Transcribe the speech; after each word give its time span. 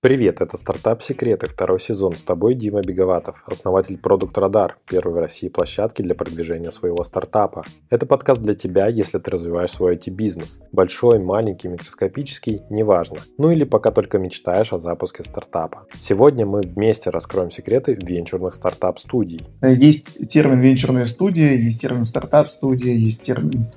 Привет, 0.00 0.40
это 0.40 0.56
«Стартап 0.56 1.02
Секреты», 1.02 1.48
второй 1.48 1.80
сезон. 1.80 2.14
С 2.14 2.22
тобой 2.22 2.54
Дима 2.54 2.82
Беговатов, 2.82 3.42
основатель 3.48 3.98
Product 3.98 4.38
Radar, 4.38 4.78
первой 4.88 5.14
в 5.14 5.18
России 5.18 5.48
площадки 5.48 6.02
для 6.02 6.14
продвижения 6.14 6.70
своего 6.70 7.02
стартапа. 7.02 7.64
Это 7.90 8.06
подкаст 8.06 8.40
для 8.40 8.54
тебя, 8.54 8.86
если 8.86 9.18
ты 9.18 9.28
развиваешь 9.32 9.72
свой 9.72 9.96
IT-бизнес. 9.96 10.60
Большой, 10.70 11.18
маленький, 11.18 11.66
микроскопический, 11.66 12.62
неважно. 12.70 13.16
Ну 13.38 13.50
или 13.50 13.64
пока 13.64 13.90
только 13.90 14.20
мечтаешь 14.20 14.72
о 14.72 14.78
запуске 14.78 15.24
стартапа. 15.24 15.86
Сегодня 15.98 16.46
мы 16.46 16.60
вместе 16.60 17.10
раскроем 17.10 17.50
секреты 17.50 17.98
венчурных 18.00 18.54
стартап-студий. 18.54 19.48
Есть 19.62 20.28
термин 20.28 20.60
венчурная 20.60 21.06
студия, 21.06 21.54
есть 21.54 21.80
термин 21.80 22.04
стартап-студия, 22.04 22.94
есть 22.94 23.22
термин 23.22 23.68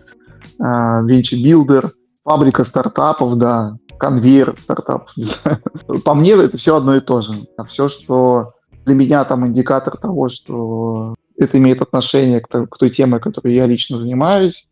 венчур-билдер, 0.59 1.93
фабрика 2.23 2.63
стартапов, 2.63 3.35
да, 3.39 3.79
конвейер 4.01 4.55
стартапов. 4.57 5.13
По 6.03 6.15
мне 6.15 6.31
это 6.31 6.57
все 6.57 6.75
одно 6.75 6.95
и 6.95 7.01
то 7.01 7.21
же. 7.21 7.33
А 7.55 7.65
все, 7.65 7.87
что 7.87 8.53
для 8.83 8.95
меня 8.95 9.23
там 9.25 9.45
индикатор 9.45 9.95
того, 9.95 10.27
что 10.27 11.13
это 11.37 11.59
имеет 11.59 11.83
отношение 11.83 12.41
к, 12.41 12.47
к 12.47 12.77
той 12.79 12.89
теме, 12.89 13.19
которой 13.19 13.53
я 13.53 13.67
лично 13.67 13.99
занимаюсь, 13.99 14.69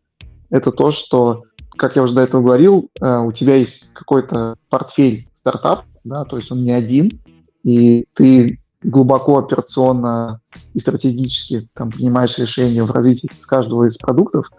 это 0.49 0.71
то, 0.71 0.89
что, 0.89 1.43
как 1.77 1.95
я 1.95 2.01
уже 2.01 2.15
до 2.15 2.21
этого 2.21 2.41
говорил, 2.41 2.89
э, 2.99 3.19
у 3.19 3.31
тебя 3.31 3.53
есть 3.53 3.93
какой-то 3.93 4.55
портфель 4.67 5.23
стартап, 5.37 5.85
да, 6.03 6.25
то 6.25 6.37
есть 6.37 6.51
он 6.51 6.63
не 6.63 6.71
один, 6.71 7.21
и 7.63 8.07
ты 8.15 8.59
глубоко 8.81 9.37
операционно 9.37 10.41
и 10.73 10.79
стратегически 10.79 11.69
там, 11.75 11.91
принимаешь 11.91 12.39
решения 12.39 12.83
в 12.83 12.89
развитии 12.89 13.29
с 13.31 13.45
каждого 13.45 13.87
из 13.87 13.97
продуктов, 13.97 14.49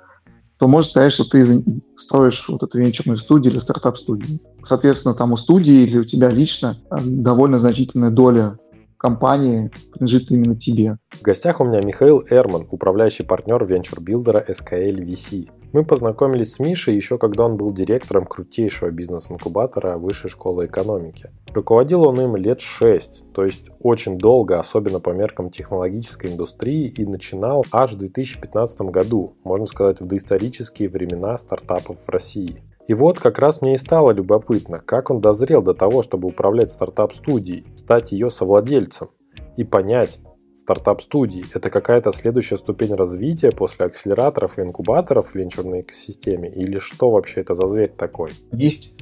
то 0.60 0.69
можешь 0.69 0.91
сказать, 0.91 1.14
что 1.14 1.24
ты 1.24 1.64
строишь 1.96 2.46
вот 2.46 2.62
эту 2.62 2.78
венчурную 2.78 3.16
студию 3.16 3.50
или 3.52 3.59
стартап-студию. 3.59 4.41
Соответственно, 4.62 5.14
там 5.14 5.33
у 5.33 5.38
студии 5.38 5.84
или 5.84 5.96
у 5.96 6.05
тебя 6.05 6.28
лично 6.28 6.77
э, 6.91 6.96
довольно 7.02 7.59
значительная 7.59 8.10
доля 8.10 8.59
компании 8.98 9.70
принадлежит 9.91 10.30
именно 10.30 10.55
тебе. 10.55 10.98
В 11.12 11.22
гостях 11.22 11.62
у 11.62 11.64
меня 11.64 11.80
Михаил 11.80 12.22
Эрман, 12.28 12.67
управляющий 12.70 13.22
партнер 13.22 13.64
венчур-билдера 13.64 14.44
SKL 14.47 15.02
VC. 15.02 15.48
Мы 15.72 15.83
познакомились 15.83 16.52
с 16.52 16.58
Мишей 16.58 16.95
еще 16.95 17.17
когда 17.17 17.47
он 17.47 17.56
был 17.56 17.72
директором 17.72 18.27
крутейшего 18.27 18.91
бизнес-инкубатора 18.91 19.97
Высшей 19.97 20.28
школы 20.28 20.67
экономики. 20.67 21.30
Руководил 21.53 22.06
он 22.06 22.20
им 22.20 22.37
лет 22.37 22.61
6, 22.61 23.33
то 23.33 23.45
есть 23.45 23.70
очень 23.81 24.19
долго, 24.19 24.59
особенно 24.59 25.01
по 25.01 25.11
меркам 25.11 25.51
технологической 25.51 26.31
индустрии, 26.31 26.89
и 26.97 27.05
начинал 27.05 27.67
аж 27.73 27.92
в 27.92 27.98
2015 27.98 28.83
году, 28.83 29.34
можно 29.42 29.67
сказать, 29.67 30.01
в 30.01 30.07
доисторические 30.07 30.89
времена 30.89 31.37
стартапов 31.39 32.05
в 32.05 32.09
России. 32.09 32.62
И 32.87 32.95
вот 32.95 33.19
как 33.19 33.39
раз 33.39 33.62
мне 33.62 33.75
и 33.75 33.79
стало 33.79 34.12
любопытно, 34.12 34.81
как 34.81 35.11
он 35.11 35.20
дозрел 35.20 35.61
до 35.61 35.75
того, 35.75 36.03
чтобы 36.03 36.29
управлять 36.29 36.70
стартап-студией, 36.70 37.67
стать 37.77 38.12
ее 38.12 38.31
совладельцем 38.31 39.11
и 39.57 39.64
понять, 39.64 40.20
стартап-студий– 40.55 41.45
это 41.55 41.70
какая-то 41.70 42.12
следующая 42.12 42.59
ступень 42.59 42.95
развития 42.95 43.51
после 43.51 43.87
акселераторов 43.87 44.59
и 44.59 44.62
инкубаторов 44.62 45.29
в 45.29 45.35
венчурной 45.35 45.81
экосистеме? 45.81 46.48
Или 46.48 46.79
что 46.79 47.11
вообще 47.11 47.41
это 47.41 47.55
за 47.55 47.67
зверь 47.67 47.92
такой? 47.97 48.31
Есть 48.53 49.00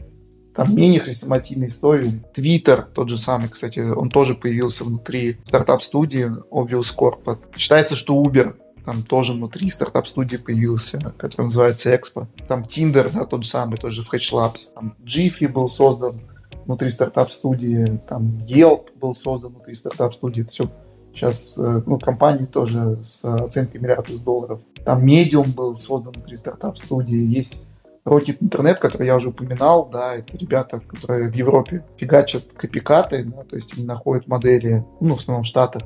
там 0.59 0.75
менее 0.75 0.98
хрестоматийные 0.98 1.69
истории. 1.69 2.20
Твиттер, 2.34 2.89
тот 2.92 3.09
же 3.09 3.17
самый, 3.17 3.48
кстати, 3.48 3.78
он 3.78 4.11
тоже 4.11 4.34
появился 4.34 4.83
внутри 4.83 5.39
стартап-студии 5.45 6.33
Obvious 6.50 6.92
Corp. 6.98 7.39
Считается, 7.56 7.95
что 7.95 8.20
Uber 8.20 8.56
там 8.84 9.05
тоже 9.05 9.34
внутри 9.34 9.70
стартап-студии 9.70 10.37
появился, 10.37 11.15
который 11.17 11.45
называется 11.45 11.95
Expo. 11.95 12.27
Там 12.48 12.62
Tinder, 12.62 13.09
да, 13.15 13.25
тот 13.25 13.45
же 13.45 13.48
самый, 13.48 13.77
тоже 13.77 14.03
в 14.03 14.12
Hatch 14.12 14.33
Labs. 14.33 14.73
Там 14.75 14.97
Jiffy 15.05 15.47
был 15.47 15.69
создан 15.69 16.23
внутри 16.67 16.91
стартап-студии, 16.91 18.00
там 18.09 18.39
Yelp 18.48 18.98
был 18.98 19.15
создан 19.15 19.53
внутри 19.53 19.77
стартап-студии. 19.77 20.43
Это 20.43 20.50
все 20.50 20.69
Сейчас 21.12 21.55
э, 21.56 21.83
ну, 21.87 21.98
компании 21.98 22.47
тоже 22.47 22.98
с 23.03 23.25
оценкой 23.25 23.81
миллиард 23.81 24.09
долларов. 24.25 24.61
Там 24.84 25.05
Medium 25.05 25.55
был 25.55 25.77
создан 25.77 26.12
внутри 26.12 26.37
стартап-студии. 26.37 27.16
Есть 27.16 27.68
Rocket 28.04 28.38
Internet, 28.41 28.76
который 28.76 29.06
я 29.06 29.16
уже 29.16 29.31
упоминал, 29.31 29.88
да, 29.91 30.14
это 30.14 30.36
ребята, 30.36 30.81
которые 30.81 31.31
в 31.31 31.34
Европе 31.34 31.84
фигачат 31.97 32.44
копикаты, 32.56 33.25
да, 33.25 33.42
то 33.44 33.56
есть 33.56 33.76
они 33.76 33.84
находят 33.84 34.26
модели, 34.26 34.84
ну, 35.00 35.14
в 35.14 35.19
основном 35.19 35.44
в 35.44 35.47
Штатах, 35.47 35.82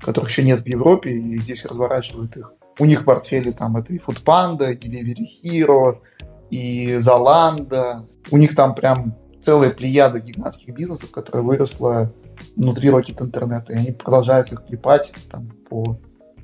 которых 0.00 0.30
еще 0.30 0.42
нет 0.42 0.62
в 0.62 0.66
Европе, 0.66 1.12
и 1.12 1.38
здесь 1.38 1.64
разворачивают 1.64 2.36
их. 2.36 2.52
У 2.78 2.84
них 2.84 3.02
в 3.02 3.04
портфеле 3.04 3.52
там 3.52 3.76
это 3.76 3.92
и 3.92 3.98
Foodpanda, 3.98 4.72
и 4.72 4.76
Delivery 4.76 5.26
Hero, 5.44 5.98
и 6.50 6.94
Zalando. 6.96 8.08
У 8.30 8.36
них 8.36 8.54
там 8.56 8.74
прям 8.74 9.14
целая 9.42 9.70
плеяда 9.70 10.20
гигантских 10.20 10.74
бизнесов, 10.74 11.10
которая 11.10 11.42
выросла 11.42 12.12
внутри 12.56 12.88
Rocket 12.88 13.22
интернета, 13.22 13.72
и 13.72 13.76
они 13.76 13.92
продолжают 13.92 14.52
их 14.52 14.64
клепать 14.66 15.12
там, 15.30 15.50
по 15.68 15.98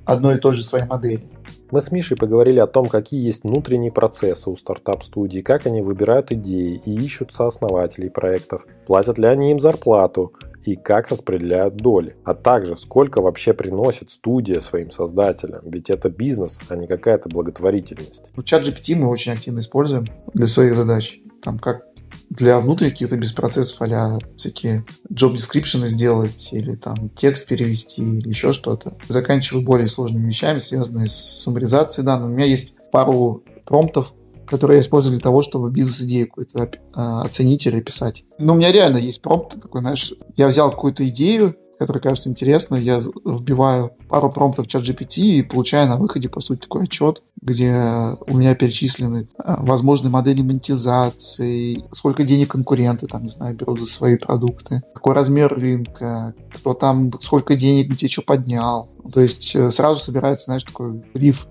одной 0.04 0.36
и 0.36 0.38
той 0.38 0.54
же 0.54 0.62
своей 0.62 0.84
модели. 0.84 1.28
Мы 1.70 1.82
с 1.82 1.92
Мишей 1.92 2.16
поговорили 2.16 2.60
о 2.60 2.66
том, 2.66 2.86
какие 2.86 3.22
есть 3.22 3.44
внутренние 3.44 3.92
процессы 3.92 4.48
у 4.48 4.56
стартап-студий, 4.56 5.42
как 5.42 5.66
они 5.66 5.82
выбирают 5.82 6.32
идеи 6.32 6.80
и 6.86 6.94
ищут 6.94 7.32
сооснователей 7.32 8.10
проектов, 8.10 8.66
платят 8.86 9.18
ли 9.18 9.26
они 9.26 9.52
им 9.52 9.60
зарплату 9.60 10.32
и 10.64 10.76
как 10.76 11.08
распределяют 11.08 11.76
доли, 11.76 12.16
а 12.24 12.34
также 12.34 12.74
сколько 12.74 13.20
вообще 13.20 13.52
приносит 13.52 14.10
студия 14.10 14.60
своим 14.60 14.90
создателям, 14.90 15.60
ведь 15.64 15.90
это 15.90 16.08
бизнес, 16.08 16.58
а 16.68 16.76
не 16.76 16.86
какая-то 16.86 17.28
благотворительность. 17.28 18.32
Чат 18.44 18.62
GPT 18.62 18.96
мы 18.96 19.08
очень 19.08 19.32
активно 19.32 19.60
используем 19.60 20.06
для 20.32 20.46
своих 20.46 20.74
задач. 20.74 21.20
Там 21.42 21.58
как 21.58 21.87
для 22.30 22.58
внутренних 22.60 22.92
каких-то 22.92 23.16
без 23.16 23.32
процессов 23.32 23.80
а 23.80 24.18
всякие 24.36 24.84
job 25.12 25.34
description 25.34 25.84
сделать 25.86 26.50
или 26.52 26.74
там 26.74 27.10
текст 27.10 27.46
перевести 27.46 28.02
или 28.18 28.28
еще 28.28 28.52
что-то. 28.52 28.96
Заканчиваю 29.08 29.64
более 29.64 29.88
сложными 29.88 30.26
вещами, 30.26 30.58
связанными 30.58 31.06
с 31.06 31.42
суммаризацией 31.42 32.06
данных. 32.06 32.30
У 32.30 32.32
меня 32.32 32.46
есть 32.46 32.76
пару 32.92 33.42
промптов, 33.64 34.14
которые 34.46 34.76
я 34.76 34.80
использую 34.80 35.12
для 35.12 35.22
того, 35.22 35.42
чтобы 35.42 35.70
бизнес-идею 35.70 36.28
какую-то 36.28 36.70
а, 36.94 37.22
оценить 37.22 37.66
или 37.66 37.80
писать. 37.80 38.24
Но 38.38 38.54
у 38.54 38.56
меня 38.56 38.72
реально 38.72 38.98
есть 38.98 39.20
промпт 39.22 39.60
такой, 39.60 39.80
знаешь, 39.80 40.12
я 40.36 40.46
взял 40.46 40.70
какую-то 40.70 41.06
идею, 41.08 41.56
который 41.78 42.00
кажется 42.00 42.28
интересной, 42.28 42.82
я 42.82 42.98
вбиваю 43.24 43.92
пару 44.08 44.30
промптов 44.30 44.66
в 44.66 44.68
чат 44.68 44.82
GPT 44.82 45.22
и 45.22 45.42
получаю 45.42 45.88
на 45.88 45.96
выходе, 45.96 46.28
по 46.28 46.40
сути, 46.40 46.60
такой 46.60 46.84
отчет, 46.84 47.22
где 47.40 48.16
у 48.26 48.36
меня 48.36 48.54
перечислены 48.54 49.28
а, 49.38 49.62
возможные 49.62 50.10
модели 50.10 50.42
монетизации, 50.42 51.84
сколько 51.92 52.24
денег 52.24 52.50
конкуренты, 52.50 53.06
там, 53.06 53.22
не 53.22 53.28
знаю, 53.28 53.56
берут 53.56 53.80
за 53.80 53.86
свои 53.86 54.16
продукты, 54.16 54.82
какой 54.94 55.14
размер 55.14 55.54
рынка, 55.54 56.34
кто 56.54 56.74
там, 56.74 57.12
сколько 57.20 57.54
денег 57.54 57.88
где 57.88 58.08
что 58.08 58.22
поднял. 58.22 58.90
То 59.12 59.20
есть 59.20 59.54
э, 59.54 59.70
сразу 59.70 60.00
собирается, 60.00 60.46
знаешь, 60.46 60.64
такой 60.64 61.02
риф 61.14 61.46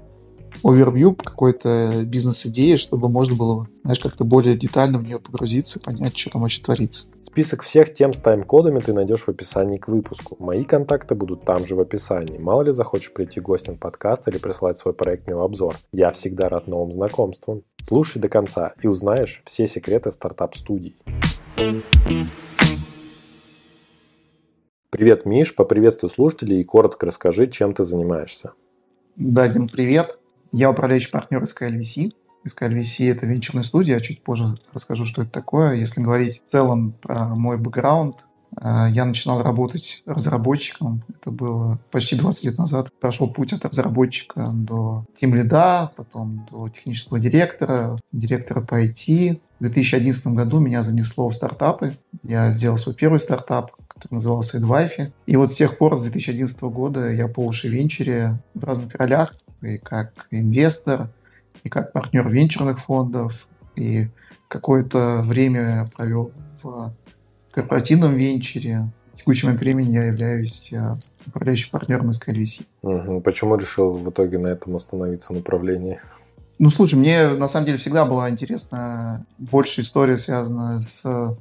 овервью 0.64 1.16
какой-то 1.16 2.04
бизнес-идеи, 2.06 2.76
чтобы 2.76 3.10
можно 3.10 3.36
было, 3.36 3.68
знаешь, 3.84 4.00
как-то 4.00 4.24
более 4.24 4.56
детально 4.56 5.00
в 5.00 5.04
нее 5.04 5.20
погрузиться, 5.20 5.80
понять, 5.80 6.18
что 6.18 6.32
там 6.32 6.42
вообще 6.42 6.62
творится. 6.62 7.08
Список 7.22 7.64
всех 7.64 7.94
тем 7.94 8.14
с 8.14 8.20
тайм-кодами 8.20 8.80
ты 8.80 8.94
найдешь 8.94 9.22
в 9.24 9.30
описании 9.30 9.78
к 9.78 9.88
выпуску. 9.88 10.36
Мои 10.40 10.64
контакты 10.64 11.16
будут 11.16 11.44
там 11.46 11.66
же 11.68 11.76
в 11.76 11.80
описании. 11.80 12.38
Мало 12.38 12.64
ли 12.64 12.72
захочешь 12.72 13.14
прийти 13.14 13.40
гостем 13.40 13.78
подкаст 13.78 14.28
или 14.28 14.38
прислать 14.38 14.78
свой 14.78 14.94
проект 14.94 15.28
в 15.28 15.40
обзор. 15.40 15.76
Я 15.92 16.12
всегда 16.12 16.50
рад 16.50 16.68
новым 16.68 16.92
знакомствам. 16.92 17.64
Слушай 17.82 18.20
до 18.20 18.28
конца 18.28 18.74
и 18.82 18.88
узнаешь 18.88 19.42
все 19.46 19.68
секреты 19.68 20.12
стартап-студий. 20.12 20.98
Привет, 24.90 25.26
Миш, 25.26 25.54
поприветствуй 25.54 26.10
слушателей 26.10 26.62
и 26.62 26.64
коротко 26.64 27.06
расскажи, 27.06 27.48
чем 27.48 27.74
ты 27.74 27.84
занимаешься. 27.84 28.54
Да, 29.16 29.48
Дим, 29.48 29.68
привет. 29.68 30.18
Я 30.52 30.72
управляющий 30.72 31.12
партнер 31.12 31.44
SKLVC. 31.44 32.12
SKLVC– 32.46 33.12
это 33.12 33.26
венчурная 33.26 33.64
студия, 33.64 33.96
я 33.96 34.00
чуть 34.00 34.24
позже 34.24 34.54
расскажу, 34.74 35.06
что 35.06 35.24
это 35.24 35.32
такое. 35.32 35.74
Если 35.74 36.02
говорить 36.02 36.42
в 36.46 36.50
целом 36.50 36.94
про 37.02 37.36
мой 37.36 37.58
бэкграунд, 37.58 38.24
э, 38.62 38.88
я 38.92 39.06
начинал 39.06 39.44
работать 39.44 40.04
разработчиком. 40.06 41.04
Это 41.10 41.32
было 41.32 41.80
почти 41.92 42.16
20 42.16 42.46
лет 42.46 42.58
назад. 42.58 42.90
Прошел 43.00 43.28
путь 43.30 43.54
от 43.54 43.66
разработчика 43.66 44.46
до 44.52 45.06
тим 45.20 45.36
лида, 45.36 45.92
потом 45.96 46.48
до 46.50 46.70
технического 46.70 47.20
директора, 47.20 47.98
директора 48.12 48.62
по 48.62 48.82
IT. 48.82 49.42
В 49.60 49.64
2011 49.64 50.28
году 50.28 50.60
меня 50.60 50.84
занесло 50.84 51.30
в 51.30 51.36
стартапы. 51.36 51.98
Я 52.24 52.52
сделал 52.52 52.78
свой 52.78 52.96
первый 52.96 53.20
стартап, 53.20 53.72
который 53.98 54.16
назывался 54.16 54.58
Эдвайфи. 54.58 55.12
И 55.26 55.36
вот 55.36 55.52
с 55.52 55.56
тех 55.56 55.78
пор, 55.78 55.98
с 55.98 56.04
2011 56.04 56.60
года, 56.62 57.10
я 57.12 57.28
по 57.28 57.46
уши 57.46 57.68
венчуре 57.68 58.40
в 58.54 58.64
разных 58.64 58.94
ролях, 58.96 59.30
и 59.62 59.78
как 59.78 60.14
инвестор, 60.32 61.10
и 61.64 61.70
как 61.70 61.92
партнер 61.92 62.30
венчурных 62.30 62.80
фондов, 62.80 63.48
и 63.76 64.08
какое-то 64.48 65.22
время 65.24 65.88
провел 65.98 66.32
в 66.62 66.94
корпоративном 67.52 68.16
венчуре. 68.16 68.90
В 69.14 69.18
текущий 69.18 69.48
момент 69.48 69.62
времени 69.62 69.94
я 69.96 70.04
являюсь 70.06 70.72
э, 70.72 70.94
управляющим 71.26 71.72
партнером 71.72 72.12
SKLVC. 72.12 72.66
Угу. 72.84 73.22
Почему 73.22 73.56
решил 73.56 73.94
в 73.94 74.10
итоге 74.10 74.38
на 74.38 74.48
этом 74.48 74.76
остановиться 74.76 75.34
направлении? 75.34 76.00
Ну, 76.60 76.70
слушай, 76.70 76.96
мне 76.96 77.30
на 77.30 77.48
самом 77.48 77.66
деле 77.66 77.78
всегда 77.78 78.06
была 78.06 78.30
интересна 78.30 79.26
больше 79.38 79.82
история, 79.82 80.18
связанная 80.18 80.80
с 80.80 81.36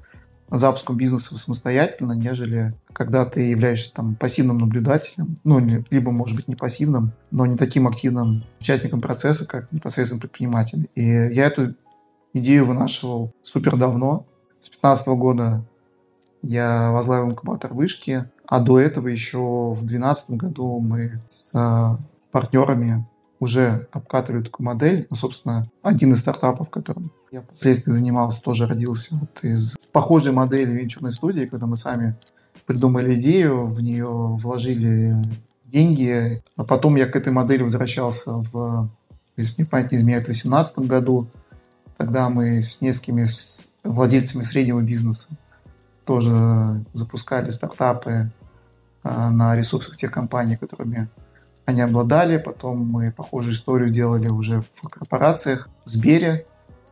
запуском 0.50 0.96
бизнеса 0.96 1.36
самостоятельно, 1.36 2.12
нежели 2.12 2.74
когда 2.92 3.24
ты 3.24 3.40
являешься 3.40 3.92
там 3.92 4.14
пассивным 4.14 4.58
наблюдателем, 4.58 5.36
ну, 5.44 5.58
либо, 5.90 6.10
может 6.10 6.36
быть, 6.36 6.48
не 6.48 6.54
пассивным, 6.54 7.12
но 7.30 7.46
не 7.46 7.56
таким 7.56 7.86
активным 7.86 8.44
участником 8.60 9.00
процесса, 9.00 9.46
как 9.46 9.72
непосредственно 9.72 10.20
предприниматель. 10.20 10.88
И 10.94 11.04
я 11.04 11.46
эту 11.46 11.74
идею 12.32 12.66
вынашивал 12.66 13.32
супер 13.42 13.76
давно. 13.76 14.26
С 14.60 14.70
2015 14.70 15.08
года 15.08 15.64
я 16.42 16.90
возглавил 16.92 17.30
инкубатор 17.30 17.74
вышки, 17.74 18.30
а 18.46 18.60
до 18.60 18.78
этого 18.78 19.08
еще 19.08 19.38
в 19.38 19.80
2012 19.80 20.30
году 20.30 20.78
мы 20.78 21.20
с 21.28 21.52
партнерами 22.30 23.06
уже 23.40 23.88
обкатывали 23.92 24.42
такую 24.42 24.66
модель. 24.66 25.06
Ну, 25.10 25.16
собственно, 25.16 25.70
один 25.82 26.12
из 26.12 26.20
стартапов, 26.20 26.70
которым 26.70 27.12
я 27.30 27.42
впоследствии 27.42 27.92
занимался, 27.92 28.42
тоже 28.42 28.66
родился 28.66 29.14
вот 29.14 29.44
из 29.44 29.76
похожей 29.92 30.32
модели 30.32 30.72
венчурной 30.72 31.12
студии, 31.12 31.44
когда 31.44 31.66
мы 31.66 31.76
сами 31.76 32.16
придумали 32.66 33.14
идею, 33.14 33.66
в 33.66 33.80
нее 33.80 34.08
вложили 34.08 35.16
деньги, 35.64 36.42
а 36.56 36.64
потом 36.64 36.96
я 36.96 37.06
к 37.06 37.16
этой 37.16 37.32
модели 37.32 37.62
возвращался 37.62 38.32
в, 38.32 38.88
если 39.36 39.62
не 39.62 39.66
память 39.66 39.92
не 39.92 39.98
изменяет, 39.98 40.22
в 40.22 40.26
2018 40.26 40.78
году. 40.80 41.28
Тогда 41.96 42.28
мы 42.28 42.60
с 42.60 42.80
несколькими 42.80 43.26
владельцами 43.82 44.42
среднего 44.42 44.80
бизнеса 44.80 45.28
тоже 46.04 46.84
запускали 46.92 47.50
стартапы 47.50 48.30
а, 49.02 49.30
на 49.30 49.56
ресурсах 49.56 49.96
тех 49.96 50.10
компаний, 50.10 50.56
которыми 50.56 51.08
они 51.66 51.82
обладали. 51.82 52.38
Потом 52.38 52.78
мы 52.78 53.12
похожую 53.12 53.54
историю 53.54 53.90
делали 53.90 54.28
уже 54.28 54.62
в 54.72 54.88
корпорациях. 54.88 55.68
Сбере 55.84 56.46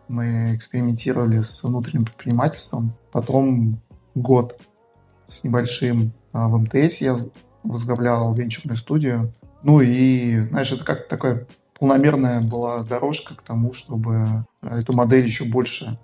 мы 0.09 0.55
экспериментировали 0.55 1.41
с 1.41 1.63
внутренним 1.63 2.05
предпринимательством. 2.05 2.93
Потом 3.11 3.81
год 4.15 4.61
с 5.27 5.43
небольшим 5.45 6.13
а, 6.33 6.49
в 6.49 6.59
МТС 6.59 6.99
я 6.99 7.17
возглавлял 7.63 8.35
венчурную 8.35 8.77
студию. 8.77 9.33
Ну 9.63 9.81
и, 9.81 10.41
знаешь, 10.49 10.71
это 10.73 10.85
как 10.85 11.09
такая 11.09 11.47
полномерная 11.79 12.43
была 12.43 12.83
дорожка 12.83 13.35
к 13.35 13.43
тому, 13.43 13.73
чтобы 13.73 14.45
эту 14.61 14.95
модель 14.95 15.25
еще 15.25 15.45
больше 15.45 15.99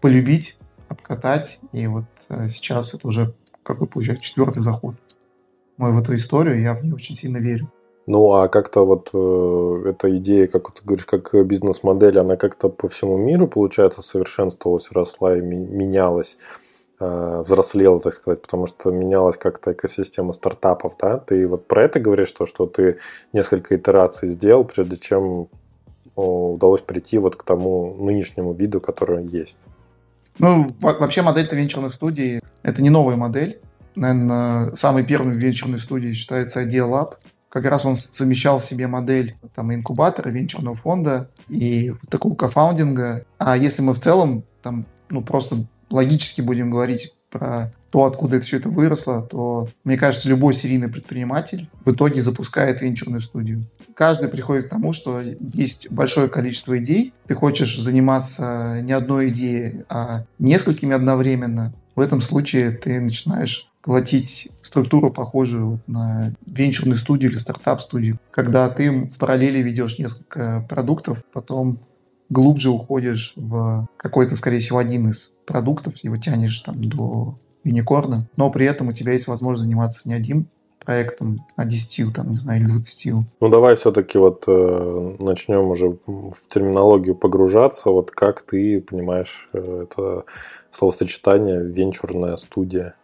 полюбить, 0.00 0.56
обкатать. 0.88 1.60
И 1.72 1.86
вот 1.86 2.06
э, 2.28 2.48
сейчас 2.48 2.94
это 2.94 3.06
уже, 3.06 3.34
какой 3.62 3.86
получается, 3.86 4.24
четвертый 4.24 4.60
заход 4.60 4.96
мой 5.76 5.92
в 5.92 5.98
эту 5.98 6.14
историю, 6.14 6.60
я 6.60 6.74
в 6.74 6.82
нее 6.82 6.94
очень 6.94 7.14
сильно 7.14 7.38
верю. 7.38 7.70
Ну, 8.06 8.32
а 8.32 8.48
как-то 8.48 8.84
вот 8.84 9.10
э, 9.14 9.90
эта 9.90 10.16
идея, 10.18 10.48
как 10.48 10.72
ты 10.72 10.82
говоришь, 10.84 11.06
как 11.06 11.34
бизнес-модель, 11.46 12.18
она 12.18 12.36
как-то 12.36 12.68
по 12.68 12.88
всему 12.88 13.16
миру, 13.16 13.46
получается, 13.46 14.02
совершенствовалась, 14.02 14.90
росла 14.90 15.36
и 15.36 15.40
менялась, 15.40 16.36
э, 16.98 17.42
взрослела, 17.44 18.00
так 18.00 18.12
сказать, 18.12 18.42
потому 18.42 18.66
что 18.66 18.90
менялась 18.90 19.36
как-то 19.36 19.72
экосистема 19.72 20.32
стартапов, 20.32 20.96
да? 20.98 21.18
Ты 21.18 21.46
вот 21.46 21.68
про 21.68 21.84
это 21.84 22.00
говоришь, 22.00 22.32
то, 22.32 22.44
что 22.44 22.66
ты 22.66 22.98
несколько 23.32 23.76
итераций 23.76 24.28
сделал, 24.28 24.64
прежде 24.64 24.96
чем 24.96 25.48
удалось 26.16 26.82
прийти 26.82 27.18
вот 27.18 27.36
к 27.36 27.44
тому 27.44 27.94
нынешнему 27.94 28.52
виду, 28.52 28.80
который 28.80 29.24
есть? 29.24 29.66
Ну, 30.38 30.66
вообще 30.80 31.22
модель-то 31.22 31.54
венчурных 31.54 31.94
студий– 31.94 32.40
это 32.62 32.82
не 32.82 32.90
новая 32.90 33.16
модель 33.16 33.60
наверное, 33.94 34.74
самой 34.74 35.04
первой 35.04 35.32
венчурной 35.32 35.78
студией 35.78 36.14
считается 36.14 36.62
Idea 36.62 36.88
Lab. 36.88 37.14
Как 37.48 37.64
раз 37.64 37.84
он 37.84 37.96
совмещал 37.96 38.58
в 38.58 38.64
себе 38.64 38.86
модель 38.86 39.34
там, 39.54 39.74
инкубатора, 39.74 40.30
венчурного 40.30 40.76
фонда 40.76 41.30
и 41.48 41.94
такого 42.08 42.34
кофаундинга. 42.34 43.26
А 43.38 43.56
если 43.56 43.82
мы 43.82 43.92
в 43.92 43.98
целом 43.98 44.44
там, 44.62 44.82
ну, 45.10 45.22
просто 45.22 45.66
логически 45.90 46.40
будем 46.40 46.70
говорить 46.70 47.12
про 47.30 47.70
то, 47.90 48.04
откуда 48.04 48.36
это 48.36 48.46
все 48.46 48.58
это 48.58 48.68
выросло, 48.68 49.22
то, 49.22 49.68
мне 49.84 49.96
кажется, 49.96 50.28
любой 50.28 50.54
серийный 50.54 50.88
предприниматель 50.88 51.68
в 51.84 51.90
итоге 51.90 52.20
запускает 52.20 52.82
венчурную 52.82 53.20
студию. 53.20 53.66
Каждый 53.94 54.28
приходит 54.28 54.66
к 54.66 54.70
тому, 54.70 54.92
что 54.92 55.20
есть 55.20 55.90
большое 55.90 56.28
количество 56.28 56.78
идей, 56.78 57.12
ты 57.26 57.34
хочешь 57.34 57.78
заниматься 57.78 58.80
не 58.82 58.92
одной 58.92 59.28
идеей, 59.28 59.84
а 59.88 60.24
несколькими 60.38 60.94
одновременно. 60.94 61.74
В 61.94 62.00
этом 62.00 62.20
случае 62.20 62.70
ты 62.70 63.00
начинаешь 63.00 63.70
платить 63.82 64.48
структуру, 64.62 65.12
похожую 65.12 65.70
вот 65.70 65.80
на 65.88 66.34
венчурную 66.46 66.98
студию 66.98 67.30
или 67.30 67.38
стартап-студию, 67.38 68.18
когда 68.30 68.68
ты 68.68 68.90
в 68.90 69.18
параллели 69.18 69.58
ведешь 69.58 69.98
несколько 69.98 70.64
продуктов, 70.68 71.22
потом 71.32 71.80
глубже 72.30 72.70
уходишь 72.70 73.32
в 73.36 73.86
какой-то, 73.96 74.36
скорее 74.36 74.60
всего, 74.60 74.78
один 74.78 75.08
из 75.08 75.32
продуктов, 75.46 75.96
его 75.98 76.16
тянешь 76.16 76.60
там 76.60 76.74
до 76.76 77.34
юникорна, 77.64 78.20
но 78.36 78.50
при 78.50 78.66
этом 78.66 78.88
у 78.88 78.92
тебя 78.92 79.12
есть 79.12 79.26
возможность 79.26 79.64
заниматься 79.64 80.08
не 80.08 80.14
одним 80.14 80.48
проектом, 80.84 81.44
а 81.56 81.64
10, 81.64 82.12
там, 82.12 82.30
не 82.30 82.36
знаю, 82.36 82.60
или 82.60 82.68
20. 82.68 83.12
Ну, 83.40 83.48
давай 83.48 83.76
все-таки 83.76 84.18
вот 84.18 84.44
э, 84.48 85.16
начнем 85.20 85.68
уже 85.68 85.90
в 86.06 86.34
терминологию 86.48 87.14
погружаться. 87.14 87.90
Вот 87.90 88.10
как 88.10 88.42
ты 88.42 88.80
понимаешь 88.80 89.48
э, 89.52 89.84
это 89.84 90.24
словосочетание 90.70 91.64
«венчурная 91.64 92.36
студия»? 92.36 92.96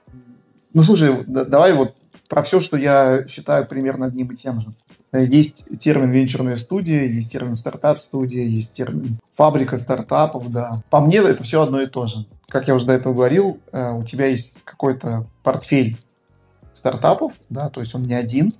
Ну, 0.74 0.82
слушай, 0.82 1.24
да, 1.26 1.44
давай 1.44 1.72
вот 1.72 1.94
про 2.28 2.42
все, 2.42 2.60
что 2.60 2.76
я 2.76 3.26
считаю 3.26 3.66
примерно 3.66 4.06
одним 4.06 4.28
и 4.28 4.36
тем 4.36 4.60
же. 4.60 4.68
Э, 5.12 5.24
есть 5.24 5.64
термин 5.78 6.10
венчурная 6.10 6.56
студия, 6.56 7.04
есть 7.04 7.32
термин 7.32 7.54
стартап-студия, 7.54 8.44
есть 8.44 8.72
термин 8.72 9.18
фабрика 9.34 9.78
стартапов, 9.78 10.50
да. 10.50 10.72
По 10.90 11.00
мне 11.00 11.18
это 11.18 11.42
все 11.42 11.62
одно 11.62 11.80
и 11.80 11.86
то 11.86 12.06
же. 12.06 12.26
Как 12.48 12.68
я 12.68 12.74
уже 12.74 12.86
до 12.86 12.92
этого 12.92 13.14
говорил, 13.14 13.60
э, 13.72 13.92
у 13.92 14.02
тебя 14.04 14.26
есть 14.26 14.60
какой-то 14.64 15.26
портфель 15.42 15.96
стартапов, 16.72 17.32
да, 17.48 17.70
то 17.70 17.80
есть 17.80 17.94
он 17.94 18.02
не 18.02 18.14
один, 18.14 18.50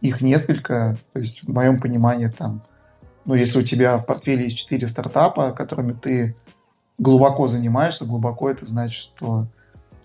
их 0.00 0.20
несколько, 0.20 0.98
то 1.12 1.18
есть 1.18 1.46
в 1.46 1.52
моем 1.52 1.78
понимании 1.78 2.28
там, 2.28 2.60
ну, 3.26 3.34
если 3.34 3.58
у 3.58 3.62
тебя 3.62 3.96
в 3.96 4.06
портфеле 4.06 4.44
есть 4.44 4.58
четыре 4.58 4.86
стартапа, 4.86 5.52
которыми 5.52 5.92
ты 5.92 6.36
глубоко 6.98 7.46
занимаешься, 7.46 8.04
глубоко 8.04 8.50
это 8.50 8.64
значит, 8.64 8.94
что 8.94 9.48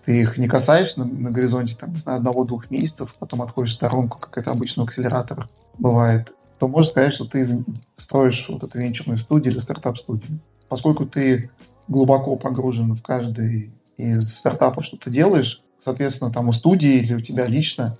ты 0.04 0.20
их 0.20 0.38
не 0.38 0.48
касаешься 0.48 1.00
на, 1.00 1.06
на 1.06 1.30
горизонте, 1.30 1.76
там, 1.78 1.92
не 1.92 1.98
знаю, 1.98 2.18
одного-двух 2.18 2.70
месяцев, 2.70 3.12
потом 3.18 3.42
отходишь 3.42 3.72
в 3.72 3.74
сторонку, 3.74 4.18
как 4.18 4.36
это 4.38 4.50
обычно 4.50 4.82
у 4.82 4.86
акселераторов 4.86 5.48
бывает, 5.78 6.32
то 6.58 6.68
можно 6.68 6.90
сказать, 6.90 7.12
что 7.12 7.24
ты 7.24 7.64
строишь 7.96 8.46
вот 8.48 8.64
эту 8.64 8.78
венчурную 8.78 9.18
студию 9.18 9.52
или 9.52 9.60
стартап-студию. 9.60 10.40
Поскольку 10.68 11.06
ты 11.06 11.50
глубоко 11.88 12.36
погружен 12.36 12.94
в 12.94 13.02
каждый 13.02 13.72
из 13.96 14.36
стартапов, 14.36 14.84
что 14.84 14.96
ты 14.96 15.10
делаешь, 15.10 15.60
соответственно, 15.84 16.32
там 16.32 16.48
у 16.48 16.52
студии 16.52 16.98
или 16.98 17.14
у 17.14 17.20
тебя 17.20 17.46
лично 17.46 17.94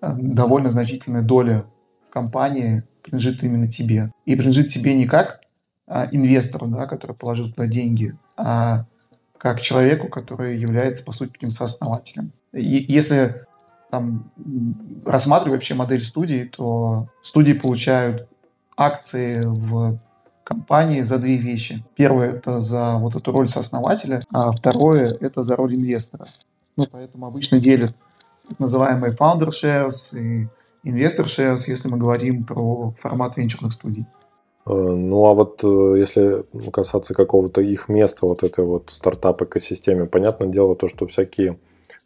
э, 0.00 0.14
довольно 0.16 0.70
значительная 0.70 1.22
доля 1.22 1.66
компании 2.10 2.84
принадлежит 3.02 3.42
именно 3.42 3.68
тебе. 3.68 4.10
И 4.24 4.34
принадлежит 4.34 4.68
тебе 4.68 4.94
не 4.94 5.06
как 5.06 5.40
а, 5.86 6.08
инвестору, 6.10 6.66
да, 6.66 6.86
который 6.86 7.14
положил 7.14 7.50
туда 7.50 7.66
деньги, 7.66 8.16
а 8.36 8.86
как 9.38 9.60
человеку, 9.60 10.08
который 10.08 10.56
является, 10.58 11.04
по 11.04 11.12
сути, 11.12 11.32
таким 11.32 11.50
сооснователем. 11.50 12.32
И 12.52 12.86
если 12.88 13.42
там, 13.90 14.30
рассматривать 15.04 15.58
вообще 15.58 15.74
модель 15.74 16.04
студии, 16.04 16.44
то 16.44 17.08
студии 17.22 17.52
получают 17.52 18.28
акции 18.76 19.40
в 19.44 19.96
компании 20.44 21.02
за 21.02 21.18
две 21.18 21.36
вещи. 21.36 21.84
Первое– 21.96 22.30
это 22.32 22.60
за 22.60 22.96
вот 22.96 23.16
эту 23.16 23.32
роль 23.32 23.48
сооснователя, 23.48 24.20
а 24.32 24.52
второе– 24.52 25.16
это 25.20 25.42
за 25.42 25.56
роль 25.56 25.74
инвестора. 25.74 26.26
Ну, 26.76 26.84
поэтому 26.90 27.26
обычно 27.26 27.58
делят 27.58 27.94
так 28.48 28.58
называемые 28.60 29.12
founder 29.12 29.48
shares 29.48 30.16
и 30.16 30.48
investor 30.84 31.24
shares, 31.24 31.64
если 31.66 31.88
мы 31.88 31.98
говорим 31.98 32.44
про 32.44 32.94
формат 33.00 33.36
венчурных 33.36 33.72
студий. 33.72 34.06
Э, 34.66 34.72
ну 34.72 35.26
а 35.26 35.34
вот 35.34 35.62
э, 35.62 35.94
если 35.98 36.44
касаться 36.70 37.14
какого-то 37.14 37.60
их 37.60 37.88
места 37.88 38.26
вот 38.26 38.42
этой 38.42 38.64
вот 38.64 38.90
стартап-экосистеме, 38.90 40.06
понятное 40.06 40.48
дело 40.48 40.76
то, 40.76 40.88
что 40.88 41.06
всякие 41.06 41.58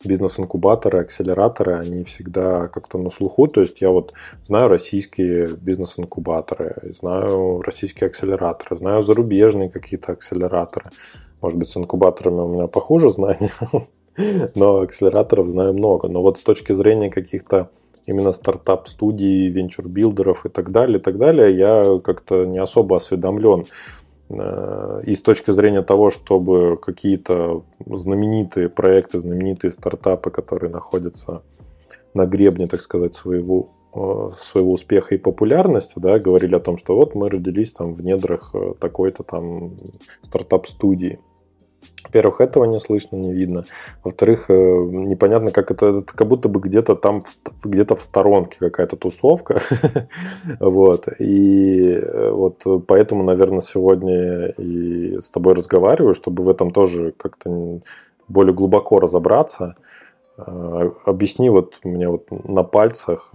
бизнес-инкубаторы, 0.04 1.00
акселераторы, 1.00 1.78
они 1.78 2.04
всегда 2.04 2.68
как-то 2.68 2.98
на 2.98 3.10
слуху. 3.10 3.48
То 3.48 3.60
есть 3.60 3.80
я 3.80 3.90
вот 3.90 4.14
знаю 4.44 4.68
российские 4.68 5.48
бизнес-инкубаторы, 5.56 6.76
знаю 6.84 7.60
российские 7.60 8.08
акселераторы, 8.08 8.76
знаю 8.76 9.02
зарубежные 9.02 9.70
какие-то 9.70 10.12
акселераторы. 10.12 10.90
Может 11.42 11.58
быть, 11.58 11.68
с 11.68 11.76
инкубаторами 11.76 12.40
у 12.40 12.48
меня 12.48 12.66
похуже 12.66 13.10
знания, 13.10 13.50
но 14.54 14.80
акселераторов 14.80 15.48
знаю 15.48 15.74
много. 15.74 16.08
Но 16.08 16.22
вот 16.22 16.38
с 16.38 16.42
точки 16.42 16.72
зрения 16.72 17.10
каких-то 17.10 17.70
именно 18.07 18.33
стартап-студий, 18.33 19.49
венчур-билдеров 19.49 20.47
и 20.47 20.49
так 20.49 20.71
далее, 20.71 20.99
и 20.99 21.02
так 21.02 21.19
далее, 21.19 21.57
я 21.57 21.99
как-то 22.02 22.45
не 22.45 22.59
особо 22.59 22.97
осведомлен. 22.97 23.66
Э, 24.30 25.00
и 25.04 25.14
с 25.14 25.23
точки 25.23 25.50
зрения 25.50 25.83
того, 25.83 26.11
чтобы 26.11 26.76
какие-то 26.76 27.64
знаменитые 27.85 28.69
проекты, 28.69 29.19
знаменитые 29.19 29.73
стартапы, 29.73 30.30
которые 30.30 30.71
находятся 30.71 31.42
на 32.14 32.26
гребне, 32.26 32.66
так 32.66 32.80
сказать, 32.80 33.14
своего 33.14 33.69
э, 33.95 34.30
своего 34.37 34.73
успеха 34.73 35.14
и 35.14 35.19
популярности, 35.19 35.95
да, 35.97 36.19
говорили 36.19 36.54
о 36.54 36.61
том, 36.61 36.76
что 36.76 36.95
вот 36.95 37.14
мы 37.14 37.28
родились 37.28 37.73
там 37.73 37.95
в 37.95 38.02
недрах 38.02 38.50
э, 38.54 38.75
такой-то 38.78 39.23
там 39.25 39.73
стартап-студии. 40.23 41.21
Во-первых, 42.10 42.40
этого 42.40 42.64
не 42.64 42.80
слышно, 42.80 43.14
не 43.14 43.32
видно. 43.32 43.66
Во-вторых, 44.02 44.46
э, 44.50 44.52
непонятно, 44.52 45.52
как 45.52 45.70
это, 45.70 45.98
это 46.00 46.12
как 46.12 46.26
будто 46.26 46.48
бы 46.48 46.58
где-то 46.58 46.96
там, 46.96 47.22
где-то 47.62 47.94
в 47.94 48.00
сторонке 48.00 48.56
какая-то 48.58 48.96
тусовка. 48.96 49.60
вот. 50.60 51.06
И 51.20 51.92
э, 51.92 52.30
вот 52.32 52.64
поэтому, 52.88 53.22
наверное, 53.22 53.60
сегодня 53.60 54.46
и 54.46 55.20
с 55.20 55.30
тобой 55.30 55.54
разговариваю, 55.54 56.14
чтобы 56.14 56.42
в 56.42 56.48
этом 56.48 56.72
тоже 56.72 57.14
как-то 57.16 57.78
более 58.26 58.54
глубоко 58.54 58.98
разобраться. 58.98 59.76
Э, 60.36 60.90
объясни 61.04 61.48
вот 61.48 61.78
мне 61.84 62.08
вот 62.08 62.26
на 62.30 62.64
пальцах, 62.64 63.30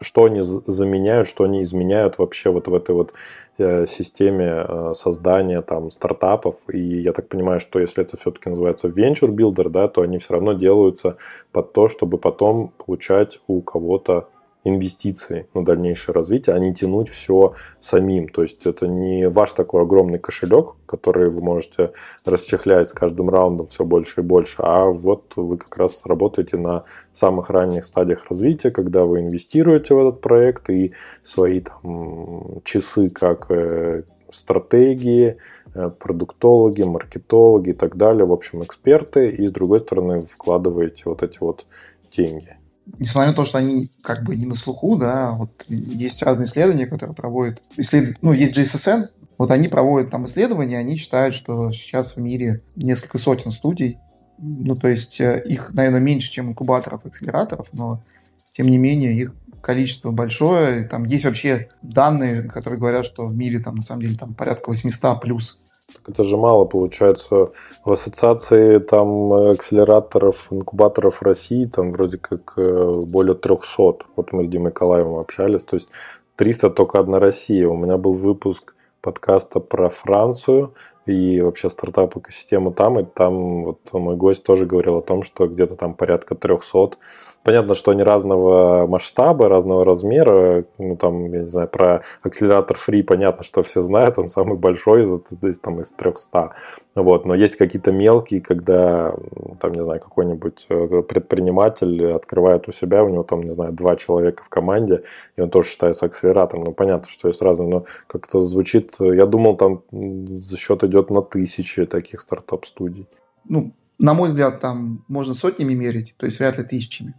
что 0.00 0.24
они 0.24 0.40
заменяют, 0.40 1.28
что 1.28 1.44
они 1.44 1.62
изменяют 1.62 2.18
вообще 2.18 2.50
вот 2.50 2.68
в 2.68 2.74
этой 2.74 2.94
вот 2.94 3.12
э, 3.58 3.86
системе 3.86 4.64
э, 4.66 4.92
создания 4.94 5.62
там 5.62 5.90
стартапов. 5.90 6.56
И 6.72 6.78
я 6.78 7.12
так 7.12 7.28
понимаю, 7.28 7.60
что 7.60 7.78
если 7.78 8.02
это 8.02 8.16
все-таки 8.16 8.48
называется 8.48 8.88
venture 8.88 9.30
builder, 9.30 9.68
да, 9.68 9.88
то 9.88 10.02
они 10.02 10.18
все 10.18 10.34
равно 10.34 10.52
делаются 10.52 11.16
под 11.52 11.72
то, 11.72 11.88
чтобы 11.88 12.18
потом 12.18 12.72
получать 12.78 13.40
у 13.46 13.60
кого-то 13.60 14.28
инвестиции 14.64 15.46
на 15.54 15.62
дальнейшее 15.62 16.14
развитие, 16.14 16.56
а 16.56 16.58
не 16.58 16.74
тянуть 16.74 17.08
все 17.08 17.54
самим. 17.80 18.28
То 18.28 18.42
есть 18.42 18.66
это 18.66 18.88
не 18.88 19.28
ваш 19.28 19.52
такой 19.52 19.82
огромный 19.82 20.18
кошелек, 20.18 20.76
который 20.86 21.30
вы 21.30 21.42
можете 21.42 21.92
расчехлять 22.24 22.88
с 22.88 22.92
каждым 22.92 23.30
раундом 23.30 23.66
все 23.66 23.84
больше 23.84 24.20
и 24.20 24.24
больше, 24.24 24.56
а 24.58 24.86
вот 24.86 25.34
вы 25.36 25.58
как 25.58 25.76
раз 25.76 26.06
работаете 26.06 26.56
на 26.56 26.84
самых 27.12 27.50
ранних 27.50 27.84
стадиях 27.84 28.24
развития, 28.28 28.70
когда 28.70 29.04
вы 29.04 29.20
инвестируете 29.20 29.94
в 29.94 29.98
этот 29.98 30.20
проект 30.20 30.70
и 30.70 30.92
свои 31.22 31.60
там 31.60 32.62
часы 32.64 33.10
как 33.10 33.50
э, 33.50 34.04
стратегии, 34.30 35.36
э, 35.74 35.90
продуктологи, 35.90 36.82
маркетологи 36.82 37.70
и 37.70 37.74
так 37.74 37.96
далее, 37.96 38.24
в 38.24 38.32
общем, 38.32 38.64
эксперты, 38.64 39.28
и 39.28 39.46
с 39.46 39.50
другой 39.50 39.80
стороны 39.80 40.22
вкладываете 40.22 41.02
вот 41.06 41.22
эти 41.22 41.38
вот 41.40 41.66
деньги 42.10 42.56
несмотря 42.98 43.30
на 43.30 43.36
то, 43.36 43.44
что 43.44 43.58
они 43.58 43.90
как 44.02 44.22
бы 44.22 44.36
не 44.36 44.46
на 44.46 44.54
слуху, 44.54 44.96
да, 44.96 45.32
вот 45.32 45.64
есть 45.68 46.22
разные 46.22 46.46
исследования, 46.46 46.86
которые 46.86 47.14
проводят, 47.14 47.62
исслед... 47.76 48.16
ну, 48.22 48.32
есть 48.32 48.56
GSSN, 48.56 49.08
вот 49.38 49.50
они 49.50 49.68
проводят 49.68 50.10
там 50.10 50.26
исследования, 50.26 50.78
они 50.78 50.96
считают, 50.96 51.34
что 51.34 51.70
сейчас 51.70 52.16
в 52.16 52.20
мире 52.20 52.62
несколько 52.76 53.18
сотен 53.18 53.50
студий, 53.50 53.98
ну, 54.38 54.76
то 54.76 54.88
есть 54.88 55.20
э, 55.20 55.42
их, 55.46 55.72
наверное, 55.72 56.00
меньше, 56.00 56.30
чем 56.30 56.48
инкубаторов, 56.50 57.04
акселераторов, 57.04 57.68
но, 57.72 58.02
тем 58.50 58.68
не 58.68 58.78
менее, 58.78 59.14
их 59.14 59.32
количество 59.60 60.10
большое. 60.10 60.84
Там 60.84 61.04
есть 61.04 61.24
вообще 61.24 61.68
данные, 61.82 62.42
которые 62.42 62.78
говорят, 62.78 63.04
что 63.04 63.26
в 63.26 63.34
мире 63.34 63.58
там, 63.60 63.76
на 63.76 63.82
самом 63.82 64.02
деле, 64.02 64.14
там 64.14 64.34
порядка 64.34 64.68
800 64.68 65.20
плюс 65.20 65.58
это 66.06 66.24
же 66.24 66.36
мало 66.36 66.64
получается. 66.64 67.52
В 67.84 67.92
ассоциации 67.92 68.78
там 68.78 69.32
акселераторов, 69.32 70.48
инкубаторов 70.50 71.22
России 71.22 71.64
там 71.64 71.92
вроде 71.92 72.18
как 72.18 72.54
э, 72.56 73.02
более 73.06 73.34
300. 73.34 74.06
Вот 74.16 74.32
мы 74.32 74.44
с 74.44 74.48
Димой 74.48 74.72
Калаевым 74.72 75.18
общались. 75.18 75.64
То 75.64 75.76
есть 75.76 75.88
300 76.36 76.70
только 76.70 76.98
одна 76.98 77.18
Россия. 77.18 77.68
У 77.68 77.76
меня 77.76 77.96
был 77.96 78.12
выпуск 78.12 78.74
подкаста 79.00 79.60
про 79.60 79.88
Францию 79.88 80.74
и 81.06 81.40
вообще 81.40 81.68
стартап-экосистему 81.68 82.72
там. 82.72 82.98
И 82.98 83.04
там 83.04 83.64
вот 83.64 83.80
мой 83.92 84.16
гость 84.16 84.44
тоже 84.44 84.66
говорил 84.66 84.96
о 84.96 85.02
том, 85.02 85.22
что 85.22 85.46
где-то 85.46 85.76
там 85.76 85.94
порядка 85.94 86.34
300 86.34 86.96
Понятно, 87.44 87.74
что 87.74 87.90
они 87.90 88.02
разного 88.02 88.86
масштаба, 88.86 89.50
разного 89.50 89.84
размера. 89.84 90.64
Ну, 90.78 90.96
там, 90.96 91.30
я 91.30 91.40
не 91.40 91.46
знаю, 91.46 91.68
про 91.68 92.00
акселератор 92.22 92.78
Free 92.78 93.02
понятно, 93.02 93.44
что 93.44 93.62
все 93.62 93.82
знают, 93.82 94.18
он 94.18 94.28
самый 94.28 94.56
большой 94.56 95.02
из, 95.02 95.58
там, 95.58 95.78
из 95.80 95.90
300. 95.90 96.54
Вот. 96.94 97.26
Но 97.26 97.34
есть 97.34 97.56
какие-то 97.56 97.92
мелкие, 97.92 98.40
когда, 98.40 99.14
там, 99.60 99.72
не 99.72 99.82
знаю, 99.82 100.00
какой-нибудь 100.00 100.66
э, 100.70 101.02
предприниматель 101.02 102.12
открывает 102.12 102.66
у 102.66 102.72
себя, 102.72 103.04
у 103.04 103.10
него 103.10 103.24
там, 103.24 103.42
не 103.42 103.52
знаю, 103.52 103.72
два 103.72 103.96
человека 103.96 104.42
в 104.42 104.48
команде, 104.48 105.02
и 105.36 105.42
он 105.42 105.50
тоже 105.50 105.68
считается 105.68 106.06
акселератором. 106.06 106.64
Ну, 106.64 106.72
понятно, 106.72 107.08
что 107.10 107.28
есть 107.28 107.42
разные, 107.42 107.68
но 107.68 107.84
как-то 108.06 108.40
звучит, 108.40 108.94
я 109.00 109.26
думал, 109.26 109.58
там 109.58 109.82
за 109.92 110.56
счет 110.56 110.82
идет 110.94 111.10
на 111.10 111.22
тысячи 111.22 111.84
таких 111.86 112.20
стартап-студий. 112.20 113.08
Ну, 113.44 113.74
на 113.98 114.14
мой 114.14 114.28
взгляд, 114.28 114.60
там 114.60 115.04
можно 115.08 115.34
сотнями 115.34 115.74
мерить, 115.74 116.14
то 116.16 116.26
есть 116.26 116.38
вряд 116.38 116.58
ли 116.58 116.64
тысячами. 116.64 117.14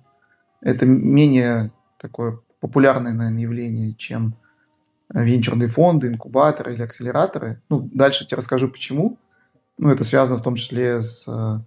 Это 0.61 0.85
менее 0.85 1.71
такое 1.99 2.39
популярное, 2.59 3.13
наверное, 3.13 3.41
явление, 3.41 3.93
чем 3.93 4.35
венчурные 5.13 5.69
фонды, 5.69 6.07
инкубаторы 6.07 6.73
или 6.73 6.81
акселераторы. 6.81 7.61
Ну, 7.69 7.87
дальше 7.93 8.23
я 8.23 8.27
тебе 8.27 8.37
расскажу, 8.37 8.69
почему. 8.69 9.19
Ну, 9.77 9.89
это 9.89 10.03
связано 10.03 10.39
в 10.39 10.41
том 10.43 10.55
числе 10.55 11.01
с 11.01 11.25
э, 11.27 11.59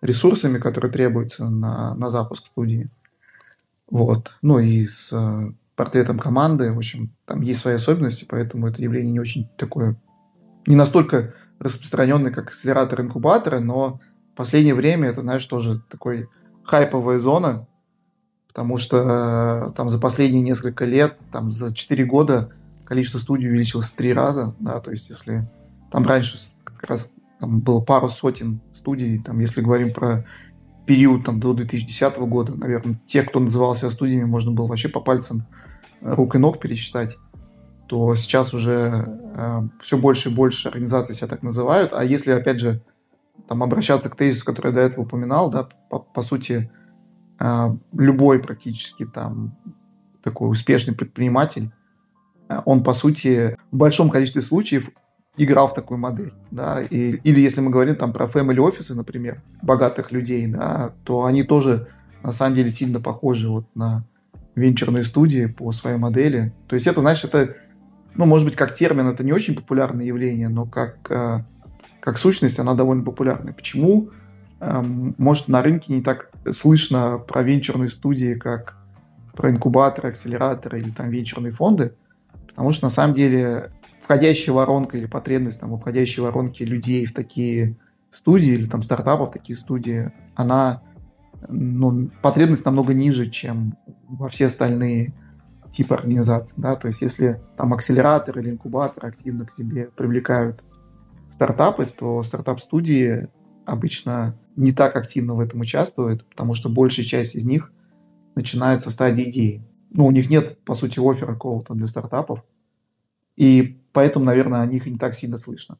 ресурсами, 0.00 0.58
которые 0.58 0.92
требуются 0.92 1.48
на, 1.48 1.94
на 1.94 2.10
запуск 2.10 2.46
студии. 2.46 2.88
Вот. 3.90 4.36
Ну 4.42 4.58
и 4.58 4.86
с 4.86 5.10
э, 5.12 5.52
портретом 5.74 6.18
команды. 6.18 6.72
В 6.72 6.76
общем, 6.76 7.14
там 7.24 7.40
есть 7.40 7.60
свои 7.60 7.74
особенности, 7.74 8.26
поэтому 8.28 8.68
это 8.68 8.80
явление 8.82 9.12
не 9.12 9.20
очень 9.20 9.48
такое, 9.56 9.96
не 10.66 10.76
настолько 10.76 11.34
распространенное, 11.58 12.32
как 12.32 12.48
акселераторы, 12.48 13.04
инкубаторы, 13.04 13.60
но 13.60 14.00
в 14.32 14.36
последнее 14.36 14.74
время 14.74 15.08
это, 15.08 15.22
знаешь, 15.22 15.44
тоже 15.46 15.82
такой 15.88 16.28
хайповая 16.64 17.18
зона, 17.18 17.66
потому 18.48 18.78
что 18.78 19.68
э, 19.68 19.72
там 19.76 19.88
за 19.88 19.98
последние 19.98 20.42
несколько 20.42 20.84
лет, 20.84 21.18
там 21.32 21.50
за 21.50 21.74
4 21.74 22.04
года 22.04 22.50
количество 22.84 23.18
студий 23.18 23.48
увеличилось 23.48 23.86
в 23.86 23.94
три 23.94 24.12
раза, 24.12 24.54
да, 24.60 24.80
то 24.80 24.90
есть 24.90 25.08
если 25.10 25.48
там 25.90 26.04
раньше 26.04 26.38
как 26.64 26.84
раз 26.84 27.10
там 27.40 27.60
было 27.60 27.80
пару 27.80 28.08
сотен 28.08 28.60
студий, 28.72 29.22
там 29.22 29.38
если 29.40 29.60
говорим 29.60 29.92
про 29.92 30.24
период 30.86 31.24
там 31.24 31.40
до 31.40 31.54
2010 31.54 32.16
года, 32.18 32.54
наверное, 32.54 33.00
те, 33.06 33.22
кто 33.22 33.40
назывался 33.40 33.90
студиями, 33.90 34.24
можно 34.24 34.52
было 34.52 34.66
вообще 34.66 34.88
по 34.88 35.00
пальцам 35.00 35.46
рук 36.00 36.34
и 36.34 36.38
ног 36.38 36.60
пересчитать, 36.60 37.16
то 37.94 38.16
сейчас 38.16 38.52
уже 38.52 39.06
э, 39.36 39.68
все 39.80 39.96
больше 39.96 40.28
и 40.28 40.34
больше 40.34 40.66
организаций 40.66 41.14
себя 41.14 41.28
так 41.28 41.44
называют, 41.44 41.92
а 41.92 42.04
если, 42.04 42.32
опять 42.32 42.58
же, 42.58 42.82
там 43.46 43.62
обращаться 43.62 44.10
к 44.10 44.16
тезису, 44.16 44.44
который 44.44 44.70
я 44.70 44.72
до 44.72 44.80
этого 44.80 45.04
упоминал, 45.04 45.48
да, 45.48 45.68
по, 45.88 46.00
по 46.00 46.20
сути, 46.20 46.72
а, 47.38 47.76
любой 47.92 48.40
практически 48.40 49.06
там 49.06 49.56
такой 50.24 50.50
успешный 50.50 50.92
предприниматель, 50.92 51.70
а, 52.48 52.64
он, 52.66 52.82
по 52.82 52.94
сути, 52.94 53.56
в 53.70 53.76
большом 53.76 54.10
количестве 54.10 54.42
случаев 54.42 54.90
играл 55.36 55.68
в 55.68 55.74
такую 55.74 55.98
модель, 55.98 56.32
да, 56.50 56.82
и, 56.82 57.12
или 57.22 57.38
если 57.38 57.60
мы 57.60 57.70
говорим 57.70 57.94
там 57.94 58.12
про 58.12 58.26
family 58.26 58.58
офисы, 58.58 58.96
например, 58.96 59.40
богатых 59.62 60.10
людей, 60.10 60.48
да, 60.48 60.94
то 61.04 61.26
они 61.26 61.44
тоже 61.44 61.86
на 62.24 62.32
самом 62.32 62.56
деле 62.56 62.72
сильно 62.72 63.00
похожи 63.00 63.48
вот 63.48 63.66
на 63.76 64.04
венчурные 64.54 65.04
студии 65.04 65.46
по 65.46 65.72
своей 65.72 65.96
модели. 65.96 66.52
То 66.68 66.74
есть 66.74 66.86
это, 66.86 67.00
знаешь, 67.00 67.24
это, 67.24 67.56
ну, 68.16 68.26
может 68.26 68.46
быть, 68.46 68.56
как 68.56 68.72
термин, 68.72 69.08
это 69.08 69.24
не 69.24 69.32
очень 69.32 69.54
популярное 69.54 70.04
явление, 70.04 70.48
но 70.48 70.66
как, 70.66 71.10
а, 71.10 71.44
как 72.00 72.18
сущность 72.18 72.58
она 72.58 72.74
довольно 72.74 73.02
популярная. 73.02 73.52
Почему? 73.52 74.10
Эм, 74.60 75.14
может, 75.18 75.48
на 75.48 75.62
рынке 75.62 75.92
не 75.92 76.02
так 76.02 76.30
слышно 76.52 77.18
про 77.18 77.42
венчурные 77.42 77.90
студии, 77.90 78.34
как 78.34 78.76
про 79.34 79.50
инкубаторы, 79.50 80.10
акселераторы 80.10 80.80
или 80.80 80.90
там 80.90 81.10
венчурные 81.10 81.50
фонды, 81.50 81.94
потому 82.48 82.70
что 82.70 82.86
на 82.86 82.90
самом 82.90 83.14
деле 83.14 83.72
входящая 84.00 84.54
воронка 84.54 84.96
или 84.96 85.06
потребность 85.06 85.60
там, 85.60 85.76
входящей 85.78 86.22
воронки 86.22 86.62
людей 86.62 87.06
в 87.06 87.14
такие 87.14 87.76
студии 88.10 88.52
или 88.52 88.68
там 88.68 88.82
стартапов 88.82 89.30
в 89.30 89.32
такие 89.32 89.56
студии, 89.56 90.12
она 90.36 90.82
ну, 91.48 92.10
потребность 92.22 92.64
намного 92.64 92.94
ниже, 92.94 93.28
чем 93.28 93.76
во 94.08 94.28
все 94.28 94.46
остальные 94.46 95.12
типы 95.74 95.94
организаций. 95.94 96.54
Да? 96.56 96.76
То 96.76 96.88
есть 96.88 97.02
если 97.02 97.40
там 97.56 97.74
акселератор 97.74 98.38
или 98.38 98.50
инкубатор 98.50 99.06
активно 99.06 99.44
к 99.44 99.54
тебе 99.54 99.86
привлекают 99.86 100.62
стартапы, 101.28 101.86
то 101.86 102.22
стартап-студии 102.22 103.28
обычно 103.64 104.38
не 104.56 104.72
так 104.72 104.94
активно 104.96 105.34
в 105.34 105.40
этом 105.40 105.60
участвуют, 105.60 106.28
потому 106.28 106.54
что 106.54 106.68
большая 106.68 107.04
часть 107.04 107.34
из 107.34 107.44
них 107.44 107.72
начинает 108.36 108.82
со 108.82 108.90
стадии 108.90 109.28
идеи. 109.28 109.66
Ну, 109.90 110.06
у 110.06 110.10
них 110.10 110.30
нет, 110.30 110.62
по 110.64 110.74
сути, 110.74 111.00
оффера 111.00 111.32
какого-то 111.34 111.74
для 111.74 111.86
стартапов, 111.86 112.44
и 113.36 113.80
поэтому, 113.92 114.24
наверное, 114.24 114.60
о 114.60 114.66
них 114.66 114.86
не 114.86 114.98
так 114.98 115.14
сильно 115.14 115.38
слышно. 115.38 115.78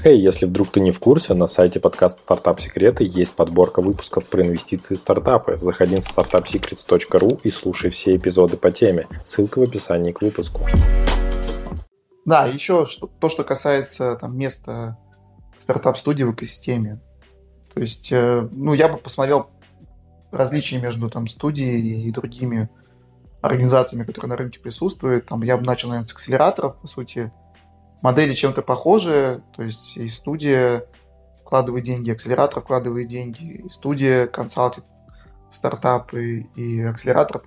Хей, 0.00 0.16
hey, 0.16 0.20
если 0.20 0.46
вдруг 0.46 0.70
ты 0.70 0.80
не 0.80 0.92
в 0.92 1.00
курсе, 1.00 1.34
на 1.34 1.46
сайте 1.46 1.80
подкаста 1.80 2.20
«Стартап 2.20 2.60
Секреты» 2.60 3.04
есть 3.04 3.32
подборка 3.32 3.82
выпусков 3.82 4.26
про 4.26 4.42
инвестиции 4.42 4.94
и 4.94 4.96
стартапы. 4.96 5.58
Заходи 5.58 5.96
на 5.96 6.00
startupsecrets.ru 6.00 7.40
и 7.42 7.50
слушай 7.50 7.90
все 7.90 8.16
эпизоды 8.16 8.56
по 8.56 8.70
теме. 8.70 9.06
Ссылка 9.24 9.58
в 9.58 9.62
описании 9.62 10.12
к 10.12 10.22
выпуску. 10.22 10.62
Да, 12.24 12.46
еще 12.46 12.86
что, 12.86 13.06
то, 13.06 13.28
что 13.28 13.42
касается 13.42 14.16
там, 14.16 14.36
места 14.36 14.96
стартап-студии 15.56 16.24
в 16.24 16.32
экосистеме. 16.32 17.00
То 17.74 17.80
есть, 17.80 18.12
э, 18.12 18.48
ну, 18.52 18.74
я 18.74 18.88
бы 18.88 18.98
посмотрел 18.98 19.50
различия 20.30 20.78
между 20.78 21.10
там 21.10 21.26
студией 21.26 22.06
и 22.06 22.10
другими 22.10 22.68
организациями, 23.40 24.04
которые 24.04 24.30
на 24.30 24.36
рынке 24.36 24.60
присутствуют. 24.60 25.26
Там 25.26 25.42
я 25.42 25.56
бы 25.56 25.64
начал, 25.64 25.88
наверное, 25.88 26.06
с 26.06 26.12
акселераторов, 26.12 26.80
по 26.80 26.86
сути. 26.86 27.32
Модели 28.02 28.32
чем-то 28.32 28.62
похожи, 28.62 29.42
то 29.56 29.62
есть 29.62 29.96
и 29.96 30.08
студия 30.08 30.84
вкладывает 31.42 31.84
деньги, 31.84 32.10
акселератор 32.10 32.62
вкладывает 32.62 33.08
деньги, 33.08 33.64
студия 33.68 34.26
консалтит 34.26 34.84
стартапы, 35.50 36.46
и 36.54 36.80
акселератор 36.82 37.42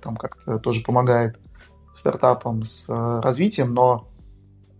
там 0.00 0.16
как-то 0.16 0.58
тоже 0.58 0.82
помогает 0.82 1.40
стартапам 1.94 2.62
с 2.62 2.88
э, 2.88 3.20
развитием, 3.20 3.72
но 3.72 4.08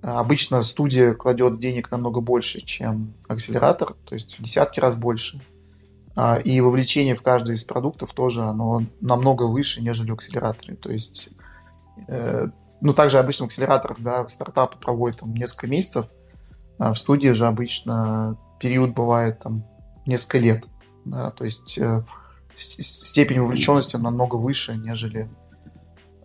обычно 0.02 0.62
студия 0.62 1.14
кладет 1.14 1.58
денег 1.58 1.90
намного 1.90 2.20
больше, 2.20 2.60
чем 2.60 3.14
акселератор, 3.28 3.94
то 4.04 4.14
есть 4.14 4.38
в 4.38 4.42
десятки 4.42 4.78
раз 4.78 4.94
больше. 4.94 5.42
А, 6.14 6.36
и 6.36 6.60
вовлечение 6.60 7.14
в 7.14 7.22
каждый 7.22 7.56
из 7.56 7.64
продуктов 7.64 8.12
тоже 8.12 8.42
оно 8.42 8.84
намного 9.00 9.44
выше, 9.44 9.82
нежели 9.82 10.10
в 10.10 10.14
акселераторе. 10.14 10.76
То 10.76 10.90
есть, 10.90 11.28
э, 12.08 12.48
ну, 12.80 12.92
также 12.92 13.18
обычно 13.18 13.46
в 13.46 13.48
акселераторах, 13.48 14.00
да, 14.00 14.28
стартапы 14.28 14.78
проводят 14.78 15.20
там 15.20 15.34
несколько 15.34 15.66
месяцев, 15.66 16.06
а 16.78 16.92
в 16.92 16.98
студии 16.98 17.28
же 17.30 17.46
обычно 17.46 18.36
период 18.60 18.94
бывает 18.94 19.40
там 19.40 19.64
несколько 20.06 20.38
лет. 20.38 20.64
Да, 21.04 21.30
то 21.30 21.44
есть 21.44 21.78
э, 21.78 22.02
степень 22.56 23.40
вовлеченности 23.40 23.96
намного 23.96 24.36
выше, 24.36 24.76
нежели 24.76 25.30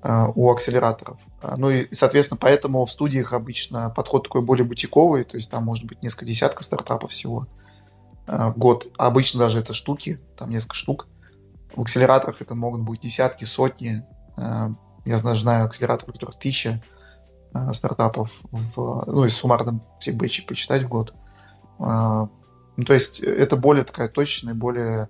э, 0.01 0.27
у 0.33 0.51
акселераторов. 0.51 1.19
А, 1.41 1.55
ну 1.55 1.69
и, 1.69 1.93
соответственно, 1.93 2.39
поэтому 2.41 2.83
в 2.85 2.91
студиях 2.91 3.33
обычно 3.33 3.89
подход 3.91 4.23
такой 4.23 4.41
более 4.41 4.65
бутиковый, 4.65 5.23
то 5.23 5.37
есть 5.37 5.51
там 5.51 5.63
может 5.63 5.85
быть 5.85 6.01
несколько 6.01 6.25
десятков 6.25 6.65
стартапов 6.65 7.11
всего 7.11 7.47
э, 8.27 8.51
год. 8.55 8.87
А 8.97 9.07
обычно 9.07 9.39
даже 9.39 9.59
это 9.59 9.73
штуки, 9.73 10.19
там 10.37 10.49
несколько 10.49 10.75
штук. 10.75 11.07
В 11.75 11.81
акселераторах 11.81 12.41
это 12.41 12.55
могут 12.55 12.81
быть 12.81 13.01
десятки, 13.01 13.45
сотни. 13.45 14.03
Э, 15.05 15.09
я 15.09 15.17
знаю 15.17 15.65
акселераторы, 15.65 16.11
у 16.11 16.13
которых 16.13 16.39
тысяча 16.39 16.81
стартапов, 17.73 18.31
в, 18.51 19.03
ну, 19.07 19.25
и 19.25 19.29
суммарно 19.29 19.81
всех 19.99 20.15
бэчей 20.15 20.45
почитать 20.45 20.83
в 20.83 20.87
год. 20.87 21.13
Ну, 21.79 22.85
то 22.85 22.93
есть 22.93 23.19
это 23.19 23.57
более 23.57 23.83
такая 23.83 24.07
точная, 24.07 24.53
более 24.53 25.09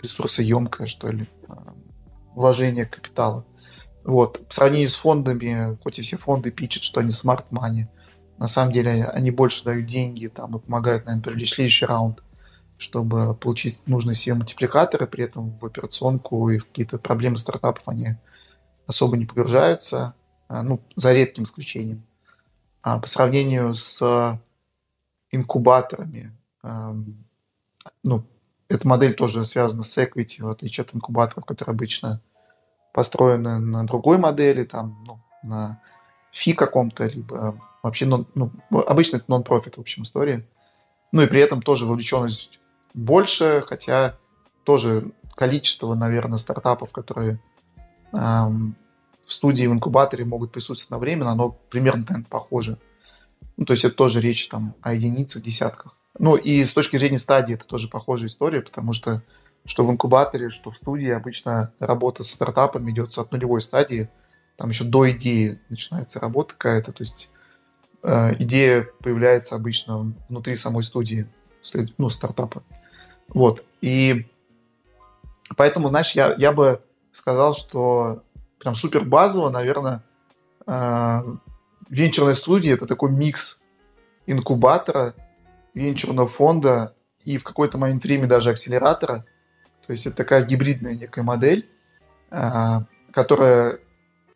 ресурсоемкое, 0.00 0.86
что 0.86 1.10
ли, 1.10 1.28
а, 1.48 1.74
вложение 2.34 2.86
капитала. 2.86 3.44
Вот. 4.04 4.46
По 4.46 4.54
сравнению 4.54 4.88
с 4.88 4.94
фондами, 4.94 5.76
хоть 5.82 5.98
и 5.98 6.02
все 6.02 6.16
фонды 6.16 6.50
пичат, 6.50 6.82
что 6.82 7.00
они 7.00 7.10
smart 7.10 7.46
money, 7.50 7.86
на 8.38 8.48
самом 8.48 8.72
деле 8.72 9.04
они 9.06 9.30
больше 9.30 9.64
дают 9.64 9.86
деньги 9.86 10.28
там, 10.28 10.56
и 10.56 10.60
помогают, 10.60 11.06
наверное, 11.06 11.24
привлечь 11.24 11.54
следующий 11.54 11.86
раунд, 11.86 12.22
чтобы 12.78 13.34
получить 13.34 13.80
нужные 13.86 14.14
себе 14.14 14.34
мультипликаторы, 14.36 15.06
при 15.08 15.24
этом 15.24 15.58
в 15.58 15.66
операционку 15.66 16.48
и 16.48 16.58
в 16.58 16.66
какие-то 16.66 16.98
проблемы 16.98 17.36
стартапов 17.36 17.88
они 17.88 18.16
особо 18.88 19.16
не 19.16 19.26
погружаются, 19.26 20.14
а, 20.48 20.62
ну, 20.64 20.80
за 20.96 21.12
редким 21.12 21.44
исключением. 21.44 22.02
А 22.82 22.98
по 22.98 23.06
сравнению 23.06 23.74
с 23.74 24.40
инкубаторами, 25.30 26.32
ну, 28.02 28.24
эта 28.68 28.88
модель 28.88 29.14
тоже 29.14 29.44
связана 29.44 29.82
с 29.82 29.98
equity, 29.98 30.42
в 30.42 30.48
отличие 30.48 30.84
от 30.84 30.94
инкубаторов, 30.94 31.44
которые 31.44 31.74
обычно 31.74 32.20
построены 32.94 33.58
на 33.58 33.86
другой 33.86 34.18
модели, 34.18 34.64
там, 34.64 35.04
ну, 35.06 35.20
на 35.42 35.80
фи 36.32 36.54
каком-то, 36.54 37.06
либо 37.06 37.60
вообще, 37.82 38.06
ну, 38.06 38.26
ну, 38.34 38.50
обычно 38.70 39.16
это 39.16 39.26
нон-профит, 39.28 39.76
в 39.76 39.80
общем, 39.80 40.02
история. 40.02 40.46
Ну 41.12 41.22
и 41.22 41.26
при 41.26 41.40
этом 41.40 41.62
тоже 41.62 41.86
вовлеченность 41.86 42.60
больше, 42.94 43.64
хотя 43.66 44.16
тоже 44.64 45.12
количество, 45.34 45.94
наверное, 45.94 46.38
стартапов, 46.38 46.92
которые 46.92 47.40
в 48.12 49.32
студии 49.32 49.66
в 49.66 49.72
инкубаторе 49.72 50.24
могут 50.24 50.52
присутствовать 50.52 50.88
одновременно, 50.88 51.32
оно 51.32 51.50
примерно, 51.50 52.04
наверное, 52.08 52.26
похоже. 52.28 52.78
Ну, 53.56 53.64
то 53.64 53.72
есть 53.72 53.84
это 53.84 53.94
тоже 53.94 54.20
речь 54.20 54.48
там 54.48 54.74
о 54.82 54.94
единицах, 54.94 55.42
десятках. 55.42 55.96
Ну 56.18 56.36
и 56.36 56.64
с 56.64 56.72
точки 56.72 56.96
зрения 56.96 57.18
стадии 57.18 57.54
это 57.54 57.66
тоже 57.66 57.88
похожая 57.88 58.28
история, 58.28 58.60
потому 58.60 58.92
что 58.92 59.22
что 59.64 59.84
в 59.84 59.90
инкубаторе, 59.90 60.48
что 60.48 60.70
в 60.70 60.76
студии 60.76 61.10
обычно 61.10 61.72
работа 61.78 62.24
с 62.24 62.30
стартапом 62.30 62.88
идется 62.90 63.20
от 63.20 63.32
нулевой 63.32 63.60
стадии. 63.60 64.08
Там 64.56 64.70
еще 64.70 64.84
до 64.84 65.10
идеи 65.10 65.60
начинается 65.68 66.20
работа 66.20 66.54
какая-то. 66.54 66.92
То 66.92 67.02
есть 67.02 67.30
э, 68.02 68.34
идея 68.38 68.88
появляется 69.02 69.56
обычно 69.56 70.14
внутри 70.28 70.56
самой 70.56 70.82
студии, 70.82 71.28
ну, 71.98 72.08
стартапа. 72.08 72.62
Вот. 73.28 73.62
И 73.82 74.26
поэтому, 75.56 75.88
знаешь, 75.88 76.12
я, 76.12 76.34
я 76.38 76.52
бы 76.52 76.82
сказал, 77.18 77.52
что 77.52 78.22
прям 78.58 78.74
супер 78.74 79.04
базово, 79.04 79.50
наверное, 79.50 80.02
э, 80.66 81.22
венчурная 81.90 82.34
студия 82.34 82.74
это 82.74 82.86
такой 82.86 83.10
микс 83.10 83.62
инкубатора 84.26 85.14
венчурного 85.74 86.28
фонда 86.28 86.94
и 87.24 87.38
в 87.38 87.44
какой-то 87.44 87.78
момент 87.78 88.04
времени 88.04 88.28
даже 88.28 88.50
акселератора. 88.50 89.24
То 89.86 89.92
есть 89.92 90.06
это 90.06 90.16
такая 90.16 90.44
гибридная 90.44 90.94
некая 90.94 91.22
модель, 91.22 91.68
а, 92.30 92.84
которая 93.10 93.80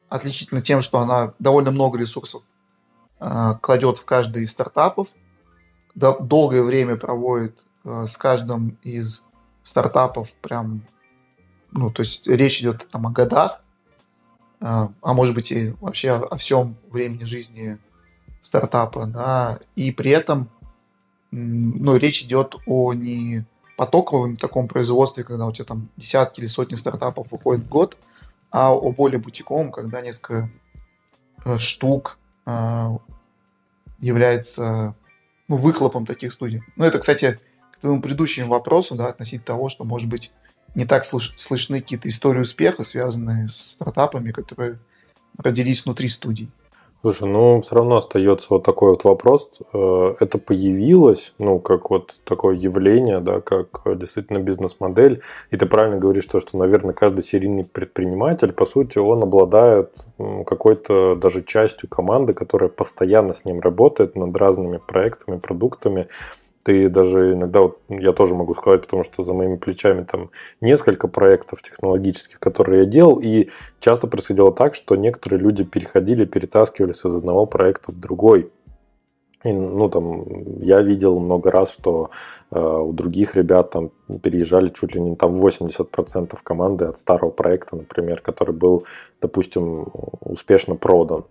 отличительна 0.09 0.61
тем, 0.61 0.81
что 0.81 0.99
она 0.99 1.35
довольно 1.39 1.71
много 1.71 1.99
ресурсов 1.99 2.43
а, 3.21 3.55
кладет 3.55 3.99
в 3.99 4.05
каждый 4.05 4.45
из 4.45 4.51
стартапов, 4.51 5.09
долгое 5.95 6.63
время 6.63 6.97
проводит 6.97 7.67
с 7.85 8.17
каждым 8.17 8.79
из 8.83 9.25
стартапов 9.63 10.33
прям, 10.37 10.87
ну, 11.73 11.91
то 11.91 12.03
есть 12.03 12.27
речь 12.27 12.61
идет 12.61 12.89
там 12.91 13.07
о 13.07 13.11
годах, 13.11 13.65
а 14.61 14.91
может 15.03 15.35
быть 15.35 15.51
и 15.51 15.71
вообще 15.81 16.13
о 16.13 16.37
всем 16.37 16.77
времени 16.91 17.25
жизни 17.25 17.79
стартапа, 18.41 19.07
да, 19.07 19.59
и 19.75 19.91
при 19.91 20.13
этом 20.13 20.51
ну, 21.33 21.97
речь 21.97 22.23
идет 22.23 22.57
о 22.67 22.93
не 22.93 23.45
потоковом 23.77 24.37
таком 24.37 24.69
производстве, 24.69 25.25
когда 25.25 25.47
у 25.47 25.53
тебя 25.53 25.65
там 25.65 25.89
десятки 25.97 26.41
или 26.41 26.47
сотни 26.47 26.77
стартапов 26.77 27.33
выходит 27.33 27.65
в 27.65 27.69
год, 27.69 27.97
а 28.51 28.73
о 28.73 28.93
более 28.93 29.19
бутиковом, 29.19 29.73
когда 29.73 30.03
несколько 30.03 30.51
э, 31.45 31.59
штук 31.59 32.19
э, 32.47 32.89
является 33.99 34.95
ну, 35.49 35.57
выхлопом 35.57 36.05
таких 36.05 36.33
студий. 36.33 36.63
Ну, 36.77 36.85
это, 36.85 36.99
кстати, 36.99 37.41
к 37.73 37.79
твоему 37.79 38.03
предыдущему 38.03 38.51
вопросу, 38.51 38.95
да, 38.95 39.09
относительно 39.09 39.47
того, 39.47 39.69
что, 39.71 39.85
может 39.85 40.09
быть, 40.09 40.33
не 40.75 40.85
так 40.85 41.05
слыш- 41.05 41.35
слышны 41.37 41.81
какие-то 41.81 42.09
истории 42.09 42.41
успеха, 42.41 42.83
связанные 42.83 43.49
с 43.49 43.73
стартапами, 43.73 44.31
которые 44.31 44.79
родились 45.39 45.85
внутри 45.85 46.09
студий. 46.09 46.51
Слушай, 47.03 47.29
ну 47.29 47.61
все 47.61 47.75
равно 47.75 47.97
остается 47.97 48.47
вот 48.51 48.63
такой 48.63 48.91
вот 48.91 49.03
вопрос. 49.03 49.51
Э, 49.73 50.15
это 50.21 50.39
появилось, 50.39 51.35
ну, 51.39 51.59
как 51.59 51.91
вот 51.91 52.15
такое 52.25 52.55
явление, 52.55 53.19
да, 53.19 53.41
как 53.41 53.83
действительно 53.99 54.39
бизнес-модель. 54.39 55.21
И 55.51 55.57
ты 55.57 55.67
правильно 55.67 55.99
говоришь, 55.99 56.27
то, 56.27 56.39
что, 56.39 56.57
наверное, 56.57 56.95
каждый 56.95 57.25
серийный 57.25 57.65
предприниматель, 57.65 58.53
по 58.53 58.65
сути, 58.65 58.99
он 58.99 59.25
обладает 59.25 59.97
какой-то 60.47 61.17
даже 61.17 61.43
частью 61.43 61.89
команды, 61.89 62.35
которая 62.35 62.71
постоянно 62.71 63.33
с 63.33 63.45
ним 63.45 63.59
работает 63.59 64.15
над 64.15 64.37
разными 64.37 64.79
проектами, 64.79 65.41
продуктами 65.41 66.07
ты 66.63 66.89
даже 66.89 67.33
иногда, 67.33 67.61
вот 67.63 67.79
я 67.89 68.13
тоже 68.13 68.35
могу 68.35 68.55
сказать, 68.55 68.83
потому 68.83 69.03
что 69.03 69.23
за 69.23 69.35
моими 69.35 69.57
плечами 69.57 70.05
там 70.05 70.31
несколько 70.61 71.09
проектов 71.09 71.63
технологических, 71.63 72.39
которые 72.39 72.81
я 72.81 72.87
делал, 72.87 73.19
и 73.21 73.49
часто 73.81 74.07
происходило 74.07 74.53
так, 74.53 74.75
что 74.75 74.97
некоторые 74.97 75.41
люди 75.41 75.65
переходили, 75.65 76.25
перетаскивались 76.25 77.05
из 77.05 77.15
одного 77.15 77.47
проекта 77.47 77.93
в 77.93 77.99
другой. 77.99 78.51
И, 79.45 79.53
ну, 79.53 79.89
там, 79.89 80.59
я 80.61 80.81
видел 80.83 81.19
много 81.19 81.51
раз, 81.51 81.73
что 81.73 82.11
э, 82.53 82.61
у 82.61 82.93
других 82.93 83.35
ребят 83.35 83.71
там 83.71 83.91
переезжали 84.23 84.69
чуть 84.69 84.95
ли 84.95 85.01
не 85.01 85.17
там 85.17 85.33
80% 85.33 86.39
команды 86.45 86.85
от 86.85 86.97
старого 86.97 87.31
проекта, 87.31 87.75
например, 87.75 88.21
который 88.21 88.55
был, 88.55 88.87
допустим, 89.21 89.89
успешно 90.21 90.77
продан. 90.77 91.25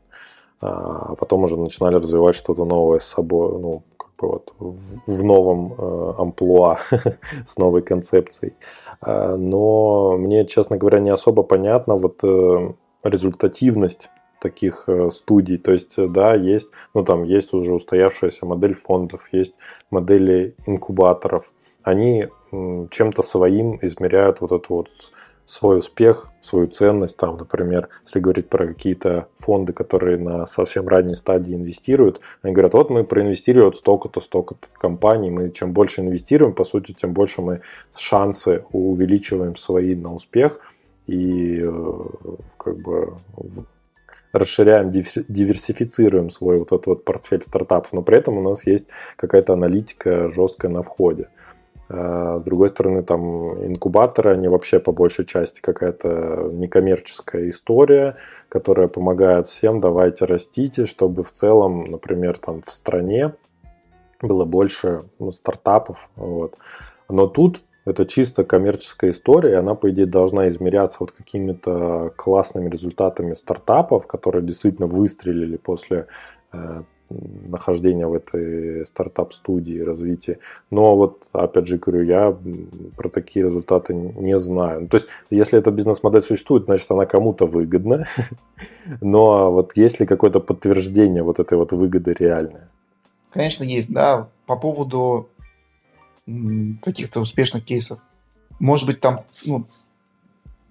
А 0.62 1.16
потом 1.16 1.44
уже 1.44 1.60
начинали 1.60 1.96
развивать 1.96 2.36
что-то 2.36 2.66
новое 2.66 3.00
с 3.00 3.06
собой, 3.06 3.60
ну, 3.60 3.84
вот, 4.20 4.54
в, 4.60 5.00
в 5.08 5.24
новом 5.24 5.74
э, 5.74 6.14
амплуа 6.20 6.78
с 7.46 7.58
новой 7.58 7.82
концепцией. 7.82 8.54
Э, 9.06 9.36
но 9.36 10.18
мне, 10.18 10.46
честно 10.46 10.78
говоря, 10.78 11.00
не 11.00 11.10
особо 11.10 11.44
понятна 11.44 11.96
вот 11.96 12.24
э, 12.24 12.74
результативность 13.04 14.10
таких 14.42 14.86
э, 14.88 15.10
студий. 15.12 15.58
То 15.58 15.72
есть, 15.72 15.98
э, 15.98 16.08
да, 16.08 16.36
есть, 16.36 16.70
ну 16.94 17.04
там 17.04 17.24
есть 17.24 17.54
уже 17.54 17.74
устоявшаяся 17.74 18.46
модель 18.46 18.74
фондов, 18.74 19.30
есть 19.32 19.54
модели 19.92 20.56
инкубаторов. 20.66 21.54
Они 21.84 22.28
чем-то 22.52 23.22
своим 23.22 23.80
измеряют 23.82 24.42
вот 24.42 24.52
эту 24.52 24.76
вот 24.76 24.90
свой 25.52 25.80
успех, 25.80 26.30
свою 26.40 26.68
ценность. 26.68 27.18
Там, 27.18 27.36
например, 27.36 27.90
если 28.06 28.22
говорить 28.22 28.48
про 28.48 28.68
какие-то 28.68 29.28
фонды, 29.36 29.74
которые 29.74 30.18
на 30.18 30.46
совсем 30.46 30.88
ранней 30.88 31.14
стадии 31.14 31.54
инвестируют, 31.54 32.22
они 32.42 32.54
говорят, 32.54 32.74
вот 32.74 32.90
мы 32.90 33.04
проинвестировали 33.04 33.66
вот 33.66 33.76
столько-то, 33.76 34.22
столько-то 34.22 34.70
компаний, 34.72 35.30
мы 35.30 35.52
чем 35.52 35.74
больше 35.74 36.02
инвестируем, 36.02 36.56
по 36.56 36.64
сути, 36.64 36.94
тем 36.94 37.12
больше 37.12 37.42
мы 37.42 37.62
шансы 37.94 38.64
увеличиваем 38.72 39.58
свои 39.58 39.94
на 39.94 40.14
успех 40.14 40.62
и 41.06 41.60
э, 41.62 42.04
как 42.58 42.78
бы 42.78 43.18
расширяем, 44.32 44.90
диверсифицируем 44.90 46.30
свой 46.30 46.60
вот 46.60 46.68
этот 46.68 46.86
вот 46.86 47.04
портфель 47.04 47.42
стартапов, 47.42 47.92
но 47.92 48.04
при 48.04 48.20
этом 48.20 48.38
у 48.38 48.42
нас 48.42 48.66
есть 48.66 48.88
какая-то 49.18 49.52
аналитика 49.52 50.32
жесткая 50.32 50.72
на 50.72 50.82
входе. 50.82 51.28
А, 51.94 52.40
с 52.40 52.44
другой 52.44 52.70
стороны, 52.70 53.04
там 53.04 53.66
инкубаторы, 53.66 54.34
они 54.34 54.48
вообще 54.48 54.80
по 54.80 54.92
большей 54.92 55.26
части 55.26 55.60
какая-то 55.62 56.50
некоммерческая 56.52 57.50
история, 57.50 58.16
которая 58.50 58.88
помогает 58.88 59.48
всем, 59.48 59.82
давайте 59.82 60.26
растите, 60.26 60.86
чтобы 60.86 61.24
в 61.24 61.32
целом, 61.32 61.84
например, 61.84 62.38
там 62.38 62.62
в 62.62 62.70
стране 62.70 63.34
было 64.22 64.46
больше 64.46 65.04
ну, 65.20 65.32
стартапов. 65.32 66.10
Вот. 66.16 66.58
Но 67.10 67.28
тут 67.28 67.62
это 67.84 68.06
чисто 68.06 68.44
коммерческая 68.46 69.12
история, 69.12 69.52
и 69.52 69.56
она, 69.56 69.76
по 69.76 69.90
идее, 69.90 70.06
должна 70.06 70.48
измеряться 70.48 70.98
вот 71.02 71.12
какими-то 71.12 72.14
классными 72.16 72.70
результатами 72.70 73.34
стартапов, 73.34 74.08
которые 74.08 74.44
действительно 74.44 74.88
выстрелили 74.88 75.58
после 75.58 76.08
э, 76.54 76.84
нахождения 77.48 78.08
в 78.08 78.14
этой 78.14 78.86
стартап-студии, 78.86 79.80
развития. 79.80 80.40
Но 80.70 80.96
вот, 80.96 81.28
опять 81.32 81.68
же 81.68 81.78
говорю, 81.78 82.04
я 82.04 82.38
про 82.98 83.10
такие 83.10 83.46
результаты 83.46 83.94
не 83.94 84.38
знаю. 84.38 84.88
То 84.88 84.98
есть, 84.98 85.08
если 85.30 85.60
эта 85.60 85.72
бизнес-модель 85.72 86.22
существует, 86.22 86.66
значит, 86.66 86.90
она 86.92 87.06
кому-то 87.06 87.46
выгодна. 87.46 88.06
Но 89.02 89.52
вот 89.52 89.78
есть 89.78 90.00
ли 90.00 90.06
какое-то 90.06 90.40
подтверждение 90.40 91.24
вот 91.24 91.40
этой 91.40 91.58
вот 91.58 91.72
выгоды 91.72 92.14
реальной? 92.18 92.62
Конечно, 93.32 93.64
есть, 93.64 93.92
да. 93.92 94.30
По 94.46 94.58
поводу 94.58 95.30
каких-то 96.82 97.22
успешных 97.22 97.66
кейсов. 97.66 98.00
Может 98.60 98.88
быть, 98.88 99.00
там, 99.00 99.26
ну, 99.46 99.66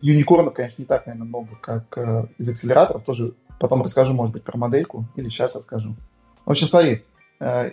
юникорнов, 0.00 0.54
конечно, 0.54 0.82
не 0.82 0.86
так, 0.86 1.06
наверное, 1.06 1.26
много, 1.26 1.48
как 1.60 1.98
э, 1.98 2.26
из 2.38 2.48
акселераторов. 2.48 3.04
Тоже 3.04 3.34
потом 3.58 3.82
расскажу, 3.82 4.12
может 4.14 4.32
быть, 4.32 4.44
про 4.44 4.56
модельку, 4.56 5.04
или 5.16 5.28
сейчас 5.28 5.56
расскажу. 5.56 5.94
В 6.44 6.50
общем, 6.50 6.66
смотри, 6.66 7.04
э, 7.40 7.72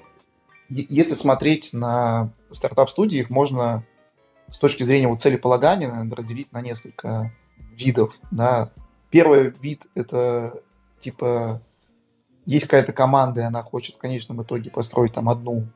если 0.69 1.13
смотреть 1.13 1.73
на 1.73 2.31
стартап-студии, 2.51 3.19
их 3.19 3.29
можно 3.29 3.83
с 4.49 4.59
точки 4.59 4.83
зрения 4.83 5.07
вот 5.07 5.21
целеполагания 5.21 5.87
наверное, 5.87 6.15
разделить 6.15 6.51
на 6.51 6.61
несколько 6.61 7.33
видов. 7.75 8.17
Да. 8.31 8.71
Первый 9.09 9.51
вид– 9.61 9.87
это 9.95 10.61
типа 10.99 11.61
есть 12.45 12.65
какая-то 12.65 12.93
команда, 12.93 13.41
и 13.41 13.43
она 13.43 13.61
хочет 13.63 13.95
в 13.95 13.99
конечном 13.99 14.41
итоге 14.41 14.71
построить 14.71 15.13
там 15.13 15.29
одну, 15.29 15.67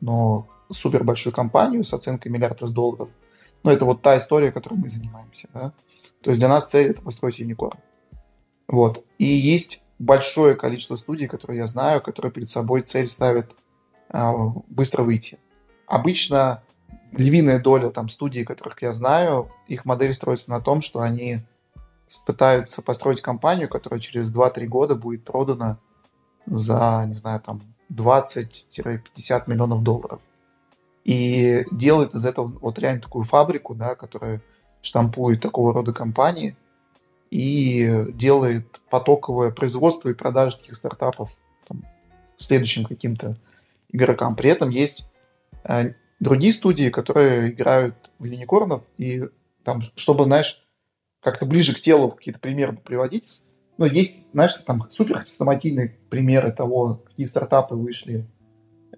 но 0.00 0.48
супер 0.70 1.04
большую 1.04 1.34
компанию 1.34 1.84
с 1.84 1.92
оценкой 1.92 2.32
миллиард 2.32 2.58
плюс 2.58 2.70
долларов. 2.70 3.10
Но 3.62 3.70
это 3.70 3.84
вот 3.84 4.02
та 4.02 4.16
история, 4.16 4.52
которой 4.52 4.74
мы 4.74 4.88
занимаемся. 4.88 5.48
Да? 5.52 5.72
То 6.22 6.30
есть 6.30 6.40
для 6.40 6.48
нас 6.48 6.68
цель 6.68 6.90
это 6.90 7.02
построить 7.02 7.38
юникорн. 7.38 7.78
Вот. 8.68 9.04
И 9.18 9.26
есть 9.26 9.82
большое 9.98 10.54
количество 10.54 10.96
студий, 10.96 11.26
которые 11.26 11.58
я 11.58 11.66
знаю, 11.66 12.00
которые 12.00 12.32
перед 12.32 12.48
собой 12.48 12.82
цель 12.82 13.06
ставят 13.06 13.54
э, 14.12 14.32
быстро 14.68 15.02
выйти. 15.02 15.38
Обычно 15.86 16.62
львиная 17.12 17.60
доля 17.60 17.90
там 17.90 18.08
студий, 18.08 18.44
которых 18.44 18.82
я 18.82 18.92
знаю, 18.92 19.50
их 19.68 19.84
модель 19.84 20.14
строится 20.14 20.50
на 20.50 20.60
том, 20.60 20.80
что 20.80 21.00
они 21.00 21.40
пытаются 22.26 22.82
построить 22.82 23.22
компанию, 23.22 23.68
которая 23.68 24.00
через 24.00 24.32
2-3 24.32 24.66
года 24.66 24.94
будет 24.94 25.24
продана 25.24 25.78
за, 26.46 27.04
не 27.06 27.14
знаю, 27.14 27.40
там 27.40 27.62
20-50 27.90 29.44
миллионов 29.46 29.82
долларов 29.82 30.20
и 31.04 31.66
делает 31.70 32.14
из 32.14 32.24
этого 32.24 32.46
вот 32.46 32.78
реально 32.78 33.02
такую 33.02 33.24
фабрику, 33.24 33.74
да, 33.74 33.94
которая 33.94 34.40
штампует 34.80 35.40
такого 35.40 35.72
рода 35.72 35.92
компании 35.92 36.56
и 37.34 38.12
делает 38.12 38.80
потоковое 38.90 39.50
производство 39.50 40.08
и 40.08 40.14
продажу 40.14 40.56
таких 40.56 40.76
стартапов 40.76 41.36
там, 41.66 41.84
следующим 42.36 42.84
каким-то 42.84 43.36
игрокам. 43.90 44.36
При 44.36 44.50
этом 44.50 44.68
есть 44.68 45.10
э, 45.64 45.94
другие 46.20 46.52
студии, 46.52 46.90
которые 46.90 47.50
играют 47.50 48.12
в 48.20 48.24
юникорнов, 48.24 48.84
и 48.98 49.24
там, 49.64 49.82
чтобы, 49.96 50.24
знаешь, 50.24 50.64
как-то 51.20 51.44
ближе 51.44 51.74
к 51.74 51.80
телу 51.80 52.12
какие-то 52.12 52.38
примеры 52.38 52.76
приводить, 52.76 53.28
но 53.78 53.86
есть, 53.86 54.30
знаешь, 54.30 54.54
там 54.58 54.88
супер 54.88 55.18
хрестоматийные 55.18 55.98
примеры 56.10 56.52
того, 56.52 57.02
какие 57.04 57.26
стартапы 57.26 57.74
вышли 57.74 58.28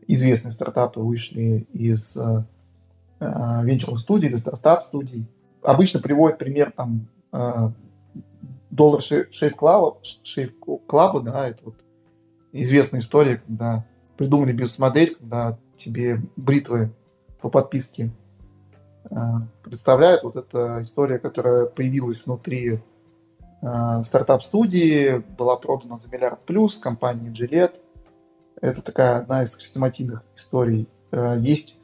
известные 0.06 0.52
стартапы 0.52 1.00
вышли 1.00 1.66
из 1.72 2.14
э, 2.16 2.44
э, 3.20 3.60
венчурных 3.64 4.00
студий 4.00 4.28
или 4.28 4.36
стартап-студий. 4.36 5.26
Обычно 5.62 6.00
приводят 6.00 6.38
пример 6.38 6.70
там 6.70 7.08
э, 7.32 7.70
доллар 8.70 9.00
шейп 9.02 9.56
клаба, 10.86 11.20
да, 11.20 11.48
это 11.48 11.64
вот 11.64 11.76
известная 12.52 13.00
история, 13.00 13.42
когда 13.46 13.84
придумали 14.16 14.52
бизнес-модель, 14.52 15.16
когда 15.16 15.58
тебе 15.76 16.20
бритвы 16.36 16.90
по 17.40 17.50
подписке 17.50 18.10
э, 19.10 19.16
представляют. 19.62 20.22
Вот 20.24 20.36
эта 20.36 20.82
история, 20.82 21.18
которая 21.18 21.66
появилась 21.66 22.24
внутри 22.24 22.80
э, 23.62 24.02
стартап-студии, 24.04 25.22
была 25.36 25.56
продана 25.56 25.96
за 25.96 26.08
миллиард 26.08 26.40
плюс 26.40 26.78
компании 26.78 27.32
Gillette. 27.32 27.78
Это 28.60 28.82
такая 28.82 29.18
одна 29.18 29.42
из 29.42 29.54
хрестоматийных 29.54 30.22
историй. 30.34 30.88
Э, 31.10 31.36
есть 31.38 31.80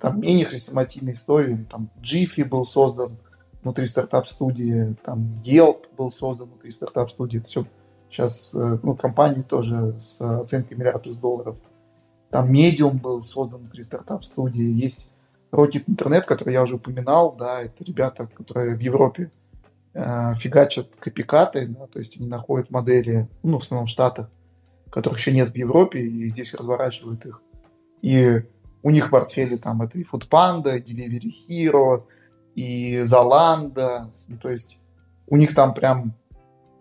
там 0.00 0.20
менее 0.20 0.46
хрестоматийные 0.46 1.14
истории. 1.14 1.66
Там 1.70 1.90
Jiffy 2.00 2.44
был 2.44 2.64
создан 2.64 3.16
внутри 3.64 3.86
стартап-студии, 3.86 4.94
там 5.02 5.42
Yelp 5.44 5.86
был 5.96 6.10
создан 6.10 6.48
внутри 6.48 6.70
стартап-студии. 6.70 7.38
Это 7.38 7.48
все 7.48 7.64
сейчас, 8.08 8.50
э, 8.54 8.78
ну, 8.82 8.94
компании 8.94 9.42
тоже 9.42 9.96
с 9.98 10.20
оценкой 10.20 10.76
миллиард 10.76 11.02
плюс 11.02 11.16
долларов. 11.16 11.56
Там 12.30 12.52
Medium 12.52 13.00
был 13.00 13.22
создан 13.22 13.60
внутри 13.60 13.82
стартап-студии. 13.82 14.64
Есть 14.64 15.10
Rocket 15.50 15.84
Internet, 15.86 16.22
который 16.22 16.52
я 16.52 16.62
уже 16.62 16.76
упоминал, 16.76 17.34
да, 17.36 17.62
это 17.62 17.84
ребята, 17.84 18.26
которые 18.26 18.76
в 18.76 18.80
Европе 18.80 19.30
э, 19.94 20.34
фигачат 20.36 20.88
копикаты, 20.98 21.66
да, 21.66 21.86
то 21.86 21.98
есть 21.98 22.16
они 22.18 22.26
находят 22.26 22.70
модели, 22.70 23.28
ну, 23.42 23.58
в 23.58 23.62
основном 23.62 23.86
в 23.86 23.90
Штатах, 23.90 24.30
которых 24.90 25.18
еще 25.18 25.32
нет 25.32 25.52
в 25.52 25.56
Европе, 25.56 26.00
и 26.00 26.28
здесь 26.28 26.54
разворачивают 26.54 27.24
их. 27.24 27.42
И 28.02 28.42
у 28.82 28.90
них 28.90 29.06
в 29.06 29.10
портфеле 29.10 29.56
там 29.56 29.82
это 29.82 29.98
и 29.98 30.04
Foodpanda, 30.04 30.76
и 30.76 30.82
Delivery 30.82 31.32
Hero, 31.48 32.04
и 32.54 33.00
Zalando. 33.02 34.10
Ну, 34.28 34.38
то 34.38 34.50
есть 34.50 34.78
у 35.26 35.36
них 35.36 35.54
там 35.54 35.74
прям 35.74 36.14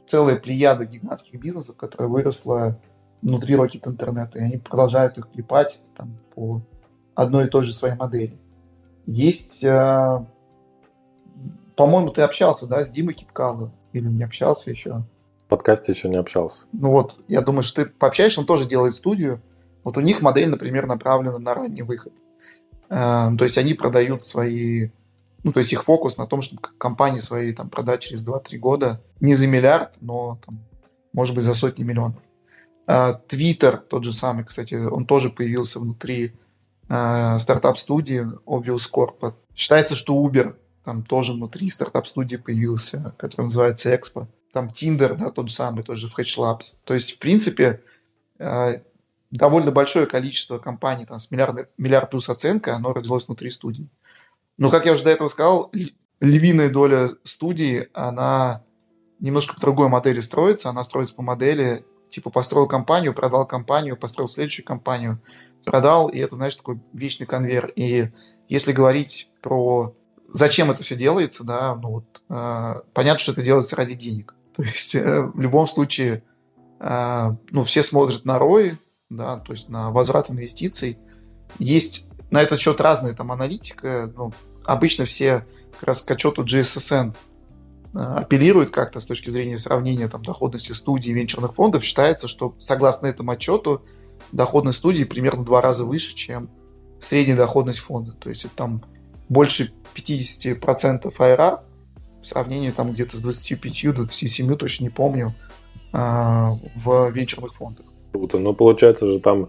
целая 0.05 0.35
плеяда 0.35 0.85
гигантских 0.85 1.39
бизнесов, 1.39 1.75
которая 1.75 2.09
выросла 2.09 2.79
внутри 3.21 3.55
Rocket 3.55 3.87
интернета, 3.87 4.39
и 4.39 4.43
они 4.43 4.57
продолжают 4.57 5.17
их 5.17 5.29
клепать 5.31 5.81
там, 5.95 6.17
по 6.35 6.61
одной 7.15 7.45
и 7.45 7.49
той 7.49 7.63
же 7.63 7.73
своей 7.73 7.95
модели. 7.95 8.37
Есть, 9.05 9.63
э, 9.63 10.25
по-моему, 11.75 12.09
ты 12.09 12.21
общался, 12.21 12.67
да, 12.67 12.85
с 12.85 12.91
Димой 12.91 13.13
Кипкало, 13.13 13.71
или 13.93 14.07
не 14.07 14.23
общался 14.23 14.71
еще? 14.71 15.03
подкасте 15.53 15.91
еще 15.91 16.09
не 16.09 16.15
общался. 16.15 16.65
Ну 16.71 16.89
вот, 16.89 17.19
я 17.27 17.41
думаю, 17.41 17.61
что 17.61 17.85
ты 17.85 17.91
пообщаешься, 17.91 18.39
он 18.39 18.47
тоже 18.47 18.65
делает 18.65 18.95
студию. 18.95 19.39
Вот 19.83 19.97
у 19.97 20.01
них 20.01 20.21
модель, 20.21 20.49
например, 20.49 20.87
направлена 20.87 21.37
на 21.37 21.53
ранний 21.53 21.83
выход. 21.83 22.13
Э, 22.89 23.29
то 23.37 23.43
есть 23.43 23.57
они 23.59 23.75
продают 23.75 24.25
свои... 24.25 24.89
Ну, 25.43 25.51
то 25.51 25.59
есть 25.59 25.73
их 25.73 25.83
фокус 25.83 26.17
на 26.17 26.25
том, 26.25 26.41
чтобы 26.41 26.61
компании 26.77 27.19
свои 27.19 27.53
там 27.53 27.69
продать 27.69 28.01
через 28.01 28.25
2-3 28.25 28.57
года 28.57 29.01
не 29.19 29.35
за 29.35 29.47
миллиард, 29.47 29.97
но 29.99 30.39
там, 30.45 30.63
может 31.11 31.35
быть, 31.35 31.43
за 31.43 31.53
сотни 31.53 31.83
миллионов. 31.83 32.21
Твиттер, 33.27 33.77
тот 33.77 34.03
же 34.03 34.13
самый, 34.13 34.45
кстати, 34.45 34.75
он 34.75 35.05
тоже 35.05 35.29
появился 35.29 35.79
внутри 35.79 36.33
э, 36.89 37.39
стартап-студии 37.39 38.25
Obvious 38.45 38.89
Corp. 38.91 39.33
Считается, 39.55 39.95
что 39.95 40.21
Uber 40.21 40.55
там 40.83 41.03
тоже 41.03 41.33
внутри 41.33 41.69
стартап-студии 41.69 42.35
появился, 42.35 43.13
который 43.17 43.45
называется 43.45 43.93
Expo 43.93 44.27
там 44.53 44.67
Tinder, 44.67 45.15
да, 45.15 45.31
тот 45.31 45.49
же 45.49 45.55
самый, 45.55 45.83
тоже 45.83 46.07
в 46.07 46.17
Hatch 46.17 46.37
Labs. 46.37 46.77
То 46.85 46.93
есть, 46.93 47.13
в 47.13 47.19
принципе, 47.19 47.81
э, 48.37 48.81
довольно 49.31 49.71
большое 49.71 50.05
количество 50.05 50.59
компаний 50.59 51.05
там, 51.05 51.19
с 51.19 51.31
миллиард, 51.31 51.69
миллиард 51.77 52.11
плюс 52.11 52.29
оценка, 52.29 52.75
оно 52.75 52.93
родилось 52.93 53.27
внутри 53.27 53.49
студии. 53.49 53.89
Но, 54.57 54.69
как 54.69 54.85
я 54.85 54.93
уже 54.93 55.03
до 55.03 55.09
этого 55.09 55.27
сказал, 55.27 55.71
львиная 56.19 56.69
доля 56.69 57.09
студии, 57.23 57.89
она 57.93 58.63
немножко 59.19 59.55
по 59.55 59.61
другой 59.61 59.87
модели 59.87 60.19
строится. 60.19 60.69
Она 60.69 60.83
строится 60.83 61.15
по 61.15 61.21
модели, 61.21 61.85
типа, 62.09 62.29
построил 62.29 62.67
компанию, 62.67 63.13
продал 63.13 63.47
компанию, 63.47 63.97
построил 63.97 64.27
следующую 64.27 64.65
компанию, 64.65 65.21
продал, 65.65 66.09
и 66.09 66.19
это, 66.19 66.35
знаешь, 66.35 66.55
такой 66.55 66.79
вечный 66.93 67.25
конвейер. 67.25 67.71
И 67.75 68.09
если 68.47 68.71
говорить 68.71 69.31
про 69.41 69.95
зачем 70.33 70.71
это 70.71 70.83
все 70.83 70.95
делается, 70.95 71.43
да, 71.43 71.75
ну 71.75 71.89
вот, 71.89 72.21
э, 72.29 72.81
понятно, 72.93 73.19
что 73.19 73.31
это 73.31 73.41
делается 73.41 73.75
ради 73.75 73.95
денег. 73.95 74.35
То 74.55 74.63
есть 74.63 74.95
э, 74.95 75.21
в 75.21 75.39
любом 75.39 75.67
случае, 75.67 76.23
э, 76.79 77.29
ну, 77.51 77.63
все 77.63 77.81
смотрят 77.81 78.25
на 78.25 78.37
ROI, 78.37 78.75
да, 79.09 79.37
то 79.37 79.53
есть 79.53 79.69
на 79.69 79.91
возврат 79.91 80.29
инвестиций. 80.29 80.97
Есть 81.59 82.09
на 82.33 82.41
этот 82.41 82.59
счет 82.59 82.81
разная 82.81 83.13
там 83.13 83.31
аналитика. 83.31 84.11
Ну, 84.17 84.33
обычно 84.65 85.05
все 85.05 85.45
как 85.79 85.89
раз 85.89 86.01
к 86.01 86.09
отчету 86.09 86.43
GSSN 86.43 87.13
апеллирует 87.93 88.71
как-то 88.71 88.99
с 88.99 89.05
точки 89.05 89.29
зрения 89.29 89.59
сравнения 89.59 90.07
там, 90.07 90.23
доходности 90.23 90.71
студий 90.71 91.11
и 91.11 91.13
венчурных 91.13 91.53
фондов, 91.53 91.83
считается, 91.83 92.27
что 92.27 92.55
согласно 92.57 93.05
этому 93.05 93.29
отчету 93.29 93.85
доходность 94.31 94.79
студии 94.79 95.03
примерно 95.03 95.43
в 95.43 95.45
два 95.45 95.61
раза 95.61 95.85
выше, 95.85 96.15
чем 96.15 96.49
средняя 96.97 97.37
доходность 97.37 97.77
фонда. 97.77 98.13
То 98.13 98.29
есть 98.29 98.45
это 98.45 98.55
там 98.55 98.83
больше 99.29 99.71
50% 99.93 101.15
IRR 101.15 101.59
в 102.19 102.25
сравнении 102.25 102.71
там 102.71 102.93
где-то 102.93 103.15
с 103.15 103.21
25-27, 103.21 104.55
точно 104.55 104.85
не 104.85 104.89
помню, 104.89 105.35
а, 105.91 106.53
в 106.75 107.11
венчурных 107.11 107.53
фондах. 107.53 107.85
Круто. 108.11 108.39
Но 108.39 108.53
получается 108.53 109.05
же 109.05 109.19
там 109.19 109.43
э, 109.43 109.47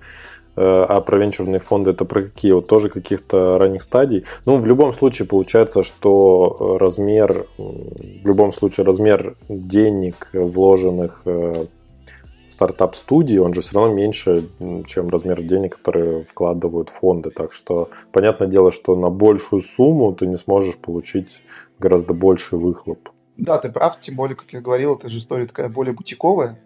а 0.56 1.00
про 1.00 1.18
венчурные 1.18 1.58
фонды 1.58 1.90
это 1.90 2.04
про 2.04 2.22
какие? 2.22 2.52
Вот 2.52 2.66
тоже 2.66 2.88
каких-то 2.88 3.58
ранних 3.58 3.82
стадий? 3.82 4.24
Ну, 4.46 4.56
в 4.56 4.66
любом 4.66 4.92
случае 4.92 5.26
получается, 5.26 5.82
что 5.82 6.76
размер, 6.80 7.46
в 7.58 8.26
любом 8.26 8.52
случае 8.52 8.86
размер 8.86 9.36
денег, 9.48 10.30
вложенных 10.32 11.22
э, 11.24 11.66
стартап-студии, 12.46 13.38
он 13.38 13.52
же 13.52 13.60
все 13.60 13.78
равно 13.78 13.94
меньше, 13.94 14.48
чем 14.86 15.08
размер 15.08 15.42
денег, 15.42 15.76
которые 15.76 16.22
вкладывают 16.22 16.88
фонды. 16.88 17.30
Так 17.30 17.52
что 17.52 17.88
понятное 18.12 18.48
дело, 18.48 18.70
что 18.70 18.96
на 18.96 19.10
большую 19.10 19.60
сумму 19.60 20.14
ты 20.14 20.26
не 20.26 20.36
сможешь 20.36 20.76
получить 20.76 21.42
гораздо 21.78 22.14
больший 22.14 22.58
выхлоп. 22.58 23.10
Да, 23.36 23.58
ты 23.58 23.70
прав, 23.70 23.98
тем 23.98 24.14
более, 24.16 24.36
как 24.36 24.52
я 24.52 24.60
говорил, 24.60 24.94
эта 24.94 25.08
же 25.08 25.18
история 25.18 25.46
такая 25.46 25.68
более 25.68 25.94
бутиковая. 25.94 26.60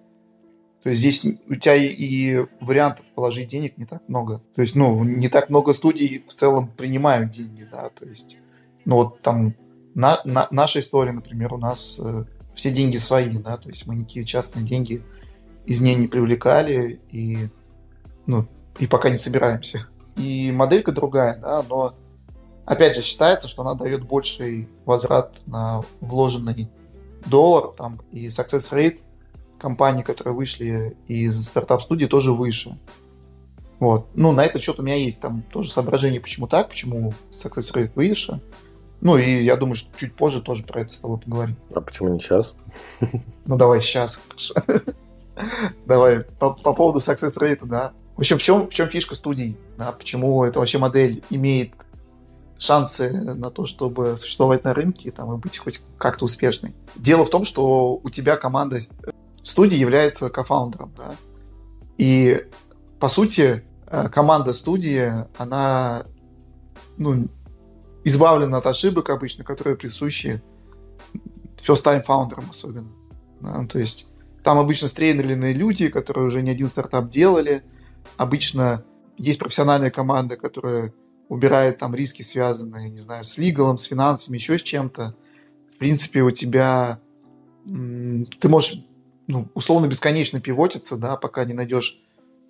То 0.82 0.90
есть 0.90 1.00
здесь 1.00 1.24
у 1.48 1.54
тебя 1.56 1.74
и 1.74 2.46
вариантов 2.60 3.06
положить 3.14 3.48
денег 3.48 3.76
не 3.78 3.84
так 3.84 4.08
много. 4.08 4.42
То 4.54 4.62
есть, 4.62 4.76
ну, 4.76 5.02
не 5.02 5.28
так 5.28 5.50
много 5.50 5.74
студий 5.74 6.24
в 6.26 6.32
целом 6.32 6.68
принимают 6.68 7.30
деньги, 7.30 7.64
да, 7.70 7.90
то 7.90 8.04
есть, 8.04 8.36
ну, 8.84 8.96
вот 8.96 9.20
там 9.20 9.54
на, 9.94 10.20
на, 10.24 10.46
наша 10.50 10.80
история, 10.80 11.12
например, 11.12 11.52
у 11.52 11.58
нас 11.58 12.00
э, 12.02 12.24
все 12.54 12.70
деньги 12.70 12.96
свои, 12.96 13.38
да, 13.38 13.56
то 13.56 13.68
есть 13.68 13.86
мы 13.86 13.96
никакие 13.96 14.24
частные 14.24 14.64
деньги 14.64 15.04
из 15.66 15.80
нее 15.80 15.96
не 15.96 16.08
привлекали 16.08 17.00
и, 17.10 17.48
ну, 18.26 18.46
и 18.78 18.86
пока 18.86 19.10
не 19.10 19.18
собираемся. 19.18 19.88
И 20.16 20.52
моделька 20.52 20.92
другая, 20.92 21.36
да, 21.36 21.64
но 21.68 21.94
опять 22.64 22.96
же 22.96 23.02
считается, 23.02 23.48
что 23.48 23.62
она 23.62 23.74
дает 23.74 24.06
больший 24.06 24.68
возврат 24.84 25.40
на 25.46 25.82
вложенный 26.00 26.70
доллар, 27.26 27.74
там, 27.76 28.00
и 28.12 28.28
success 28.28 28.72
rate 28.72 29.00
компаний, 29.58 30.02
которые 30.02 30.34
вышли 30.34 30.96
из 31.06 31.46
стартап-студии, 31.46 32.06
тоже 32.06 32.32
выше. 32.32 32.78
Вот. 33.80 34.08
Ну, 34.14 34.32
на 34.32 34.44
этот 34.44 34.62
счет 34.62 34.78
у 34.78 34.82
меня 34.82 34.96
есть 34.96 35.20
там 35.20 35.42
тоже 35.42 35.70
соображение, 35.70 36.20
почему 36.20 36.46
так, 36.46 36.68
почему 36.68 37.14
success 37.30 37.74
rate 37.74 37.92
выше. 37.94 38.40
Ну, 39.00 39.16
и 39.16 39.42
я 39.42 39.56
думаю, 39.56 39.76
что 39.76 39.96
чуть 39.96 40.14
позже 40.14 40.42
тоже 40.42 40.64
про 40.64 40.80
это 40.80 40.92
с 40.92 40.98
тобой 40.98 41.18
поговорим. 41.18 41.56
А 41.72 41.80
почему 41.80 42.08
не 42.08 42.18
сейчас? 42.18 42.54
Ну, 43.46 43.56
давай 43.56 43.80
сейчас. 43.80 44.22
Давай, 45.86 46.20
по, 46.20 46.50
по 46.50 46.74
поводу 46.74 46.98
success 46.98 47.38
rate, 47.40 47.64
да. 47.64 47.92
В 48.16 48.20
общем, 48.20 48.38
в 48.38 48.42
чем, 48.42 48.68
в 48.68 48.74
чем 48.74 48.88
фишка 48.88 49.14
студий? 49.14 49.56
Да, 49.76 49.92
почему 49.92 50.42
эта 50.42 50.58
вообще 50.58 50.78
модель 50.78 51.22
имеет 51.30 51.74
шансы 52.58 53.12
на 53.12 53.50
то, 53.50 53.64
чтобы 53.64 54.16
существовать 54.16 54.64
на 54.64 54.74
рынке 54.74 55.12
там, 55.12 55.32
и 55.32 55.36
быть 55.36 55.58
хоть 55.58 55.80
как-то 55.96 56.24
успешной? 56.24 56.74
Дело 56.96 57.24
в 57.24 57.30
том, 57.30 57.44
что 57.44 58.00
у 58.02 58.08
тебя 58.10 58.36
команда 58.36 58.80
студии 59.48 59.76
является 59.76 60.30
кофаундером, 60.30 60.94
да. 60.96 61.16
И, 61.96 62.46
по 63.00 63.08
сути, 63.08 63.64
э, 63.86 64.08
команда 64.08 64.52
студии, 64.52 65.10
она 65.36 66.04
ну, 66.96 67.28
избавлена 68.04 68.58
от 68.58 68.66
ошибок 68.66 69.10
обычно, 69.10 69.44
которые 69.44 69.76
присущи 69.76 70.42
first-time 71.56 72.02
фаундерам 72.02 72.50
особенно. 72.50 72.90
Да? 73.40 73.66
То 73.66 73.78
есть 73.78 74.08
там 74.42 74.58
обычно 74.58 74.88
стрейнерленные 74.88 75.52
люди, 75.52 75.88
которые 75.88 76.26
уже 76.26 76.42
не 76.42 76.50
один 76.50 76.68
стартап 76.68 77.08
делали. 77.08 77.64
Обычно 78.16 78.84
есть 79.16 79.38
профессиональная 79.38 79.90
команда, 79.90 80.36
которая 80.36 80.92
убирает 81.28 81.78
там 81.78 81.94
риски, 81.94 82.22
связанные, 82.22 82.88
не 82.88 82.98
знаю, 82.98 83.24
с 83.24 83.36
лигалом, 83.38 83.76
с 83.78 83.84
финансами, 83.84 84.36
еще 84.36 84.56
с 84.56 84.62
чем-то. 84.62 85.14
В 85.74 85.78
принципе, 85.78 86.22
у 86.22 86.30
тебя 86.30 87.00
ты 87.64 88.48
можешь 88.48 88.82
ну, 89.28 89.48
условно 89.54 89.86
бесконечно 89.86 90.40
пивотиться, 90.40 90.96
да, 90.96 91.16
пока 91.16 91.44
не 91.44 91.54
найдешь 91.54 92.00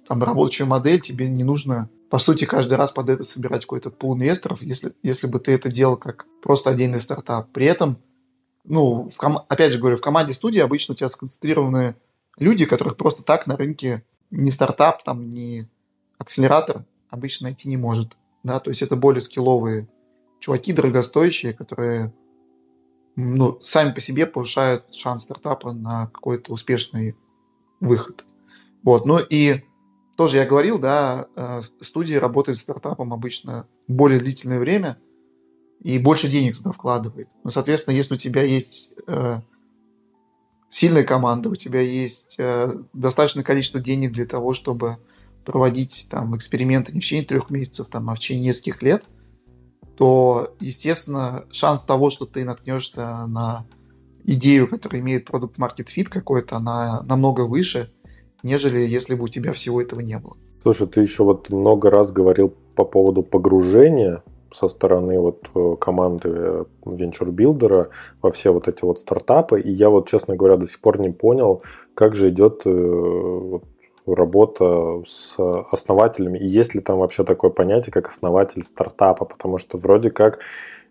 там 0.07 0.23
работающую 0.23 0.67
модель, 0.67 1.01
тебе 1.01 1.29
не 1.29 1.45
нужно, 1.45 1.91
по 2.09 2.17
сути, 2.19 2.47
каждый 2.47 2.75
раз 2.75 2.93
под 2.93 3.11
это 3.11 3.25
собирать 3.25 3.63
какой-то 3.63 3.91
пул 3.91 4.17
инвесторов, 4.17 4.63
если, 4.63 4.95
если 5.03 5.27
бы 5.27 5.39
ты 5.39 5.53
это 5.53 5.71
делал 5.71 5.97
как 5.97 6.27
просто 6.43 6.71
отдельный 6.71 7.01
стартап. 7.01 7.51
При 7.53 7.67
этом 7.67 7.99
ну, 8.65 9.09
в 9.09 9.17
ком... 9.17 9.41
опять 9.49 9.73
же 9.73 9.79
говорю, 9.79 9.97
в 9.97 10.03
команде 10.03 10.35
студии 10.35 10.61
обычно 10.61 10.93
у 10.93 10.95
тебя 10.95 11.09
сконцентрированы 11.09 11.97
люди, 12.39 12.65
которых 12.65 12.97
просто 12.97 13.23
так 13.23 13.47
на 13.47 13.57
рынке 13.57 14.05
ни 14.31 14.51
стартап, 14.51 15.03
там, 15.03 15.29
ни 15.29 15.69
акселератор 16.19 16.85
обычно 17.11 17.47
найти 17.47 17.69
не 17.69 17.77
может. 17.77 18.17
Да? 18.43 18.61
То 18.61 18.71
есть 18.71 18.83
это 18.83 18.95
более 18.97 19.21
скилловые 19.21 19.89
чуваки, 20.39 20.73
дорогостоящие, 20.73 21.55
которые 21.55 22.13
ну, 23.21 23.61
сами 23.61 23.93
по 23.93 24.01
себе 24.01 24.27
повышают 24.27 24.95
шанс 24.95 25.25
стартапа 25.25 25.73
на 25.73 26.07
какой-то 26.07 26.53
успешный 26.53 27.17
выход. 27.81 28.25
Вот. 28.83 29.07
Ну 29.07 29.19
и 29.19 29.63
тоже 30.17 30.37
я 30.39 30.47
говорил, 30.47 30.79
да, 30.79 31.27
э, 31.37 31.63
студии 31.81 32.15
работают 32.15 32.59
с 32.59 32.63
стартапом 32.63 33.13
обычно 33.13 33.67
более 33.87 34.21
длительное 34.21 34.59
время– 34.59 34.99
и 35.81 35.99
больше 35.99 36.29
денег 36.29 36.57
туда 36.57 36.73
вкладывает. 36.73 37.31
Ну, 37.45 37.51
соответственно, 37.51 37.95
если 37.95 38.15
у 38.15 38.19
тебя 38.19 38.43
есть 38.43 38.91
э, 39.07 39.41
сильная 40.69 41.05
команда, 41.05 41.51
у 41.51 41.55
тебя 41.55 41.81
есть 41.81 42.37
э, 42.39 42.75
достаточное 42.93 43.45
количество 43.45 43.81
денег 43.81 44.13
для 44.13 44.27
того, 44.27 44.55
чтобы 44.55 44.99
проводить 45.45 46.09
там 46.11 46.37
эксперименты 46.37 46.93
не 46.93 47.01
в 47.01 47.05
течение 47.05 47.25
трех 47.25 47.51
месяцев, 47.51 47.89
там, 47.89 48.11
а 48.11 48.15
в 48.15 48.19
течение 48.19 48.47
нескольких 48.47 48.83
лет, 48.83 49.05
то, 49.99 50.55
естественно, 50.61 51.45
шанс 51.51 51.85
того, 51.85 52.09
что 52.09 52.25
ты 52.25 52.45
наткнешься 52.45 53.27
на 53.27 53.67
идею, 54.23 54.69
которая 54.69 55.01
имеет 55.03 55.25
product 55.25 55.59
market 55.59 55.89
fit 55.95 56.05
какой-то, 56.05 56.57
она 56.57 57.03
намного 57.03 57.41
выше, 57.41 57.91
нежели 58.45 58.79
если 58.79 59.17
бы 59.17 59.25
у 59.25 59.29
тебя 59.29 59.53
всего 59.53 59.83
этого 59.83 59.99
не 59.99 60.17
было. 60.19 60.37
Слушай, 60.63 60.87
ты 60.87 61.01
еще 61.01 61.25
вот 61.25 61.51
много 61.51 61.91
раз 61.91 62.13
говорил 62.13 62.55
по 62.77 62.85
поводу 62.85 63.25
погружения 63.25 64.23
со 64.53 64.69
стороны 64.69 65.19
вот 65.19 65.51
э, 65.57 65.77
команды 65.81 66.65
венчур-билдера 66.87 67.91
во 68.23 68.31
все 68.31 68.53
вот 68.53 68.69
эти 68.69 68.85
вот 68.85 69.01
стартапы. 69.01 69.61
И 69.61 69.73
я 69.73 69.91
вот, 69.91 70.09
честно 70.09 70.37
говоря, 70.37 70.57
до 70.57 70.69
сих 70.69 70.81
пор 70.81 71.01
не 71.01 71.11
понял, 71.11 71.63
как 71.95 72.15
же 72.15 72.29
идет 72.29 72.63
э, 72.67 73.59
работа 74.15 75.03
с 75.07 75.37
основателями. 75.71 76.39
И 76.39 76.47
есть 76.47 76.75
ли 76.75 76.81
там 76.81 76.99
вообще 76.99 77.25
такое 77.25 77.51
понятие, 77.51 77.93
как 77.93 78.09
основатель 78.09 78.63
стартапа? 78.63 79.25
Потому 79.25 79.59
что 79.59 79.79
вроде 79.79 80.11
как 80.11 80.41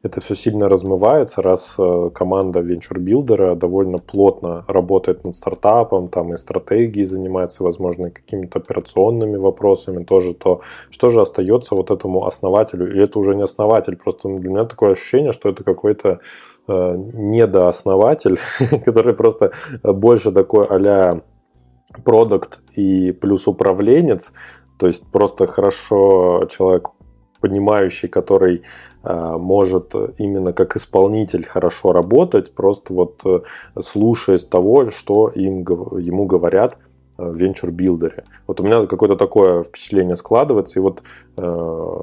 это 0.03 0.21
все 0.21 0.35
сильно 0.35 0.69
размывается, 0.69 1.41
раз 1.41 1.75
э, 1.79 2.09
команда 2.13 2.59
венчур-билдера 2.59 3.55
довольно 3.55 3.97
плотно 3.97 4.63
работает 4.67 5.23
над 5.23 5.35
стартапом, 5.35 6.09
там 6.09 6.33
и 6.33 6.37
стратегией 6.37 7.05
занимается, 7.05 7.63
возможно, 7.63 8.11
какими-то 8.11 8.59
операционными 8.59 9.37
вопросами 9.37 10.03
тоже, 10.03 10.33
то 10.33 10.61
что 10.89 11.09
же 11.09 11.21
остается 11.21 11.75
вот 11.75 11.91
этому 11.91 12.25
основателю? 12.25 12.95
И 12.95 12.99
это 12.99 13.19
уже 13.19 13.35
не 13.35 13.43
основатель, 13.43 13.97
просто 13.97 14.29
для 14.29 14.49
меня 14.49 14.65
такое 14.65 14.91
ощущение, 14.91 15.31
что 15.31 15.49
это 15.49 15.63
какой-то 15.63 16.19
э, 16.67 16.95
недооснователь, 17.13 18.37
который 18.85 19.15
просто 19.15 19.51
больше 19.83 20.31
такой 20.31 20.67
а-ля 20.67 21.21
продукт 22.03 22.61
и 22.75 23.11
плюс 23.11 23.47
управленец, 23.47 24.33
то 24.77 24.87
есть 24.87 25.05
просто 25.11 25.45
хорошо 25.45 26.47
человек 26.49 26.89
понимающий, 27.39 28.09
который 28.09 28.63
э, 29.03 29.37
может 29.37 29.93
именно 30.17 30.53
как 30.53 30.75
исполнитель 30.75 31.45
хорошо 31.45 31.93
работать, 31.93 32.53
просто 32.53 32.93
вот 32.93 33.21
э, 33.25 33.39
слушаясь 33.79 34.43
того, 34.43 34.91
что 34.91 35.29
им, 35.29 35.59
ему 35.59 36.25
говорят 36.25 36.77
в 37.17 37.35
венчур-билдере. 37.35 38.25
Вот 38.45 38.59
у 38.59 38.63
меня 38.63 38.85
какое-то 38.85 39.15
такое 39.15 39.63
впечатление 39.63 40.15
складывается, 40.15 40.79
и 40.79 40.81
вот, 40.81 41.01
э, 41.35 42.01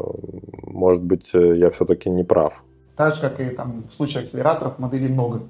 может 0.66 1.03
быть, 1.03 1.31
я 1.35 1.70
все-таки 1.70 2.11
не 2.11 2.25
прав. 2.25 2.64
Так 2.97 3.14
же, 3.14 3.20
как 3.20 3.40
и 3.40 3.51
там, 3.51 3.85
в 3.88 3.92
случае 3.92 4.23
акселераторов, 4.23 4.79
моделей 4.79 5.09
много. 5.09 5.40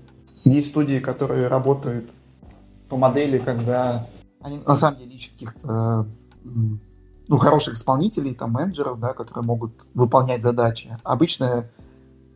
Есть 0.44 0.68
студии, 0.68 0.98
которые 0.98 1.48
работают 1.48 2.04
по 2.88 2.96
модели, 2.96 3.38
когда 3.38 4.06
они 4.44 4.58
на 4.58 4.76
самом 4.76 4.98
деле 4.98 5.16
ищут 5.16 5.32
каких-то 5.32 6.06
ну, 6.44 7.38
хороших 7.38 7.74
исполнителей, 7.74 8.34
там, 8.34 8.52
менеджеров, 8.52 9.00
да, 9.00 9.14
которые 9.14 9.42
могут 9.42 9.72
выполнять 9.94 10.42
задачи. 10.42 10.98
Обычно 11.02 11.70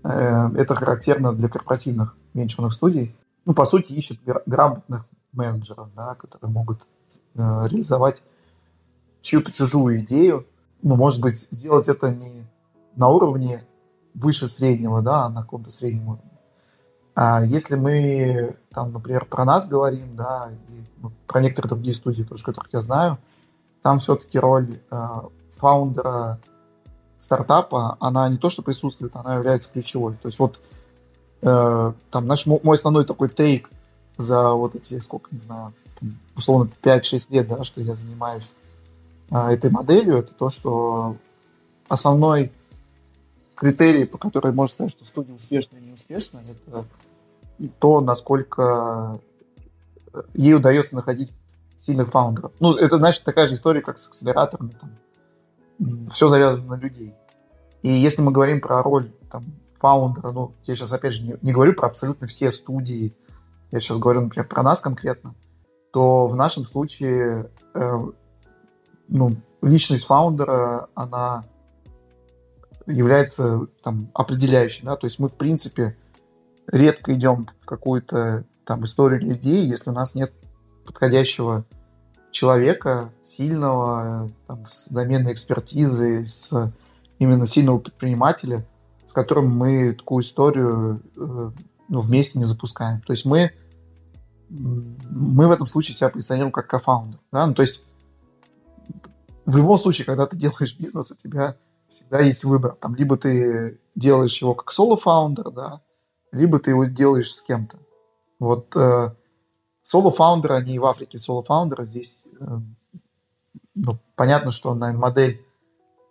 э, 0.04 0.08
это 0.56 0.74
характерно 0.74 1.34
для 1.34 1.50
корпоративных 1.50 2.16
венчурных 2.32 2.72
студий. 2.72 3.14
Ну, 3.44 3.52
по 3.52 3.66
сути, 3.66 3.92
ищут 3.92 4.20
грамотных 4.46 5.04
менеджеров, 5.32 5.90
да, 5.94 6.14
которые 6.14 6.50
могут 6.50 6.88
э, 7.12 7.18
реализовать 7.34 8.22
чью-то 9.20 9.52
чужую 9.52 9.98
идею. 9.98 10.46
Ну, 10.80 10.96
может 10.96 11.20
быть, 11.20 11.36
сделать 11.50 11.90
это 11.90 12.10
не 12.10 12.46
на 12.96 13.08
уровне 13.08 13.66
выше 14.14 14.48
среднего, 14.48 15.02
да, 15.02 15.26
а 15.26 15.28
на 15.28 15.42
каком-то 15.42 15.70
среднем 15.70 16.08
уровне. 16.08 16.30
А 17.14 17.44
если 17.44 17.74
мы, 17.74 18.56
там, 18.72 18.92
например, 18.92 19.26
про 19.26 19.44
нас 19.44 19.68
говорим, 19.68 20.16
да, 20.16 20.50
про 21.26 21.40
некоторые 21.40 21.70
другие 21.70 21.94
студии, 21.94 22.22
тоже, 22.22 22.44
которых 22.44 22.72
я 22.72 22.80
знаю, 22.80 23.18
там 23.82 23.98
все-таки 23.98 24.38
роль 24.38 24.80
э, 24.90 25.20
фаундера 25.50 26.40
стартапа, 27.16 27.96
она 28.00 28.28
не 28.28 28.38
то, 28.38 28.50
что 28.50 28.62
присутствует, 28.62 29.14
она 29.16 29.36
является 29.36 29.70
ключевой. 29.70 30.14
То 30.14 30.28
есть 30.28 30.38
вот 30.38 30.60
э, 31.42 31.92
там 32.10 32.26
наш, 32.26 32.46
мой 32.46 32.74
основной 32.74 33.04
такой 33.04 33.28
тейк 33.28 33.70
за 34.16 34.52
вот 34.52 34.74
эти, 34.74 34.98
сколько, 35.00 35.28
не 35.32 35.40
знаю, 35.40 35.74
там, 35.98 36.18
условно 36.36 36.70
5-6 36.82 37.26
лет, 37.30 37.48
да, 37.48 37.64
что 37.64 37.80
я 37.80 37.94
занимаюсь 37.94 38.54
э, 39.30 39.36
этой 39.36 39.70
моделью, 39.70 40.16
это 40.16 40.32
то, 40.32 40.48
что 40.48 41.16
основной 41.88 42.52
критерий, 43.54 44.04
по 44.04 44.18
которому 44.18 44.54
можно 44.54 44.72
сказать, 44.72 44.92
что 44.92 45.04
студия 45.04 45.34
успешна 45.34 45.76
или 45.76 45.86
не 45.86 45.92
успешна, 45.92 46.42
это 46.48 46.84
то, 47.80 48.00
насколько 48.00 49.20
ей 50.34 50.54
удается 50.54 50.96
находить 50.96 51.32
сильных 51.76 52.08
фаундеров. 52.08 52.52
Ну, 52.60 52.74
это, 52.74 52.98
значит, 52.98 53.24
такая 53.24 53.46
же 53.46 53.54
история, 53.54 53.80
как 53.80 53.98
с 53.98 54.08
акселераторами. 54.08 54.76
Там. 54.80 56.08
Все 56.10 56.28
завязано 56.28 56.76
на 56.76 56.80
людей. 56.80 57.14
И 57.82 57.90
если 57.90 58.22
мы 58.22 58.32
говорим 58.32 58.60
про 58.60 58.82
роль 58.82 59.12
там, 59.30 59.46
фаундера, 59.74 60.32
ну, 60.32 60.52
я 60.64 60.74
сейчас, 60.74 60.92
опять 60.92 61.12
же, 61.12 61.22
не, 61.22 61.36
не 61.40 61.52
говорю 61.52 61.74
про 61.74 61.86
абсолютно 61.86 62.26
все 62.26 62.50
студии, 62.50 63.14
я 63.70 63.80
сейчас 63.80 63.98
говорю, 63.98 64.22
например, 64.22 64.48
про 64.48 64.62
нас 64.62 64.80
конкретно, 64.80 65.34
то 65.92 66.26
в 66.26 66.34
нашем 66.34 66.64
случае 66.64 67.50
э, 67.74 68.06
ну, 69.08 69.36
личность 69.62 70.06
фаундера, 70.06 70.88
она 70.94 71.44
является 72.86 73.66
там 73.82 74.10
определяющей, 74.14 74.84
да, 74.84 74.96
то 74.96 75.06
есть 75.06 75.18
мы, 75.18 75.28
в 75.28 75.34
принципе, 75.34 75.96
редко 76.66 77.14
идем 77.14 77.48
в 77.58 77.66
какую-то 77.66 78.44
там 78.68 78.84
историю 78.84 79.22
людей, 79.22 79.66
если 79.66 79.88
у 79.88 79.94
нас 79.94 80.14
нет 80.14 80.30
подходящего 80.84 81.64
человека, 82.30 83.10
сильного, 83.22 84.30
там, 84.46 84.66
с 84.66 84.88
доменной 84.88 85.32
экспертизой, 85.32 86.26
с 86.26 86.70
именно 87.18 87.46
сильного 87.46 87.78
предпринимателя, 87.78 88.66
с 89.06 89.14
которым 89.14 89.48
мы 89.56 89.94
такую 89.94 90.22
историю 90.22 91.00
э, 91.16 91.50
ну, 91.88 92.00
вместе 92.00 92.38
не 92.38 92.44
запускаем. 92.44 93.00
То 93.00 93.14
есть 93.14 93.24
мы, 93.24 93.52
мы 94.50 95.48
в 95.48 95.50
этом 95.50 95.66
случае 95.66 95.94
себя 95.94 96.10
позиционируем 96.10 96.52
как 96.52 96.66
кофаундер. 96.66 97.20
Да? 97.32 97.46
Ну, 97.46 97.54
то 97.54 97.62
есть 97.62 97.84
в 99.46 99.56
любом 99.56 99.78
случае, 99.78 100.04
когда 100.04 100.26
ты 100.26 100.36
делаешь 100.36 100.78
бизнес, 100.78 101.10
у 101.10 101.14
тебя 101.14 101.56
всегда 101.88 102.20
есть 102.20 102.44
выбор. 102.44 102.76
Там, 102.78 102.94
либо 102.96 103.16
ты 103.16 103.80
делаешь 103.94 104.42
его 104.42 104.54
как 104.54 104.70
соло-фаундер, 104.72 105.52
да, 105.52 105.80
либо 106.32 106.58
ты 106.58 106.72
его 106.72 106.84
делаешь 106.84 107.32
с 107.32 107.40
кем-то. 107.40 107.78
Вот 108.38 108.76
э, 108.76 109.14
соло-фаундеры, 109.82 110.54
они 110.54 110.78
в 110.78 110.86
Африке 110.86 111.18
соло-фаундеры, 111.18 111.84
здесь 111.84 112.22
э, 112.40 112.58
ну, 113.74 113.98
понятно, 114.16 114.50
что, 114.50 114.74
наверное, 114.74 115.00
модель 115.00 115.46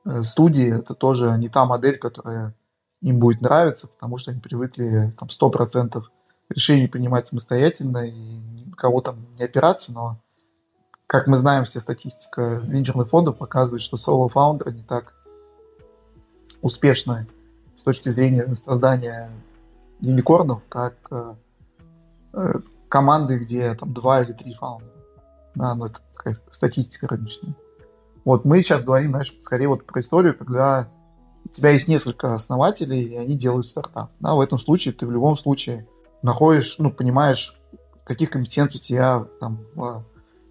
э, 0.05 0.21
студии 0.21 0.77
это 0.77 0.93
тоже 0.93 1.37
не 1.37 1.49
та 1.49 1.65
модель, 1.65 1.97
которая 1.97 2.55
им 3.01 3.19
будет 3.19 3.41
нравиться, 3.41 3.87
потому 3.87 4.17
что 4.17 4.31
они 4.31 4.39
привыкли 4.39 5.13
там 5.19 5.29
100% 5.29 6.03
решений 6.49 6.87
принимать 6.87 7.27
самостоятельно 7.27 8.07
и 8.07 8.11
ни 8.11 8.65
на 8.69 8.75
кого 8.75 9.01
там 9.01 9.27
не 9.37 9.43
опираться, 9.43 9.93
но 9.93 10.17
как 11.05 11.27
мы 11.27 11.37
знаем, 11.37 11.63
вся 11.63 11.79
статистика 11.79 12.61
венчурных 12.63 13.09
фондов 13.09 13.37
показывает, 13.37 13.81
что 13.81 13.95
соло-фаундеры 13.95 14.73
не 14.73 14.83
так 14.83 15.13
успешны 16.61 17.27
с 17.75 17.83
точки 17.83 18.09
зрения 18.09 18.53
создания 18.55 19.29
юникорнов, 20.01 20.61
как 20.67 20.95
команды, 22.89 23.37
где 23.39 23.73
там 23.75 23.93
два 23.93 24.21
или 24.21 24.33
три 24.33 24.53
фаундера. 24.53 24.91
Да, 25.55 25.75
ну 25.75 25.85
это 25.85 25.99
такая 26.13 26.35
статистика 26.49 27.07
рыночная. 27.07 27.55
Вот 28.25 28.45
мы 28.45 28.61
сейчас 28.61 28.83
говорим, 28.83 29.11
знаешь, 29.11 29.33
скорее 29.41 29.67
вот 29.67 29.85
про 29.85 29.99
историю, 29.99 30.37
когда 30.37 30.89
у 31.45 31.49
тебя 31.49 31.69
есть 31.69 31.87
несколько 31.87 32.33
основателей, 32.33 33.03
и 33.03 33.15
они 33.15 33.35
делают 33.35 33.65
стартап. 33.65 34.11
Да, 34.19 34.35
в 34.35 34.41
этом 34.41 34.57
случае 34.59 34.93
ты 34.93 35.07
в 35.07 35.11
любом 35.11 35.37
случае 35.37 35.87
находишь, 36.21 36.75
ну, 36.77 36.91
понимаешь, 36.91 37.57
каких 38.03 38.31
компетенций 38.31 38.79
у 38.79 38.81
тебя 38.81 39.25
там 39.39 39.59
в 39.75 40.03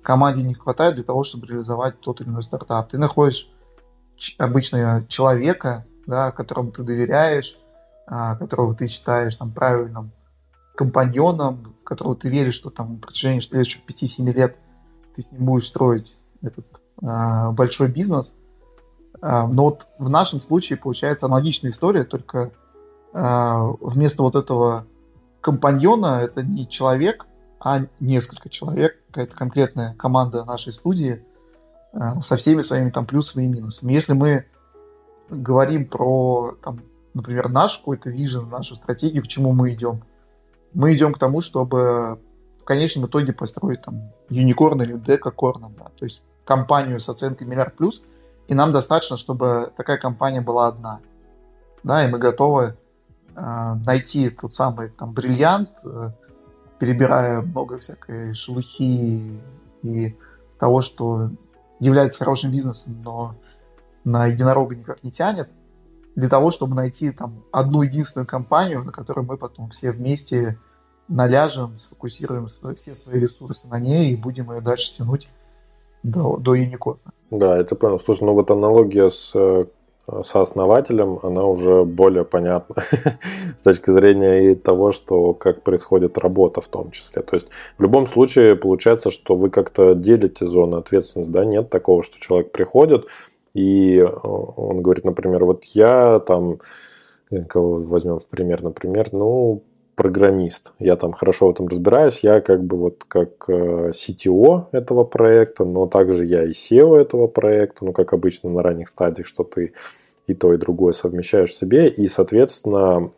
команде 0.02 0.42
не 0.42 0.54
хватает 0.54 0.94
для 0.94 1.04
того, 1.04 1.22
чтобы 1.22 1.46
реализовать 1.46 2.00
тот 2.00 2.20
или 2.20 2.28
иной 2.28 2.42
стартап. 2.42 2.90
Ты 2.90 2.98
находишь 2.98 3.50
обычно 4.38 5.04
человека, 5.08 5.84
да, 6.06 6.32
которому 6.32 6.70
ты 6.70 6.82
доверяешь, 6.82 7.58
а, 8.06 8.36
которого 8.36 8.74
ты 8.74 8.86
считаешь 8.86 9.34
там 9.34 9.52
правильным 9.52 10.12
компаньоном, 10.76 11.74
в 11.80 11.84
которого 11.84 12.14
ты 12.14 12.28
веришь, 12.28 12.54
что 12.54 12.70
там 12.70 12.96
в 12.96 13.00
протяжении 13.00 13.40
следующих 13.40 13.82
5-7 13.86 14.32
лет 14.32 14.58
ты 15.14 15.22
с 15.22 15.32
ним 15.32 15.46
будешь 15.46 15.66
строить 15.66 16.16
этот 16.42 16.66
а, 17.02 17.50
большой 17.52 17.88
бизнес. 17.88 18.34
А, 19.20 19.46
но 19.46 19.64
вот 19.64 19.86
в 19.98 20.08
нашем 20.08 20.40
случае 20.40 20.78
получается 20.78 21.26
аналогичная 21.26 21.70
история, 21.70 22.04
только 22.04 22.52
а, 23.12 23.72
вместо 23.80 24.22
вот 24.22 24.34
этого 24.34 24.86
компаньона 25.40 26.20
это 26.22 26.42
не 26.42 26.68
человек, 26.68 27.26
а 27.60 27.80
несколько 28.00 28.48
человек, 28.48 28.98
какая-то 29.08 29.34
конкретная 29.34 29.94
команда 29.94 30.44
нашей 30.44 30.72
студии 30.72 31.24
а, 31.92 32.20
со 32.20 32.36
всеми 32.36 32.60
своими 32.60 32.90
там 32.90 33.06
плюсами 33.06 33.44
и 33.44 33.48
минусами. 33.48 33.92
Если 33.92 34.12
мы 34.12 34.44
говорим 35.30 35.86
про 35.86 36.56
там, 36.62 36.80
например, 37.14 37.48
наш 37.48 37.78
какой-то 37.78 38.10
вижен, 38.10 38.48
нашу 38.48 38.76
стратегию, 38.76 39.22
к 39.22 39.28
чему 39.28 39.52
мы 39.52 39.72
идем, 39.72 40.02
мы 40.76 40.94
идем 40.94 41.14
к 41.14 41.18
тому, 41.18 41.40
чтобы 41.40 42.18
в 42.60 42.64
конечном 42.64 43.06
итоге 43.06 43.32
построить 43.32 43.80
там 43.80 44.12
юникорн 44.28 44.82
или 44.82 44.92
декакорн, 44.92 45.74
да, 45.76 45.84
то 45.96 46.04
есть 46.04 46.22
компанию 46.44 47.00
с 47.00 47.08
оценкой 47.08 47.46
миллиард 47.46 47.76
плюс, 47.76 48.02
и 48.46 48.54
нам 48.54 48.72
достаточно, 48.72 49.16
чтобы 49.16 49.72
такая 49.74 49.96
компания 49.96 50.42
была 50.42 50.68
одна, 50.68 51.00
да, 51.82 52.04
и 52.04 52.10
мы 52.10 52.18
готовы 52.18 52.76
э, 53.34 53.74
найти 53.86 54.28
тот 54.28 54.52
самый 54.52 54.90
там 54.90 55.12
бриллиант, 55.12 55.70
э, 55.86 56.10
перебирая 56.78 57.40
много 57.40 57.78
всякой 57.78 58.34
шелухи 58.34 59.40
и 59.82 60.16
того, 60.58 60.82
что 60.82 61.30
является 61.80 62.18
хорошим 62.18 62.52
бизнесом, 62.52 63.00
но 63.02 63.34
на 64.04 64.26
единорога 64.26 64.76
никак 64.76 65.02
не 65.02 65.10
тянет, 65.10 65.48
для 66.16 66.28
того, 66.28 66.50
чтобы 66.50 66.76
найти 66.76 67.12
там 67.12 67.44
одну 67.50 67.80
единственную 67.80 68.26
компанию, 68.26 68.84
на 68.84 68.92
которой 68.92 69.24
мы 69.24 69.38
потом 69.38 69.70
все 69.70 69.90
вместе 69.90 70.58
наляжем, 71.08 71.76
сфокусируем 71.76 72.46
все 72.46 72.94
свои 72.94 73.20
ресурсы 73.20 73.66
на 73.68 73.78
ней 73.78 74.12
и 74.12 74.16
будем 74.16 74.52
ее 74.52 74.60
дальше 74.60 74.96
тянуть 74.96 75.28
до, 76.02 76.36
до 76.36 76.54
юникорна. 76.54 77.12
Да, 77.30 77.56
это 77.56 77.74
понял. 77.74 77.98
Слушай, 77.98 78.24
ну 78.24 78.34
вот 78.34 78.50
аналогия 78.50 79.10
с 79.10 79.32
э, 79.34 79.64
сооснователем, 80.22 81.18
она 81.22 81.44
уже 81.44 81.84
более 81.84 82.24
понятна 82.24 82.76
с 83.58 83.62
точки 83.62 83.90
зрения 83.90 84.52
и 84.52 84.54
того, 84.54 84.92
что 84.92 85.34
как 85.34 85.62
происходит 85.62 86.18
работа 86.18 86.60
в 86.60 86.68
том 86.68 86.90
числе. 86.90 87.22
То 87.22 87.34
есть 87.34 87.48
в 87.78 87.82
любом 87.82 88.06
случае 88.06 88.56
получается, 88.56 89.10
что 89.10 89.34
вы 89.34 89.50
как-то 89.50 89.94
делите 89.94 90.46
зону 90.46 90.76
ответственности, 90.78 91.30
да, 91.30 91.44
нет 91.44 91.70
такого, 91.70 92.02
что 92.02 92.18
человек 92.18 92.52
приходит, 92.52 93.06
и 93.54 93.98
э, 93.98 94.06
он 94.06 94.82
говорит, 94.82 95.04
например, 95.04 95.44
вот 95.44 95.64
я 95.64 96.20
там, 96.20 96.58
э, 97.30 97.42
кого 97.42 97.76
возьмем 97.82 98.18
в 98.18 98.28
пример, 98.28 98.62
например, 98.62 99.08
ну, 99.12 99.62
программист. 99.96 100.74
Я 100.78 100.96
там 100.96 101.12
хорошо 101.12 101.48
в 101.48 101.50
этом 101.50 101.66
разбираюсь. 101.66 102.20
Я 102.20 102.40
как 102.40 102.62
бы 102.62 102.76
вот 102.76 103.04
как 103.08 103.48
э, 103.48 103.90
CTO 103.90 104.66
этого 104.72 105.04
проекта, 105.04 105.64
но 105.64 105.86
также 105.86 106.24
я 106.24 106.44
и 106.44 106.50
SEO 106.50 106.96
этого 106.96 107.26
проекта, 107.26 107.84
ну, 107.84 107.92
как 107.92 108.12
обычно 108.12 108.50
на 108.50 108.62
ранних 108.62 108.88
стадиях, 108.88 109.26
что 109.26 109.42
ты 109.42 109.72
и 110.26 110.34
то, 110.34 110.52
и 110.52 110.58
другое 110.58 110.92
совмещаешь 110.92 111.50
в 111.50 111.56
себе, 111.56 111.88
и, 111.88 112.08
соответственно, 112.08 113.12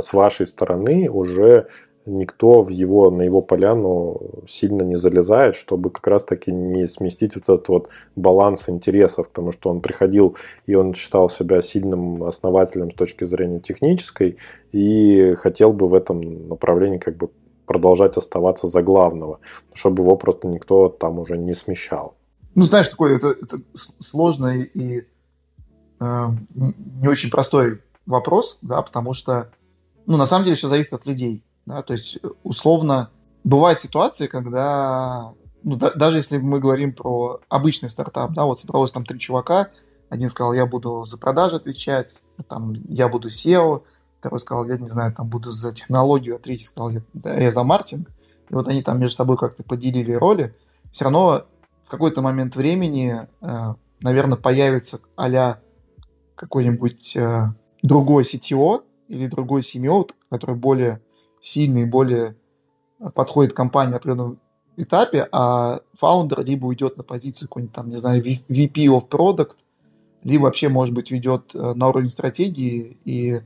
с 0.00 0.12
вашей 0.12 0.46
стороны 0.46 1.08
уже 1.08 1.68
никто 2.06 2.62
в 2.62 2.68
его, 2.68 3.10
на 3.10 3.22
его 3.22 3.42
поляну 3.42 4.42
сильно 4.46 4.82
не 4.82 4.96
залезает, 4.96 5.54
чтобы 5.54 5.90
как 5.90 6.06
раз-таки 6.06 6.52
не 6.52 6.86
сместить 6.86 7.34
вот 7.34 7.44
этот 7.44 7.68
вот 7.68 7.88
баланс 8.16 8.68
интересов, 8.68 9.28
потому 9.28 9.52
что 9.52 9.70
он 9.70 9.80
приходил 9.80 10.36
и 10.66 10.74
он 10.74 10.94
считал 10.94 11.28
себя 11.28 11.60
сильным 11.60 12.24
основателем 12.24 12.90
с 12.90 12.94
точки 12.94 13.24
зрения 13.24 13.60
технической 13.60 14.38
и 14.72 15.34
хотел 15.34 15.72
бы 15.72 15.88
в 15.88 15.94
этом 15.94 16.48
направлении 16.48 16.98
как 16.98 17.16
бы 17.16 17.30
продолжать 17.66 18.16
оставаться 18.16 18.66
за 18.66 18.82
главного, 18.82 19.38
чтобы 19.72 20.02
его 20.02 20.16
просто 20.16 20.48
никто 20.48 20.88
там 20.88 21.18
уже 21.20 21.38
не 21.38 21.54
смещал. 21.54 22.16
Ну, 22.54 22.64
знаешь, 22.64 22.88
такой 22.88 23.14
это, 23.16 23.28
это 23.28 23.60
сложный 23.74 24.64
и 24.64 25.06
э, 26.00 26.26
не 27.00 27.08
очень 27.08 27.30
простой 27.30 27.80
вопрос, 28.06 28.58
да, 28.62 28.82
потому 28.82 29.14
что, 29.14 29.52
ну, 30.06 30.16
на 30.16 30.26
самом 30.26 30.44
деле 30.46 30.56
все 30.56 30.66
зависит 30.66 30.94
от 30.94 31.06
людей 31.06 31.44
да, 31.70 31.82
то 31.82 31.92
есть, 31.92 32.18
условно, 32.42 33.10
бывают 33.44 33.78
ситуации, 33.78 34.26
когда, 34.26 35.32
ну, 35.62 35.76
да, 35.76 35.92
даже 35.92 36.18
если 36.18 36.38
мы 36.38 36.58
говорим 36.58 36.92
про 36.92 37.40
обычный 37.48 37.90
стартап, 37.90 38.32
да, 38.32 38.44
вот 38.44 38.58
собралось 38.58 38.90
там 38.90 39.06
три 39.06 39.20
чувака, 39.20 39.70
один 40.08 40.30
сказал, 40.30 40.52
я 40.52 40.66
буду 40.66 41.04
за 41.04 41.16
продажи 41.16 41.56
отвечать, 41.56 42.22
там, 42.48 42.72
я 42.88 43.08
буду 43.08 43.28
SEO, 43.28 43.84
второй 44.18 44.40
сказал, 44.40 44.66
я 44.66 44.78
не 44.78 44.88
знаю, 44.88 45.14
там 45.14 45.28
буду 45.28 45.52
за 45.52 45.70
технологию, 45.70 46.36
а 46.36 46.38
третий 46.40 46.64
сказал, 46.64 46.90
я, 46.90 47.02
да, 47.14 47.34
я 47.34 47.52
за 47.52 47.62
маркетинг. 47.62 48.10
И 48.48 48.54
вот 48.54 48.66
они 48.66 48.82
там 48.82 48.98
между 48.98 49.14
собой 49.14 49.38
как-то 49.38 49.62
поделили 49.62 50.12
роли. 50.12 50.56
Все 50.90 51.04
равно 51.04 51.44
в 51.84 51.90
какой-то 51.90 52.20
момент 52.20 52.56
времени, 52.56 53.28
э, 53.40 53.74
наверное, 54.00 54.36
появится 54.36 54.98
а 55.16 55.58
какой-нибудь 56.34 57.16
э, 57.16 57.52
другой 57.82 58.24
CTO 58.24 58.82
или 59.06 59.28
другой 59.28 59.60
CMO, 59.60 60.10
который 60.28 60.56
более 60.56 61.00
сильный, 61.40 61.86
более 61.86 62.36
подходит 63.14 63.52
компании 63.52 63.92
на 63.92 63.96
определенном 63.96 64.38
этапе, 64.76 65.28
а 65.32 65.80
фаундер 65.94 66.44
либо 66.44 66.66
уйдет 66.66 66.96
на 66.96 67.02
позицию 67.02 67.48
какой-нибудь 67.48 67.74
там, 67.74 67.90
не 67.90 67.96
знаю, 67.96 68.22
VP 68.22 68.72
of 68.86 69.08
Product, 69.08 69.56
либо 70.22 70.44
вообще, 70.44 70.68
может 70.68 70.94
быть, 70.94 71.12
уйдет 71.12 71.54
э, 71.54 71.74
на 71.74 71.88
уровень 71.88 72.10
стратегии 72.10 72.98
и 73.04 73.40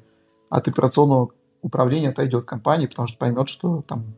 от 0.49 0.69
операционного 0.69 1.31
управления 1.63 2.11
отойдет 2.11 2.45
компания, 2.45 2.89
потому 2.89 3.09
что 3.09 3.19
поймет, 3.19 3.49
что 3.49 3.83
там 3.83 4.15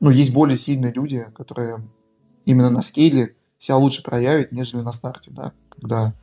ну, 0.00 0.10
есть 0.10 0.32
более 0.32 0.56
сильные 0.56 0.92
люди, 0.92 1.26
которые 1.34 1.86
именно 2.44 2.70
на 2.70 2.82
скейле 2.82 3.36
себя 3.56 3.76
лучше 3.76 4.02
проявят, 4.02 4.50
нежели 4.50 4.80
на 4.80 4.92
старте, 4.92 5.30
да, 5.30 5.52
когда, 5.68 6.14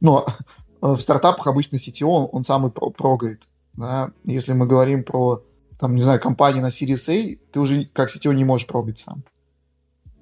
ну, 0.00 0.24
в 0.80 0.98
стартапах 0.98 1.46
обычно 1.46 1.76
CTO, 1.76 2.06
он, 2.06 2.28
он 2.32 2.42
сам 2.42 2.70
прогает, 2.70 3.46
да, 3.74 4.10
если 4.24 4.52
мы 4.52 4.66
говорим 4.66 5.04
про, 5.04 5.42
там, 5.80 5.96
не 5.96 6.02
знаю, 6.02 6.20
компании 6.20 6.60
на 6.60 6.68
Series 6.68 7.10
A, 7.10 7.38
ты 7.52 7.58
уже 7.58 7.86
как 7.86 8.10
CTO 8.10 8.34
не 8.34 8.44
можешь 8.44 8.66
прогать 8.66 8.98
сам. 8.98 9.24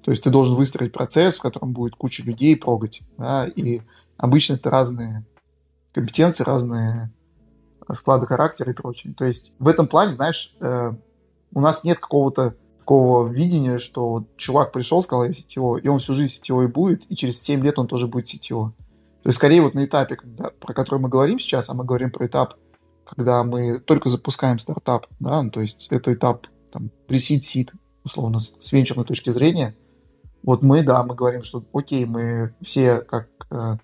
То 0.05 0.11
есть 0.11 0.23
ты 0.23 0.29
должен 0.29 0.55
выстроить 0.55 0.93
процесс, 0.93 1.37
в 1.37 1.41
котором 1.41 1.73
будет 1.73 1.95
куча 1.95 2.23
людей 2.23 2.55
прогать. 2.55 3.01
Да, 3.17 3.45
и 3.45 3.81
обычно 4.17 4.53
это 4.53 4.69
разные 4.69 5.25
компетенции, 5.91 6.45
разные 6.45 7.11
склады 7.91 8.25
характера 8.25 8.71
и 8.71 8.73
прочее. 8.73 9.13
То 9.13 9.25
есть 9.25 9.51
в 9.59 9.67
этом 9.67 9.87
плане, 9.87 10.13
знаешь, 10.13 10.55
э, 10.61 10.93
у 11.53 11.59
нас 11.59 11.83
нет 11.83 11.99
какого-то 11.99 12.55
такого 12.79 13.27
видения, 13.27 13.77
что 13.77 14.09
вот 14.09 14.37
чувак 14.37 14.71
пришел, 14.71 15.03
сказал, 15.03 15.25
я 15.25 15.31
CTO, 15.31 15.81
и 15.81 15.89
он 15.89 15.99
всю 15.99 16.13
жизнь 16.13 16.41
и 16.47 16.67
будет, 16.67 17.03
и 17.11 17.15
через 17.15 17.41
7 17.41 17.61
лет 17.63 17.77
он 17.77 17.87
тоже 17.87 18.07
будет 18.07 18.33
CTO. 18.33 18.71
То 19.23 19.29
есть 19.29 19.35
скорее 19.35 19.61
вот 19.61 19.73
на 19.73 19.83
этапе, 19.83 20.15
когда, 20.15 20.51
про 20.51 20.73
который 20.73 21.01
мы 21.01 21.09
говорим 21.09 21.37
сейчас, 21.37 21.69
а 21.69 21.73
мы 21.73 21.83
говорим 21.83 22.11
про 22.11 22.25
этап, 22.25 22.55
когда 23.09 23.43
мы 23.43 23.79
только 23.79 24.09
запускаем 24.09 24.59
стартап, 24.59 25.07
да, 25.19 25.41
ну, 25.41 25.49
то 25.49 25.61
есть 25.61 25.87
это 25.89 26.13
этап 26.13 26.47
там, 26.71 26.91
pre-seed, 27.07 27.71
условно, 28.03 28.39
с, 28.39 28.71
венчурной 28.71 29.05
точки 29.05 29.29
зрения– 29.29 29.75
вот 30.43 30.63
мы, 30.63 30.83
да, 30.83 31.03
мы 31.03 31.15
говорим, 31.15 31.43
что 31.43 31.63
окей, 31.73 32.05
мы 32.05 32.55
все 32.61 33.01
как 33.01 33.29
э, 33.51 33.77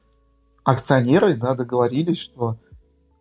акционеры, 0.63 1.35
да, 1.35 1.53
договорились, 1.53 2.17
что 2.17 2.57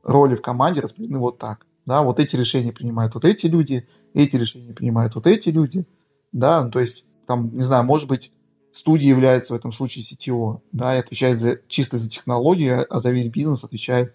роли 0.02 0.36
в 0.36 0.42
команде 0.42 0.80
распределены 0.80 1.18
вот 1.18 1.38
так. 1.38 1.66
Да, 1.86 2.02
вот 2.02 2.18
эти 2.18 2.36
решения 2.36 2.72
принимают 2.72 3.14
вот 3.14 3.24
эти 3.24 3.46
люди, 3.46 3.86
эти 4.14 4.36
решения 4.36 4.72
принимают 4.72 5.14
вот 5.14 5.26
эти 5.26 5.50
люди. 5.50 5.86
Да, 6.32 6.64
ну, 6.64 6.70
то 6.70 6.80
есть, 6.80 7.06
там, 7.26 7.54
не 7.54 7.62
знаю, 7.62 7.84
может 7.84 8.08
быть, 8.08 8.32
студия 8.72 9.10
является 9.10 9.52
в 9.52 9.56
этом 9.56 9.72
случае 9.72 10.04
CTO, 10.04 10.60
да, 10.72 10.96
и 10.96 11.00
отвечает 11.00 11.40
за, 11.40 11.60
чисто 11.68 11.98
за 11.98 12.08
технологию, 12.08 12.86
а 12.88 13.00
за 13.00 13.10
весь 13.10 13.28
бизнес 13.28 13.64
отвечает 13.64 14.14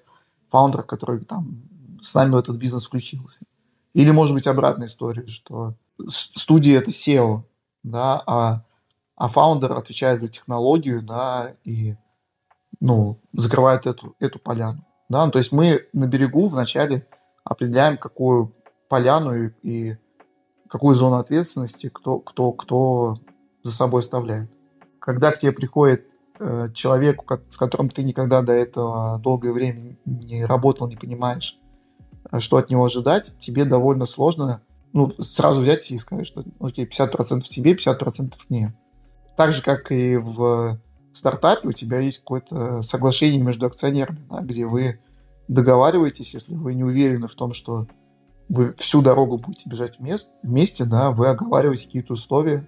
фаундер, 0.50 0.84
который 0.84 1.22
там 1.22 1.62
с 2.02 2.14
нами 2.16 2.32
в 2.32 2.38
этот 2.38 2.58
бизнес 2.58 2.86
включился. 2.86 3.42
Или, 3.94 4.12
может 4.12 4.34
быть, 4.34 4.48
обратная 4.48 4.88
история, 4.88 5.28
что 5.28 5.76
студия— 6.08 6.78
это 6.80 6.92
SEO, 6.92 7.44
да, 7.84 8.22
а 8.26 8.64
а 9.20 9.28
фаундер 9.28 9.74
отвечает 9.74 10.22
за 10.22 10.30
технологию, 10.30 11.04
да, 11.04 11.54
и, 11.66 11.98
ну, 12.80 13.20
закрывает 13.34 13.86
эту, 13.86 14.16
эту 14.18 14.40
поляну. 14.40 14.86
Да, 15.10 15.26
ну, 15.26 15.32
то 15.32 15.40
есть 15.40 15.52
мы 15.52 15.88
на 15.92 16.08
берегу 16.08 16.48
вначале 16.48 17.06
определяем, 17.44 17.98
какую 17.98 18.56
поляну 18.88 19.36
и, 19.36 19.50
и 19.62 19.98
какую 20.70 20.96
зону 20.96 21.18
ответственности 21.18 21.90
кто, 21.90 22.20
кто, 22.20 22.54
кто 22.54 23.18
за 23.62 23.74
собой 23.74 24.02
оставляет. 24.02 24.50
Когда 25.00 25.34
к 25.34 25.38
тебе 25.38 25.52
приходит 25.52 26.16
э, 26.40 26.70
человек, 26.74 27.22
с 27.50 27.58
которым 27.58 27.90
ты 27.90 28.04
никогда 28.04 28.42
до 28.42 28.54
этого 28.54 29.20
долгое 29.20 29.52
время 29.52 29.98
не 30.06 30.46
работал, 30.46 30.88
не 30.88 30.96
понимаешь, 30.96 31.60
что 32.40 32.58
от 32.58 32.70
него 32.70 32.86
ожидать, 32.86 33.34
тебе 33.38 33.66
довольно 33.66 34.06
сложно 34.06 34.62
ну, 34.94 35.12
сразу 35.20 35.62
взять 35.62 35.90
и 35.92 35.98
сказать, 35.98 36.26
что 36.26 36.44
окей, 36.60 36.86
50% 36.86 37.42
тебе, 37.42 37.74
50% 37.74 38.34
мне. 38.50 38.76
Так 39.38 39.54
же, 39.54 39.62
как 39.62 39.92
и 39.92 40.18
в 40.18 40.80
стартапе, 41.14 41.68
у 41.68 41.72
тебя 41.72 42.00
есть 42.00 42.20
какое-то 42.20 42.82
соглашение 42.82 43.42
между 43.42 43.66
акционерами, 43.66 44.26
да, 44.30 44.42
где 44.42 44.66
вы 44.66 45.00
договариваетесь, 45.48 46.34
если 46.34 46.56
вы 46.56 46.74
не 46.74 46.84
уверены 46.84 47.28
в 47.28 47.36
том, 47.36 47.54
что 47.54 47.88
вы 48.48 48.74
всю 48.78 49.02
дорогу 49.02 49.38
будете 49.38 49.70
бежать 49.70 50.00
вместе, 50.00 50.32
вместе 50.44 50.86
да, 50.86 51.12
вы 51.12 51.28
оговариваете 51.28 51.86
какие-то 51.86 52.14
условия, 52.14 52.68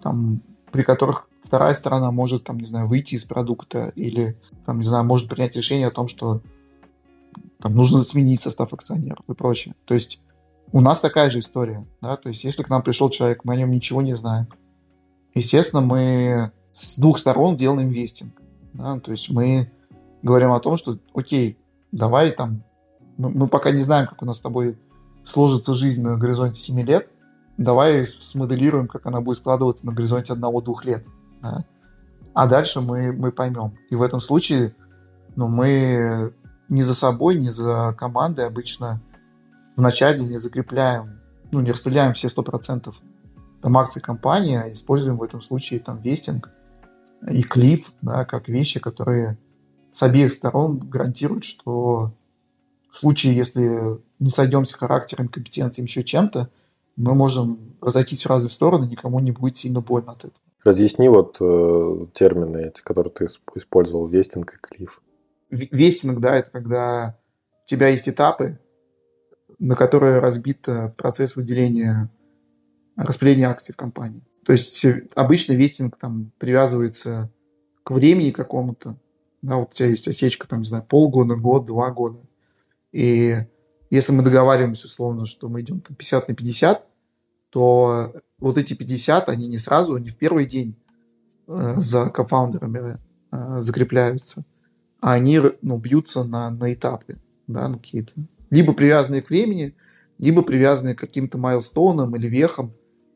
там, 0.00 0.42
при 0.70 0.82
которых 0.82 1.28
вторая 1.42 1.74
сторона 1.74 2.10
может, 2.10 2.44
там, 2.44 2.58
не 2.58 2.66
знаю, 2.66 2.88
выйти 2.88 3.14
из 3.14 3.24
продукта 3.24 3.92
или, 3.94 4.38
там, 4.64 4.78
не 4.78 4.84
знаю, 4.84 5.04
может 5.04 5.28
принять 5.28 5.56
решение 5.56 5.88
о 5.88 5.92
том, 5.92 6.08
что 6.08 6.40
там 7.62 7.76
нужно 7.76 8.02
сменить 8.02 8.42
состав 8.42 8.72
акционеров 8.74 9.24
и 9.28 9.34
прочее. 9.34 9.74
То 9.84 9.94
есть 9.94 10.20
у 10.72 10.80
нас 10.80 11.00
такая 11.00 11.30
же 11.30 11.38
история, 11.38 11.86
да, 12.00 12.16
то 12.16 12.28
есть 12.28 12.42
если 12.44 12.62
к 12.62 12.68
нам 12.68 12.82
пришел 12.82 13.08
человек, 13.08 13.44
мы 13.44 13.54
о 13.54 13.56
нем 13.56 13.70
ничего 13.70 14.02
не 14.02 14.14
знаем, 14.14 14.48
естественно, 15.34 15.80
мы 15.80 16.50
с 16.72 16.98
двух 16.98 17.18
сторон 17.18 17.56
делаем 17.56 17.88
инвестинг. 17.88 18.34
Да? 18.72 18.98
То 18.98 19.12
есть 19.12 19.30
мы 19.30 19.70
говорим 20.22 20.50
о 20.50 20.60
том, 20.60 20.76
что 20.76 20.98
окей, 21.14 21.56
давай 21.92 22.30
там, 22.30 22.64
мы, 23.16 23.30
мы 23.30 23.46
пока 23.48 23.70
не 23.70 23.80
знаем, 23.80 24.08
как 24.08 24.22
у 24.22 24.26
нас 24.26 24.38
с 24.38 24.40
тобой 24.40 24.76
сложится 25.24 25.74
жизнь 25.74 26.02
на 26.02 26.16
горизонте 26.16 26.60
7 26.60 26.80
лет, 26.80 27.10
давай 27.58 28.04
смоделируем, 28.04 28.88
как 28.88 29.06
она 29.06 29.20
будет 29.20 29.38
складываться 29.38 29.86
на 29.86 29.92
горизонте 29.92 30.32
1-2 30.32 30.74
лет. 30.84 31.06
Да? 31.42 31.64
А 32.34 32.46
дальше 32.48 32.80
мы, 32.80 33.12
мы 33.12 33.30
поймем. 33.30 33.74
И 33.90 33.94
в 33.94 34.02
этом 34.02 34.20
случае 34.20 34.74
ну, 35.36 35.48
мы 35.48 36.32
не 36.72 36.82
за 36.82 36.94
собой, 36.94 37.34
не 37.34 37.52
за 37.52 37.94
командой 37.98 38.46
обычно 38.46 39.02
вначале 39.76 40.22
не 40.24 40.38
закрепляем, 40.38 41.20
ну, 41.52 41.60
не 41.60 41.70
распределяем 41.70 42.14
все 42.14 42.28
100% 42.28 42.94
там 43.60 43.76
акции 43.76 44.00
компании, 44.00 44.56
а 44.56 44.72
используем 44.72 45.18
в 45.18 45.22
этом 45.22 45.42
случае 45.42 45.80
там 45.80 46.00
вестинг 46.00 46.48
и 47.30 47.42
клиф, 47.42 47.92
да, 48.00 48.24
как 48.24 48.48
вещи, 48.48 48.80
которые 48.80 49.38
с 49.90 50.02
обеих 50.02 50.32
сторон 50.32 50.78
гарантируют, 50.78 51.44
что 51.44 52.14
в 52.90 52.96
случае, 52.96 53.36
если 53.36 54.00
не 54.18 54.30
сойдемся 54.30 54.78
характером, 54.78 55.28
компетенцией, 55.28 55.86
еще 55.86 56.02
чем-то, 56.02 56.48
мы 56.96 57.14
можем 57.14 57.76
разойтись 57.82 58.24
в 58.24 58.30
разные 58.30 58.50
стороны, 58.50 58.86
никому 58.86 59.20
не 59.20 59.32
будет 59.32 59.56
сильно 59.56 59.82
больно 59.82 60.12
от 60.12 60.24
этого. 60.24 60.40
Разъясни 60.64 61.08
вот 61.08 61.36
э, 61.40 62.06
термины 62.14 62.68
эти, 62.68 62.80
которые 62.82 63.12
ты 63.12 63.26
использовал, 63.56 64.06
вестинг 64.06 64.54
и 64.54 64.58
клиф. 64.58 65.02
Вестинг, 65.52 66.20
да, 66.20 66.36
это 66.36 66.50
когда 66.50 67.18
у 67.64 67.68
тебя 67.68 67.88
есть 67.88 68.08
этапы, 68.08 68.58
на 69.58 69.76
которые 69.76 70.18
разбит 70.18 70.66
процесс 70.96 71.36
выделения 71.36 72.10
распределение 72.96 73.48
акций 73.48 73.72
в 73.72 73.76
компании. 73.76 74.24
То 74.44 74.52
есть 74.52 74.84
обычно 75.14 75.52
вестинг 75.52 75.96
там 75.96 76.32
привязывается 76.38 77.30
к 77.84 77.90
времени 77.90 78.30
какому-то. 78.30 78.96
Да, 79.40 79.56
вот 79.56 79.72
у 79.72 79.74
тебя 79.74 79.88
есть 79.88 80.06
осечка, 80.08 80.48
там, 80.48 80.60
не 80.60 80.66
знаю, 80.66 80.84
полгода, 80.84 81.36
год, 81.36 81.66
два 81.66 81.90
года. 81.90 82.18
И 82.92 83.36
если 83.90 84.12
мы 84.12 84.22
договариваемся 84.22 84.86
условно, 84.86 85.26
что 85.26 85.48
мы 85.48 85.60
идем 85.60 85.80
там 85.80 85.96
50 85.96 86.28
на 86.28 86.34
50, 86.34 86.86
то 87.50 88.14
вот 88.38 88.58
эти 88.58 88.74
50, 88.74 89.28
они 89.28 89.48
не 89.48 89.58
сразу, 89.58 89.96
не 89.98 90.10
в 90.10 90.16
первый 90.16 90.46
день 90.46 90.76
э, 91.46 91.74
за 91.76 92.08
кофаундерами 92.08 92.98
э, 93.30 93.56
закрепляются, 93.58 94.44
а 95.02 95.14
они 95.14 95.40
ну, 95.62 95.78
бьются 95.78 96.22
на, 96.22 96.48
на 96.50 96.72
этапы, 96.72 97.18
да, 97.48 97.68
на 97.68 97.74
какие-то. 97.74 98.12
Либо 98.50 98.72
привязанные 98.72 99.20
к 99.20 99.30
времени, 99.30 99.74
либо 100.18 100.42
привязанные 100.42 100.94
к 100.94 101.00
каким-то 101.00 101.38
майлстоунам 101.38 102.14
или 102.14 102.28
вехам, 102.28 102.72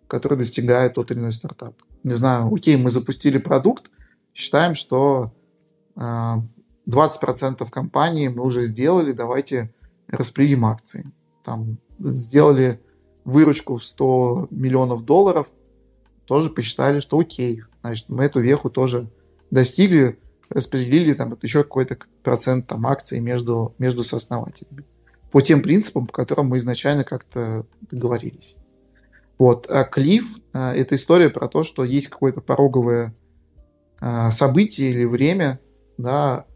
который 0.09 0.37
достигает 0.37 0.95
тот 0.95 1.13
или 1.13 1.21
иной 1.21 1.31
стартап. 1.31 1.77
Не 2.03 2.15
знаю, 2.15 2.53
окей, 2.53 2.77
мы 2.77 2.91
запустили 2.91 3.39
продукт, 3.39 3.93
считаем, 4.35 4.75
что 4.75 5.33
э, 5.95 6.01
а, 6.01 6.43
20% 6.89 7.71
компании 7.71 8.29
мы 8.29 8.43
уже 8.43 8.67
сделали, 8.67 9.13
давайте 9.13 9.73
распределим 10.09 10.65
акции. 10.65 11.13
Там 11.45 11.79
сделали 12.01 12.81
выручку 13.25 13.77
в 13.77 13.85
100 13.85 14.49
миллионов 14.51 15.05
долларов, 15.05 15.47
тоже 16.25 16.51
посчитали, 16.51 16.99
что 16.99 17.21
окей, 17.21 17.63
значит, 17.83 18.09
мы 18.09 18.25
эту 18.25 18.41
веху 18.41 18.71
тоже 18.71 19.09
достигли, 19.53 20.19
распределили 20.51 21.13
там 21.15 21.37
еще 21.43 21.63
какой-то 21.63 21.99
процент 22.23 22.67
там 22.67 22.87
акций 22.87 23.21
между, 23.21 23.75
между 23.79 24.05
сооснователями. 24.05 24.85
По 25.31 25.41
тем 25.41 25.63
принципам, 25.63 26.07
по 26.07 26.13
которым 26.13 26.49
мы 26.49 26.59
изначально 26.59 27.05
как-то 27.05 27.67
договорились. 27.91 28.57
Вот. 29.39 29.67
А 29.69 29.85
клиф 29.85 30.27
а, 30.53 30.75
это 30.75 30.95
история 30.95 31.31
про 31.31 31.49
то, 31.49 31.63
что 31.63 31.85
есть 31.85 32.09
какое-то 32.09 32.41
пороговое 32.41 33.15
а, 34.01 34.31
событие 34.31 34.91
или 34.91 35.05
время, 35.05 35.61
да, 35.99 36.47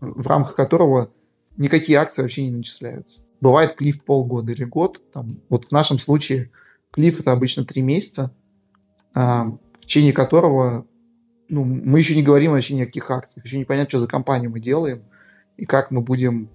в 0.00 0.26
рамках 0.26 0.54
которого 0.56 1.10
никакие 1.56 1.98
акции 1.98 2.22
вообще 2.22 2.44
не 2.44 2.56
начисляются. 2.56 3.22
Бывает 3.40 3.74
клиф 3.74 4.04
полгода 4.04 4.52
или 4.52 4.64
год. 4.64 5.00
Там, 5.12 5.26
вот 5.48 5.66
в 5.66 5.72
нашем 5.72 5.98
случае 5.98 6.50
клиф 6.90 7.20
это 7.20 7.32
обычно 7.32 7.64
три 7.64 7.82
месяца, 7.82 8.34
а, 9.14 9.46
в 9.80 9.86
течение 9.86 10.12
которого 10.12 10.86
ну, 11.50 11.64
мы 11.64 11.98
еще 11.98 12.14
не 12.14 12.22
говорим 12.22 12.52
вообще 12.52 12.74
ни 12.74 12.82
о 12.82 12.86
каких 12.86 13.10
акциях, 13.10 13.44
еще 13.44 13.58
не 13.58 13.64
понятно, 13.64 13.90
что 13.90 13.98
за 13.98 14.06
компанию 14.06 14.50
мы 14.50 14.60
делаем 14.60 15.02
и 15.56 15.66
как 15.66 15.90
мы 15.90 16.00
будем 16.00 16.48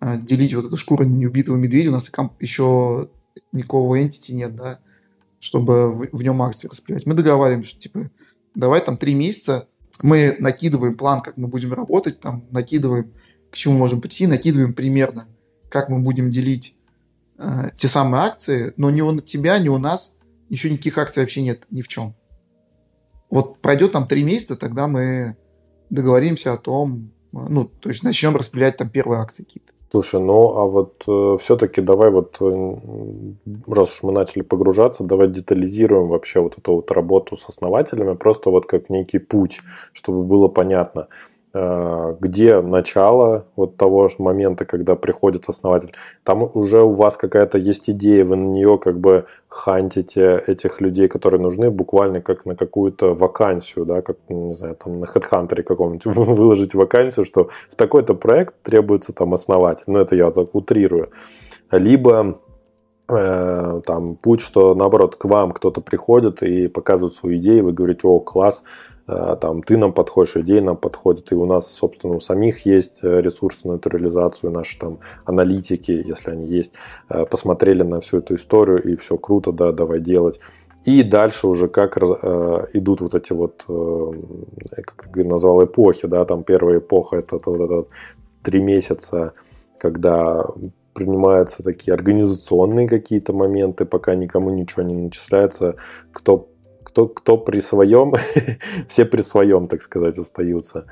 а, 0.00 0.16
делить 0.16 0.54
вот 0.54 0.66
эту 0.66 0.76
шкуру 0.76 1.04
неубитого 1.04 1.56
медведя. 1.56 1.90
У 1.90 1.92
нас 1.92 2.10
еще 2.38 3.10
никакого 3.52 4.00
entity 4.00 4.32
нет, 4.32 4.54
да, 4.54 4.78
чтобы 5.40 5.92
в, 5.92 6.08
в 6.12 6.22
нем 6.22 6.40
акции 6.40 6.68
распределять. 6.68 7.04
Мы 7.04 7.14
договариваемся, 7.14 7.70
что 7.70 7.80
типа 7.80 8.10
давай 8.54 8.84
там 8.84 8.96
три 8.96 9.14
месяца 9.14 9.68
мы 10.00 10.36
накидываем 10.38 10.96
план, 10.96 11.20
как 11.20 11.36
мы 11.36 11.48
будем 11.48 11.72
работать, 11.72 12.20
там 12.20 12.46
накидываем, 12.50 13.12
к 13.50 13.56
чему 13.56 13.76
можем 13.76 14.00
прийти, 14.00 14.26
накидываем 14.26 14.72
примерно, 14.72 15.28
как 15.68 15.88
мы 15.88 15.98
будем 15.98 16.30
делить 16.30 16.76
э, 17.38 17.70
те 17.76 17.88
самые 17.88 18.22
акции, 18.22 18.72
но 18.76 18.90
ни 18.90 19.00
у 19.00 19.20
тебя, 19.20 19.58
ни 19.58 19.68
у 19.68 19.78
нас 19.78 20.14
еще 20.48 20.70
никаких 20.70 20.96
акций 20.98 21.20
вообще 21.20 21.42
нет 21.42 21.66
ни 21.70 21.82
в 21.82 21.88
чем. 21.88 22.14
Вот 23.30 23.58
пройдет 23.58 23.92
там 23.92 24.06
три 24.06 24.22
месяца, 24.22 24.56
тогда 24.56 24.88
мы 24.88 25.36
договоримся 25.90 26.52
о 26.52 26.58
том, 26.58 27.10
ну, 27.32 27.64
то 27.64 27.88
есть 27.88 28.02
начнем 28.02 28.36
распределять 28.36 28.76
там 28.76 28.88
первые 28.88 29.20
акции 29.20 29.44
какие-то. 29.44 29.72
Слушай, 29.90 30.20
ну 30.20 30.58
а 30.58 30.66
вот 30.66 31.04
э, 31.08 31.36
все-таки 31.40 31.80
давай 31.80 32.10
вот, 32.10 32.36
э, 32.40 32.76
раз 33.66 33.88
уж 33.90 34.02
мы 34.02 34.12
начали 34.12 34.42
погружаться, 34.42 35.02
давай 35.02 35.28
детализируем 35.28 36.08
вообще 36.08 36.40
вот 36.40 36.58
эту 36.58 36.74
вот 36.74 36.90
работу 36.90 37.36
с 37.36 37.48
основателями, 37.48 38.14
просто 38.14 38.50
вот 38.50 38.66
как 38.66 38.90
некий 38.90 39.18
путь, 39.18 39.60
чтобы 39.94 40.24
было 40.24 40.48
понятно. 40.48 41.08
Э, 41.54 42.14
где 42.20 42.60
начало 42.60 43.46
вот 43.56 43.78
того 43.78 44.10
момента, 44.18 44.66
когда 44.66 44.96
приходит 44.96 45.48
основатель. 45.48 45.92
Там 46.22 46.42
уже 46.52 46.82
у 46.82 46.90
вас 46.90 47.16
какая-то 47.16 47.56
есть 47.56 47.88
идея, 47.88 48.26
вы 48.26 48.36
на 48.36 48.48
нее 48.48 48.76
как 48.76 49.00
бы 49.00 49.24
хантите 49.48 50.42
этих 50.46 50.82
людей, 50.82 51.08
которые 51.08 51.40
нужны, 51.40 51.70
буквально 51.70 52.20
как 52.20 52.44
на 52.44 52.54
какую-то 52.54 53.14
вакансию, 53.14 53.86
да, 53.86 54.02
как, 54.02 54.18
не 54.28 54.52
знаю, 54.52 54.76
там 54.76 55.00
на 55.00 55.06
HeadHunter 55.06 55.62
каком-нибудь 55.62 56.04
выложить 56.16 56.74
вакансию, 56.74 57.24
что 57.24 57.48
в 57.70 57.76
такой-то 57.76 58.12
проект 58.12 58.54
требуется 58.62 59.12
там 59.14 59.32
основатель. 59.32 59.84
Ну, 59.86 60.00
это 60.00 60.16
я 60.16 60.30
так 60.30 60.54
утрирую. 60.54 61.10
Либо 61.70 62.40
э, 63.08 63.80
там 63.86 64.16
путь, 64.16 64.40
что 64.40 64.74
наоборот 64.74 65.16
к 65.16 65.24
вам 65.24 65.52
кто-то 65.52 65.80
приходит 65.80 66.42
и 66.42 66.68
показывает 66.68 67.14
свою 67.14 67.38
идею, 67.38 67.64
вы 67.64 67.72
говорите, 67.72 68.06
о, 68.06 68.20
класс, 68.20 68.62
там 69.36 69.62
ты 69.62 69.76
нам 69.76 69.92
подходишь, 69.92 70.36
идеи 70.36 70.60
нам 70.60 70.76
подходят, 70.76 71.32
и 71.32 71.34
у 71.34 71.46
нас, 71.46 71.70
собственно, 71.70 72.14
у 72.14 72.20
самих 72.20 72.66
есть 72.66 73.00
э, 73.02 73.20
ресурсы 73.20 73.66
на 73.66 73.76
эту 73.76 74.50
наши 74.50 74.78
там 74.78 74.98
аналитики, 75.24 75.92
если 75.92 76.32
они 76.32 76.46
есть, 76.46 76.74
э, 77.08 77.24
посмотрели 77.24 77.82
на 77.82 78.00
всю 78.00 78.18
эту 78.18 78.34
историю, 78.34 78.82
и 78.82 78.96
все 78.96 79.16
круто, 79.16 79.52
да, 79.52 79.72
давай 79.72 80.00
делать. 80.00 80.40
И 80.84 81.02
дальше 81.02 81.46
уже 81.46 81.68
как 81.68 81.96
э, 81.96 82.66
идут 82.74 83.00
вот 83.00 83.14
эти 83.14 83.32
вот, 83.32 83.64
э, 83.68 84.82
как 84.82 85.12
ты 85.12 85.24
назвал, 85.24 85.64
эпохи, 85.64 86.06
да, 86.06 86.24
там 86.24 86.44
первая 86.44 86.78
эпоха 86.78 87.16
это, 87.16 87.36
это 87.36 87.50
это 87.52 87.84
три 88.42 88.60
месяца, 88.60 89.32
когда 89.78 90.44
принимаются 90.92 91.62
такие 91.62 91.94
организационные 91.94 92.88
какие-то 92.88 93.32
моменты, 93.32 93.84
пока 93.84 94.14
никому 94.14 94.50
ничего 94.50 94.82
не 94.82 94.94
начисляется, 94.94 95.76
кто 96.12 96.48
кто, 96.88 97.06
кто 97.06 97.36
при 97.36 97.60
своем, 97.60 98.14
все 98.88 99.04
при 99.04 99.22
своем, 99.22 99.68
так 99.68 99.82
сказать, 99.82 100.18
остаются 100.18 100.86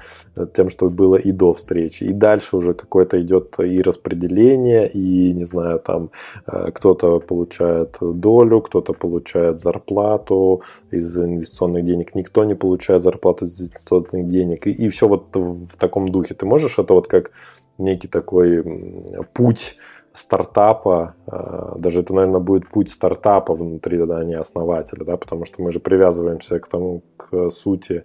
тем, 0.55 0.69
что 0.69 0.91
было 0.91 1.17
и 1.17 1.33
до 1.33 1.53
встречи. 1.53 2.05
И 2.05 2.13
дальше 2.13 2.57
уже 2.57 2.75
какое-то 2.75 3.21
идет 3.21 3.59
и 3.59 3.83
распределение, 3.83 4.89
и, 4.89 5.33
не 5.33 5.45
знаю, 5.45 5.81
там 5.81 6.11
э, 6.47 6.71
кто-то 6.73 7.21
получает 7.21 7.97
долю, 8.01 8.61
кто-то 8.61 8.93
получает 8.93 9.61
зарплату 9.61 10.63
из 10.91 11.19
инвестиционных 11.19 11.85
денег, 11.85 12.15
никто 12.15 12.45
не 12.45 12.55
получает 12.55 13.03
зарплату 13.03 13.47
из 13.47 13.61
инвестиционных 13.61 14.27
денег. 14.27 14.67
И, 14.67 14.71
и 14.71 14.89
все 14.89 15.09
вот 15.09 15.37
в 15.37 15.77
таком 15.77 16.09
духе. 16.09 16.35
Ты 16.35 16.47
можешь 16.47 16.79
это 16.79 16.95
вот 16.95 17.07
как 17.07 17.31
некий 17.79 18.09
такой 18.09 18.65
путь 19.33 19.77
стартапа, 20.13 21.15
э, 21.27 21.79
даже 21.79 22.01
это, 22.01 22.15
наверное, 22.15 22.41
будет 22.41 22.69
путь 22.71 22.91
стартапа 22.91 23.55
внутри, 23.55 24.05
да, 24.07 24.19
а 24.19 24.25
не 24.25 24.35
основателя, 24.35 25.05
да, 25.05 25.17
потому 25.17 25.45
что 25.45 25.63
мы 25.63 25.71
же 25.71 25.79
привязываемся 25.79 26.59
к 26.59 26.69
тому, 26.69 27.03
к 27.17 27.51
сути 27.51 28.03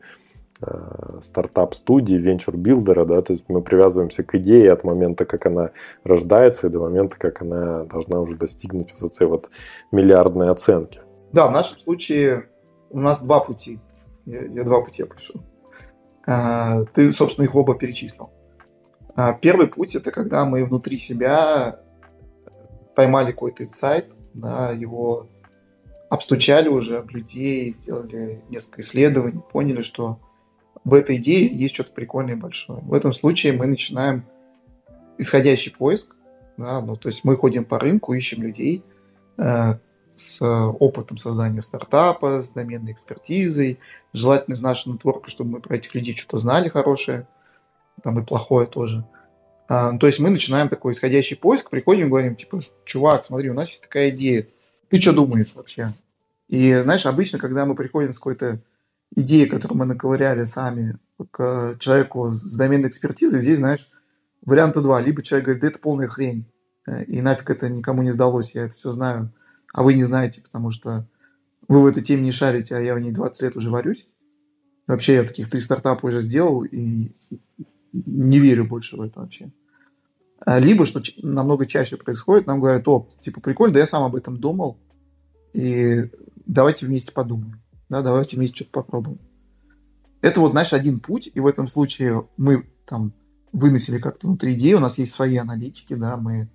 э, 0.61 1.19
стартап-студии, 1.22 2.15
венчур-билдера, 2.15 3.05
да, 3.05 3.22
то 3.22 3.34
есть 3.34 3.45
мы 3.47 3.61
привязываемся 3.61 4.24
к 4.24 4.36
идее 4.36 4.74
от 4.74 4.84
момента, 4.84 5.26
как 5.26 5.45
она 5.45 5.72
рождается, 6.03 6.67
и 6.67 6.69
до 6.69 6.80
момента, 6.80 7.17
как 7.17 7.41
она 7.41 7.86
должна 7.86 8.19
уже 8.19 8.36
достигнуть 8.36 8.93
вот 8.99 9.13
этой 9.13 9.28
вот 9.28 9.49
миллиардной 9.91 10.49
оценки. 10.49 10.99
Да, 11.32 11.47
в 11.47 11.51
нашем 11.51 11.80
случае 11.80 12.49
у 12.89 12.99
нас 12.99 13.22
два 13.22 13.39
пути. 13.39 13.80
Я, 14.26 14.43
я 14.45 14.63
два 14.63 14.82
пути 14.82 15.03
прошел. 15.03 15.41
А, 16.28 16.84
ты, 16.93 17.11
собственно, 17.13 17.45
их 17.45 17.55
оба 17.55 17.76
перечислил. 17.76 18.30
А, 19.16 19.34
первый 19.34 19.68
путь 19.68 19.95
это 19.95 20.12
когда 20.12 20.45
мы 20.45 20.66
внутри 20.66 20.97
себя 20.97 21.80
поймали 22.95 23.32
какой-то 23.32 23.66
инсайт, 23.66 24.16
да, 24.34 24.72
его 24.72 25.28
обстучали 26.09 26.68
уже 26.68 26.97
об 26.97 27.09
людей, 27.12 27.74
сделали 27.74 28.41
несколько 28.49 28.82
исследований, 28.82 29.41
поняли, 29.51 29.82
что 29.82 30.20
в 30.84 30.93
этой 30.93 31.18
идее 31.18 31.49
есть 31.51 31.74
что-то 31.74 31.91
прикольное 31.91 32.36
и 32.36 32.38
большое. 32.38 32.80
В 32.82 32.93
этом 32.93 33.14
случае 33.14 33.53
мы 33.53 33.68
начинаем 33.68 34.26
исходящий 35.18 35.72
поиск, 35.72 36.16
да, 36.57 36.82
ну, 36.82 36.95
то 36.95 37.07
есть 37.09 37.24
мы 37.24 37.38
ходим 37.38 37.66
по 37.66 37.80
рынку, 37.80 38.14
ищем 38.14 38.41
людей 38.41 38.84
э, 39.38 39.78
с 40.16 40.41
опытом 40.43 41.18
создания 41.18 41.62
стартапа, 41.62 42.41
с 42.41 42.51
доменной 42.51 42.91
экспертизой, 42.91 43.80
желательно 44.14 44.55
из 44.55 44.62
нашего 44.62 44.93
нетворка, 44.93 45.30
чтобы 45.30 45.51
мы 45.51 45.59
про 45.62 45.76
этих 45.76 45.93
людей 45.95 46.16
что-то 46.16 46.38
знали 46.38 46.70
хорошее, 46.70 47.28
там 48.04 48.20
и 48.20 48.26
плохое 48.26 48.68
тоже. 48.68 49.06
А, 49.68 49.97
то 49.97 50.08
есть 50.08 50.20
мы 50.20 50.30
начинаем 50.30 50.70
такой 50.70 50.93
исходящий 50.93 51.38
поиск, 51.38 51.70
приходим 51.70 52.08
и 52.08 52.10
говорим, 52.10 52.36
типа, 52.36 52.60
чувак, 52.84 53.24
смотри, 53.24 53.49
у 53.49 53.54
нас 53.54 53.70
есть 53.70 53.84
такая 53.84 54.10
идея, 54.10 54.47
ты 54.89 54.99
что 54.99 55.14
думаешь 55.14 55.56
вообще? 55.56 55.93
И, 56.49 56.78
знаешь, 56.84 57.06
обычно, 57.06 57.39
когда 57.39 57.66
мы 57.66 57.76
приходим 57.76 58.12
с 58.12 58.20
какой-то 58.20 58.60
идеей, 59.16 59.47
которую 59.47 59.80
мы 59.80 59.86
наковыряли 59.86 60.43
сами 60.43 60.97
к 61.32 61.78
человеку 61.80 62.30
с 62.30 62.56
доменной 62.58 62.89
экспертизой, 62.89 63.41
здесь, 63.41 63.58
знаешь, 63.58 63.89
варианта 64.45 64.82
два. 64.82 64.99
Либо 64.99 65.22
человек 65.22 65.45
говорит, 65.45 65.62
да 65.62 65.68
это 65.70 65.80
полная 65.80 66.08
хрень, 66.08 66.45
э, 66.88 67.06
и 67.06 67.22
нафиг 67.22 67.49
это 67.49 67.70
никому 67.70 68.02
не 68.02 68.12
сдалось, 68.12 68.56
я 68.56 68.66
это 68.66 68.74
все 68.74 68.91
знаю, 68.91 69.32
а 69.74 69.84
вы 69.84 69.93
не 69.93 70.04
знаете, 70.04 70.41
потому 70.41 70.72
что 70.72 71.08
вы 71.68 71.82
в 71.82 71.86
этой 71.86 72.04
теме 72.04 72.24
не 72.24 72.32
шарите, 72.32 72.76
а 72.76 72.80
я 72.80 72.95
в 72.95 72.99
ней 72.99 73.12
20 73.12 73.41
лет 73.43 73.56
уже 73.56 73.70
варюсь. 73.70 74.08
Вообще 74.88 75.16
я 75.16 75.24
таких 75.24 75.49
три 75.49 75.62
стартапа 75.62 76.08
уже 76.08 76.20
сделал, 76.22 76.64
и 76.64 77.16
не 77.94 78.39
верю 78.39 78.66
больше 78.66 78.98
в 78.98 79.02
это 79.02 79.20
вообще. 79.20 79.52
А, 80.46 80.60
либо, 80.60 80.86
что 80.86 81.02
намного 81.22 81.66
чаще 81.66 81.98
происходит, 81.98 82.48
нам 82.48 82.60
говорят, 82.60 82.88
о, 82.88 83.08
типа, 83.20 83.42
прикольно, 83.42 83.74
да 83.74 83.80
я 83.82 83.86
сам 83.86 84.04
об 84.04 84.16
этом 84.16 84.38
думал, 84.38 84.80
и 85.54 86.10
давайте 86.46 86.86
вместе 86.86 87.12
подумаем, 87.12 87.62
да, 87.89 88.02
давайте 88.02 88.38
вместе 88.38 88.56
что-то 88.56 88.72
попробуем. 88.72 89.20
Это 90.22 90.39
вот 90.39 90.54
наш 90.54 90.74
один 90.74 91.00
путь, 91.00 91.30
и 91.34 91.39
в 91.39 91.48
этом 91.48 91.68
случае 91.68 92.28
мы 92.38 92.68
там 92.86 93.14
выносили 93.52 94.00
как-то 94.00 94.28
внутри 94.28 94.54
идеи, 94.54 94.74
у 94.74 94.80
нас 94.80 94.98
есть 94.98 95.12
свои 95.12 95.38
аналитики, 95.38 95.94
да, 95.94 96.18
мы 96.18 96.50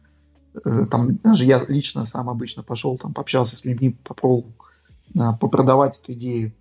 э, 0.65 0.87
там, 0.91 1.17
даже 1.19 1.45
я 1.45 1.63
лично 1.69 2.05
сам 2.05 2.29
обычно 2.29 2.63
пошел, 2.63 2.97
там, 2.97 3.13
пообщался 3.13 3.57
с 3.57 3.65
людьми, 3.65 3.97
попробовал 4.03 4.55
а, 5.19 5.33
попродавать 5.35 5.99
эту 6.01 6.13
идею 6.13 6.55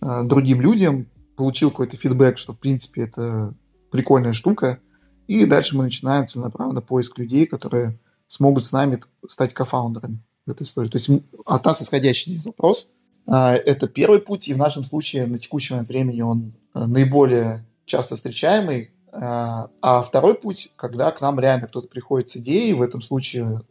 а, 0.00 0.22
другим 0.24 0.60
людям, 0.60 1.06
получил 1.36 1.70
какой-то 1.70 1.96
фидбэк, 1.96 2.38
что, 2.38 2.52
в 2.52 2.58
принципе, 2.58 3.02
это 3.02 3.54
прикольная 3.92 4.32
штука– 4.32 4.80
и 5.26 5.44
дальше 5.46 5.76
мы 5.76 5.84
начинаем 5.84 6.26
целенаправленно 6.26 6.82
поиск 6.82 7.18
людей, 7.18 7.46
которые 7.46 7.98
смогут 8.26 8.64
с 8.64 8.72
нами 8.72 9.00
стать 9.26 9.54
кофаундерами 9.54 10.22
в 10.46 10.50
этой 10.50 10.64
истории. 10.64 10.88
То 10.88 10.98
есть 10.98 11.10
от 11.46 11.64
нас 11.64 11.80
исходящий 11.82 12.32
здесь 12.32 12.42
запрос 12.42 12.90
а,– 13.26 13.54
это 13.54 13.88
первый 13.88 14.20
путь, 14.20 14.48
и 14.48 14.54
в 14.54 14.58
нашем 14.58 14.84
случае 14.84 15.26
на 15.26 15.36
текущий 15.36 15.74
момент 15.74 15.88
времени 15.88 16.22
он 16.22 16.54
а, 16.74 16.86
наиболее 16.86 17.66
часто 17.84 18.16
встречаемый. 18.16 18.90
А, 19.12 19.70
а 19.80 20.02
второй 20.02 20.34
путь, 20.34 20.72
когда 20.76 21.10
к 21.12 21.20
нам 21.20 21.38
реально 21.38 21.68
кто-то 21.68 21.88
приходит 21.88 22.28
с 22.28 22.36
идеей, 22.36 22.74
в 22.74 22.82
этом 22.82 23.00
случае, 23.00 23.62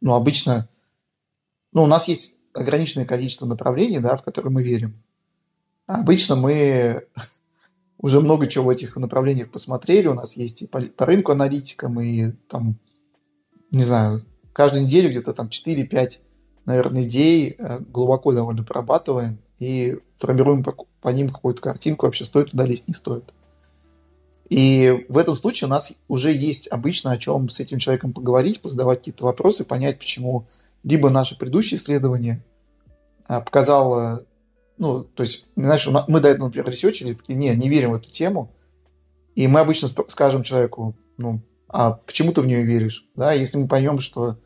ну, 0.00 0.14
обычно, 0.14 0.68
ну, 1.72 1.82
у 1.82 1.86
нас 1.86 2.08
есть 2.08 2.40
ограниченное 2.52 3.06
количество 3.06 3.46
направлений, 3.46 3.98
да, 3.98 4.16
в 4.16 4.22
которые 4.22 4.52
мы 4.52 4.62
верим. 4.62 5.02
Обычно 5.86 6.36
мы 6.36 7.06
уже 7.98 8.20
много 8.20 8.46
чего 8.46 8.66
в 8.66 8.70
этих 8.70 8.96
направлениях 8.96 9.50
посмотрели. 9.50 10.06
У 10.06 10.14
нас 10.14 10.36
есть 10.36 10.62
и 10.62 10.66
по, 10.66 10.80
по 10.80 11.06
рынку 11.06 11.32
аналитика, 11.32 11.88
мы 11.88 12.36
там, 12.48 12.78
не 13.70 13.82
знаю, 13.82 14.24
каждую 14.52 14.84
неделю 14.84 15.10
где-то 15.10 15.34
там 15.34 15.48
4-5, 15.48 16.18
наверное, 16.64 17.02
идей 17.02 17.56
э, 17.58 17.80
глубоко 17.80 18.32
довольно 18.32 18.62
прорабатываем 18.62 19.38
и 19.58 19.98
формируем 20.16 20.62
по, 20.62 20.74
по 21.00 21.08
ним 21.08 21.28
какую-то 21.30 21.60
картинку, 21.60 22.06
вообще 22.06 22.24
стоит 22.24 22.52
туда 22.52 22.64
лезть, 22.64 22.88
не 22.88 22.94
стоит. 22.94 23.32
И 24.48 25.04
в 25.08 25.18
этом 25.18 25.36
случае 25.36 25.66
у 25.66 25.70
нас 25.70 25.98
уже 26.08 26.32
есть 26.32 26.68
обычно 26.68 27.12
о 27.12 27.18
чем 27.18 27.48
с 27.48 27.60
этим 27.60 27.78
человеком 27.78 28.12
поговорить, 28.12 28.62
позадавать 28.62 29.00
какие-то 29.00 29.24
вопросы, 29.24 29.64
понять, 29.64 29.98
почему 29.98 30.46
либо 30.84 31.10
наше 31.10 31.36
предыдущее 31.36 31.78
исследование 31.78 32.42
а, 33.26 33.40
показало, 33.40 34.24
ну, 34.78 35.04
то 35.04 35.22
есть, 35.22 35.48
знаешь, 35.56 35.88
мы 36.08 36.20
до 36.20 36.28
этого, 36.28 36.46
например, 36.46 36.70
ресерчили, 36.70 37.12
такие, 37.12 37.36
не, 37.36 37.54
не 37.54 37.68
верим 37.68 37.92
в 37.92 37.94
эту 37.94 38.10
тему, 38.10 38.52
и 39.34 39.46
мы 39.46 39.60
обычно 39.60 39.88
скажем 40.08 40.42
человеку, 40.42 40.96
ну, 41.16 41.42
а 41.68 41.92
почему 41.92 42.32
ты 42.32 42.40
в 42.40 42.46
нее 42.46 42.62
веришь? 42.62 43.06
Да, 43.14 43.32
если 43.32 43.58
мы 43.58 43.68
поймем, 43.68 43.98
что 43.98 44.38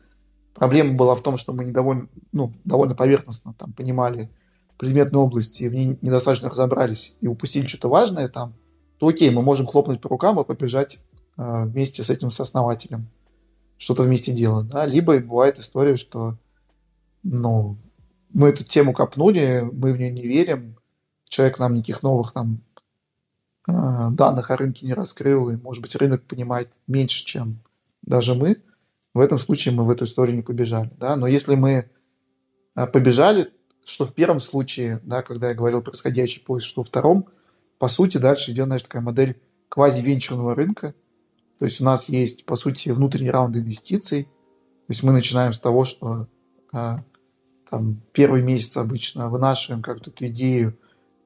проблема 0.53 0.93
была 0.93 1.15
в 1.15 1.21
том, 1.21 1.37
что 1.37 1.53
мы 1.53 1.65
недовольно, 1.65 2.09
ну, 2.31 2.53
довольно 2.63 2.95
поверхностно 2.95 3.53
там 3.53 3.73
понимали 3.73 4.29
предметной 4.77 5.19
области, 5.19 5.65
в 5.65 5.73
ней 5.73 5.97
недостаточно 6.01 6.49
разобрались 6.49 7.15
и 7.21 7.27
упустили 7.27 7.65
что-то 7.65 7.89
важное 7.89 8.27
там, 8.27 8.53
то 8.97 9.07
окей, 9.07 9.29
мы 9.29 9.41
можем 9.41 9.65
хлопнуть 9.65 10.01
по 10.01 10.09
рукам 10.09 10.39
и 10.39 10.43
побежать 10.43 11.05
э, 11.37 11.63
вместе 11.65 12.03
с 12.03 12.09
этим 12.09 12.31
сооснователем 12.31 13.09
что-то 13.77 14.03
вместе 14.03 14.31
делать. 14.31 14.67
Да? 14.67 14.85
Либо 14.85 15.17
бывает 15.19 15.59
история, 15.59 15.95
что 15.95 16.37
ну, 17.23 17.77
мы 18.33 18.49
эту 18.49 18.63
тему 18.63 18.93
копнули, 18.93 19.67
мы 19.71 19.93
в 19.93 19.99
нее 19.99 20.11
не 20.11 20.23
верим, 20.23 20.77
человек 21.25 21.59
нам 21.59 21.75
никаких 21.75 22.03
новых 22.03 22.33
там 22.33 22.61
э, 23.67 23.71
данных 24.11 24.51
о 24.51 24.57
рынке 24.57 24.85
не 24.85 24.93
раскрыл, 24.93 25.49
и, 25.49 25.57
может 25.57 25.81
быть, 25.81 25.95
рынок 25.95 26.23
понимает 26.23 26.77
меньше, 26.87 27.23
чем 27.25 27.59
даже 28.01 28.35
мы, 28.35 28.57
в 29.13 29.19
этом 29.19 29.39
случае 29.39 29.73
мы 29.73 29.85
в 29.85 29.89
эту 29.89 30.05
историю 30.05 30.35
не 30.35 30.41
побежали. 30.41 30.91
Да? 30.97 31.15
Но 31.15 31.27
если 31.27 31.55
мы 31.55 31.89
э, 32.75 32.87
побежали, 32.87 33.49
что 33.85 34.05
в 34.05 34.13
первом 34.13 34.39
случае, 34.39 34.99
да, 35.03 35.21
когда 35.21 35.49
я 35.49 35.55
говорил 35.55 35.81
про 35.81 35.91
происходящий 35.91 36.41
поиск, 36.41 36.67
что 36.67 36.81
во 36.81 36.85
втором– 36.85 37.27
по 37.83 37.89
сути, 37.89 38.17
дальше 38.17 38.51
идет, 38.51 38.67
знаешь, 38.67 38.83
такая 38.83 39.01
модель 39.01 39.35
квази-венчурного 39.67 40.55
рынка. 40.55 40.95
То 41.59 41.65
есть 41.65 41.81
у 41.81 41.83
нас 41.83 42.07
есть, 42.07 42.45
по 42.45 42.55
сути, 42.55 42.91
внутренний 42.91 43.29
раунд 43.29 43.57
инвестиций. 43.57 44.23
То 44.23 44.29
есть 44.93 45.03
мы 45.03 45.11
начинаем 45.11 45.51
с 45.51 45.59
того, 45.59 45.83
что 45.83 46.29
а, 46.71 47.03
там 47.69 48.01
первый 48.11 48.41
месяц 48.41 48.77
обычно 48.77 49.29
вынашиваем 49.29 49.81
как-то 49.81 50.09
эту 50.09 50.27
идею, 50.27 50.77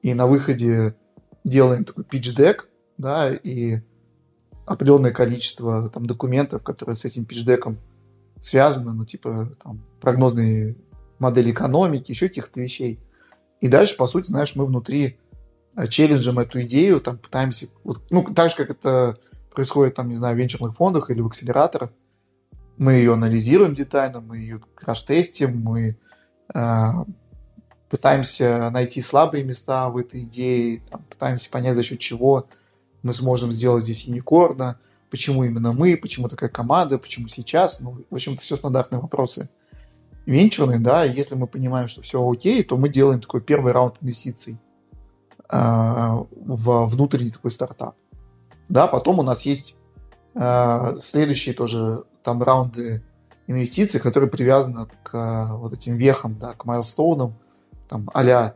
и 0.02 0.14
на 0.14 0.26
выходе 0.26 0.96
делаем 1.44 1.84
такой 1.84 2.04
pitch-дек, 2.04 2.68
да, 2.96 3.32
и 3.34 3.80
определенное 4.66 5.12
количество 5.12 5.88
там 5.88 6.06
документов, 6.06 6.62
которые 6.62 6.96
с 6.96 7.04
этим 7.04 7.24
pitch-деком 7.24 7.78
связаны, 8.40 8.92
ну, 8.92 9.04
типа 9.04 9.50
там 9.62 9.84
прогнозные 10.00 10.76
модели 11.18 11.50
экономики, 11.50 12.12
еще 12.12 12.28
каких-то 12.28 12.60
вещей. 12.60 13.00
И 13.60 13.68
дальше, 13.68 13.96
по 13.96 14.06
сути, 14.06 14.28
знаешь, 14.28 14.54
мы 14.54 14.66
внутри 14.66 15.18
Э, 15.78 15.86
челленджем 15.86 16.40
эту 16.40 16.62
идею, 16.62 17.00
там 17.00 17.18
пытаемся, 17.18 17.68
вот, 17.84 18.02
ну, 18.10 18.24
так 18.24 18.50
же, 18.50 18.56
как 18.56 18.70
это 18.70 19.16
происходит, 19.54 19.94
там, 19.94 20.08
не 20.08 20.16
знаю, 20.16 20.34
в 20.34 20.38
венчурных 20.38 20.74
фондах 20.74 21.10
или 21.10 21.20
в 21.20 21.26
акселераторах, 21.26 21.90
мы 22.76 22.94
ее 22.94 23.12
анализируем 23.12 23.74
детально, 23.74 24.20
мы 24.20 24.38
ее 24.38 24.60
краш-тестим, 24.74 25.56
мы 25.60 25.96
пытаемся 27.88 28.70
найти 28.70 29.00
слабые 29.00 29.44
места 29.44 29.88
в 29.88 29.96
этой 29.96 30.22
идее, 30.22 30.82
там, 30.90 31.02
пытаемся 31.04 31.50
понять, 31.50 31.76
за 31.76 31.82
счет 31.82 31.98
чего 31.98 32.46
мы 33.02 33.12
сможем 33.12 33.52
сделать 33.52 33.84
здесь 33.84 34.04
юникорна, 34.04 34.78
почему 35.10 35.44
именно 35.44 35.72
мы, 35.72 35.96
почему 35.96 36.28
такая 36.28 36.50
команда, 36.50 36.98
почему 36.98 37.28
сейчас. 37.28 37.80
Ну, 37.80 38.04
в 38.10 38.14
общем, 38.14 38.34
это 38.34 38.42
все 38.42 38.56
стандартные 38.56 39.00
вопросы 39.00 39.48
венчурные, 40.26 40.78
да, 40.78 41.04
если 41.04 41.34
мы 41.34 41.46
понимаем, 41.46 41.88
что 41.88 42.02
все 42.02 42.26
окей, 42.28 42.62
то 42.62 42.76
мы 42.76 42.88
делаем 42.88 43.20
такой 43.20 43.40
первый 43.40 43.72
раунд 43.72 43.96
инвестиций 44.02 44.58
Э, 45.50 46.18
в 46.30 46.86
внутренний 46.88 47.30
такой 47.30 47.50
стартап. 47.50 47.96
Да, 48.68 48.86
потом 48.86 49.18
у 49.18 49.22
нас 49.22 49.46
есть 49.46 49.78
э, 50.34 50.96
следующие 51.00 51.54
тоже 51.54 52.04
там 52.22 52.42
раунды 52.42 53.02
инвестиций, 53.48 54.00
которые 54.00 54.30
привязаны 54.30 54.86
к 55.02 55.56
вот 55.56 55.72
этим 55.72 55.96
вехам, 55.96 56.38
да, 56.38 56.54
к 56.54 56.64
майлстоунам, 56.64 57.36
там, 57.88 58.08
а 58.14 58.54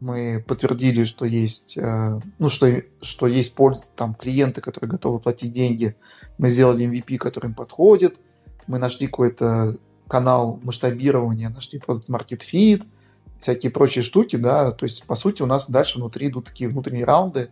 мы 0.00 0.44
подтвердили, 0.46 1.04
что 1.04 1.24
есть, 1.24 1.76
э, 1.76 2.20
ну, 2.38 2.48
что, 2.48 2.82
что 3.00 3.26
есть 3.26 3.54
польза, 3.54 3.84
там, 3.96 4.14
клиенты, 4.14 4.60
которые 4.60 4.90
готовы 4.90 5.18
платить 5.18 5.52
деньги. 5.52 5.96
Мы 6.38 6.50
сделали 6.50 6.88
MVP, 6.88 7.18
который 7.18 7.46
им 7.46 7.54
подходит. 7.54 8.20
Мы 8.68 8.78
нашли 8.78 9.08
какой-то 9.08 9.74
канал 10.06 10.60
масштабирования, 10.62 11.48
нашли 11.48 11.80
продукт 11.80 12.08
Market 12.08 12.40
Fit, 12.40 12.84
всякие 13.38 13.72
прочие 13.72 14.02
штуки, 14.02 14.36
да, 14.36 14.70
то 14.70 14.84
есть, 14.84 15.04
по 15.04 15.14
сути, 15.14 15.42
у 15.42 15.46
нас 15.46 15.68
дальше 15.68 15.98
внутри 15.98 16.28
идут 16.28 16.46
такие 16.46 16.70
внутренние 16.70 17.04
раунды. 17.04 17.50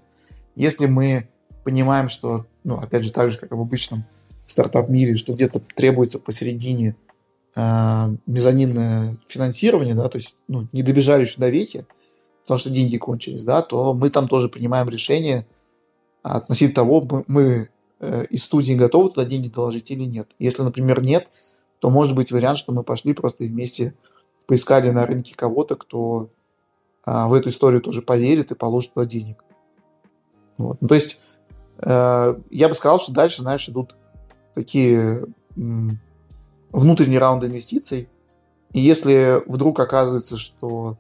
Если 0.55 0.87
мы 0.87 1.28
понимаем, 1.64 2.09
что, 2.09 2.47
ну, 2.64 2.76
опять 2.76 3.05
же, 3.05 3.12
так 3.12 3.30
же, 3.30 3.39
как 3.39 3.51
и 3.51 3.55
в 3.55 3.61
обычном 3.61 4.05
стартап-мире, 4.47 5.14
что 5.14 5.34
где-то 5.34 5.61
требуется 5.74 6.18
посередине 6.18 6.97
э, 7.55 7.61
мезонинное 8.26 9.16
финансирование, 9.26 9.94
да, 9.94 10.09
то 10.09 10.16
есть, 10.16 10.38
ну, 10.49 10.68
не 10.72 10.82
добежали 10.82 11.22
еще 11.22 11.40
до 11.40 11.49
вехи, 11.49 11.86
потому 12.42 12.59
что 12.59 12.70
деньги 12.70 12.97
кончились, 12.97 13.44
да, 13.44 13.62
то 13.62 13.92
мы 13.94 14.11
там 14.11 14.28
тоже 14.28 14.49
принимаем 14.49 14.88
решение 14.88 15.47
относительно 16.22 16.74
того, 16.74 17.01
мы, 17.03 17.24
мы 17.26 17.68
э, 18.01 18.24
из 18.30 18.44
студии 18.44 18.72
готовы 18.72 19.11
туда 19.11 19.24
деньги 19.24 19.49
доложить 19.49 19.90
или 19.90 20.05
нет. 20.05 20.28
Если, 20.38 20.62
например, 20.62 21.03
нет, 21.03 21.30
то 21.78 21.90
может 21.90 22.14
быть 22.14 22.32
вариант, 22.32 22.59
что 22.59 22.72
мы 22.72 22.82
пошли 22.82 23.12
просто 23.12 23.44
вместе 23.44 23.94
поискали 24.47 24.90
на 24.90 25.07
рынке 25.07 25.34
кого-то, 25.34 25.76
кто 25.76 26.30
а, 27.05 27.28
в 27.28 27.34
эту 27.34 27.51
историю 27.51 27.80
тоже 27.80 28.03
поверит 28.03 28.51
и 28.51 28.55
положит 28.55 28.94
туда 28.94 29.07
денег. 29.07 29.44
Вот. 30.57 30.80
Ну, 30.80 30.88
то 30.88 30.94
есть 30.94 31.20
э, 31.78 32.40
я 32.51 32.68
бы 32.68 32.74
сказал, 32.74 32.99
что 32.99 33.12
дальше, 33.12 33.42
знаешь, 33.42 33.68
идут 33.68 33.97
такие 34.57 35.26
внутренние 36.72 37.18
раунды 37.20 37.46
инвестиций. 37.46 38.09
И 38.72 38.80
если 38.80 39.42
вдруг 39.46 39.78
оказывается, 39.78 40.36
что 40.36 40.98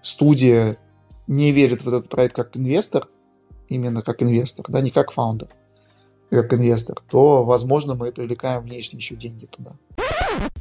студия 0.00 0.78
не 1.26 1.52
верит 1.52 1.82
в 1.82 1.88
этот 1.88 2.08
проект 2.08 2.34
как 2.34 2.56
инвестор, 2.56 3.08
именно 3.68 4.02
как 4.02 4.22
инвестор, 4.22 4.64
да, 4.68 4.80
не 4.80 4.90
как 4.90 5.12
фаундер, 5.12 5.48
как 6.30 6.52
инвестор, 6.54 6.98
то, 7.08 7.44
возможно, 7.44 7.94
мы 7.94 8.12
привлекаем 8.12 8.62
внешние 8.62 8.98
еще 8.98 9.14
деньги 9.14 9.46
туда. 9.46 9.72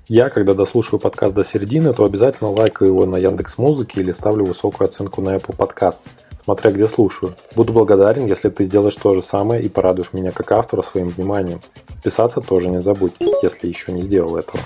Я, 0.07 0.29
когда 0.29 0.53
дослушаю 0.53 0.99
подкаст 0.99 1.33
до 1.33 1.43
середины, 1.43 1.91
то 1.91 2.05
обязательно 2.05 2.51
лайкаю 2.51 2.91
его 2.91 3.05
на 3.07 3.15
Яндекс 3.15 3.57
Музыке 3.57 4.01
или 4.01 4.11
ставлю 4.11 4.45
высокую 4.45 4.85
оценку 4.87 5.19
на 5.21 5.35
Apple 5.35 5.57
Podcast, 5.57 6.09
смотря 6.43 6.71
где 6.71 6.87
слушаю. 6.87 7.33
Буду 7.55 7.73
благодарен, 7.73 8.27
если 8.27 8.49
ты 8.49 8.63
сделаешь 8.65 8.95
то 8.95 9.15
же 9.15 9.23
самое 9.23 9.63
и 9.63 9.67
порадуешь 9.67 10.13
меня 10.13 10.31
как 10.31 10.51
автора 10.51 10.83
своим 10.83 11.09
вниманием. 11.09 11.59
Писаться 12.03 12.39
тоже 12.39 12.69
не 12.69 12.81
забудь, 12.81 13.13
если 13.41 13.67
еще 13.67 13.91
не 13.93 14.03
сделал 14.03 14.37
этого. 14.37 14.61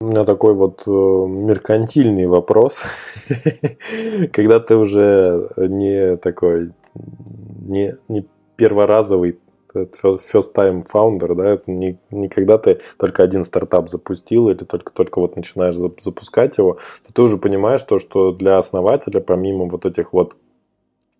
У 0.00 0.06
меня 0.06 0.24
такой 0.24 0.54
вот 0.54 0.84
э, 0.86 0.90
меркантильный 0.90 2.26
вопрос. 2.26 2.82
Когда 4.32 4.58
ты 4.58 4.76
уже 4.76 5.50
не 5.56 6.16
такой, 6.16 6.72
не, 6.94 7.94
не 8.08 8.26
перворазовый 8.56 9.38
first 9.74 10.54
time 10.54 10.84
founder, 10.84 11.34
да, 11.34 11.50
это 11.50 11.70
не, 11.70 11.98
не 12.10 12.28
когда 12.28 12.58
ты 12.58 12.80
только 12.98 13.22
один 13.22 13.44
стартап 13.44 13.88
запустил 13.88 14.48
или 14.48 14.64
только, 14.64 14.92
только 14.92 15.20
вот 15.20 15.36
начинаешь 15.36 15.76
запускать 15.76 16.58
его, 16.58 16.78
то 17.06 17.12
ты 17.12 17.22
уже 17.22 17.38
понимаешь 17.38 17.82
то, 17.82 17.98
что 17.98 18.32
для 18.32 18.58
основателя, 18.58 19.20
помимо 19.20 19.68
вот 19.68 19.86
этих 19.86 20.12
вот 20.12 20.36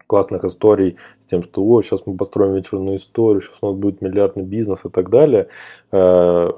классных 0.07 0.45
историй 0.45 0.97
с 1.21 1.27
тем, 1.27 1.43
что 1.43 1.65
о, 1.65 1.83
сейчас 1.83 2.07
мы 2.07 2.17
построим 2.17 2.55
вечерную 2.55 2.97
историю, 2.97 3.41
сейчас 3.41 3.59
у 3.63 3.71
нас 3.71 3.77
будет 3.77 4.01
миллиардный 4.01 4.45
бизнес 4.45 4.85
и 4.85 4.89
так 4.89 5.11
далее. 5.11 5.49
Э, 5.93 6.51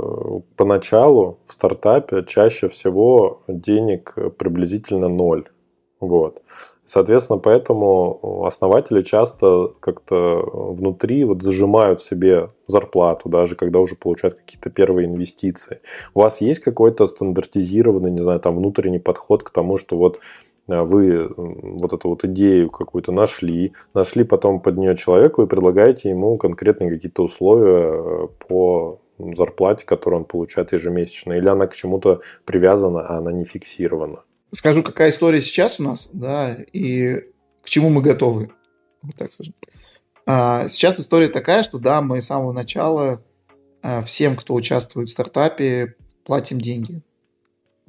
поначалу 0.57 1.38
в 1.44 1.53
стартапе 1.53 2.24
чаще 2.24 2.68
всего 2.68 3.42
денег 3.49 4.14
приблизительно 4.36 5.09
ноль. 5.09 5.49
Вот. 6.01 6.42
Соответственно, 6.87 7.41
поэтому 7.41 8.45
основатели 8.47 9.03
часто 9.03 9.72
как-то 9.80 10.41
внутри 10.53 11.24
вот 11.24 11.43
зажимают 11.43 12.01
себе 12.01 12.51
зарплату, 12.68 13.28
даже 13.28 13.57
когда 13.57 13.80
уже 13.80 13.97
получают 13.97 14.34
какие-то 14.34 14.70
первые 14.70 15.09
инвестиции. 15.09 15.80
У 16.14 16.20
вас 16.20 16.41
есть 16.41 16.61
какой-то 16.61 17.07
стандартизированный, 17.07 18.12
не 18.12 18.20
знаю, 18.20 18.39
там 18.39 18.57
внутренний 18.57 19.01
подход 19.01 19.43
к 19.43 19.51
тому, 19.51 19.78
что 19.78 19.97
вот 19.97 20.20
э, 20.68 20.80
вы 20.80 21.28
вот 21.37 21.93
эту 21.93 22.09
вот 22.09 22.24
идею 22.24 22.70
какую-то 22.70 23.11
нашли, 23.11 23.72
нашли 23.93 24.22
потом 24.22 24.61
под 24.61 24.76
нее 24.76 24.97
человеку 24.97 25.43
и 25.43 25.49
предлагаете 25.49 26.11
ему 26.11 26.39
конкретные 26.39 26.89
какие-то 26.89 27.24
условия 27.24 27.95
э, 27.95 28.28
по 28.47 29.01
зарплате, 29.18 29.84
которую 29.84 30.20
он 30.20 30.24
получает 30.24 30.72
ежемесячно, 30.72 31.32
или 31.32 31.49
она 31.49 31.66
к 31.66 31.74
чему-то 31.74 32.20
привязана, 32.45 33.01
а 33.01 33.18
она 33.18 33.32
не 33.32 33.45
фиксирована? 33.45 34.22
Скажу, 34.53 34.82
какая 34.82 35.11
история 35.11 35.40
сейчас 35.40 35.80
у 35.80 35.84
нас, 35.84 36.11
да, 36.12 36.57
и 36.72 37.24
к 37.62 37.68
чему 37.68 37.90
мы 37.90 38.03
готовы. 38.03 38.53
Вот 39.03 39.14
так 39.16 39.32
скажем. 39.32 39.55
А, 40.26 40.68
сейчас 40.68 40.99
история 40.99 41.28
такая, 41.28 41.62
что 41.62 41.78
да, 41.78 42.03
мы 42.03 42.20
с 42.20 42.26
самого 42.26 42.53
начала 42.53 43.22
а, 43.82 44.03
всем, 44.03 44.36
кто 44.36 44.55
участвует 44.55 45.09
в 45.09 45.12
стартапе, 45.12 45.94
платим 46.24 46.61
деньги. 46.61 47.03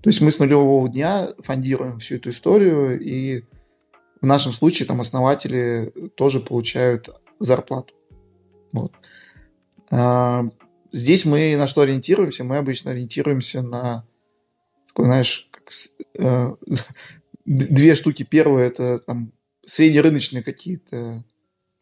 То 0.02 0.10
есть 0.10 0.22
мы 0.22 0.32
с 0.32 0.40
нулевого 0.40 0.88
дня 0.88 1.30
фондируем 1.40 1.98
всю 1.98 2.16
эту 2.16 2.30
историю, 2.30 3.00
и 3.00 3.44
в 4.22 4.26
нашем 4.26 4.54
случае 4.54 4.88
там 4.88 5.02
основатели 5.02 5.92
тоже 6.16 6.40
получают 6.40 7.10
зарплату. 7.40 7.96
Вот. 8.72 8.94
А, 9.90 10.46
здесь 10.92 11.26
мы 11.26 11.56
на 11.58 11.66
что 11.68 11.82
ориентируемся? 11.82 12.44
Мы 12.44 12.58
обычно 12.58 12.92
ориентируемся 12.92 13.62
на 13.62 14.06
такой, 14.88 15.06
знаешь, 15.06 15.47
э, 16.18 16.56
две 17.46 17.96
штуки. 17.96 18.24
Первое– 18.24 18.66
это 18.68 19.00
там, 19.00 19.34
среднерыночные 19.66 20.44
какие-то, 20.44 21.24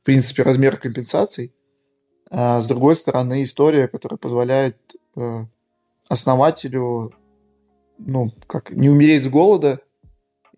в 0.02 0.06
принципе, 0.06 0.44
размеры 0.44 0.78
компенсаций. 0.78 1.54
А 2.30 2.62
с 2.62 2.68
другой 2.68 2.96
стороны, 2.96 3.44
история, 3.44 3.88
которая 3.88 4.18
позволяет 4.18 4.78
э, 5.16 5.46
основателю 6.08 7.14
ну, 7.98 8.32
как 8.48 8.72
не 8.72 8.90
умереть 8.90 9.24
с 9.24 9.30
голода 9.30 9.80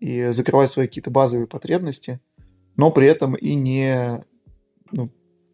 и 0.00 0.28
закрывать 0.30 0.70
свои 0.70 0.86
какие-то 0.86 1.10
базовые 1.10 1.46
потребности, 1.46 2.20
но 2.76 2.90
при 2.90 3.06
этом 3.06 3.34
и 3.34 3.54
не 3.54 4.24
ну, 4.92 5.10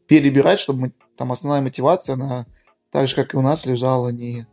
перебирать, 0.07 0.61
чтобы 0.61 0.93
там 1.17 1.33
основная 1.33 1.63
мотивация, 1.63 2.15
она 2.15 2.47
так 2.91 3.09
же, 3.09 3.15
как 3.17 3.35
и 3.35 3.37
у 3.37 3.43
нас, 3.43 3.67
лежала 3.67 4.09
не, 4.11 4.47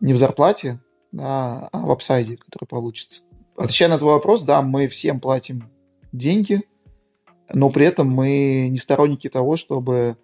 не 0.00 0.12
в 0.12 0.16
зарплате, 0.16 0.80
да, 1.14 1.68
а 1.72 1.86
в 1.86 1.90
upside 1.92 2.21
'е, 2.21 2.36
который 2.36 2.66
получится. 2.66 3.22
Отвечая 3.56 3.88
на 3.88 3.98
твой 3.98 4.14
вопрос, 4.14 4.42
да, 4.42 4.62
мы 4.62 4.88
всем 4.88 5.20
платим 5.20 5.70
деньги, 6.12 6.62
но 7.52 7.70
при 7.70 7.86
этом 7.86 8.08
мы 8.08 8.68
не 8.68 8.78
сторонники 8.78 9.28
того, 9.28 9.54
чтобы 9.54 10.16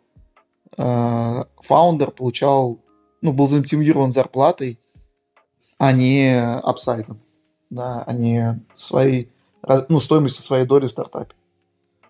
э, 0.76 1.44
фаундер 1.58 2.10
получал, 2.10 2.80
ну, 3.20 3.32
был 3.32 3.46
замотивирован 3.46 4.12
зарплатой, 4.12 4.80
а 5.78 5.92
не 5.92 6.42
upside 6.42 6.89
'ом, 6.89 7.20
да, 7.70 8.02
а 8.04 8.12
не 8.12 8.60
своей, 8.72 9.32
ну, 9.88 10.00
стоимостью 10.00 10.42
своей 10.42 10.66
доли 10.66 10.88
в 10.88 10.90
стартапе. 10.90 11.36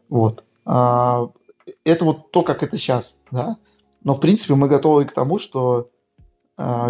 Вот. 0.08 0.42
А, 0.64 1.30
это 1.84 2.06
вот 2.06 2.30
то, 2.32 2.42
как 2.42 2.62
это 2.62 2.78
сейчас, 2.78 3.20
да. 3.30 3.58
Но, 4.02 4.14
в 4.14 4.20
принципе, 4.20 4.54
мы 4.54 4.68
готовы 4.68 5.04
к 5.04 5.12
тому, 5.12 5.36
что 5.36 5.90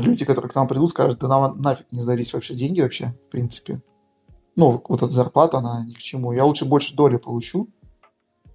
люди, 0.01 0.25
которые 0.25 0.51
к 0.51 0.55
нам 0.55 0.67
придут, 0.67 0.91
скажут, 0.91 1.21
да 1.21 1.29
нам 1.29 1.61
нафиг 1.61 1.87
не 1.93 2.01
сдались 2.01 2.33
вообще 2.33 2.55
деньги 2.55 2.81
вообще, 2.81 3.15
в 3.29 3.31
принципе. 3.31 3.83
Ну, 4.57 4.83
вот 4.89 5.03
эта 5.03 5.11
зарплата, 5.11 5.59
она 5.59 5.85
ни 5.87 5.93
к 5.93 5.99
чему. 5.99 6.33
Я 6.33 6.45
лучше 6.45 6.65
больше 6.65 6.95
доли 6.95 7.17
получу, 7.17 7.69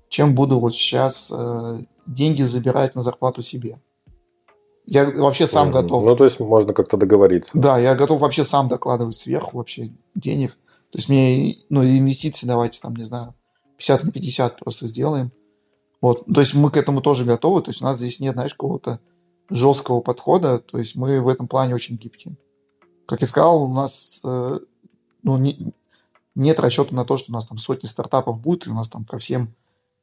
чем 0.09 0.36
буду 0.36 0.59
вот 0.59 0.76
сейчас 0.76 1.32
э, 1.36 1.80
деньги 2.05 2.43
забирать 2.43 2.95
на 2.95 3.01
зарплату 3.01 3.41
себе. 3.41 3.82
Я 4.86 5.09
вообще 5.09 5.47
сам 5.47 5.70
mm-hmm. 5.70 5.82
готов. 5.82 6.05
Ну, 6.05 6.16
то 6.16 6.24
есть 6.26 6.39
можно 6.39 6.74
как-то 6.74 6.97
договориться. 6.97 7.51
Да, 7.55 7.80
я 7.80 7.95
готов 7.95 8.20
вообще 8.22 8.43
сам 8.43 8.68
докладывать 8.68 9.16
сверху 9.16 9.57
вообще 9.57 9.89
денег. 10.13 10.51
То 10.91 10.99
есть 10.99 11.09
мне, 11.09 11.57
ну, 11.70 11.84
инвестиции 11.84 12.45
давайте 12.45 12.80
там, 12.82 12.95
не 12.95 13.03
знаю, 13.03 13.34
50 13.78 14.03
на 14.03 14.11
50 14.11 14.59
просто 14.59 14.88
сделаем. 14.88 15.32
Вот. 16.01 16.26
То 16.32 16.39
есть 16.39 16.53
мы 16.53 16.70
к 16.70 16.78
этому 16.78 17.01
тоже 17.01 17.26
готовы. 17.26 17.61
То 17.61 17.70
есть 17.70 17.82
у 17.82 17.86
нас 17.86 17.97
здесь 17.97 18.20
нет, 18.20 18.36
знаешь, 18.36 18.53
какого-то 18.53 18.99
жесткого 19.50 20.02
подхода. 20.02 20.60
То 20.60 20.78
есть 20.78 20.96
мы 20.96 21.22
в 21.22 21.28
этом 21.28 21.48
плане 21.48 21.76
очень 21.76 21.98
гибкие. 21.98 22.38
Как 23.06 23.22
я 23.22 23.28
сказал, 23.28 23.64
у 23.64 23.74
нас 23.74 24.22
э, 24.26 24.60
ну, 25.24 25.38
не, 25.38 25.74
нет 26.34 26.60
расчета 26.60 26.96
на 26.96 27.06
то, 27.06 27.18
что 27.18 27.32
у 27.32 27.34
нас 27.34 27.46
там 27.46 27.58
сотни 27.58 27.88
стартапов 27.88 28.39
будет, 28.39 28.68
и 28.68 28.70
у 28.70 28.74
нас 28.74 28.89
там 28.89 29.06
ко 29.06 29.18
всем 29.20 29.54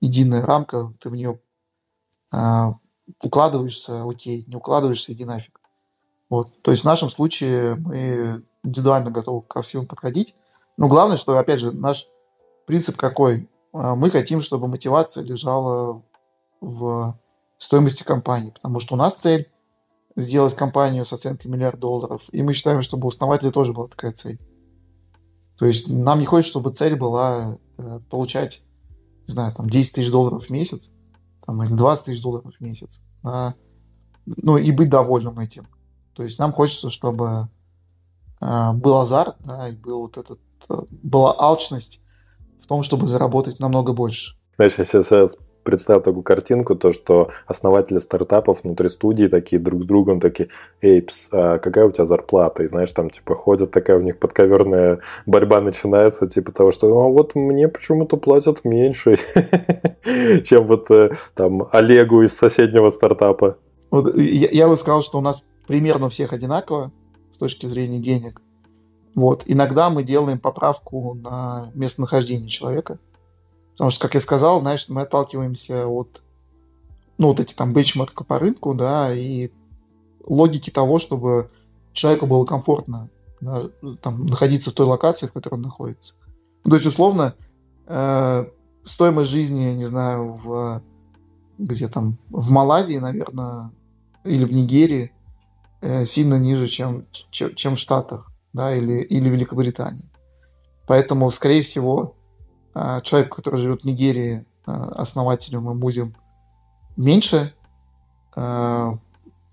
единая 0.01 0.45
рамка, 0.45 0.93
ты 1.01 1.11
в 1.11 1.17
нее 1.17 1.41
э, 2.33 2.73
укладываешься, 3.23 4.05
окей, 4.09 4.45
не 4.47 4.57
укладываешься, 4.57 5.13
иди 5.13 5.25
нафиг. 5.25 5.61
Вот. 6.29 6.51
То 6.63 6.71
есть 6.71 6.83
в 6.83 6.87
нашем 6.87 7.11
случае 7.11 7.75
мы 7.75 8.43
индивидуально 8.65 9.11
готовы 9.11 9.43
ко 9.43 9.63
всему 9.63 9.87
подходить. 9.87 10.35
Но 10.77 10.89
главное, 10.89 11.17
что, 11.17 11.37
опять 11.37 11.61
же, 11.61 11.73
наш 11.73 12.09
принцип 12.67 12.97
какой? 12.97 13.49
А, 13.73 13.95
мы 13.95 14.11
хотим, 14.11 14.41
чтобы 14.41 14.69
мотивация 14.69 15.25
лежала 15.25 16.03
в 16.61 17.19
стоимости 17.63 18.03
компании, 18.03 18.51
потому 18.51 18.81
что 18.81 18.95
у 18.95 18.99
нас 18.99 19.15
цель 19.15 19.49
сделать 20.17 20.55
компанию 20.55 21.05
с 21.05 21.13
оценкой 21.13 21.51
миллиард 21.51 21.79
долларов, 21.79 22.25
и 22.33 22.43
мы 22.43 22.53
считаем, 22.53 22.83
чтобы 22.83 23.07
у 23.07 23.09
основателя 23.09 23.51
тоже 23.51 23.73
была 23.73 23.87
такая 23.87 24.13
цель. 24.13 24.39
То 25.57 25.67
есть 25.67 25.89
нам 25.89 26.19
не 26.19 26.27
хочется, 26.27 26.51
чтобы 26.51 26.73
цель 26.73 26.97
была 26.97 27.57
э, 27.79 28.01
получать, 28.11 28.65
не 29.27 29.33
знаю, 29.33 29.55
там 29.55 29.69
10 29.69 29.95
тысяч 29.95 30.11
долларов 30.11 30.47
в 30.47 30.51
месяц, 30.51 30.91
там, 31.47 31.63
или 31.63 31.73
20 31.73 32.05
тысяч 32.07 32.23
долларов 32.23 32.55
в 32.55 32.61
месяц, 32.61 33.01
а, 33.23 33.55
ну 34.27 34.57
и 34.57 34.71
быть 34.73 34.91
довольным 34.91 35.39
этим. 35.39 35.67
То 36.15 36.25
есть 36.25 36.39
нам 36.39 36.53
хочется, 36.53 36.91
чтобы 36.91 37.49
э, 38.41 38.73
был 38.73 38.99
азарт, 38.99 39.37
да, 39.45 39.69
и 39.69 39.77
был 39.77 40.01
вот 40.01 40.17
этот, 40.17 40.41
э, 40.69 40.75
была 40.91 41.35
алчность 41.39 42.01
в 42.61 42.67
том, 42.67 42.83
чтобы 42.83 43.07
заработать 43.07 43.61
намного 43.61 43.93
больше. 43.93 44.37
Знаешь, 44.57 44.75
я 44.79 44.85
сейчас 44.85 45.37
представил 45.63 46.01
такую 46.01 46.23
картинку, 46.23 46.75
то, 46.75 46.93
что 46.93 47.31
основатели 47.47 47.99
стартапов 47.99 48.63
внутри 48.63 48.89
студии 48.89 49.27
такие 49.27 49.61
друг 49.61 49.83
с 49.83 49.87
другом 49.87 50.21
такие, 50.21 50.49
Эйпс, 50.81 51.29
а 51.33 51.59
какая 51.59 51.87
у 51.87 51.93
тебя 51.93 52.05
зарплата? 52.05 52.63
И 52.63 52.67
знаешь, 52.67 52.93
там 52.93 53.11
типа 53.11 53.35
ходят 53.35 53.71
такая 53.71 53.99
у 53.99 54.03
них 54.03 54.19
подковерная 54.19 55.01
борьба 55.27 55.61
начинается, 55.61 56.27
типа 56.27 56.53
того, 56.53 56.73
что 56.73 56.89
ну, 56.89 57.13
вот 57.13 57.35
мне 57.35 57.69
почему-то 57.69 58.17
платят 58.17 58.65
меньше, 58.65 59.17
чем 60.45 60.67
вот 60.67 60.91
э, 60.91 61.13
там 61.35 61.69
Олегу 61.73 62.23
из 62.23 62.37
соседнего 62.37 62.91
стартапа. 62.91 63.57
Вот, 63.91 64.17
я, 64.17 64.49
я 64.51 64.69
бы 64.69 64.77
сказал, 64.77 65.03
что 65.03 65.19
у 65.19 65.21
нас 65.23 65.45
примерно 65.67 66.07
у 66.07 66.09
всех 66.09 66.33
одинаково 66.33 66.91
с 67.31 67.39
точки 67.39 67.67
зрения 67.67 67.99
денег. 67.99 68.41
Вот. 69.15 69.43
Иногда 69.47 69.91
мы 69.91 70.03
делаем 70.03 70.39
поправку 70.39 71.15
на 71.15 71.71
местонахождение 71.75 72.49
человека. 72.49 72.99
Потому 73.73 73.91
что, 73.91 74.01
как 74.01 74.15
я 74.15 74.21
сказал, 74.21 74.61
знаешь, 74.61 74.89
мы 74.89 75.03
отталкиваемся 75.03 75.87
от 75.87 76.23
ну, 77.19 77.29
вот 77.29 77.41
эти 77.41 77.55
там 77.55 77.73
бенчмарка 77.73 78.25
по 78.25 78.39
рынку, 78.39 78.75
да, 78.75 79.15
и 79.15 79.51
логики 80.25 80.71
того, 80.71 80.99
чтобы 80.99 81.51
человеку 81.93 82.27
было 82.27 82.45
комфортно 82.45 83.11
да, 83.41 83.65
там, 84.01 84.27
находиться 84.27 84.71
в 84.71 84.75
той 84.75 84.87
локации, 84.87 85.27
в 85.27 85.33
которой 85.33 85.55
он 85.55 85.63
находится. 85.63 86.15
Ну, 86.65 86.71
то 86.71 86.77
есть, 86.77 86.87
условно, 86.87 87.35
э, 87.87 88.47
стоимость 88.85 89.31
жизни, 89.31 89.73
не 89.73 89.85
знаю, 89.85 90.33
в 90.35 90.83
где 91.59 91.89
там, 91.89 92.19
в 92.31 92.51
Малайзии, 92.51 92.99
наверное, 92.99 93.71
или 94.25 94.45
в 94.45 94.53
Нигерии 94.53 95.13
э, 95.81 96.07
сильно 96.07 96.39
ниже, 96.39 96.67
чем, 96.67 97.07
чем, 97.31 97.55
чем 97.55 97.77
в 97.77 97.79
Штатах 97.79 98.33
да, 98.53 98.75
или, 98.75 99.03
или 99.03 99.29
Великобритании. 99.29 100.11
Поэтому, 100.87 101.31
скорее 101.31 101.63
всего, 101.63 102.17
человеку, 103.03 103.37
который 103.37 103.59
живет 103.59 103.83
в 103.83 103.85
Нигерии, 103.85 104.47
а, 104.65 104.89
основателю 104.93 105.61
мы 105.61 105.75
будем 105.75 106.15
меньше 106.97 107.55
а, 108.37 108.99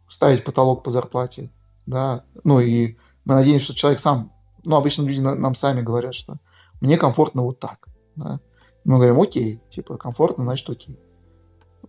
ставить 0.07 0.43
потолок 0.43 0.83
по 0.83 0.91
зарплате, 0.91 1.49
да, 1.85 2.23
ну 2.43 2.59
и 2.59 2.97
мы 3.25 3.35
надеемся, 3.35 3.65
что 3.65 3.75
человек 3.75 3.99
сам, 3.99 4.31
ну, 4.63 4.75
обычно 4.75 5.03
люди 5.03 5.19
нам 5.19 5.55
сами 5.55 5.81
говорят, 5.81 6.13
что 6.13 6.37
мне 6.81 6.97
комфортно 6.97 7.41
вот 7.41 7.59
так, 7.59 7.87
да. 8.15 8.39
Мы 8.85 8.95
говорим, 8.95 9.19
окей, 9.19 9.61
типа, 9.69 9.97
комфортно, 9.97 10.45
значит, 10.45 10.69
окей. 10.69 10.97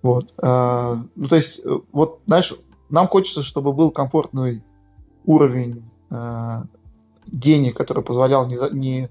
Вот. 0.03 0.35
Ну, 0.37 1.29
то 1.29 1.37
есть, 1.37 1.65
э, 1.65 1.79
вот, 1.93 2.21
знаешь, 2.27 2.53
нам 2.91 3.07
хочется, 3.07 3.43
чтобы 3.43 3.73
был 3.73 3.91
комфортный 3.91 4.63
уровень 5.25 5.89
денег, 7.27 7.77
который 7.77 8.03
позволял 8.03 8.47
не, 8.47 8.59
не, 8.73 9.09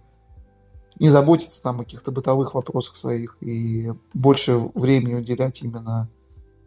не 1.00 1.10
заботиться 1.10 1.62
там 1.64 1.80
о 1.80 1.84
каких-то 1.84 2.12
бытовых 2.12 2.54
вопросах 2.54 2.96
своих 2.96 3.38
и 3.42 3.94
больше 4.14 4.58
времени 4.76 5.16
уделять 5.16 5.62
именно 5.62 6.10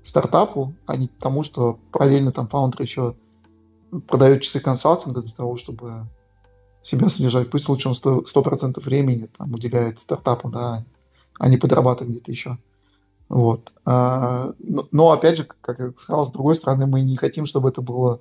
стартапу, 0.03 0.75
а 0.87 0.97
не 0.97 1.09
тому, 1.09 1.43
что 1.43 1.79
параллельно 1.93 2.33
там 2.33 2.49
фаундер 2.49 2.81
еще 2.81 3.15
продает 4.09 4.43
часы 4.43 4.59
консалтинга 4.61 5.23
для 5.23 5.33
того, 5.33 5.57
чтобы 5.57 6.07
себя 6.81 7.09
содержать. 7.09 7.51
Пусть 7.51 7.69
лучше 7.69 7.89
он 7.89 7.95
100%, 7.95 8.25
100% 8.35 8.81
времени 8.81 9.27
там, 9.27 9.53
уделяет 9.53 10.01
стартапу, 10.01 10.49
да, 10.49 10.85
а 11.39 11.49
не 11.49 11.57
подрабатывает 11.57 12.11
где-то 12.11 12.31
еще. 12.31 12.59
Вот. 13.29 13.73
А, 13.85 14.53
но, 14.59 14.89
но, 14.91 15.13
опять 15.13 15.39
же, 15.39 15.47
как 15.61 15.79
я 15.79 15.93
сказал, 15.97 16.27
с 16.27 16.33
другой 16.33 16.55
стороны, 16.55 16.87
мы 16.87 17.03
не 17.03 17.17
хотим, 17.17 17.47
чтобы 17.47 17.69
это 17.69 17.81
было 17.81 18.21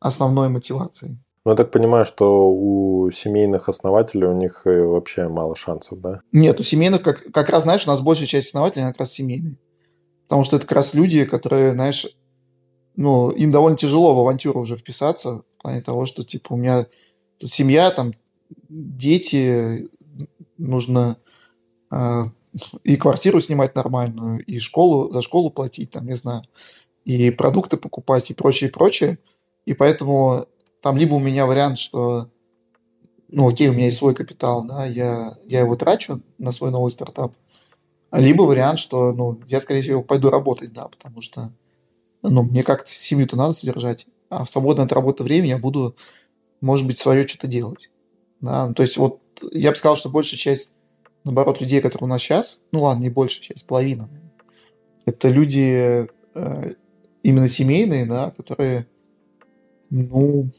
основной 0.00 0.48
мотивацией. 0.48 1.18
Ну, 1.44 1.50
я 1.50 1.56
так 1.56 1.70
понимаю, 1.70 2.06
что 2.06 2.50
у 2.50 3.10
семейных 3.10 3.68
основателей 3.68 4.26
у 4.26 4.32
них 4.32 4.62
э, 4.64 4.82
вообще 4.82 5.28
мало 5.28 5.54
шансов, 5.54 6.00
да? 6.00 6.20
Нет, 6.32 6.58
у 6.58 6.62
семейных 6.62 7.02
как, 7.02 7.30
как 7.32 7.50
раз, 7.50 7.64
знаешь, 7.64 7.86
у 7.86 7.90
нас 7.90 8.00
большая 8.00 8.26
часть 8.26 8.48
основателей, 8.48 8.82
она 8.82 8.92
как 8.92 9.00
раз 9.00 9.12
семейные. 9.12 9.58
Потому 10.22 10.44
что 10.44 10.56
это 10.56 10.66
как 10.66 10.76
раз 10.76 10.94
люди, 10.94 11.26
которые, 11.26 11.72
знаешь, 11.72 12.06
ну, 12.96 13.30
им 13.30 13.50
довольно 13.50 13.76
тяжело 13.76 14.14
в 14.14 14.20
авантюру 14.20 14.60
уже 14.60 14.76
вписаться, 14.76 15.42
в 15.58 15.62
плане 15.62 15.82
того, 15.82 16.06
что, 16.06 16.22
типа, 16.22 16.54
у 16.54 16.56
меня 16.56 16.86
тут 17.38 17.52
семья, 17.52 17.90
там, 17.90 18.12
дети, 18.70 19.90
нужно 20.56 21.18
э, 21.90 22.22
и 22.84 22.96
квартиру 22.96 23.42
снимать 23.42 23.74
нормальную, 23.74 24.42
и 24.44 24.58
школу, 24.60 25.10
за 25.10 25.20
школу 25.20 25.50
платить, 25.50 25.90
там, 25.90 26.06
не 26.06 26.16
знаю, 26.16 26.42
и 27.04 27.30
продукты 27.30 27.76
покупать, 27.76 28.30
и 28.30 28.34
прочее, 28.34 28.70
и 28.70 28.72
прочее. 28.72 29.18
И 29.66 29.74
поэтому 29.74 30.46
там 30.84 30.98
либо 30.98 31.14
у 31.14 31.18
меня 31.18 31.46
вариант, 31.46 31.78
что 31.78 32.28
ну 33.30 33.48
окей, 33.48 33.68
у 33.68 33.72
меня 33.72 33.86
есть 33.86 33.96
свой 33.96 34.14
капитал, 34.14 34.66
да, 34.66 34.84
я, 34.84 35.34
я 35.46 35.60
его 35.60 35.76
трачу 35.76 36.20
на 36.36 36.52
свой 36.52 36.70
новый 36.70 36.92
стартап, 36.92 37.34
Либо 38.12 38.42
вариант, 38.42 38.78
что 38.78 39.14
ну, 39.14 39.40
я, 39.46 39.60
скорее 39.60 39.80
всего, 39.80 40.02
пойду 40.02 40.28
работать, 40.28 40.74
да, 40.74 40.88
потому 40.88 41.22
что 41.22 41.50
ну, 42.20 42.42
мне 42.42 42.62
как-то 42.62 42.90
семью-то 42.90 43.34
надо 43.34 43.54
содержать, 43.54 44.06
а 44.28 44.44
в 44.44 44.50
свободное 44.50 44.84
от 44.84 44.92
работы 44.92 45.24
время 45.24 45.48
я 45.48 45.56
буду, 45.56 45.96
может 46.60 46.86
быть, 46.86 46.98
свое 46.98 47.26
что-то 47.26 47.46
делать. 47.46 47.90
Да? 48.42 48.70
То 48.74 48.82
есть 48.82 48.98
вот 48.98 49.20
я 49.52 49.70
бы 49.70 49.76
сказал, 49.76 49.96
что 49.96 50.10
большая 50.10 50.38
часть, 50.38 50.74
наоборот, 51.24 51.62
людей, 51.62 51.80
которые 51.80 52.04
у 52.04 52.10
нас 52.10 52.20
сейчас, 52.20 52.62
ну 52.72 52.82
ладно, 52.82 53.04
не 53.04 53.08
большая 53.08 53.42
часть, 53.42 53.66
половина, 53.66 54.10
это 55.06 55.30
люди 55.30 56.10
э, 56.34 56.74
именно 57.22 57.48
семейные, 57.48 58.04
да, 58.04 58.32
которые, 58.32 58.86
ну, 59.88 60.50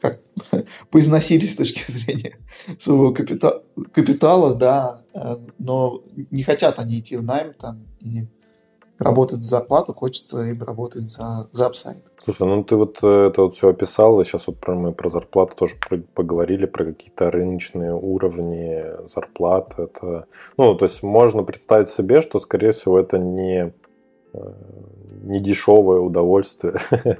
как 0.00 0.20
поизносились 0.90 1.52
с 1.52 1.56
точки 1.56 1.90
зрения 1.90 2.36
своего 2.78 3.12
капита- 3.12 3.62
капитала, 3.92 4.54
да, 4.54 5.02
э, 5.14 5.36
но 5.58 6.02
не 6.30 6.42
хотят 6.42 6.78
они 6.78 6.98
идти 6.98 7.16
в 7.16 7.22
найм 7.22 7.52
там 7.54 7.86
и 8.00 8.26
работать 8.98 9.40
за 9.40 9.48
зарплату, 9.48 9.94
хочется 9.94 10.42
им 10.42 10.62
работать 10.62 11.10
за, 11.10 11.48
за 11.52 11.66
апсайд. 11.66 12.04
Слушай, 12.18 12.46
ну 12.46 12.62
ты 12.62 12.76
вот 12.76 12.98
э, 13.02 13.28
это 13.28 13.42
вот 13.42 13.54
все 13.54 13.70
описал, 13.70 14.20
и 14.20 14.24
сейчас 14.24 14.46
вот 14.46 14.58
про, 14.58 14.74
мы 14.74 14.92
про 14.92 15.08
зарплату 15.08 15.56
тоже 15.56 15.76
поговорили, 16.14 16.66
про 16.66 16.84
какие-то 16.84 17.30
рыночные 17.30 17.94
уровни 17.94 18.84
зарплат. 19.08 19.78
Это, 19.78 20.26
ну, 20.56 20.74
то 20.74 20.84
есть 20.84 21.02
можно 21.02 21.42
представить 21.42 21.88
себе, 21.88 22.20
что, 22.20 22.38
скорее 22.38 22.72
всего, 22.72 23.00
это 23.00 23.18
не 23.18 23.72
э, 25.22 25.26
не 25.26 25.40
дешевое 25.40 26.00
удовольствие 26.00 26.74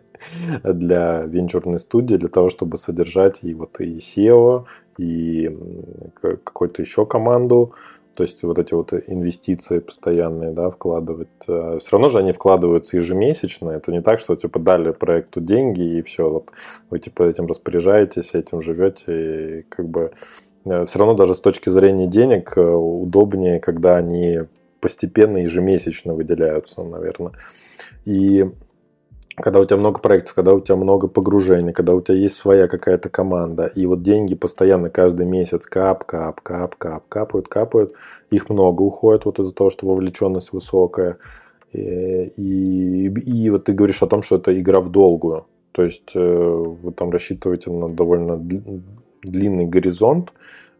для 0.64 1.22
венчурной 1.22 1.78
студии, 1.78 2.16
для 2.16 2.28
того, 2.28 2.48
чтобы 2.48 2.76
содержать 2.76 3.40
и 3.42 3.54
вот 3.54 3.80
и 3.80 3.98
SEO, 3.98 4.66
и 4.98 5.56
какую-то 6.20 6.82
еще 6.82 7.06
команду, 7.06 7.74
то 8.20 8.24
есть 8.24 8.42
вот 8.42 8.58
эти 8.58 8.74
вот 8.74 8.92
инвестиции 8.92 9.78
постоянные, 9.78 10.50
да, 10.50 10.68
вкладывать. 10.68 11.28
Э, 11.48 11.78
все 11.80 11.88
равно 11.92 12.10
же 12.10 12.18
они 12.18 12.32
вкладываются 12.32 12.98
ежемесячно. 12.98 13.70
Это 13.70 13.92
не 13.92 14.02
так, 14.02 14.18
что 14.20 14.36
типа 14.36 14.58
дали 14.58 14.90
проекту 14.90 15.40
деньги 15.40 15.98
и 15.98 16.02
все, 16.02 16.28
вот 16.28 16.50
вы 16.90 16.98
типа 16.98 17.22
этим 17.22 17.46
распоряжаетесь, 17.46 18.34
этим 18.34 18.60
живете 18.60 19.60
и 19.60 19.62
как 19.62 19.88
бы 19.88 20.12
э, 20.66 20.84
все 20.84 20.98
равно 20.98 21.14
даже 21.14 21.34
с 21.34 21.40
точки 21.40 21.70
зрения 21.70 22.06
денег 22.06 22.52
э, 22.58 22.60
удобнее, 22.60 23.60
когда 23.60 23.96
они 23.96 24.40
постепенно 24.80 25.38
ежемесячно 25.38 26.14
выделяются, 26.14 26.82
наверное. 26.82 27.32
И 28.04 28.44
когда 29.36 29.60
у 29.60 29.64
тебя 29.64 29.76
много 29.76 30.00
проектов, 30.00 30.34
когда 30.34 30.52
у 30.54 30.60
тебя 30.60 30.76
много 30.76 31.08
погружений, 31.08 31.72
когда 31.72 31.94
у 31.94 32.00
тебя 32.00 32.16
есть 32.16 32.36
своя 32.36 32.68
какая-то 32.68 33.08
команда, 33.08 33.66
и 33.66 33.86
вот 33.86 34.02
деньги 34.02 34.34
постоянно 34.34 34.90
каждый 34.90 35.26
месяц 35.26 35.66
кап, 35.66 36.04
кап, 36.04 36.40
кап, 36.40 36.76
кап, 36.76 37.08
капают, 37.08 37.48
капают, 37.48 37.94
их 38.30 38.50
много 38.50 38.82
уходит 38.82 39.24
вот 39.24 39.38
из-за 39.38 39.54
того, 39.54 39.70
что 39.70 39.86
вовлеченность 39.86 40.52
высокая. 40.52 41.18
И, 41.72 41.78
и, 42.36 43.06
и 43.06 43.50
вот 43.50 43.64
ты 43.64 43.72
говоришь 43.72 44.02
о 44.02 44.06
том, 44.06 44.22
что 44.22 44.36
это 44.36 44.58
игра 44.58 44.80
в 44.80 44.90
долгую. 44.90 45.46
То 45.72 45.82
есть 45.82 46.10
э, 46.14 46.18
вы 46.20 46.92
там 46.92 47.10
рассчитываете 47.10 47.70
на 47.70 47.88
довольно 47.88 48.36
длинный 49.22 49.66
горизонт 49.66 50.32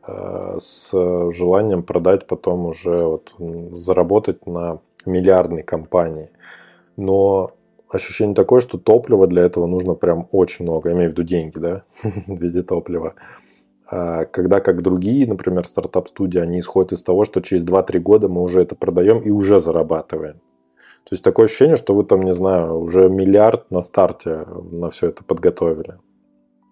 э, 0.07 0.59
с 0.59 0.91
желанием 1.33 1.85
продать 1.85 2.27
потом 2.27 2.66
уже 2.66 3.05
вот 3.05 3.35
заработать 3.73 4.47
на 4.47 4.81
миллиардной 5.07 5.62
компании. 5.62 6.31
Но 6.97 7.53
ощущение 7.88 8.34
такое, 8.34 8.61
что 8.61 8.78
топлива 8.78 9.26
для 9.26 9.43
этого 9.43 9.66
нужно 9.66 9.95
прям 9.95 10.28
очень 10.32 10.64
много. 10.64 10.91
Я 10.91 10.97
имею 10.97 11.11
в 11.11 11.12
виду 11.12 11.22
деньги, 11.22 11.59
да, 11.59 11.84
в 12.03 12.41
виде 12.41 12.62
топлива. 12.62 13.14
А 13.91 14.24
когда 14.24 14.61
как 14.61 14.82
другие, 14.82 15.26
например, 15.26 15.66
стартап-студии, 15.66 16.38
они 16.38 16.61
исходят 16.61 16.93
из 16.93 17.03
того, 17.03 17.24
что 17.24 17.41
через 17.41 17.64
2-3 17.64 17.99
года 17.99 18.28
мы 18.28 18.43
уже 18.43 18.62
это 18.62 18.76
продаем 18.76 19.18
и 19.18 19.30
уже 19.30 19.59
зарабатываем. 19.59 20.41
То 21.05 21.14
есть 21.14 21.24
такое 21.24 21.47
ощущение, 21.47 21.76
что 21.76 21.95
вы 21.95 22.05
там, 22.05 22.20
не 22.20 22.34
знаю, 22.34 22.78
уже 22.78 23.09
миллиард 23.09 23.70
на 23.70 23.82
старте 23.82 24.47
на 24.70 24.91
все 24.91 25.09
это 25.09 25.24
подготовили. 25.24 25.99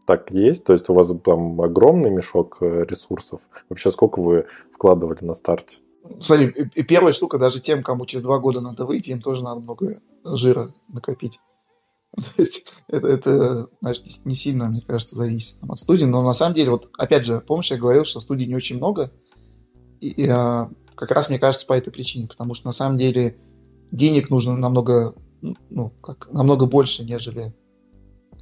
Так 0.06 0.30
есть? 0.30 0.64
То 0.64 0.72
есть 0.72 0.88
у 0.88 0.94
вас 0.94 1.12
там 1.24 1.60
огромный 1.60 2.10
мешок 2.10 2.58
э, 2.60 2.84
ресурсов. 2.88 3.42
Вообще 3.68 3.90
сколько 3.90 4.22
вы 4.22 4.46
вкладывали 4.72 5.24
на 5.24 5.34
старте? 5.34 5.78
Смотри, 6.20 6.52
первая 6.88 7.12
штука, 7.12 7.38
даже 7.38 7.60
тем, 7.60 7.82
кому 7.82 8.06
через 8.06 8.22
два 8.22 8.38
года 8.38 8.60
надо 8.60 8.86
выйти, 8.86 9.10
им 9.10 9.20
тоже 9.20 9.42
надо 9.42 9.60
много 9.60 10.00
жира 10.24 10.72
накопить. 10.88 11.40
То 12.16 12.22
есть 12.38 12.66
это, 12.88 13.06
это 13.06 13.68
знаешь, 13.80 14.02
не 14.24 14.34
сильно, 14.34 14.68
мне 14.68 14.80
кажется, 14.80 15.16
зависит 15.16 15.60
там, 15.60 15.72
от 15.72 15.78
студии. 15.78 16.04
Но 16.04 16.22
на 16.22 16.32
самом 16.32 16.54
деле, 16.54 16.70
вот 16.70 16.88
опять 16.96 17.24
же, 17.24 17.40
помнишь, 17.40 17.70
я 17.70 17.76
говорил, 17.76 18.04
что 18.04 18.20
студий 18.20 18.46
не 18.46 18.54
очень 18.54 18.76
много. 18.76 19.12
И, 20.00 20.08
и 20.08 20.28
а, 20.28 20.70
как 20.94 21.10
раз, 21.10 21.28
мне 21.28 21.38
кажется, 21.38 21.66
по 21.66 21.74
этой 21.74 21.92
причине. 21.92 22.26
Потому 22.26 22.54
что 22.54 22.66
на 22.66 22.72
самом 22.72 22.96
деле 22.96 23.38
денег 23.90 24.30
нужно 24.30 24.56
намного, 24.56 25.14
ну, 25.42 25.90
как, 26.02 26.30
намного 26.32 26.66
больше, 26.66 27.04
нежели 27.04 27.54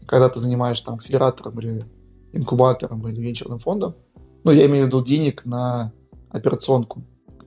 когда 0.07 0.29
ты 0.29 0.39
занимаешь 0.39 0.81
там 0.81 0.95
акселератором 0.95 1.59
или 1.59 1.85
инкубатором 2.33 3.07
или 3.09 3.21
венчурным 3.21 3.59
фондом. 3.59 3.97
Ну, 4.45 4.53
я 4.53 4.67
имею 4.67 4.85
в 4.85 4.87
виду 4.89 5.03
денег 5.03 5.45
на 5.45 5.93
операционку. 6.31 7.03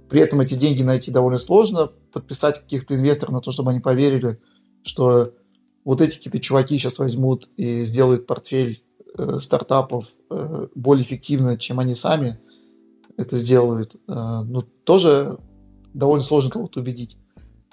При 0.10 0.22
этом 0.22 0.42
эти 0.42 0.56
деньги 0.56 0.82
найти 0.82 1.12
довольно 1.12 1.38
сложно, 1.38 1.92
подписать 2.12 2.60
каких-то 2.60 2.96
инвесторов 2.96 3.34
на 3.34 3.42
то, 3.42 3.52
чтобы 3.52 3.72
они 3.72 3.80
поверили, 3.80 4.40
что 4.84 5.34
вот 5.86 6.02
эти 6.02 6.18
какие-то 6.18 6.40
чуваки 6.40 6.78
сейчас 6.78 7.00
возьмут 7.00 7.50
и 7.58 7.84
сделают 7.86 8.28
портфель 8.28 8.84
э, 9.18 9.38
стартапов 9.40 10.08
э, 10.30 10.68
более 10.76 11.04
эффективно, 11.04 11.58
чем 11.58 11.80
они 11.80 11.96
сами 11.96 12.40
это 13.18 13.38
сделают. 13.38 13.96
Э, 14.08 14.42
ну, 14.46 14.62
тоже 14.62 15.38
довольно 15.94 16.24
сложно 16.24 16.50
кого-то 16.50 16.80
убедить. 16.80 17.18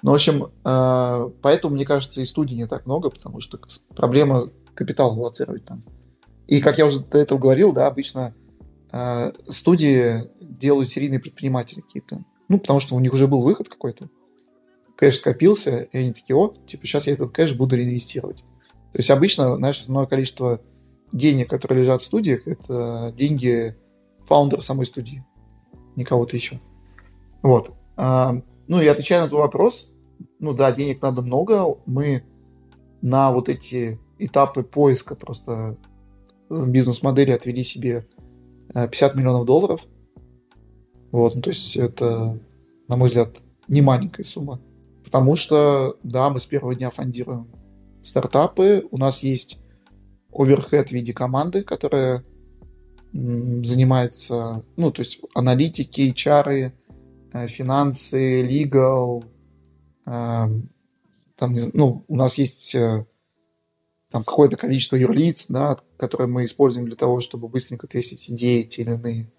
Ну, 0.03 0.11
в 0.11 0.13
общем, 0.13 0.51
э, 0.63 1.29
поэтому, 1.41 1.75
мне 1.75 1.85
кажется, 1.85 2.21
и 2.21 2.25
студий 2.25 2.57
не 2.57 2.67
так 2.67 2.85
много, 2.85 3.09
потому 3.09 3.39
что 3.39 3.59
проблема 3.95 4.49
капитала 4.75 5.13
лоцировать 5.13 5.65
там. 5.65 5.83
И, 6.47 6.61
как 6.61 6.77
я 6.77 6.85
уже 6.85 6.99
до 6.99 7.17
этого 7.17 7.39
говорил, 7.39 7.73
да, 7.73 7.87
обычно 7.87 8.33
э, 8.91 9.31
студии 9.47 10.29
делают 10.47 10.89
серийные 10.89 11.19
предприниматели 11.19 11.81
какие-то. 11.81 12.23
Ну, 12.49 12.59
потому 12.59 12.79
что 12.79 12.95
у 12.95 12.99
них 12.99 13.13
уже 13.13 13.27
был 13.27 13.41
выход 13.41 13.69
какой-то. 13.69 14.09
Кэш 14.95 15.17
скопился, 15.17 15.81
и 15.81 15.97
они 15.97 16.13
такие, 16.13 16.35
о, 16.35 16.53
типа, 16.65 16.85
сейчас 16.85 17.07
я 17.07 17.13
этот 17.13 17.31
кэш 17.31 17.53
буду 17.53 17.75
реинвестировать. 17.75 18.43
То 18.93 18.99
есть 18.99 19.11
обычно, 19.11 19.55
знаешь, 19.57 19.79
основное 19.79 20.07
количество 20.07 20.61
денег, 21.11 21.49
которые 21.49 21.81
лежат 21.81 22.01
в 22.01 22.05
студиях, 22.05 22.47
это 22.47 23.13
деньги 23.15 23.77
фаундера 24.25 24.61
самой 24.61 24.85
студии, 24.85 25.23
не 25.95 26.03
кого-то 26.03 26.35
еще. 26.35 26.59
Вот. 27.43 27.73
А, 27.95 28.41
ну 28.67 28.81
и 28.81 28.87
отвечая 28.87 29.21
на 29.21 29.29
твой 29.29 29.41
вопрос, 29.41 29.93
ну 30.39 30.53
да, 30.53 30.71
денег 30.71 31.01
надо 31.01 31.21
много. 31.21 31.75
Мы 31.85 32.23
на 33.01 33.31
вот 33.31 33.49
эти 33.49 33.99
этапы 34.17 34.63
поиска 34.63 35.15
просто 35.15 35.77
бизнес-модели 36.49 37.31
отвели 37.31 37.63
себе 37.63 38.07
50 38.73 39.13
э, 39.13 39.17
миллионов 39.17 39.45
долларов– 39.45 39.81
вот, 41.11 41.35
ну, 41.35 41.41
то 41.41 41.49
есть 41.49 41.75
это, 41.75 42.39
на 42.87 42.95
мой 42.95 43.07
взгляд, 43.07 43.41
не 43.67 43.81
маленькая 43.81 44.23
сумма. 44.23 44.61
Потому 45.03 45.35
что, 45.35 45.97
да, 46.03 46.29
мы 46.29 46.39
с 46.39 46.45
первого 46.45 46.75
дня 46.75 46.89
фондируем 46.89 47.47
стартапы. 48.03 48.85
У 48.91 48.97
нас 48.97 49.23
есть 49.23 49.61
оверхед 50.31 50.89
в 50.89 50.91
виде 50.91 51.13
команды, 51.13 51.63
которая 51.63 52.23
занимается, 53.13 54.65
ну, 54.75 54.91
то 54.91 55.01
есть 55.01 55.21
аналитики, 55.33 56.13
HR, 56.13 56.71
э, 57.33 57.47
финансы, 57.47 58.41
legal, 58.41 59.23
эм, 60.05 60.69
там, 61.35 61.55
ну, 61.73 62.03
у 62.07 62.15
нас 62.15 62.37
есть 62.37 62.75
э, 62.75 63.05
там 64.09 64.23
какое-то 64.23 64.57
количество 64.57 64.95
юрлиц, 64.95 65.47
да, 65.47 65.77
которые 65.97 66.27
мы 66.27 66.45
используем 66.45 66.87
для 66.87 66.95
того, 66.95 67.21
чтобы 67.21 67.47
быстренько 67.47 67.87
тестить 67.87 68.29
идеи 68.29 68.63
те 68.63 68.81
или 68.83 68.93
иные. 68.93 69.31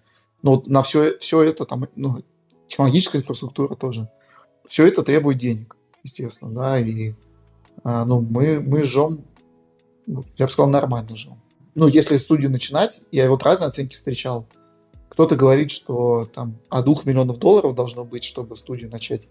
Но 0.42 0.62
на 0.66 0.82
все, 0.82 1.18
все 1.18 1.42
это, 1.42 1.64
там, 1.64 1.88
ну, 1.96 2.22
технологическая 2.66 3.18
инфраструктура 3.18 3.74
тоже, 3.74 4.08
все 4.68 4.86
это 4.86 5.02
требует 5.02 5.38
денег, 5.38 5.76
естественно, 6.02 6.52
да, 6.52 6.78
и 6.78 7.14
а, 7.84 8.04
ну, 8.04 8.20
мы, 8.20 8.60
мы 8.60 8.84
жжем, 8.84 9.24
ну, 10.06 10.24
я 10.36 10.46
бы 10.46 10.52
сказал, 10.52 10.70
нормально 10.70 11.16
жжем. 11.16 11.40
Ну, 11.74 11.86
если 11.86 12.16
студию 12.16 12.50
начинать, 12.50 13.02
я 13.12 13.28
вот 13.28 13.42
разные 13.44 13.68
оценки 13.68 13.94
встречал. 13.94 14.46
Кто-то 15.08 15.36
говорит, 15.36 15.70
что 15.70 16.28
там 16.32 16.58
от 16.68 16.84
двух 16.84 17.04
миллионов 17.04 17.38
долларов 17.38 17.74
должно 17.74 18.04
быть, 18.04 18.24
чтобы 18.24 18.56
студию 18.56 18.90
начать. 18.90 19.28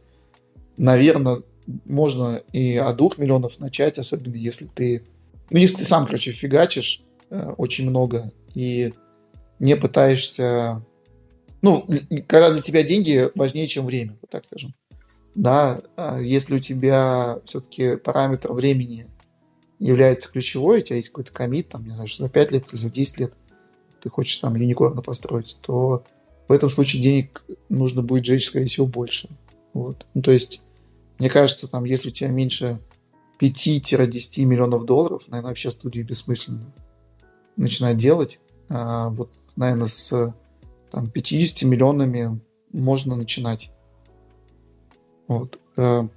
Наверное, 0.78 1.42
можно 1.86 2.42
и 2.54 2.78
от 2.78 2.98
двух 2.98 3.18
миллионов 3.18 3.60
начать, 3.60 4.00
особенно 4.00 4.36
если 4.36 4.66
ты, 4.66 5.06
ну, 5.50 5.60
если 5.60 5.78
ты 5.78 5.84
сам, 5.86 6.06
короче, 6.06 6.32
фигачишь 6.32 7.04
э, 7.30 7.54
очень 7.58 7.90
много 7.90 8.32
и 8.54 8.94
не 9.60 9.76
пытаешься 9.76 10.86
ну, 11.62 11.88
когда 12.28 12.52
для 12.52 12.62
тебя 12.62 12.84
деньги 12.84 13.30
важнее, 13.36 13.68
чем 13.68 13.86
время, 13.86 14.18
вот 14.22 14.30
так 14.30 14.46
скажем. 14.46 14.74
Да, 15.36 15.82
а 15.96 16.20
если 16.20 16.56
у 16.56 16.60
тебя 16.60 17.40
все-таки 17.46 17.96
параметр 17.96 18.54
времени 18.54 19.08
является 19.80 20.32
ключевой, 20.32 20.80
у 20.80 20.82
тебя 20.82 20.96
есть 20.96 21.10
какой-то 21.10 21.32
комит, 21.32 21.70
там, 21.70 21.86
не 21.86 21.94
знаю, 21.94 22.10
за 22.10 22.30
5 22.30 22.52
лет 22.52 22.68
или 22.68 22.80
за 22.80 22.90
10 22.90 23.20
лет 23.20 23.34
ты 24.00 24.10
хочешь 24.10 24.38
там 24.38 24.56
юникорна 24.56 25.02
построить, 25.02 25.58
то 25.62 26.04
в 26.48 26.52
этом 26.52 26.70
случае 26.70 27.02
денег 27.02 27.44
нужно 27.70 28.02
будет 28.02 28.26
жечь, 28.26 28.48
скорее 28.48 28.66
всего, 28.66 28.86
больше. 28.86 29.30
Вот. 29.74 30.06
Ну, 30.14 30.22
то 30.22 30.32
есть, 30.32 30.62
мне 31.20 31.30
кажется, 31.30 31.70
там, 31.70 31.84
если 31.84 32.10
у 32.10 32.12
тебя 32.12 32.30
меньше 32.30 32.80
5-10 33.40 34.46
миллионов 34.46 34.86
долларов, 34.86 35.24
наверное, 35.28 35.50
вообще 35.50 35.72
студию 35.72 36.06
бессмысленно 36.06 36.74
начинать 37.56 37.98
делать. 37.98 38.40
А, 38.70 39.10
вот, 39.10 39.30
наверное, 39.56 39.88
с 39.88 40.34
там, 40.90 41.10
50 41.10 41.64
миллионами 41.64 42.40
можно 42.72 43.16
начинать. 43.16 43.72
Вот. 45.28 45.60
Э, 45.76 46.08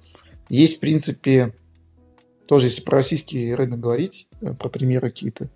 есть, 0.49 0.77
в 0.77 0.79
принципе, 0.79 1.53
тоже 2.47 2.67
если 2.67 2.81
про 2.81 2.97
российский 2.97 3.53
рынок 3.53 3.79
говорить, 3.79 4.27
э, 4.41 4.53
про 4.53 4.69
примеры 4.69 5.09
какие-то, 5.09 5.49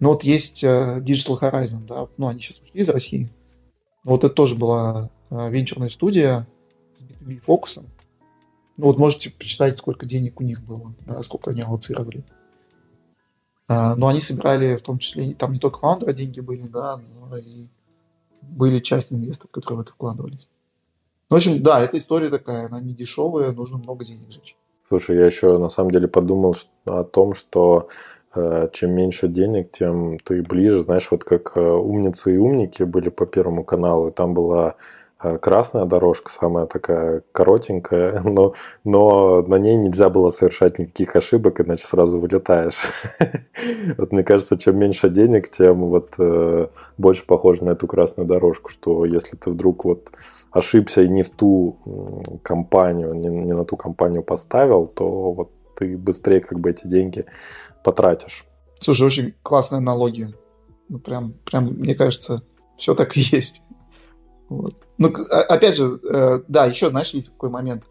ну 0.00 0.10
вот 0.10 0.24
есть 0.24 0.64
э, 0.64 0.98
Digital 1.00 1.40
Horizon, 1.40 1.86
да, 1.86 2.08
ну 2.16 2.28
они 2.28 2.40
сейчас 2.40 2.60
ушли 2.60 2.80
из 2.80 2.88
России. 2.88 3.30
Вот 4.04 4.24
это 4.24 4.34
тоже 4.34 4.56
была 4.56 5.10
венчурная 5.30 5.88
студия 5.88 6.46
с 6.92 7.04
B2B 7.04 7.38
фокусом. 7.40 7.86
Ну 8.76 8.86
вот 8.86 8.98
можете 8.98 9.30
почитать, 9.30 9.78
сколько 9.78 10.06
денег 10.06 10.40
у 10.40 10.44
них 10.44 10.62
было, 10.62 10.92
да, 11.06 11.22
сколько 11.22 11.52
они 11.52 11.62
аллоцировали. 11.62 12.24
Но 13.68 14.08
они 14.08 14.20
собирали 14.20 14.74
в 14.74 14.82
том 14.82 14.98
числе, 14.98 15.34
там 15.34 15.52
не 15.52 15.60
только 15.60 15.78
фаундеры 15.78 16.14
деньги 16.14 16.40
были, 16.40 16.66
да, 16.66 17.00
но 17.30 17.36
и 17.36 17.68
были 18.42 18.78
часть 18.80 19.12
инвесторов, 19.12 19.50
которые 19.50 19.78
в 19.78 19.80
это 19.82 19.92
вкладывались. 19.92 20.48
Ну, 21.30 21.36
в 21.36 21.38
общем, 21.38 21.62
да, 21.62 21.80
эта 21.80 21.96
история 21.96 22.28
такая, 22.28 22.66
она 22.66 22.80
не 22.80 22.92
дешевая, 22.92 23.52
нужно 23.52 23.78
много 23.78 24.04
денег 24.04 24.30
сжечь. 24.30 24.56
Слушай, 24.86 25.16
я 25.16 25.26
еще 25.26 25.56
на 25.58 25.70
самом 25.70 25.90
деле 25.90 26.08
подумал 26.08 26.54
о 26.84 27.04
том, 27.04 27.34
что 27.34 27.88
э, 28.34 28.68
чем 28.72 28.90
меньше 28.90 29.28
денег, 29.28 29.70
тем 29.70 30.18
ты 30.18 30.42
ближе, 30.42 30.82
знаешь, 30.82 31.10
вот 31.10 31.24
как 31.24 31.56
э, 31.56 31.60
умницы 31.60 32.34
и 32.34 32.38
умники 32.38 32.82
были 32.82 33.08
по 33.08 33.24
Первому 33.24 33.64
каналу, 33.64 34.08
и 34.08 34.12
там 34.12 34.34
была 34.34 34.74
красная 35.40 35.84
дорожка, 35.84 36.30
самая 36.30 36.66
такая 36.66 37.22
коротенькая, 37.32 38.20
но, 38.24 38.54
но 38.84 39.42
на 39.42 39.56
ней 39.56 39.76
нельзя 39.76 40.08
было 40.08 40.30
совершать 40.30 40.78
никаких 40.78 41.16
ошибок, 41.16 41.60
иначе 41.60 41.86
сразу 41.86 42.18
вылетаешь. 42.18 42.78
Вот 43.96 44.12
мне 44.12 44.24
кажется, 44.24 44.58
чем 44.58 44.78
меньше 44.78 45.08
денег, 45.08 45.48
тем 45.48 45.88
вот 45.88 46.14
э, 46.18 46.66
больше 46.98 47.24
похоже 47.26 47.64
на 47.64 47.70
эту 47.70 47.86
красную 47.86 48.26
дорожку, 48.26 48.70
что 48.70 49.04
если 49.04 49.36
ты 49.36 49.50
вдруг 49.50 49.84
вот 49.84 50.10
ошибся 50.50 51.02
и 51.02 51.08
не 51.08 51.22
в 51.22 51.30
ту 51.30 52.40
компанию, 52.42 53.14
не, 53.14 53.28
не 53.28 53.52
на 53.52 53.64
ту 53.64 53.76
компанию 53.76 54.22
поставил, 54.22 54.86
то 54.86 55.32
вот 55.32 55.50
ты 55.76 55.96
быстрее 55.96 56.40
как 56.40 56.60
бы 56.60 56.70
эти 56.70 56.86
деньги 56.86 57.24
потратишь. 57.84 58.46
Слушай, 58.80 59.06
очень 59.06 59.34
классная 59.42 59.78
аналогия. 59.78 60.32
Ну, 60.88 60.98
прям, 60.98 61.34
прям, 61.44 61.66
мне 61.66 61.94
кажется, 61.94 62.42
все 62.76 62.94
так 62.94 63.16
и 63.16 63.20
есть. 63.20 63.62
Вот. 64.56 64.74
Ну, 64.98 65.12
а, 65.30 65.40
опять 65.42 65.76
же, 65.76 66.00
э, 66.02 66.40
да, 66.48 66.66
еще, 66.66 66.90
знаешь, 66.90 67.10
есть 67.10 67.30
такой 67.30 67.50
момент. 67.50 67.84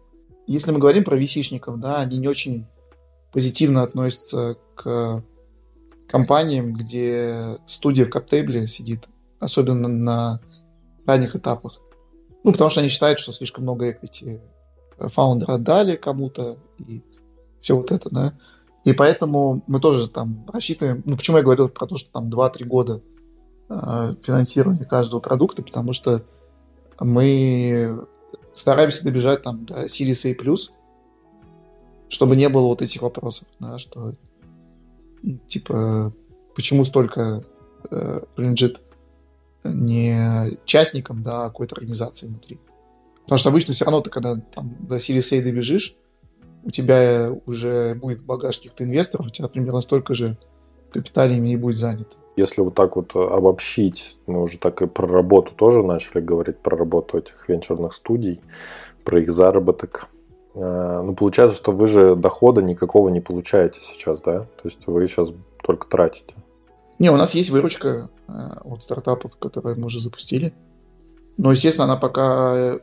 Если 0.46 0.72
мы 0.72 0.78
говорим 0.78 1.04
про 1.04 1.18
vc 1.18 1.78
да, 1.78 2.00
они 2.00 2.18
не 2.18 2.28
очень 2.28 2.66
позитивно 3.32 3.82
относятся 3.82 4.56
к 4.74 5.24
компаниям, 6.08 6.74
где 6.74 7.58
студия 7.66 8.04
в 8.04 8.10
каптейбле 8.10 8.66
сидит, 8.66 9.08
особенно 9.40 9.88
на 9.88 10.40
ранних 11.06 11.34
этапах. 11.34 11.80
Ну, 12.44 12.52
потому 12.52 12.70
что 12.70 12.80
они 12.80 12.88
считают, 12.88 13.18
что 13.18 13.32
слишком 13.32 13.62
много 13.62 13.90
equity 13.90 14.40
фаундера 14.98 15.54
отдали 15.54 15.96
кому-то, 15.96 16.58
и 16.78 17.02
все 17.60 17.76
вот 17.76 17.90
это, 17.90 18.10
да. 18.10 18.34
И 18.84 18.92
поэтому 18.92 19.62
мы 19.66 19.80
тоже 19.80 20.08
там 20.08 20.44
рассчитываем, 20.52 21.02
ну, 21.06 21.16
почему 21.16 21.36
я 21.36 21.42
говорил 21.44 21.68
про 21.68 21.86
то, 21.86 21.96
что 21.96 22.10
там 22.10 22.28
2-3 22.28 22.64
года 22.64 23.00
э, 23.68 24.14
финансирования 24.22 24.84
каждого 24.84 25.20
продукта, 25.20 25.62
потому 25.62 25.92
что 25.92 26.24
мы 27.04 28.06
стараемся 28.54 29.04
добежать 29.04 29.42
там 29.42 29.64
до 29.64 29.84
Series 29.84 30.32
A+, 30.32 30.56
чтобы 32.08 32.36
не 32.36 32.48
было 32.48 32.66
вот 32.66 32.82
этих 32.82 33.02
вопросов, 33.02 33.48
да, 33.58 33.78
что 33.78 34.14
типа 35.46 36.12
почему 36.54 36.84
столько 36.84 37.44
э, 37.90 38.20
принадлежит 38.34 38.82
не 39.64 40.58
частникам, 40.64 41.22
да, 41.22 41.44
а 41.44 41.48
какой-то 41.48 41.76
организации 41.76 42.26
внутри. 42.26 42.60
Потому 43.22 43.38
что 43.38 43.48
обычно 43.50 43.74
все 43.74 43.84
равно 43.84 44.00
ты, 44.00 44.10
когда 44.10 44.36
там, 44.36 44.70
до 44.80 44.96
Series 44.96 45.38
A 45.38 45.42
добежишь, 45.42 45.96
у 46.64 46.70
тебя 46.70 47.30
уже 47.46 47.94
будет 47.94 48.24
багаж 48.24 48.56
каких-то 48.56 48.84
инвесторов, 48.84 49.26
у 49.26 49.30
тебя 49.30 49.48
примерно 49.48 49.80
столько 49.80 50.14
же 50.14 50.36
капиталиями 50.92 51.48
и 51.48 51.56
будет 51.56 51.78
занято. 51.78 52.16
Если 52.36 52.62
вот 52.62 52.74
так 52.74 52.96
вот 52.96 53.14
обобщить, 53.14 54.18
мы 54.26 54.42
уже 54.42 54.58
так 54.58 54.80
и 54.82 54.86
про 54.86 55.06
работу 55.06 55.52
тоже 55.54 55.82
начали 55.82 56.20
говорить, 56.20 56.58
про 56.58 56.76
работу 56.76 57.18
этих 57.18 57.48
венчурных 57.48 57.92
студий, 57.92 58.40
про 59.04 59.20
их 59.20 59.30
заработок. 59.30 60.08
А, 60.54 61.02
ну, 61.02 61.14
получается, 61.14 61.56
что 61.56 61.72
вы 61.72 61.86
же 61.86 62.16
дохода 62.16 62.62
никакого 62.62 63.10
не 63.10 63.20
получаете 63.20 63.80
сейчас, 63.80 64.22
да? 64.22 64.40
То 64.40 64.64
есть 64.64 64.86
вы 64.86 65.06
сейчас 65.06 65.32
только 65.62 65.86
тратите. 65.86 66.36
Не, 66.98 67.10
у 67.10 67.16
нас 67.16 67.34
есть 67.34 67.50
выручка 67.50 68.08
э, 68.28 68.32
от 68.64 68.82
стартапов, 68.82 69.36
которые 69.36 69.76
мы 69.76 69.86
уже 69.86 70.00
запустили. 70.00 70.54
Но, 71.36 71.50
естественно, 71.52 71.84
она 71.84 71.96
пока, 71.96 72.78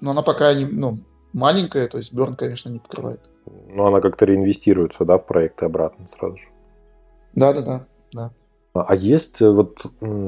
но 0.00 0.10
она 0.10 0.22
пока 0.22 0.52
не, 0.54 0.64
ну, 0.64 0.98
маленькая, 1.32 1.86
то 1.88 1.98
есть 1.98 2.12
burn, 2.12 2.34
конечно, 2.34 2.68
не 2.68 2.78
покрывает. 2.78 3.20
Но 3.68 3.86
она 3.86 4.00
как-то 4.00 4.24
реинвестируется, 4.24 5.04
да, 5.04 5.18
в 5.18 5.26
проекты 5.26 5.66
обратно 5.66 6.06
сразу 6.08 6.36
же. 6.36 6.48
Да, 7.34 7.52
да, 7.52 7.62
да, 7.62 7.86
да. 8.12 8.32
А 8.74 8.96
есть 8.96 9.40
э, 9.40 9.48
вот 9.48 9.86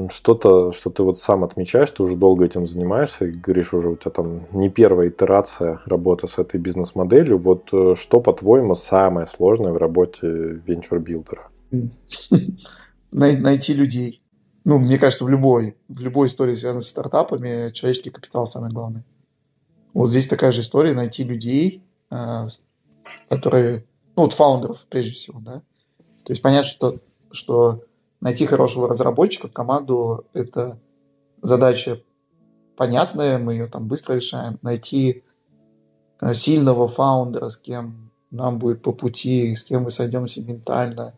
что-то, 0.09 0.71
что 0.71 0.89
ты 0.89 1.03
вот 1.03 1.17
сам 1.17 1.43
отмечаешь, 1.43 1.91
ты 1.91 2.01
уже 2.01 2.15
долго 2.15 2.45
этим 2.45 2.65
занимаешься, 2.65 3.25
и 3.25 3.31
говоришь 3.31 3.73
уже, 3.73 3.89
у 3.89 3.95
тебя 3.95 4.11
там 4.11 4.45
не 4.53 4.69
первая 4.69 5.09
итерация 5.09 5.81
работы 5.85 6.29
с 6.29 6.37
этой 6.37 6.57
бизнес-моделью. 6.57 7.39
Вот 7.39 7.69
э, 7.73 7.95
что, 7.97 8.21
по-твоему, 8.21 8.73
самое 8.75 9.27
сложное 9.27 9.73
в 9.73 9.77
работе 9.77 10.61
венчур-билдера? 10.65 11.49
Найти 13.11 13.73
людей. 13.73 14.23
Ну, 14.63 14.77
мне 14.77 14.97
кажется, 14.97 15.25
в 15.25 15.29
любой, 15.29 15.75
в 15.89 16.01
любой 16.01 16.27
истории, 16.27 16.55
связанной 16.55 16.83
с 16.83 16.89
стартапами, 16.89 17.71
человеческий 17.71 18.11
капитал 18.11 18.47
самое 18.47 18.71
главное. 18.71 19.05
Вот 19.93 20.09
здесь 20.09 20.27
такая 20.27 20.53
же 20.53 20.61
история, 20.61 20.93
найти 20.93 21.25
людей, 21.25 21.83
э, 22.11 22.47
которые, 23.27 23.85
ну, 24.15 24.23
вот 24.23 24.31
фаундеров 24.31 24.85
прежде 24.89 25.11
всего, 25.11 25.41
да. 25.41 25.63
То 26.27 26.33
есть 26.33 26.41
понятно, 26.41 26.69
что, 26.69 26.97
что 27.31 27.83
найти 28.19 28.45
хорошего 28.45 28.89
разработчика 28.89 29.47
в 29.47 29.53
команду– 29.53 30.25
это 30.33 30.77
задача 31.41 32.01
понятная, 32.75 33.37
мы 33.37 33.53
ее 33.53 33.67
там 33.67 33.87
быстро 33.87 34.15
решаем. 34.15 34.59
Найти 34.61 35.23
э, 36.19 36.33
сильного 36.33 36.89
фаундера, 36.89 37.47
с 37.47 37.55
кем 37.55 38.11
нам 38.29 38.59
будет 38.59 38.81
по 38.81 38.91
пути, 38.91 39.55
с 39.55 39.63
кем 39.63 39.83
мы 39.83 39.89
сойдемся 39.89 40.43
ментально 40.43 41.13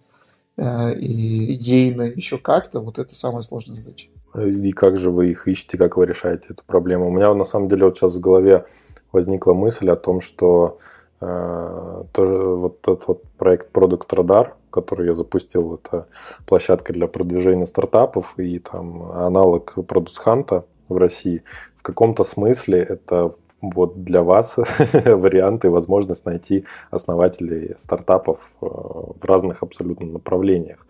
э, 0.57 0.93
и 0.93 1.55
идейно, 1.55 2.03
еще 2.03 2.38
как-то, 2.38 2.80
вот 2.80 2.99
это 2.99 3.16
самая 3.16 3.41
сложная 3.41 3.78
задача. 3.78 4.10
И 4.36 4.72
как 4.74 4.97
же 4.97 5.10
вы 5.10 5.32
их 5.32 5.47
ищете, 5.47 5.80
как 5.80 5.97
вы 5.97 6.05
решаете 6.05 6.49
эту 6.51 6.64
проблему? 6.68 7.07
У 7.07 7.12
меня 7.12 7.34
на 7.34 7.45
самом 7.45 7.68
деле 7.68 7.86
вот 7.86 7.97
сейчас 7.97 8.14
в 8.14 8.20
голове 8.20 8.68
возникла 9.12 9.53
мысль 9.53 9.89
о 9.89 9.95
том, 9.95 10.22
что 10.22 10.78
э, 11.20 12.03
тоже 12.14 12.38
вот 12.38 12.78
этот 12.88 13.07
вот 13.07 13.24
проект 13.39 13.76
Product 13.76 14.07
Radar, 14.10 14.53
который 14.70 15.07
я 15.07 15.13
запустил, 15.13 15.76
это 15.76 16.07
площадка 16.45 16.93
для 16.93 17.07
продвижения 17.07 17.67
стартапов 17.67 18.38
и 18.38 18.59
там 18.59 19.03
аналог 19.11 19.74
Product 19.78 20.17
Hunt 20.26 20.63
в 20.89 20.97
России. 20.97 21.43
В 21.76 21.84
каком-то 21.84 22.24
смысле 22.24 22.80
это 22.80 23.32
вот 23.61 24.03
для 24.03 24.24
вас 24.24 24.57
варианты 24.93 25.67
и 25.67 25.72
возможность 25.72 26.26
найти 26.26 26.65
основателей 26.91 27.76
стартапов 27.78 28.53
э, 28.61 28.65
в 28.65 29.24
разных 29.24 29.63
абсолютно 29.63 30.07
направлениях. 30.07 30.86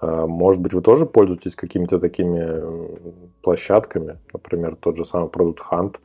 Э, 0.00 0.26
может 0.26 0.60
быть, 0.60 0.74
вы 0.74 0.82
тоже 0.82 1.06
пользуетесь 1.06 1.56
какими-то 1.56 1.98
такими 1.98 2.62
площадками, 3.42 4.18
например, 4.32 4.76
тот 4.76 4.96
же 4.96 5.04
самый 5.04 5.28
Product 5.28 5.58
Hunt 5.70 5.96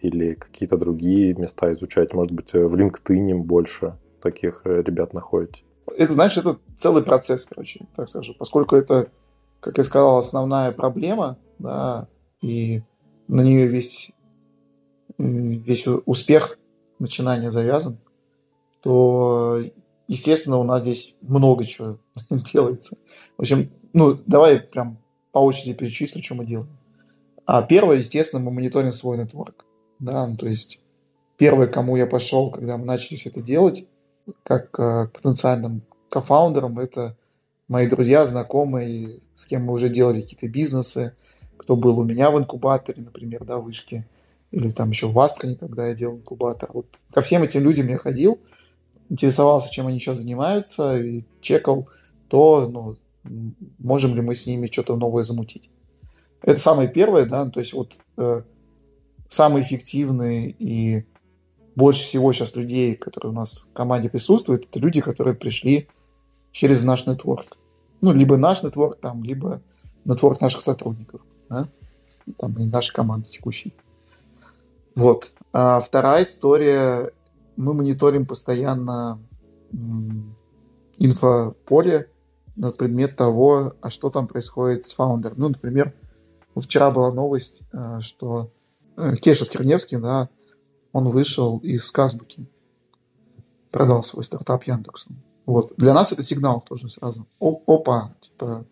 или 0.00 0.34
какие-то 0.34 0.76
другие 0.76 1.34
места 1.34 1.72
изучать. 1.72 2.14
Может 2.14 2.32
быть, 2.32 2.52
в 2.52 2.74
LinkedIn 2.74 3.38
больше 3.38 3.96
таких 4.20 4.62
э, 4.64 4.82
ребят 4.82 5.12
находите? 5.12 5.65
Это, 5.96 6.12
знаешь, 6.12 6.36
это 6.36 6.58
целый 6.76 7.02
процесс, 7.02 7.44
короче, 7.44 7.86
так 7.94 8.08
скажу. 8.08 8.34
Поскольку 8.38 8.76
это, 8.76 9.10
как 9.60 9.78
я 9.78 9.84
сказал, 9.84 10.18
основная 10.18 10.72
проблема, 10.72 11.38
да, 11.58 12.08
и 12.40 12.82
на 13.28 13.42
нее 13.42 13.66
весь, 13.66 14.12
весь 15.18 15.86
успех 16.06 16.58
начинания 16.98 17.50
завязан, 17.50 17.98
то, 18.82 19.60
естественно, 20.08 20.58
у 20.58 20.64
нас 20.64 20.82
здесь 20.82 21.16
много 21.22 21.64
чего 21.64 21.98
делается. 22.30 22.96
В 23.36 23.42
общем, 23.42 23.70
ну, 23.92 24.16
давай 24.26 24.60
прям 24.60 24.98
по 25.32 25.38
очереди 25.38 25.74
перечислю, 25.74 26.22
что 26.22 26.34
мы 26.34 26.44
делаем. 26.44 26.70
А 27.46 27.62
первое, 27.62 27.98
естественно, 27.98 28.42
мы 28.42 28.50
мониторим 28.50 28.92
свой 28.92 29.18
нетворк. 29.18 29.66
Да, 29.98 30.26
ну, 30.26 30.36
то 30.36 30.46
есть 30.46 30.82
первое, 31.36 31.66
кому 31.66 31.96
я 31.96 32.06
пошел, 32.06 32.50
когда 32.50 32.76
мы 32.76 32.84
начали 32.84 33.16
все 33.16 33.28
это 33.30 33.40
делать, 33.40 33.86
как 34.42 34.78
э, 34.78 35.08
потенциальным 35.12 35.82
кофаундером, 36.08 36.78
это 36.78 37.16
мои 37.68 37.88
друзья, 37.88 38.24
знакомые, 38.26 39.20
с 39.34 39.46
кем 39.46 39.64
мы 39.64 39.74
уже 39.74 39.88
делали 39.88 40.20
какие-то 40.20 40.48
бизнесы, 40.48 41.14
кто 41.56 41.76
был 41.76 41.98
у 41.98 42.04
меня 42.04 42.30
в 42.30 42.38
инкубаторе, 42.38 43.02
например, 43.02 43.44
да, 43.44 43.58
вышки, 43.58 44.06
или 44.50 44.70
там 44.70 44.90
еще 44.90 45.08
в 45.08 45.18
Астроне, 45.18 45.56
когда 45.56 45.88
я 45.88 45.94
делал 45.94 46.16
инкубатор. 46.16 46.70
Вот 46.72 46.86
ко 47.12 47.22
всем 47.22 47.42
этим 47.42 47.62
людям 47.62 47.88
я 47.88 47.98
ходил, 47.98 48.40
интересовался, 49.08 49.70
чем 49.70 49.86
они 49.86 49.98
сейчас 49.98 50.18
занимаются, 50.18 50.98
и 50.98 51.24
чекал 51.40 51.88
то, 52.28 52.68
ну, 52.68 52.96
можем 53.78 54.14
ли 54.14 54.22
мы 54.22 54.34
с 54.34 54.46
ними 54.46 54.68
что-то 54.70 54.96
новое 54.96 55.24
замутить. 55.24 55.70
Это 56.42 56.60
самое 56.60 56.88
первое, 56.88 57.26
да, 57.26 57.48
то 57.48 57.60
есть 57.60 57.72
вот 57.72 57.98
э, 58.16 58.42
самые 59.26 59.64
эффективные 59.64 60.50
и 60.50 61.04
больше 61.76 62.04
всего 62.04 62.32
сейчас 62.32 62.56
людей, 62.56 62.96
которые 62.96 63.30
у 63.30 63.34
нас 63.34 63.68
в 63.70 63.72
команде 63.74 64.08
присутствуют, 64.08 64.64
это 64.64 64.80
люди, 64.80 65.00
которые 65.00 65.34
пришли 65.34 65.88
через 66.50 66.82
наш 66.82 67.06
нетворк. 67.06 67.58
Ну, 68.00 68.12
либо 68.12 68.36
наш 68.36 68.62
нетворк 68.62 68.96
там, 68.98 69.22
либо 69.22 69.60
нетворк 70.04 70.40
наших 70.40 70.62
сотрудников, 70.62 71.20
да? 71.48 71.68
там 72.38 72.54
и 72.58 72.64
нашей 72.64 72.94
команды 72.94 73.28
текущей. 73.28 73.74
Вот. 74.94 75.32
А 75.52 75.80
вторая 75.80 76.24
история. 76.24 77.12
Мы 77.56 77.72
мониторим 77.72 78.26
постоянно 78.26 79.18
инфополе 80.98 82.10
на 82.54 82.70
предмет 82.70 83.16
того, 83.16 83.72
а 83.80 83.90
что 83.90 84.10
там 84.10 84.26
происходит 84.26 84.84
с 84.84 84.92
фаундером. 84.92 85.38
Ну, 85.38 85.48
например, 85.48 85.94
вчера 86.54 86.90
была 86.90 87.12
новость, 87.12 87.62
э, 87.72 88.00
что 88.00 88.50
э, 88.98 89.16
Кеша 89.16 89.46
Скирневский, 89.46 89.98
да, 89.98 90.28
он 90.96 91.10
вышел 91.10 91.58
из 91.58 91.92
Казбуки, 91.92 92.46
продал 93.70 94.02
свой 94.02 94.24
стартап 94.24 94.64
Яндексу. 94.64 95.10
Вот. 95.44 95.74
Для 95.76 95.92
нас 95.92 96.10
это 96.10 96.22
сигнал 96.22 96.62
тоже 96.62 96.88
сразу. 96.88 97.26
О, 97.38 97.60
опа, 97.66 98.14
типа, 98.18 98.64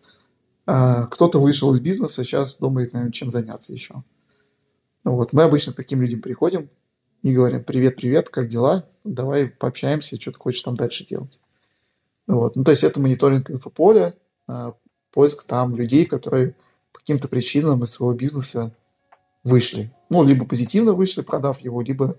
э, 0.65 1.05
кто-то 1.11 1.39
вышел 1.39 1.71
из 1.75 1.81
бизнеса, 1.81 2.23
сейчас 2.23 2.57
думает, 2.57 2.93
наверное, 2.93 3.11
чем 3.11 3.29
заняться 3.29 3.73
еще. 3.73 4.03
Вот. 5.03 5.33
Мы 5.33 5.43
обычно 5.43 5.73
к 5.73 5.75
таким 5.75 6.01
людям 6.01 6.19
приходим 6.19 6.67
и 7.21 7.31
говорим, 7.31 7.63
привет, 7.63 7.95
привет, 7.97 8.29
как 8.29 8.47
дела? 8.47 8.89
Давай 9.03 9.45
пообщаемся, 9.45 10.19
что 10.19 10.31
ты 10.31 10.39
хочешь 10.39 10.63
там 10.63 10.75
дальше 10.75 11.05
делать. 11.05 11.39
Вот. 12.25 12.55
Ну, 12.55 12.63
то 12.63 12.71
есть 12.71 12.83
это 12.83 12.99
мониторинг 12.99 13.51
инфополя, 13.51 14.15
э, 14.47 14.71
поиск 15.11 15.43
там 15.43 15.75
людей, 15.75 16.07
которые 16.07 16.55
по 16.91 17.01
каким-то 17.01 17.27
причинам 17.27 17.83
из 17.83 17.91
своего 17.91 18.15
бизнеса 18.15 18.75
вышли. 19.45 19.93
Ну, 20.09 20.23
либо 20.23 20.45
позитивно 20.45 20.91
вышли, 20.91 21.21
продав 21.21 21.59
его, 21.59 21.81
либо 21.81 22.17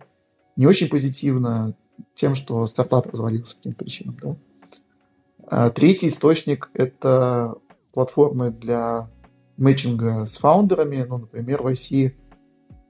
не 0.57 0.67
очень 0.67 0.89
позитивно 0.89 1.75
тем, 2.15 2.35
что 2.35 2.67
стартап 2.67 3.07
развалился 3.07 3.57
по 3.57 3.59
каким-то 3.59 3.79
причинам. 3.79 4.17
Да? 4.23 4.37
А 5.49 5.71
третий 5.71 6.09
источник– 6.09 6.71
это 6.75 7.57
платформы 7.93 8.51
для 8.51 9.11
мэтчинга 9.59 10.25
с 10.25 10.39
фаундерами, 10.39 11.05
ну, 11.09 11.19
например, 11.19 11.63
в 11.63 11.67
IC 11.67 12.15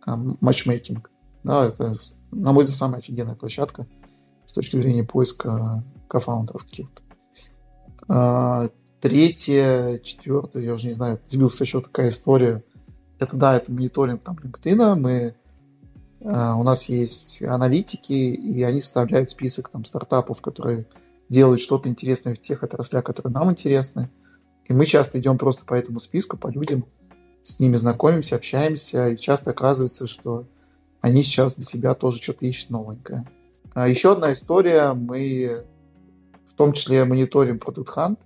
матчмейкинг. 0.06 1.10
Да, 1.42 1.66
это, 1.66 1.94
на 2.30 2.52
мой 2.52 2.64
взгляд, 2.64 2.78
самая 2.78 3.00
офигенная 3.00 3.34
площадка 3.36 3.86
с 4.46 4.52
точки 4.52 4.76
зрения 4.76 5.04
поиска 5.04 5.84
кофаундеров 6.08 6.64
каких-то. 6.64 7.02
А, 8.08 8.68
третье, 9.00 9.98
четвертое, 9.98 10.62
я 10.62 10.74
уже 10.74 10.88
не 10.88 10.92
знаю, 10.92 11.20
сбился 11.26 11.64
еще 11.64 11.80
такая 11.80 12.08
история. 12.08 12.64
Это, 13.18 13.36
да, 13.36 13.56
это 13.56 13.72
мониторинг 13.72 14.22
там 14.22 14.36
LinkedIn. 14.36 14.96
Мы, 14.96 15.34
а, 16.24 16.56
у 16.56 16.62
нас 16.62 16.88
есть 16.88 17.42
аналитики, 17.42 18.12
и 18.12 18.62
они 18.62 18.80
составляют 18.80 19.30
список 19.30 19.68
там 19.68 19.84
стартапов, 19.84 20.40
которые 20.42 20.86
делают 21.28 21.60
что-то 21.60 21.88
интересное 21.88 22.34
в 22.34 22.40
тех 22.40 22.62
отраслях, 22.62 23.04
которые 23.04 23.32
нам 23.32 23.50
интересны. 23.50 24.10
И 24.66 24.72
мы 24.72 24.84
часто 24.86 25.18
идем 25.18 25.38
просто 25.38 25.64
по 25.64 25.74
этому 25.74 26.00
списку, 26.00 26.36
по 26.36 26.48
людям, 26.48 26.84
с 27.42 27.60
ними 27.60 27.76
знакомимся, 27.76 28.36
общаемся, 28.36 29.08
и 29.08 29.16
часто 29.16 29.52
оказывается, 29.52 30.06
что 30.06 30.46
они 31.00 31.22
сейчас 31.22 31.54
для 31.54 31.64
себя 31.64 31.94
тоже 31.94 32.20
что-то 32.20 32.46
ищут 32.46 32.70
новенькое. 32.70 33.28
А 33.74 33.88
еще 33.88 34.12
одна 34.12 34.32
история, 34.32 34.92
мы 34.94 35.64
том 36.56 36.72
числе 36.72 37.04
мониторим 37.04 37.56
Product 37.56 37.88
Hunt, 37.94 38.18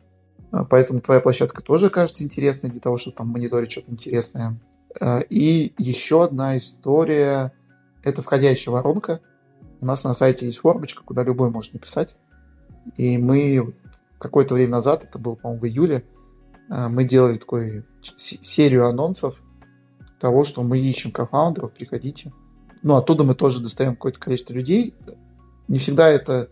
а, 0.53 0.65
поэтому 0.65 1.01
твоя 1.01 1.21
площадка 1.21 1.63
тоже 1.63 1.91
кажется 1.91 2.25
интересной 2.25 2.71
для 2.71 2.81
того, 2.81 2.97
чтобы 2.97 3.17
там 3.17 3.29
мониторить 3.29 3.71
что-то 3.71 3.91
интересное. 3.91 4.59
А, 5.01 5.21
и 5.21 5.73
еще 5.79 6.25
одна 6.25 6.57
история– 6.57 7.53
это 8.03 8.23
входящая 8.23 8.73
воронка. 8.73 9.21
У 9.81 9.87
нас 9.87 10.05
на 10.05 10.15
сайте 10.15 10.47
есть 10.47 10.59
формочка, 10.59 11.03
куда 11.05 11.23
любой 11.23 11.51
может 11.51 11.75
написать. 11.75 12.19
И 12.97 13.19
мы 13.19 13.75
какое-то 14.19 14.55
время 14.55 14.73
назад, 14.73 15.05
это 15.05 15.19
было, 15.19 15.35
по-моему, 15.35 15.63
в 15.63 15.67
июле, 15.67 16.05
а, 16.71 16.89
мы 16.89 17.05
делали 17.05 17.37
такую 17.37 17.87
серию 18.03 18.87
анонсов 18.87 19.43
того, 20.19 20.45
что 20.45 20.63
мы 20.63 20.79
ищем 20.79 21.13
кофаундеров, 21.13 21.73
приходите. 21.73 22.33
Ну, 22.83 22.97
оттуда 22.97 23.25
мы 23.25 23.35
тоже 23.35 23.61
достаем 23.61 23.95
какое-то 23.95 24.21
количество 24.21 24.55
людей. 24.55 24.95
Не 25.69 25.79
всегда 25.79 26.09
это, 26.09 26.49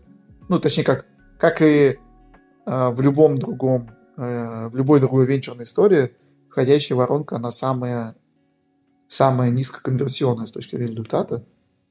ну, 0.47 0.59
точнее, 0.59 0.83
как 0.83 1.05
как 1.39 1.61
и 1.61 1.97
э, 2.65 2.89
в 2.89 3.01
любом 3.01 3.37
другом, 3.37 3.89
э, 4.17 4.67
в 4.67 4.75
любой 4.75 4.99
другой 4.99 5.25
венчурной 5.25 5.63
истории, 5.63 6.11
входящая 6.49 6.97
воронка, 6.97 7.37
она 7.37 7.49
самая, 7.49 8.15
самая 9.09 9.49
низкоконверсионная 9.49 10.45
с 10.45 10.51
точки 10.51 10.75
зрения 10.75 10.91
результата. 10.91 11.43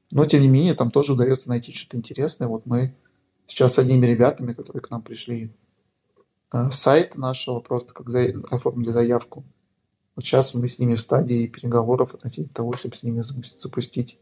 Но, 0.09 0.25
тем 0.25 0.41
не 0.41 0.47
менее, 0.47 0.73
там 0.73 0.89
тоже 0.89 1.13
удается 1.13 1.49
найти 1.49 1.71
что-то 1.71 1.97
интересное. 1.97 2.47
Вот 2.47 2.65
мы 2.65 2.95
сейчас 3.45 3.73
с 3.73 3.79
одними 3.79 4.07
ребятами, 4.07 4.53
которые 4.53 4.81
к 4.81 4.89
нам 4.89 5.03
пришли 5.03 5.53
э, 6.51 6.71
сайт 6.71 7.17
нашего, 7.17 7.59
просто 7.59 7.93
как 7.93 8.09
за, 8.09 8.33
оформили 8.49 8.89
заявку. 8.89 9.43
Вот 10.15 10.25
сейчас 10.25 10.55
мы 10.55 10.67
с 10.67 10.79
ними 10.79 10.95
в 10.95 11.01
стадии 11.01 11.47
переговоров 11.47 12.15
относительно 12.15 12.53
того, 12.53 12.73
чтобы 12.73 12.95
с 12.95 13.03
ними 13.03 13.21
запустить 13.21 14.17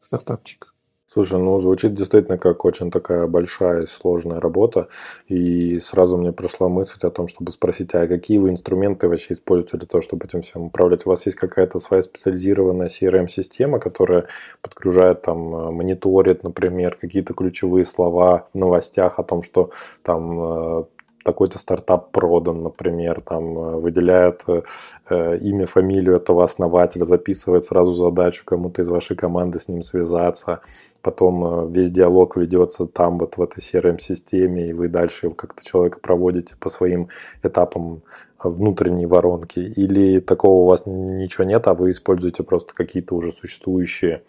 стартапчик. 0.00 0.73
Слушай, 1.14 1.38
ну 1.38 1.56
звучит 1.58 1.94
действительно 1.94 2.38
как 2.38 2.64
очень 2.64 2.90
такая 2.90 3.28
большая 3.28 3.82
и 3.82 3.86
сложная 3.86 4.40
работа. 4.40 4.88
И 5.28 5.78
сразу 5.78 6.16
мне 6.16 6.32
пришла 6.32 6.68
мысль 6.68 6.98
о 7.02 7.10
том, 7.10 7.28
чтобы 7.28 7.52
спросить, 7.52 7.94
а 7.94 8.08
какие 8.08 8.38
вы 8.38 8.50
инструменты 8.50 9.08
вообще 9.08 9.34
используете 9.34 9.76
для 9.76 9.86
того, 9.86 10.02
чтобы 10.02 10.26
этим 10.26 10.42
всем 10.42 10.62
управлять? 10.62 11.06
У 11.06 11.10
вас 11.10 11.24
есть 11.26 11.38
какая-то 11.38 11.78
своя 11.78 12.02
специализированная 12.02 12.88
CRM-система, 12.88 13.78
которая 13.78 14.26
подгружает 14.60 15.22
там, 15.22 15.38
мониторит, 15.72 16.42
например, 16.42 16.98
какие-то 17.00 17.32
ключевые 17.32 17.84
слова 17.84 18.48
в 18.52 18.58
новостях 18.58 19.20
о 19.20 19.22
том, 19.22 19.44
что 19.44 19.70
там 20.02 20.40
э, 20.42 20.84
такой-то 21.24 21.58
стартап 21.58 22.12
продан, 22.12 22.62
например, 22.62 23.20
там 23.20 23.58
э, 23.58 23.76
выделяет 23.78 24.44
э, 24.46 24.62
э, 25.08 25.38
имя, 25.38 25.66
фамилию 25.66 26.16
этого 26.16 26.44
основателя, 26.44 27.04
записывает 27.04 27.64
сразу 27.64 27.92
задачу 27.92 28.44
кому-то 28.44 28.82
из 28.82 28.88
вашей 28.88 29.16
команды 29.16 29.58
с 29.58 29.68
ним 29.68 29.82
связаться, 29.82 30.60
потом 31.02 31.44
э, 31.44 31.72
весь 31.72 31.90
диалог 31.90 32.36
ведется 32.36 32.86
там 32.86 33.18
вот 33.18 33.36
в 33.36 33.42
этой 33.42 33.60
CRM-системе, 33.60 34.68
и 34.68 34.72
вы 34.74 34.88
дальше 34.88 35.30
как-то 35.30 35.64
человека 35.64 35.98
проводите 36.00 36.56
по 36.60 36.68
своим 36.68 37.08
этапам 37.42 38.02
внутренней 38.42 39.06
воронки, 39.06 39.60
или 39.60 40.20
такого 40.20 40.64
у 40.64 40.66
вас 40.66 40.84
ничего 40.86 41.44
нет, 41.44 41.66
а 41.66 41.74
вы 41.74 41.90
используете 41.90 42.42
просто 42.42 42.74
какие-то 42.74 43.14
уже 43.14 43.32
существующие 43.32 44.22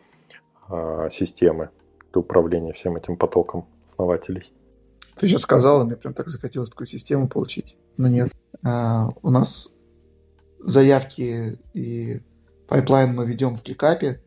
э, 0.70 1.10
системы 1.12 1.70
для 2.14 2.22
управления 2.22 2.72
всем 2.72 2.96
этим 2.96 3.18
потоком 3.18 3.66
основателей? 3.86 4.52
Ты 5.18 5.28
сейчас 5.28 5.42
сказала, 5.42 5.84
мне 5.84 5.96
прям 5.96 6.14
так 6.14 6.30
захотелось 6.30 6.70
такую 6.70 6.88
систему 6.88 7.28
получить. 7.28 7.78
Но 7.98 8.08
нет. 8.08 8.32
А, 8.64 9.10
у 9.22 9.30
нас 9.30 9.76
заявки 10.60 11.58
и 11.74 12.22
пайплайн 12.68 13.16
мы 13.16 13.26
ведем 13.26 13.56
в 13.56 13.64
ClickUp 13.64 14.05
'е. 14.05 14.22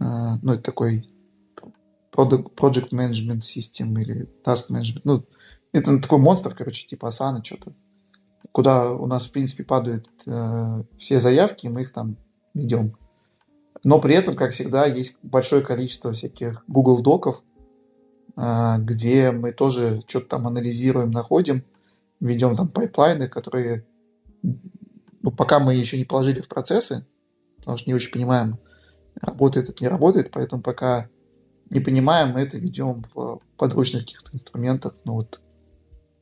А, 0.00 0.38
ну, 0.42 0.54
это 0.54 0.62
такой 0.62 1.08
Project 2.12 2.90
Management 2.90 3.40
System 3.40 4.00
или 4.00 4.28
Task 4.44 4.70
Management. 4.70 5.00
Ну, 5.04 5.24
это 5.72 5.98
такой 5.98 6.18
монстр, 6.18 6.54
короче, 6.54 6.86
типа 6.86 7.06
Asana 7.06 7.42
что-то. 7.42 7.74
Куда 8.52 8.92
у 8.92 9.06
нас, 9.06 9.26
в 9.26 9.32
принципе, 9.32 9.64
падают 9.64 10.08
э, 10.26 10.84
все 10.96 11.18
заявки, 11.18 11.66
мы 11.66 11.82
их 11.82 11.92
там 11.92 12.16
ведем. 12.52 12.96
Но 13.82 14.00
при 14.00 14.14
этом, 14.14 14.36
как 14.36 14.52
всегда, 14.52 14.86
есть 14.86 15.18
большое 15.22 15.62
количество 15.62 16.12
всяких 16.12 16.62
Google 16.68 17.02
доков, 17.02 17.42
где 18.36 19.30
мы 19.30 19.52
тоже 19.52 20.00
что-то 20.06 20.26
там 20.26 20.46
анализируем, 20.46 21.10
находим, 21.10 21.64
ведем 22.20 22.56
там 22.56 22.68
пайплайны, 22.68 23.28
которые 23.28 23.86
ну, 24.42 25.30
пока 25.30 25.58
мы 25.58 25.74
еще 25.74 25.96
не 25.96 26.04
положили 26.04 26.40
в 26.40 26.48
процессы, 26.48 27.06
потому 27.58 27.78
что 27.78 27.88
не 27.88 27.94
очень 27.94 28.12
понимаем, 28.12 28.58
работает 29.20 29.70
это, 29.70 29.82
не 29.82 29.88
работает, 29.88 30.30
поэтому 30.30 30.62
пока 30.62 31.08
не 31.70 31.80
понимаем, 31.80 32.30
мы 32.30 32.40
это 32.40 32.58
ведем 32.58 33.04
в 33.14 33.40
подручных 33.56 34.02
каких-то 34.02 34.30
инструментах, 34.34 34.94
ну 35.04 35.14
вот 35.14 35.40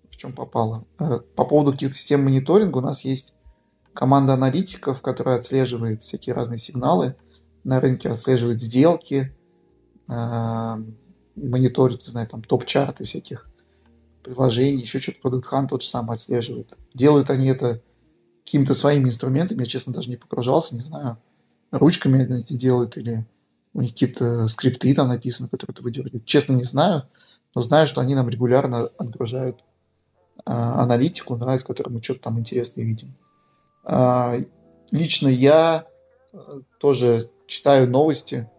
в 0.09 0.17
чем 0.17 0.33
попало. 0.33 0.85
А, 0.99 1.19
по 1.19 1.45
поводу 1.45 1.73
каких-то 1.73 1.97
систем 1.97 2.25
мониторинга 2.25 2.79
у 2.79 2.83
нас 2.83 3.05
есть 3.05 3.35
команда 3.93 4.35
аналитиков, 4.35 5.03
которая 5.03 5.39
отслеживает 5.39 6.03
всякие 6.03 6.35
разные 6.35 6.59
сигналы 6.59 7.17
на 7.65 7.81
рынке, 7.81 8.09
отслеживает 8.09 8.61
сделки, 8.61 9.35
а, 10.09 10.79
мониторит, 11.37 12.03
не 12.03 12.09
знаю, 12.09 12.29
там 12.29 12.43
топ-чарты 12.43 13.05
всяких 13.05 13.49
приложений, 14.23 14.83
еще 14.83 15.01
что-то 15.01 15.29
Product 15.29 15.45
Hunt 15.51 15.69
тот 15.69 15.83
же 15.83 15.89
самый 15.89 16.15
отслеживает. 16.15 16.77
Делают 16.95 17.31
они 17.31 17.49
это 17.49 17.81
какими-то 18.45 18.75
своими 18.75 19.09
инструментами, 19.09 19.61
я, 19.61 19.67
честно, 19.67 19.93
даже 19.93 20.11
не 20.11 20.17
погружался, 20.17 20.75
не 20.75 20.81
знаю, 20.81 21.19
ручками 21.71 22.23
это 22.23 22.55
делают 22.55 22.97
или 22.97 23.27
у 23.75 23.81
них 23.81 23.93
какие-то 23.93 24.49
скрипты 24.49 24.95
там 24.95 25.09
написаны, 25.09 25.49
которые 25.49 25.75
это 25.75 25.83
выдергивают. 25.83 26.27
Честно, 26.27 26.53
не 26.53 26.65
знаю, 26.65 27.09
но 27.55 27.63
знаю, 27.63 27.87
что 27.87 28.01
они 28.01 28.15
нам 28.15 28.29
регулярно 28.29 28.91
отгружают 28.99 29.65
а, 30.45 30.83
аналитику, 30.83 31.37
да, 31.37 31.55
из 31.55 31.65
которой 31.65 31.91
мы 31.91 32.03
что-то 32.03 32.21
там 32.21 32.39
интересное 32.39 32.85
видим. 32.85 33.15
А, 33.85 34.37
лично 34.91 35.29
я 35.29 35.87
э, 36.33 36.61
тоже 36.79 37.31
читаю 37.47 37.89
новости, 37.89 38.51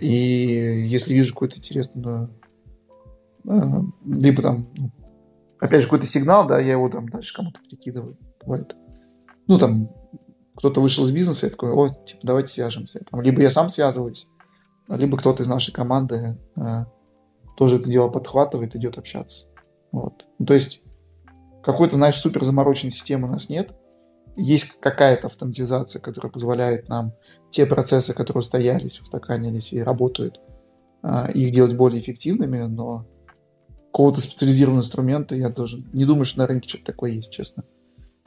и 0.00 0.86
если 0.86 1.14
вижу 1.14 1.34
какую-то 1.34 1.58
интересную, 1.58 2.30
а, 3.46 3.82
либо 4.06 4.42
там, 4.42 4.68
опять 5.60 5.82
же, 5.82 5.86
какой-то 5.86 6.06
сигнал, 6.06 6.46
да, 6.46 6.58
я 6.58 6.72
его 6.72 6.88
там 6.88 7.08
дальше 7.08 7.34
кому-то 7.34 7.60
перекидываю. 7.60 8.16
Бывает. 8.44 8.76
Ну, 9.46 9.58
там, 9.58 9.90
кто-то 10.56 10.80
вышел 10.80 11.04
из 11.04 11.10
бизнеса, 11.10 11.46
я 11.46 11.50
такой, 11.50 11.70
о, 11.72 11.88
типа, 11.88 12.20
давайте 12.22 12.48
свяжемся. 12.48 13.04
Там, 13.10 13.20
либо 13.20 13.42
я 13.42 13.50
сам 13.50 13.68
связываюсь, 13.68 14.26
либо 14.88 15.18
кто-то 15.18 15.42
из 15.42 15.48
нашей 15.48 15.72
команды 15.72 16.38
тоже 17.56 17.76
это 17.76 17.90
дело 17.90 18.08
подхватывает, 18.08 18.76
идет 18.76 18.98
общаться. 18.98 19.46
Вот. 19.92 20.26
Ну, 20.38 20.46
то 20.46 20.54
есть 20.54 20.82
какой-то, 21.62 21.96
знаешь, 21.96 22.16
супер 22.16 22.44
замороченной 22.44 22.92
системы 22.92 23.28
у 23.28 23.30
нас 23.30 23.48
нет. 23.48 23.74
Есть 24.38 24.80
какая-то 24.80 25.26
автоматизация, 25.26 26.00
которая 26.00 26.32
позволяет 26.32 26.88
нам 26.88 27.12
те 27.50 27.66
процессы, 27.66 28.14
которые 28.14 28.40
устоялись, 28.40 29.00
устаканились 29.00 29.72
и 29.72 29.82
работают, 29.82 30.40
э, 31.02 31.32
их 31.32 31.50
делать 31.50 31.74
более 31.74 32.00
эффективными, 32.00 32.60
но 32.62 33.06
какого-то 33.86 34.20
специализированного 34.20 34.82
инструмента 34.82 35.34
я 35.34 35.48
даже 35.48 35.78
не 35.92 36.04
думаю, 36.04 36.24
что 36.24 36.38
на 36.38 36.46
рынке 36.46 36.68
что-то 36.68 36.86
такое 36.86 37.10
есть, 37.10 37.32
честно 37.32 37.64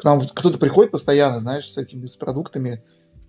к 0.01 0.03
нам 0.03 0.19
кто-то 0.19 0.57
приходит 0.57 0.91
постоянно, 0.91 1.39
знаешь, 1.39 1.69
с 1.69 1.77
этими 1.77 2.07
с 2.07 2.17
продуктами, 2.17 2.83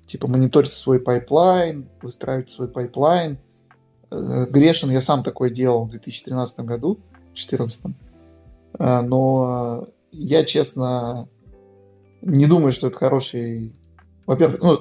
типа 0.07 0.27
мониторить 0.27 0.73
свой 0.73 1.01
пайплайн, 1.01 1.87
выстраивать 2.01 2.49
свой 2.49 2.67
пайплайн. 2.67 3.39
Э, 4.11 4.47
грешен, 4.49 4.91
я 4.91 5.03
сам 5.03 5.23
такое 5.23 5.51
делал 5.51 5.85
в 5.85 5.91
2013 5.91 6.61
году, 6.61 6.99
2014. 7.35 7.95
Э, 8.79 9.03
но 9.03 9.89
я, 10.13 10.45
честно, 10.45 11.29
не 12.23 12.47
думаю, 12.47 12.73
что 12.73 12.89
это 12.89 12.97
хороший... 12.97 13.79
Во-первых, 14.27 14.61
ну, 14.61 14.79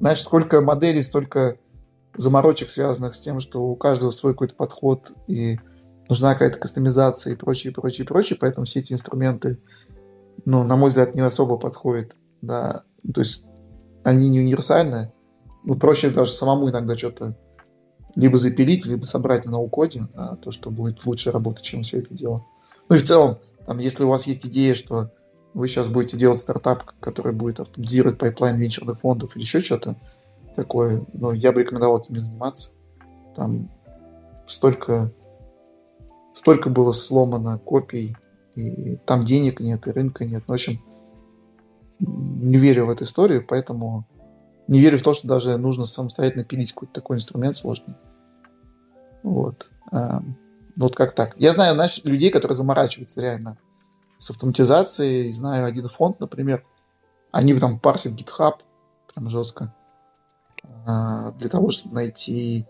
знаешь, 0.00 0.22
сколько 0.22 0.60
моделей, 0.60 1.02
столько 1.02 1.58
заморочек, 2.16 2.70
связанных 2.70 3.14
с 3.14 3.20
тем, 3.20 3.40
что 3.40 3.64
у 3.64 3.76
каждого 3.76 4.10
свой 4.10 4.32
какой-то 4.32 4.54
подход, 4.54 5.12
и 5.26 5.58
нужна 6.08 6.32
какая-то 6.32 6.58
кастомизация 6.58 7.34
и 7.34 7.36
прочее, 7.36 7.72
прочее, 7.72 8.06
прочее, 8.06 8.38
поэтому 8.40 8.64
все 8.64 8.80
эти 8.80 8.92
инструменты 8.92 9.58
ну, 10.44 10.62
на 10.64 10.76
мой 10.76 10.88
взгляд, 10.88 11.14
не 11.14 11.20
особо 11.20 11.56
подходит. 11.56 12.16
Да. 12.42 12.82
То 13.12 13.20
есть 13.20 13.44
они 14.02 14.28
не 14.28 14.40
универсальны. 14.40 15.12
Ну, 15.64 15.76
проще 15.76 16.10
даже 16.10 16.32
самому 16.32 16.68
иногда 16.68 16.96
что-то 16.96 17.36
либо 18.14 18.36
запилить, 18.36 18.86
либо 18.86 19.04
собрать 19.04 19.44
на 19.44 19.52
no-code 19.52 19.90
'е, 19.90 20.06
да, 20.14 20.36
то, 20.36 20.52
что 20.52 20.70
будет 20.70 21.04
лучше 21.04 21.32
работать, 21.32 21.64
чем 21.64 21.82
все 21.82 21.98
это 21.98 22.14
дело. 22.14 22.46
Ну 22.88 22.94
и 22.94 23.00
в 23.00 23.04
целом, 23.04 23.38
там, 23.66 23.78
если 23.78 24.04
у 24.04 24.08
вас 24.08 24.28
есть 24.28 24.46
идея, 24.46 24.74
что 24.74 25.10
вы 25.54 25.68
сейчас 25.68 25.88
будете 25.88 26.16
делать 26.16 26.40
стартап, 26.40 26.84
который 27.00 27.32
будет 27.32 27.60
автоматизировать 27.60 28.18
пайплайн 28.18 28.56
венчурных 28.56 28.98
фондов 28.98 29.36
или 29.36 29.44
еще 29.44 29.60
что-то 29.60 29.96
такое, 30.54 31.04
ну, 31.12 31.32
я 31.32 31.52
бы 31.52 31.62
рекомендовал 31.62 32.00
этим 32.00 32.14
не 32.14 32.20
заниматься. 32.20 32.72
Там 33.34 33.70
столько, 34.46 35.12
столько 36.32 36.70
было 36.70 36.92
сломано 36.92 37.58
копий 37.58 38.16
и 38.54 38.96
там 39.04 39.24
денег 39.24 39.60
нет, 39.60 39.86
и 39.86 39.90
рынка 39.90 40.24
нет. 40.24 40.44
Ну, 40.46 40.52
в 40.52 40.54
общем, 40.54 40.80
не 41.98 42.56
верю 42.56 42.86
в 42.86 42.90
эту 42.90 43.04
историю, 43.04 43.44
поэтому 43.46 44.06
не 44.68 44.80
верю 44.80 44.98
в 44.98 45.02
то, 45.02 45.12
что 45.12 45.28
даже 45.28 45.56
нужно 45.56 45.86
самостоятельно 45.86 46.44
пилить 46.44 46.72
какой-то 46.72 46.94
такой 46.94 47.16
инструмент 47.16 47.56
сложный. 47.56 47.96
Вот. 49.22 49.70
А, 49.90 50.22
вот 50.76 50.96
как 50.96 51.12
так. 51.12 51.34
Я 51.36 51.52
знаю, 51.52 51.74
знаешь, 51.74 52.00
людей, 52.04 52.30
которые 52.30 52.56
заморачиваются 52.56 53.20
реально 53.20 53.58
с 54.24 54.30
автоматизацией. 54.30 55.30
Знаю 55.32 55.66
один 55.66 55.88
фонд, 55.88 56.18
например, 56.20 56.64
они 57.30 57.52
там 57.58 57.78
парсят 57.78 58.14
GitHub 58.14 58.60
прям 59.12 59.28
жестко 59.28 59.74
а, 60.86 61.32
для 61.32 61.50
того, 61.50 61.70
чтобы 61.70 61.96
найти 61.96 62.66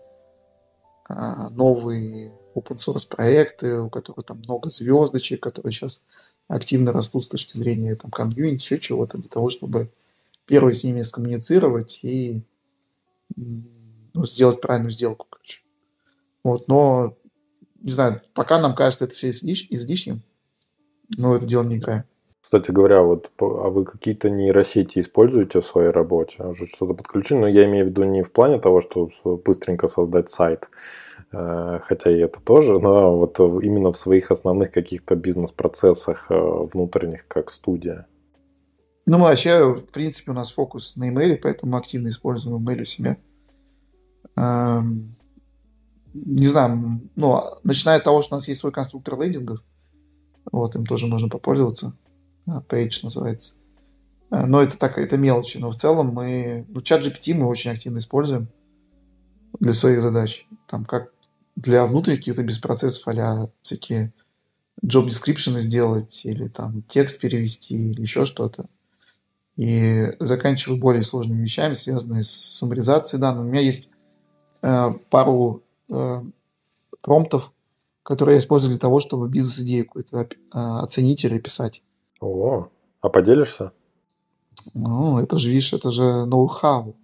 а, 1.07 1.49
новые 1.51 2.33
open 2.55 2.75
source 2.75 3.09
проекты, 3.09 3.79
у 3.79 3.89
которых 3.89 4.25
там 4.25 4.39
много 4.39 4.69
звездочек, 4.69 5.41
которые 5.41 5.71
сейчас 5.71 6.05
активно 6.49 6.91
растут 6.91 7.23
с 7.23 7.27
точки 7.27 7.55
зрения 7.55 7.95
там 7.95 8.11
комьюнити, 8.11 8.61
еще 8.61 8.79
чего-то, 8.79 9.17
для 9.17 9.29
того, 9.29 9.49
чтобы 9.49 9.93
первый 10.45 10.73
с 10.73 10.83
ними 10.83 11.03
скоммуницировать 11.03 12.03
и 12.03 12.43
ну, 13.37 14.25
сделать 14.25 14.59
правильную 14.59 14.91
сделку, 14.91 15.25
короче. 15.29 15.61
Вот, 16.43 16.67
но, 16.67 17.17
не 17.81 17.91
знаю, 17.91 18.21
пока 18.33 18.59
нам 18.59 18.75
кажется 18.75 19.05
это 19.05 19.13
все 19.13 19.29
излиш... 19.29 19.67
излишним, 19.69 20.21
но 21.17 21.35
это 21.35 21.45
дело 21.45 21.63
не 21.63 21.77
играем. 21.77 22.03
Кстати 22.41 22.69
говоря, 22.69 23.01
вот 23.01 23.31
а 23.39 23.69
вы 23.69 23.85
какие-то 23.85 24.29
нейросети 24.29 24.99
используете 24.99 25.61
в 25.61 25.65
своей 25.65 25.89
работе? 25.89 26.43
Уже 26.43 26.67
что-то 26.67 26.93
подключили? 26.93 27.39
Но 27.39 27.47
я 27.47 27.65
имею 27.65 27.85
в 27.85 27.89
виду 27.89 28.03
не 28.03 28.21
в 28.21 28.31
плане 28.31 28.59
того, 28.59 28.81
что 28.81 29.09
быстренько 29.43 29.87
создать 29.87 30.29
сайт, 30.29 30.69
э, 31.31 31.79
хотя 31.81 32.11
и 32.11 32.19
это 32.19 32.39
тоже, 32.39 32.79
но 32.79 33.17
вот 33.17 33.39
именно 33.39 33.91
в 33.91 33.97
своих 33.97 34.29
основных 34.29 34.71
каких-то 34.71 35.15
бизнес-процессах 35.15 36.27
э, 36.29 36.35
внутренних, 36.35 37.27
как 37.27 37.49
студия. 37.49 38.05
Ну, 39.07 39.17
мы 39.17 39.25
вообще, 39.25 39.73
в 39.73 39.87
принципе, 39.87 40.31
у 40.31 40.35
нас 40.35 40.51
фокус 40.51 40.97
на 40.97 41.11
email, 41.11 41.39
поэтому 41.41 41.73
мы 41.73 41.79
активно 41.79 42.09
используем 42.09 42.57
email 42.57 42.81
у 42.81 42.85
себя. 42.85 43.17
Эм, 44.35 45.15
не 46.13 46.47
знаю, 46.47 47.01
ну, 47.15 47.41
начиная 47.63 47.97
от 47.97 48.03
того, 48.03 48.21
что 48.21 48.35
у 48.35 48.37
нас 48.37 48.47
есть 48.47 48.59
свой 48.59 48.71
конструктор 48.71 49.19
лендингов, 49.19 49.61
вот, 50.51 50.75
им 50.75 50.85
тоже 50.85 51.07
можно 51.07 51.29
попользоваться. 51.29 51.93
Page 52.45 52.99
называется. 53.03 53.55
Э, 54.31 54.45
но 54.45 54.61
это 54.61 54.77
так, 54.77 54.97
это 54.97 55.17
мелочи. 55.17 55.57
Но 55.57 55.71
в 55.71 55.75
целом 55.75 56.07
мы... 56.13 56.65
Ну, 56.69 56.81
чат 56.81 57.05
GPT 57.05 57.33
мы 57.33 57.47
очень 57.47 57.71
активно 57.71 57.99
используем 57.99 58.47
для 59.59 59.73
своих 59.73 60.01
задач. 60.01 60.47
Там 60.67 60.85
как 60.85 61.11
для 61.55 61.85
внутренних 61.85 62.19
каких-то 62.19 62.43
без 62.43 62.59
процессов 62.59 63.07
а 63.07 63.49
всякие 63.61 64.13
job 64.83 65.07
description 65.07 65.57
сделать 65.57 66.25
или 66.25 66.47
там 66.47 66.81
текст 66.83 67.19
перевести 67.21 67.91
или 67.91 68.01
еще 68.01 68.25
что-то. 68.25 68.65
И 69.55 70.11
заканчиваю 70.19 70.79
более 70.79 71.03
сложными 71.03 71.41
вещами, 71.41 71.75
связанными 71.75 72.21
с 72.21 72.31
суммаризацией 72.31 73.21
данных. 73.21 73.45
У 73.45 73.47
меня 73.47 73.61
есть 73.61 73.89
э, 74.61 74.91
пару 75.09 75.63
э, 75.89 76.23
промптов, 77.01 77.53
которые 78.05 78.35
я 78.35 78.39
использую 78.39 78.69
для 78.69 78.79
того, 78.79 78.99
чтобы 78.99 79.27
бизнес-идею 79.27 79.85
какую-то 79.85 80.17
э, 80.17 80.27
оценить 80.53 81.25
или 81.25 81.39
писать. 81.39 81.83
О, 82.21 82.67
а 83.01 83.09
поделишься? 83.09 83.71
Ну, 84.75 85.19
это 85.19 85.39
же, 85.39 85.49
видишь, 85.49 85.73
это 85.73 85.89
же 85.89 86.25
ноу-хау. 86.25 86.95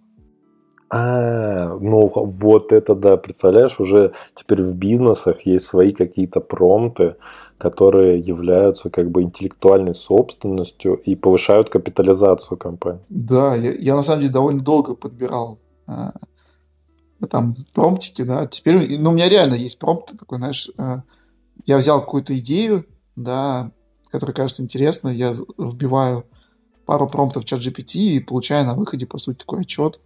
А, 0.90 1.76
ну 1.80 2.06
вот 2.14 2.70
это 2.70 2.94
да, 2.94 3.16
представляешь, 3.16 3.80
уже 3.80 4.12
теперь 4.34 4.62
в 4.62 4.74
бизнесах 4.74 5.40
есть 5.40 5.66
свои 5.66 5.92
какие-то 5.92 6.40
промты, 6.40 7.16
которые 7.58 8.20
являются 8.20 8.90
как 8.90 9.10
бы 9.10 9.22
интеллектуальной 9.22 9.94
собственностью 9.94 10.94
и 10.94 11.16
повышают 11.16 11.70
капитализацию 11.70 12.58
компании. 12.58 13.02
Да, 13.08 13.56
я, 13.56 13.72
я 13.72 13.96
на 13.96 14.02
самом 14.02 14.20
деле 14.20 14.32
довольно 14.32 14.60
долго 14.60 14.94
подбирал 14.94 15.58
а, 15.86 16.12
там 17.26 17.56
промптики, 17.72 18.22
да. 18.22 18.46
Теперь, 18.46 18.98
ну, 18.98 19.10
у 19.10 19.12
меня 19.12 19.28
реально 19.28 19.54
есть 19.54 19.78
промпт 19.78 20.18
такой, 20.18 20.38
знаешь, 20.38 20.70
а, 20.76 21.02
я 21.66 21.76
взял 21.76 22.00
какую-то 22.00 22.36
идею, 22.38 22.86
да, 23.16 23.70
который 24.10 24.34
кажется 24.34 24.62
интересно, 24.62 25.08
я 25.08 25.32
вбиваю 25.58 26.26
пару 26.84 27.08
промптов 27.08 27.44
в 27.44 27.46
чат 27.46 27.60
GPT 27.60 27.94
и 27.94 28.20
получаю 28.20 28.66
на 28.66 28.74
выходе, 28.74 29.06
по 29.06 29.18
сути, 29.18 29.38
такой 29.38 29.62
отчет, 29.62 30.00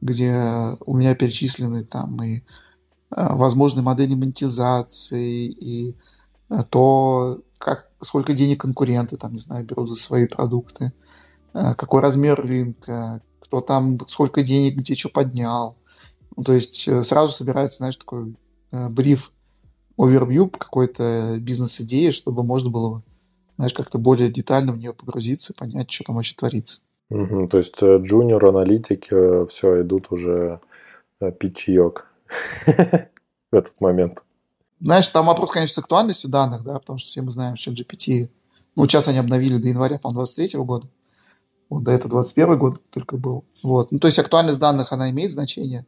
где 0.00 0.76
у 0.86 0.96
меня 0.96 1.14
перечислены 1.14 1.84
там 1.84 2.22
и 2.22 2.42
а, 3.10 3.34
возможные 3.34 3.82
модели 3.82 4.14
монетизации, 4.14 5.46
и 5.48 5.96
а, 6.48 6.62
то, 6.62 7.40
как, 7.58 7.88
сколько 8.00 8.32
денег 8.32 8.60
конкуренты, 8.60 9.16
там, 9.16 9.32
не 9.32 9.38
знаю, 9.38 9.64
берут 9.64 9.88
за 9.88 9.96
свои 9.96 10.26
продукты, 10.26 10.92
какой 11.52 12.02
размер 12.02 12.40
рынка, 12.40 13.22
кто 13.40 13.60
там, 13.60 14.00
сколько 14.08 14.42
денег 14.42 14.78
где 14.78 14.96
что 14.96 15.08
поднял. 15.08 15.76
Ну, 16.36 16.44
то 16.44 16.52
есть 16.52 16.86
э, 16.88 17.02
сразу 17.04 17.32
собирается, 17.32 17.78
знаешь, 17.78 17.96
такой 17.96 18.34
э, 18.72 18.88
бриф, 18.88 19.32
овервью 19.96 20.48
какой-то 20.48 21.36
бизнес-идеи, 21.38 22.10
чтобы 22.10 22.42
можно 22.42 22.70
было 22.70 23.02
знаешь, 23.56 23.72
как-то 23.72 23.98
более 23.98 24.30
детально 24.30 24.72
в 24.72 24.78
нее 24.78 24.92
погрузиться, 24.92 25.54
понять, 25.54 25.90
что 25.90 26.04
там 26.04 26.16
вообще 26.16 26.34
творится. 26.34 26.80
Угу, 27.10 27.48
то 27.48 27.58
есть 27.58 27.80
джуниор 27.82 28.44
аналитики 28.46 29.12
э, 29.12 29.46
все 29.46 29.82
идут 29.82 30.06
уже 30.10 30.60
э, 31.20 31.30
пичьек 31.32 32.08
в 32.66 33.54
этот 33.54 33.80
момент. 33.80 34.22
Знаешь, 34.80 35.06
там 35.08 35.26
вопрос, 35.26 35.52
конечно, 35.52 35.74
с 35.74 35.78
актуальностью 35.78 36.30
данных, 36.30 36.64
да, 36.64 36.78
потому 36.78 36.98
что 36.98 37.08
все 37.08 37.22
мы 37.22 37.30
знаем, 37.30 37.56
что 37.56 37.70
GPT, 37.70 38.30
ну, 38.74 38.86
сейчас 38.86 39.06
они 39.08 39.18
обновили 39.18 39.58
до 39.58 39.68
января, 39.68 39.98
по-моему, 39.98 40.20
23 40.20 40.60
года. 40.60 40.88
Вот 41.68 41.84
до 41.84 41.92
этого 41.92 42.10
21 42.10 42.58
год 42.58 42.82
только 42.90 43.16
был. 43.16 43.44
Вот. 43.62 43.92
Ну, 43.92 43.98
то 43.98 44.08
есть 44.08 44.18
актуальность 44.18 44.58
данных, 44.58 44.92
она 44.92 45.10
имеет 45.10 45.32
значение. 45.32 45.86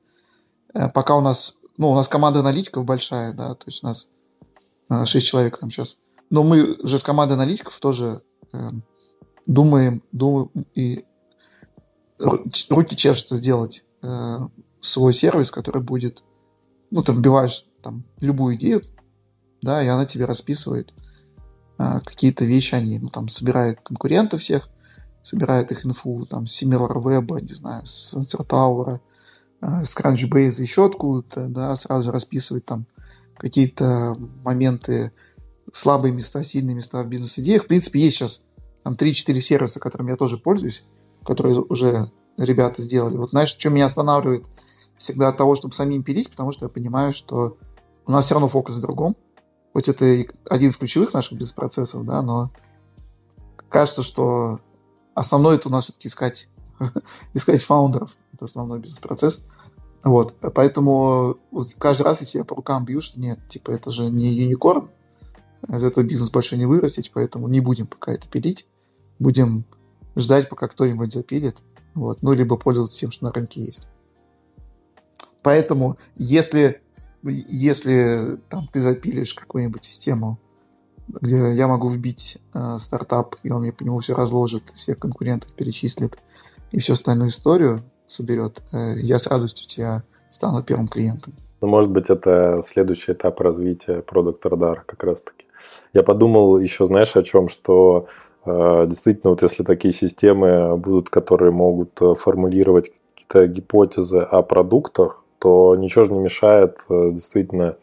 Э, 0.76 0.88
пока 0.88 1.16
у 1.16 1.20
нас, 1.20 1.58
ну, 1.78 1.90
у 1.90 1.94
нас 1.94 2.08
команда 2.08 2.40
аналитиков 2.40 2.84
большая, 2.84 3.32
да, 3.32 3.54
то 3.54 3.64
есть 3.66 3.82
у 3.82 3.86
нас 3.86 4.10
6 4.88 5.14
э, 5.14 5.20
человек 5.20 5.58
там 5.58 5.70
сейчас. 5.70 5.98
Но 6.30 6.42
мы 6.42 6.76
же 6.82 6.98
с 6.98 7.02
командой 7.02 7.34
аналитиков 7.34 7.78
тоже 7.80 8.22
э, 8.52 8.70
думаем, 9.46 10.02
думаем 10.12 10.50
и 10.74 11.04
руки 12.70 12.96
чешутся 12.96 13.36
сделать 13.36 13.84
э, 14.02 14.38
свой 14.80 15.14
сервис, 15.14 15.50
который 15.50 15.82
будет, 15.82 16.22
ну, 16.90 17.02
ты 17.02 17.12
вбиваешь 17.12 17.66
там 17.82 18.04
любую 18.20 18.56
идею, 18.56 18.82
да, 19.62 19.82
и 19.82 19.86
она 19.86 20.04
тебе 20.04 20.26
расписывает 20.26 20.94
э, 21.78 22.00
какие-то 22.04 22.44
вещи, 22.44 22.74
они, 22.74 22.98
ну, 22.98 23.08
там, 23.08 23.28
собирает 23.28 23.82
конкурентов 23.82 24.40
всех, 24.40 24.68
собирает 25.22 25.72
их 25.72 25.86
инфу, 25.86 26.26
там, 26.26 26.46
с 26.46 26.62
SimilarWeb, 26.62 27.40
не 27.40 27.54
знаю, 27.54 27.86
с 27.86 28.14
Sensor 28.14 28.46
Tower, 28.46 29.00
с 29.84 29.96
Crunchbase, 29.96 30.62
еще 30.62 30.86
откуда-то, 30.86 31.48
да, 31.48 31.74
сразу 31.76 32.10
расписывает 32.12 32.64
там 32.64 32.86
какие-то 33.36 34.16
моменты, 34.44 35.12
слабые 35.72 36.12
места, 36.12 36.42
сильные 36.44 36.76
места 36.76 37.02
в 37.02 37.08
бизнес-идеях. 37.08 37.64
В 37.64 37.66
принципе, 37.66 38.00
есть 38.00 38.16
сейчас 38.16 38.44
там 38.82 38.94
3-4 38.94 39.40
сервиса, 39.40 39.80
которыми 39.80 40.10
я 40.10 40.16
тоже 40.16 40.38
пользуюсь, 40.38 40.84
которые 41.24 41.58
уже 41.58 42.12
ребята 42.38 42.82
сделали. 42.82 43.16
Вот 43.16 43.30
знаешь, 43.30 43.50
что 43.50 43.70
меня 43.70 43.86
останавливает 43.86 44.46
всегда 44.96 45.28
от 45.28 45.36
того, 45.36 45.54
чтобы 45.54 45.74
самим 45.74 46.02
пилить, 46.02 46.30
потому 46.30 46.52
что 46.52 46.66
я 46.66 46.68
понимаю, 46.68 47.12
что 47.12 47.58
у 48.06 48.12
нас 48.12 48.24
все 48.24 48.34
равно 48.34 48.48
фокус 48.48 48.76
в 48.76 48.80
другом. 48.80 49.16
Хоть 49.72 49.88
это 49.88 50.04
и 50.06 50.28
один 50.48 50.70
из 50.70 50.76
ключевых 50.76 51.12
наших 51.12 51.32
бизнес-процессов, 51.32 52.04
да, 52.04 52.22
но 52.22 52.50
кажется, 53.68 54.02
что 54.02 54.60
основное 55.14 55.56
это 55.56 55.68
у 55.68 55.72
нас 55.72 55.84
все-таки 55.84 56.08
искать, 56.08 56.48
искать 57.34 57.62
фаундеров. 57.62 58.16
Это 58.32 58.46
основной 58.46 58.78
бизнес-процесс. 58.78 59.42
Вот, 60.04 60.34
поэтому 60.54 61.36
вот 61.50 61.74
каждый 61.78 62.02
раз, 62.02 62.20
если 62.20 62.38
я 62.38 62.44
по 62.44 62.54
рукам 62.54 62.84
бью, 62.84 63.00
что 63.00 63.18
нет, 63.18 63.40
типа, 63.48 63.72
это 63.72 63.90
же 63.90 64.10
не 64.10 64.28
юникорн, 64.28 64.88
из 65.68 65.82
этого 65.82 66.04
бизнес 66.04 66.30
больше 66.30 66.56
не 66.56 66.66
вырастить, 66.66 67.10
поэтому 67.12 67.48
не 67.48 67.60
будем 67.60 67.86
пока 67.86 68.12
это 68.12 68.28
пилить. 68.28 68.68
Будем 69.18 69.64
ждать, 70.14 70.48
пока 70.48 70.68
кто-нибудь 70.68 71.12
запилит. 71.12 71.62
Вот, 71.94 72.22
ну, 72.22 72.32
либо 72.32 72.56
пользоваться 72.56 72.98
тем, 72.98 73.10
что 73.10 73.24
на 73.24 73.32
рынке 73.32 73.62
есть. 73.62 73.88
Поэтому, 75.42 75.96
если, 76.14 76.82
если 77.22 78.38
там, 78.48 78.68
ты 78.68 78.82
запилишь 78.82 79.34
какую-нибудь 79.34 79.84
систему, 79.84 80.38
где 81.08 81.54
я 81.54 81.68
могу 81.68 81.88
вбить 81.88 82.38
э, 82.52 82.78
стартап, 82.80 83.36
и 83.42 83.50
он 83.50 83.62
мне 83.62 83.72
по 83.72 83.84
нему 83.84 84.00
все 84.00 84.14
разложит, 84.14 84.70
всех 84.70 84.98
конкурентов 84.98 85.54
перечислит 85.54 86.18
и 86.72 86.80
всю 86.80 86.94
остальную 86.94 87.30
историю 87.30 87.84
соберет, 88.06 88.62
э, 88.72 88.94
я 88.96 89.18
с 89.18 89.26
радостью 89.26 89.68
тебя 89.68 90.02
стану 90.28 90.62
первым 90.62 90.88
клиентом. 90.88 91.34
Ну, 91.60 91.68
может 91.68 91.90
быть, 91.90 92.10
это 92.10 92.60
следующий 92.64 93.12
этап 93.12 93.40
развития 93.40 94.02
продукт 94.02 94.44
радар 94.44 94.84
как 94.86 95.02
раз-таки. 95.04 95.46
Я 95.94 96.02
подумал 96.02 96.58
еще, 96.58 96.86
знаешь, 96.86 97.16
о 97.16 97.22
чем, 97.22 97.48
что 97.48 98.06
э, 98.44 98.84
действительно, 98.86 99.30
вот 99.30 99.42
если 99.42 99.64
такие 99.64 99.92
системы 99.92 100.76
будут, 100.76 101.08
которые 101.08 101.52
могут 101.52 102.00
э, 102.02 102.14
формулировать 102.14 102.92
какие-то 103.14 103.46
гипотезы 103.46 104.18
о 104.18 104.42
продуктах, 104.42 105.22
то 105.38 105.74
ничего 105.76 106.04
же 106.04 106.12
не 106.12 106.20
мешает 106.20 106.84
э, 106.88 107.10
действительно 107.12 107.76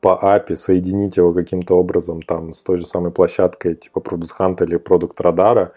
по 0.00 0.18
API 0.20 0.56
соединить 0.56 1.16
его 1.16 1.32
каким-то 1.32 1.74
образом 1.78 2.22
там 2.22 2.54
с 2.54 2.62
той 2.64 2.76
же 2.76 2.86
самой 2.86 3.12
площадкой 3.12 3.76
типа 3.76 4.00
Product 4.00 4.30
Hunt 4.38 4.64
или 4.64 4.76
Product 4.78 5.16
Radar, 5.18 5.70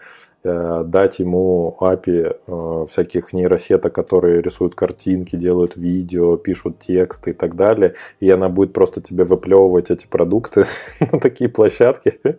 дать 0.46 1.18
ему 1.18 1.76
API 1.80 2.36
э, 2.46 2.86
всяких 2.88 3.32
нейросеток, 3.32 3.92
которые 3.92 4.42
рисуют 4.42 4.74
картинки, 4.74 5.36
делают 5.36 5.76
видео, 5.76 6.36
пишут 6.36 6.78
тексты 6.78 7.30
и 7.30 7.32
так 7.32 7.56
далее, 7.56 7.94
и 8.20 8.30
она 8.30 8.48
будет 8.48 8.72
просто 8.72 9.00
тебе 9.00 9.24
выплевывать 9.24 9.90
эти 9.90 10.06
продукты 10.06 10.64
на 11.12 11.20
такие 11.20 11.50
площадки 11.50 12.20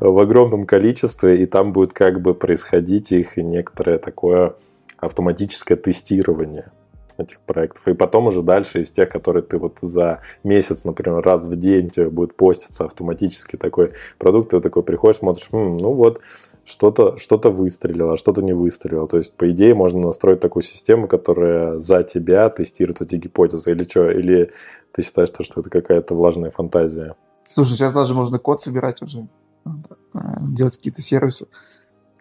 в 0.00 0.18
огромном 0.18 0.64
количестве, 0.64 1.42
и 1.42 1.46
там 1.46 1.72
будет 1.72 1.92
как 1.92 2.20
бы 2.20 2.34
происходить 2.34 3.12
их 3.12 3.36
некоторое 3.36 3.98
такое 3.98 4.54
автоматическое 4.98 5.76
тестирование 5.76 6.72
этих 7.18 7.40
проектов. 7.40 7.86
И 7.88 7.94
потом 7.94 8.28
уже 8.28 8.42
дальше 8.42 8.80
из 8.80 8.90
тех, 8.90 9.08
которые 9.08 9.42
ты 9.42 9.58
вот 9.58 9.78
за 9.80 10.22
месяц, 10.44 10.84
например, 10.84 11.20
раз 11.20 11.44
в 11.44 11.56
день 11.56 11.90
тебе 11.90 12.10
будет 12.10 12.36
поститься 12.36 12.84
автоматически 12.84 13.56
такой 13.56 13.92
продукт, 14.18 14.50
ты 14.50 14.60
такой 14.60 14.82
приходишь, 14.82 15.18
смотришь, 15.18 15.48
М, 15.52 15.76
ну 15.76 15.92
вот, 15.92 16.20
что-то 16.68 17.16
что 17.16 17.36
выстрелило, 17.50 18.12
а 18.12 18.16
что-то 18.16 18.42
не 18.42 18.52
выстрелило. 18.52 19.08
То 19.08 19.16
есть, 19.16 19.34
по 19.36 19.50
идее, 19.50 19.74
можно 19.74 20.00
настроить 20.00 20.40
такую 20.40 20.62
систему, 20.62 21.08
которая 21.08 21.78
за 21.78 22.02
тебя 22.02 22.48
тестирует 22.50 23.00
эти 23.00 23.16
гипотезы. 23.16 23.70
Или 23.70 23.84
что? 23.84 24.10
Или 24.10 24.52
ты 24.92 25.02
считаешь, 25.02 25.30
что 25.30 25.60
это 25.60 25.70
какая-то 25.70 26.14
влажная 26.14 26.50
фантазия? 26.50 27.16
Слушай, 27.44 27.76
сейчас 27.76 27.92
даже 27.92 28.14
можно 28.14 28.38
код 28.38 28.60
собирать 28.60 29.00
уже, 29.00 29.28
э, 29.64 30.18
делать 30.42 30.76
какие-то 30.76 31.00
сервисы. 31.00 31.46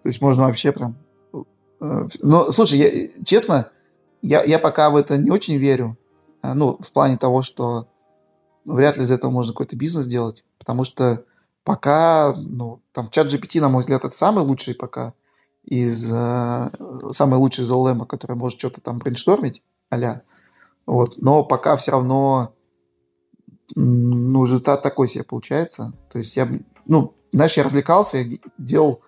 То 0.01 0.07
есть 0.07 0.21
можно 0.21 0.45
вообще 0.45 0.71
прям... 0.71 0.95
Э, 1.81 2.07
но, 2.21 2.51
слушай, 2.51 2.79
я, 2.79 3.23
честно, 3.25 3.69
я, 4.21 4.43
я 4.43 4.59
пока 4.59 4.89
в 4.89 4.95
это 4.95 5.17
не 5.17 5.29
очень 5.29 5.57
верю. 5.57 5.97
Э, 6.41 6.53
ну, 6.53 6.77
в 6.79 6.93
плане 6.93 7.17
того, 7.17 7.41
что 7.41 7.89
вряд 8.63 8.95
ли 8.95 9.03
из 9.03 9.11
этого 9.11 9.29
можно 9.29 9.51
какой-то 9.51 9.75
бизнес 9.75 10.07
делать. 10.07 10.45
Потому 10.57 10.85
что 10.85 11.25
пока, 11.67 12.33
ну, 12.33 12.81
там, 12.93 13.09
чат 13.09 13.27
GPT, 13.27 13.59
на 13.59 13.67
мой 13.67 13.81
взгляд, 13.81 14.05
это 14.05 14.15
самый 14.15 14.45
лучший 14.45 14.73
пока 14.73 15.13
из, 15.65 16.09
э, 16.09 16.69
самый 17.11 17.35
лучший 17.35 17.65
из 17.65 17.71
LLM, 17.73 18.05
который 18.05 18.37
может 18.37 18.57
что-то 18.57 18.79
там 18.79 18.99
брейнштормить, 18.99 19.63
а 19.89 20.21
Вот. 20.85 21.17
Но 21.17 21.43
пока 21.43 21.75
все 21.75 21.91
равно 21.91 22.53
ну, 23.75 24.45
результат 24.45 24.81
такой 24.81 25.09
себе 25.09 25.25
получается. 25.25 25.91
То 26.09 26.19
есть 26.19 26.37
я, 26.37 26.49
ну, 26.85 27.13
знаешь, 27.33 27.57
я 27.57 27.63
развлекался, 27.63 28.19
я 28.19 28.37
делал, 28.57 29.01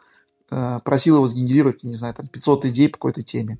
э, 0.51 0.79
просил 0.83 1.15
его 1.15 1.27
сгенерировать, 1.27 1.83
не 1.83 1.95
знаю, 1.95 2.13
там 2.13 2.27
500 2.27 2.65
идей 2.65 2.89
по 2.89 2.97
какой-то 2.97 3.21
теме. 3.21 3.57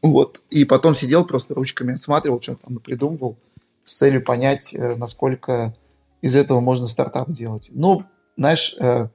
Вот. 0.00 0.44
И 0.50 0.64
потом 0.64 0.94
сидел 0.94 1.24
просто 1.24 1.54
ручками 1.54 1.94
отсматривал, 1.94 2.40
что 2.40 2.54
там 2.54 2.78
придумывал 2.78 3.36
с 3.82 3.96
целью 3.96 4.24
понять, 4.24 4.74
э, 4.74 4.94
насколько 4.94 5.74
из 6.20 6.36
этого 6.36 6.60
можно 6.60 6.86
стартап 6.86 7.30
сделать. 7.30 7.70
Ну, 7.72 8.04
знаешь, 8.36 8.76
э, 8.78 9.08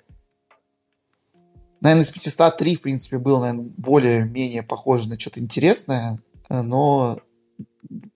наверное, 1.81 2.03
из 2.03 2.11
500 2.11 2.57
3, 2.57 2.75
в 2.75 2.81
принципе, 2.81 3.17
было, 3.17 3.41
наверное, 3.41 3.71
более-менее 3.77 4.63
похоже 4.63 5.09
на 5.09 5.19
что-то 5.19 5.39
интересное, 5.39 6.19
э, 6.49 6.61
но, 6.61 7.19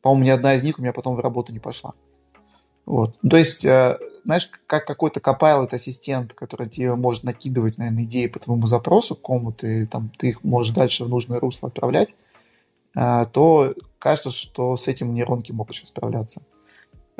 по-моему, 0.01 0.25
ни 0.25 0.29
одна 0.29 0.55
из 0.55 0.63
них 0.63 0.79
у 0.79 0.81
меня 0.81 0.93
потом 0.93 1.15
в 1.15 1.19
работу 1.19 1.51
не 1.51 1.59
пошла. 1.59 1.93
Вот. 2.89 3.19
То 3.29 3.37
есть, 3.37 3.65
э, 3.65 3.99
знаешь, 4.25 4.49
как 4.65 4.87
какой-то 4.87 5.19
Copilot 5.19 5.73
ассистент, 5.75 6.33
который 6.33 6.67
тебе 6.67 6.95
может 6.95 7.23
накидывать, 7.23 7.77
наверное, 7.77 8.03
идеи 8.03 8.25
по 8.25 8.39
твоему 8.39 8.65
запросу 8.65 9.15
кому-то, 9.15 9.67
и 9.67 9.85
там 9.85 10.09
ты 10.17 10.29
их 10.29 10.43
можешь 10.43 10.73
дальше 10.73 11.05
в 11.05 11.09
нужное 11.09 11.39
русло 11.39 11.69
отправлять, 11.69 12.15
э, 12.95 13.27
то 13.31 13.75
кажется, 13.99 14.31
что 14.31 14.75
с 14.75 14.87
этим 14.87 15.13
нейронки 15.13 15.51
могут 15.51 15.75
сейчас 15.75 15.89
справляться. 15.89 16.41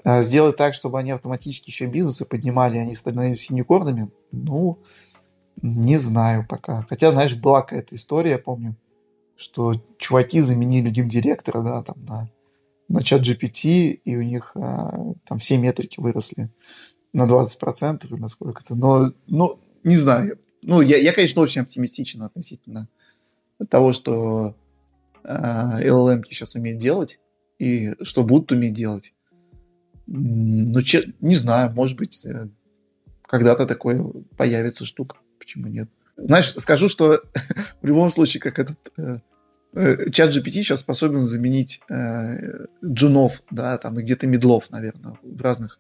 Э, 0.04 0.24
сделать 0.24 0.56
так, 0.56 0.74
чтобы 0.74 1.00
они 1.00 1.12
автоматически 1.12 1.70
еще 1.70 1.86
бизнесы 1.86 2.26
поднимали, 2.26 2.78
они 2.78 2.96
становились 2.96 3.50
юникорнами, 3.50 4.12
ну, 4.32 4.80
не 5.62 5.98
знаю 5.98 6.46
пока. 6.48 6.86
Хотя, 6.90 7.12
знаешь, 7.12 7.36
была 7.36 7.62
какая-то 7.62 7.96
история, 7.96 8.32
я 8.32 8.40
помню, 8.40 8.78
что 9.36 9.74
чуваки 9.98 10.42
заменили 10.42 10.90
гендиректора, 10.90 11.62
да, 11.62 11.84
там, 11.84 12.04
на, 12.06 12.30
на 12.88 13.04
чат 13.04 13.22
GPT, 13.22 13.92
и 14.04 14.16
у 14.16 14.22
них 14.22 14.52
а, 14.56 15.14
там 15.26 15.40
все 15.40 15.58
метрики 15.58 16.00
выросли 16.00 16.50
на 17.14 17.26
20% 17.26 18.06
или 18.06 18.16
на 18.16 18.28
сколько-то. 18.28 18.76
Но, 18.76 19.12
ну, 19.28 19.60
не 19.84 19.96
знаю. 19.96 20.40
Ну, 20.62 20.82
я, 20.82 20.98
я, 20.98 21.14
конечно, 21.14 21.42
очень 21.42 21.62
оптимистичен 21.62 22.22
относительно 22.24 22.88
того, 23.70 23.94
что 23.94 24.56
а, 25.24 25.82
LLM 25.82 26.24
сейчас 26.26 26.56
умеют 26.56 26.80
делать, 26.80 27.20
и 27.58 27.94
что 28.02 28.24
будут 28.24 28.52
уметь 28.52 28.74
делать. 28.74 29.14
Ну, 30.12 30.82
че, 30.82 31.14
не 31.22 31.36
знаю, 31.36 31.72
может 31.72 31.96
быть, 31.96 32.26
э, 32.26 32.48
когда-то 33.28 33.68
такое 33.68 34.04
появится 34.38 34.84
штука. 34.84 35.18
Почему 35.38 35.68
нет? 35.68 35.88
Знаешь, 36.18 36.52
скажу, 36.56 36.88
что 36.90 37.22
в 37.82 37.86
любом 37.86 38.10
случае, 38.10 38.42
как 38.42 38.58
этот 38.58 38.92
э, 38.98 39.20
э, 39.74 40.10
чат 40.10 40.32
GPT 40.32 40.64
сейчас 40.64 40.80
способен 40.80 41.26
заменить 41.26 41.82
э, 41.90 42.66
джунов, 42.84 43.44
да, 43.52 43.78
там 43.78 44.00
и 44.00 44.02
где-то 44.02 44.26
медлов, 44.26 44.72
наверное, 44.72 45.20
в 45.22 45.42
разных 45.44 45.80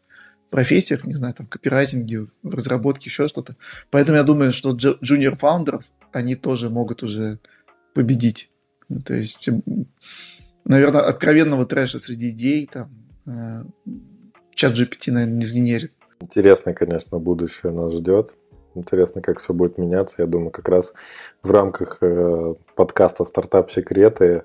профессиях, 0.51 1.05
не 1.05 1.13
знаю, 1.13 1.33
там, 1.33 1.47
копирайтинге, 1.47 2.27
в 2.43 2.53
разработке, 2.53 3.09
еще 3.09 3.27
что-то. 3.27 3.55
Поэтому 3.89 4.17
я 4.17 4.23
думаю, 4.23 4.51
что 4.51 4.71
джуниор 4.71 5.35
фаундеров, 5.35 5.85
они 6.13 6.35
тоже 6.35 6.69
могут 6.69 7.01
уже 7.01 7.39
победить. 7.95 8.51
То 9.05 9.15
есть, 9.15 9.49
наверное, 10.65 11.01
откровенного 11.01 11.65
трэша 11.65 11.97
среди 11.97 12.29
идей 12.29 12.67
там 12.71 12.91
чат 14.59 14.73
GPT, 14.73 15.11
наверное, 15.11 15.37
не 15.37 15.45
сгенерит. 15.45 15.91
Интересно, 16.19 16.73
конечно, 16.73 17.17
будущее 17.17 17.71
нас 17.71 17.93
ждет. 17.93 18.37
Интересно, 18.75 19.21
как 19.21 19.39
все 19.39 19.53
будет 19.53 19.77
меняться. 19.77 20.15
Я 20.19 20.27
думаю, 20.27 20.51
как 20.51 20.67
раз 20.67 20.93
в 21.41 21.49
рамках 21.49 21.99
э, 22.01 22.55
подкаста 22.75 23.23
«Стартап 23.23 23.71
Секреты», 23.71 24.43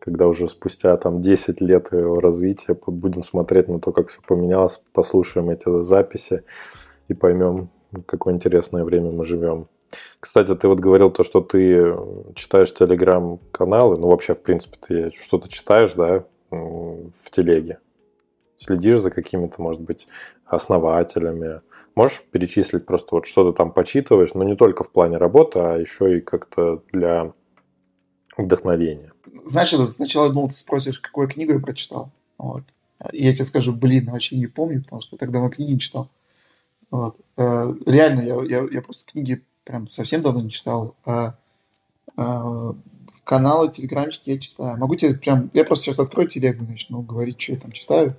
когда 0.00 0.26
уже 0.26 0.48
спустя 0.48 0.94
там 0.98 1.22
10 1.22 1.62
лет 1.62 1.92
его 1.92 2.20
развития 2.20 2.76
будем 2.86 3.22
смотреть 3.22 3.68
на 3.68 3.80
то, 3.80 3.90
как 3.90 4.08
все 4.08 4.20
поменялось, 4.26 4.82
послушаем 4.92 5.48
эти 5.48 5.82
записи 5.82 6.42
и 7.08 7.14
поймем, 7.14 7.70
какое 8.04 8.34
интересное 8.34 8.84
время 8.84 9.12
мы 9.12 9.24
живем. 9.24 9.68
Кстати, 10.20 10.54
ты 10.54 10.68
вот 10.68 10.78
говорил 10.78 11.10
то, 11.10 11.22
что 11.22 11.40
ты 11.40 11.96
читаешь 12.34 12.74
телеграм-каналы, 12.74 13.96
ну 13.96 14.08
вообще, 14.08 14.34
в 14.34 14.42
принципе, 14.42 14.76
ты 14.86 15.10
что-то 15.10 15.48
читаешь, 15.48 15.94
да, 15.94 16.24
в 16.50 17.30
телеге. 17.30 17.78
Следишь 18.58 18.98
за 18.98 19.12
какими-то, 19.12 19.62
может 19.62 19.82
быть, 19.82 20.08
основателями. 20.44 21.60
Можешь 21.94 22.24
перечислить 22.32 22.86
просто 22.86 23.14
вот 23.14 23.24
что 23.24 23.48
ты 23.48 23.56
там 23.56 23.72
почитываешь, 23.72 24.34
но 24.34 24.42
не 24.42 24.56
только 24.56 24.82
в 24.82 24.90
плане 24.90 25.16
работы, 25.16 25.60
а 25.60 25.76
еще 25.76 26.18
и 26.18 26.20
как-то 26.20 26.82
для 26.92 27.32
вдохновения. 28.36 29.12
Знаешь, 29.44 29.70
сначала 29.92 30.30
думал, 30.30 30.48
ты 30.48 30.56
спросишь, 30.56 30.98
какую 30.98 31.28
книгу 31.28 31.52
я 31.52 31.60
прочитал. 31.60 32.10
Вот. 32.36 32.64
И 33.12 33.24
я 33.24 33.32
тебе 33.32 33.44
скажу, 33.44 33.72
блин, 33.72 34.10
вообще 34.10 34.36
не 34.36 34.48
помню, 34.48 34.82
потому 34.82 35.02
что 35.02 35.16
тогда 35.16 35.38
мы 35.38 35.50
книги 35.50 35.74
не 35.74 35.78
читал. 35.78 36.10
Вот. 36.90 37.16
Э, 37.36 37.72
реально, 37.86 38.22
я, 38.22 38.42
я, 38.42 38.66
я 38.72 38.82
просто 38.82 39.08
книги 39.08 39.44
прям 39.62 39.86
совсем 39.86 40.20
давно 40.20 40.40
не 40.40 40.50
читал. 40.50 40.96
А, 41.04 41.36
а, 42.16 42.74
каналы, 43.22 43.70
телеграмчики 43.70 44.30
я 44.30 44.38
читаю. 44.40 44.76
Могу 44.78 44.96
тебе 44.96 45.14
прям... 45.14 45.48
Я 45.54 45.64
просто 45.64 45.84
сейчас 45.84 46.00
открою 46.00 46.28
телегу 46.28 46.64
и 46.64 46.68
начну 46.68 47.02
говорить, 47.02 47.40
что 47.40 47.52
я 47.52 47.60
там 47.60 47.70
читаю. 47.70 48.16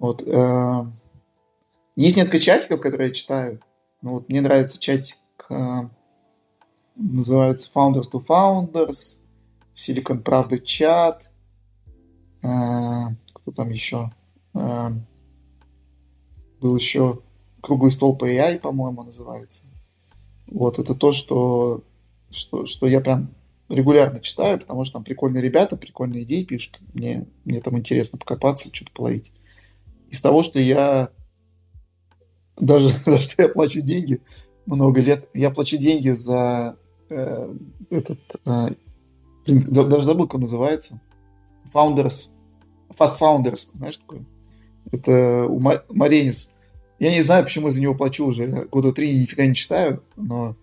Вот. 0.00 0.26
Э, 0.26 0.86
есть 1.94 2.16
несколько 2.16 2.40
чатиков, 2.40 2.80
которые 2.80 3.08
я 3.08 3.14
читаю. 3.14 3.60
Ну, 4.02 4.14
вот 4.14 4.28
мне 4.28 4.40
нравится 4.40 4.80
чатик, 4.80 5.18
э, 5.50 5.82
называется 6.96 7.70
Founders 7.74 8.10
to 8.10 8.20
Founders, 8.26 9.18
Silicon 9.74 10.22
Правда 10.22 10.58
чат. 10.58 11.30
Э, 12.42 13.14
кто 13.34 13.52
там 13.52 13.70
еще? 13.70 14.10
Э, 14.54 14.90
был 16.60 16.74
еще 16.74 17.20
Круглый 17.60 17.90
стол 17.90 18.16
по 18.16 18.24
AI, 18.24 18.58
по-моему, 18.58 19.02
называется. 19.02 19.64
Вот, 20.46 20.78
это 20.78 20.94
то, 20.94 21.12
что, 21.12 21.84
что, 22.30 22.64
что 22.64 22.86
я 22.86 23.02
прям 23.02 23.34
регулярно 23.68 24.20
читаю, 24.20 24.58
потому 24.58 24.86
что 24.86 24.94
там 24.94 25.04
прикольные 25.04 25.42
ребята, 25.42 25.76
прикольные 25.76 26.22
идеи 26.22 26.42
пишут. 26.42 26.80
Мне, 26.94 27.26
мне 27.44 27.60
там 27.60 27.76
интересно 27.76 28.18
покопаться, 28.18 28.74
что-то 28.74 28.92
половить. 28.92 29.30
Из 30.10 30.20
того, 30.20 30.42
что 30.42 30.58
я 30.58 31.10
даже 32.58 32.88
за 33.04 33.18
что 33.18 33.42
я 33.42 33.48
плачу 33.48 33.80
деньги 33.80 34.20
много 34.66 35.00
лет, 35.00 35.28
я 35.34 35.50
плачу 35.50 35.76
деньги 35.78 36.10
за 36.10 36.76
э, 37.08 37.54
этот, 37.90 38.20
э, 38.44 38.68
даже 39.46 40.04
забыл, 40.04 40.26
как 40.26 40.34
он 40.34 40.40
называется, 40.42 41.00
Founders, 41.72 42.30
Fast 42.90 43.18
Founders, 43.20 43.70
знаешь 43.72 43.96
такое? 43.96 44.24
Это 44.92 45.46
у 45.46 45.60
Маренис 45.60 46.60
я 47.00 47.10
не 47.10 47.22
знаю, 47.22 47.44
почему 47.44 47.68
я 47.68 47.72
за 47.72 47.80
него 47.80 47.94
плачу 47.94 48.26
уже. 48.26 48.46
года 48.70 48.92
три 48.92 49.18
нифига 49.18 49.46
не 49.46 49.54
читаю, 49.54 50.04
но 50.16 50.54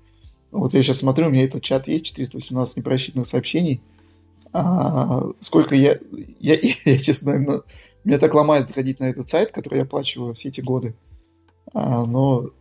вот 0.52 0.74
я 0.76 0.84
сейчас 0.84 1.00
смотрю, 1.00 1.28
у 1.28 1.30
меня 1.32 1.44
этот 1.44 1.64
чат 1.64 1.88
есть, 1.88 2.06
418 2.06 2.78
непросчитанных 2.78 3.26
сообщений. 3.26 3.82
А, 4.54 5.24
сколько 5.40 5.76
я, 5.76 5.98
я, 6.40 6.56
я, 6.56 6.74
я 6.86 6.98
честно, 6.98 7.40
ну, 7.40 7.64
меня 8.04 8.20
так 8.20 8.34
ломает 8.34 8.68
заходить 8.68 9.00
на 9.00 9.06
этот 9.06 9.28
сайт, 9.28 9.52
который 9.52 9.78
я 9.78 9.84
оплачиваю 9.84 10.34
все 10.34 10.50
эти 10.50 10.62
годы. 10.62 10.96
А, 11.74 12.06
но 12.06 12.52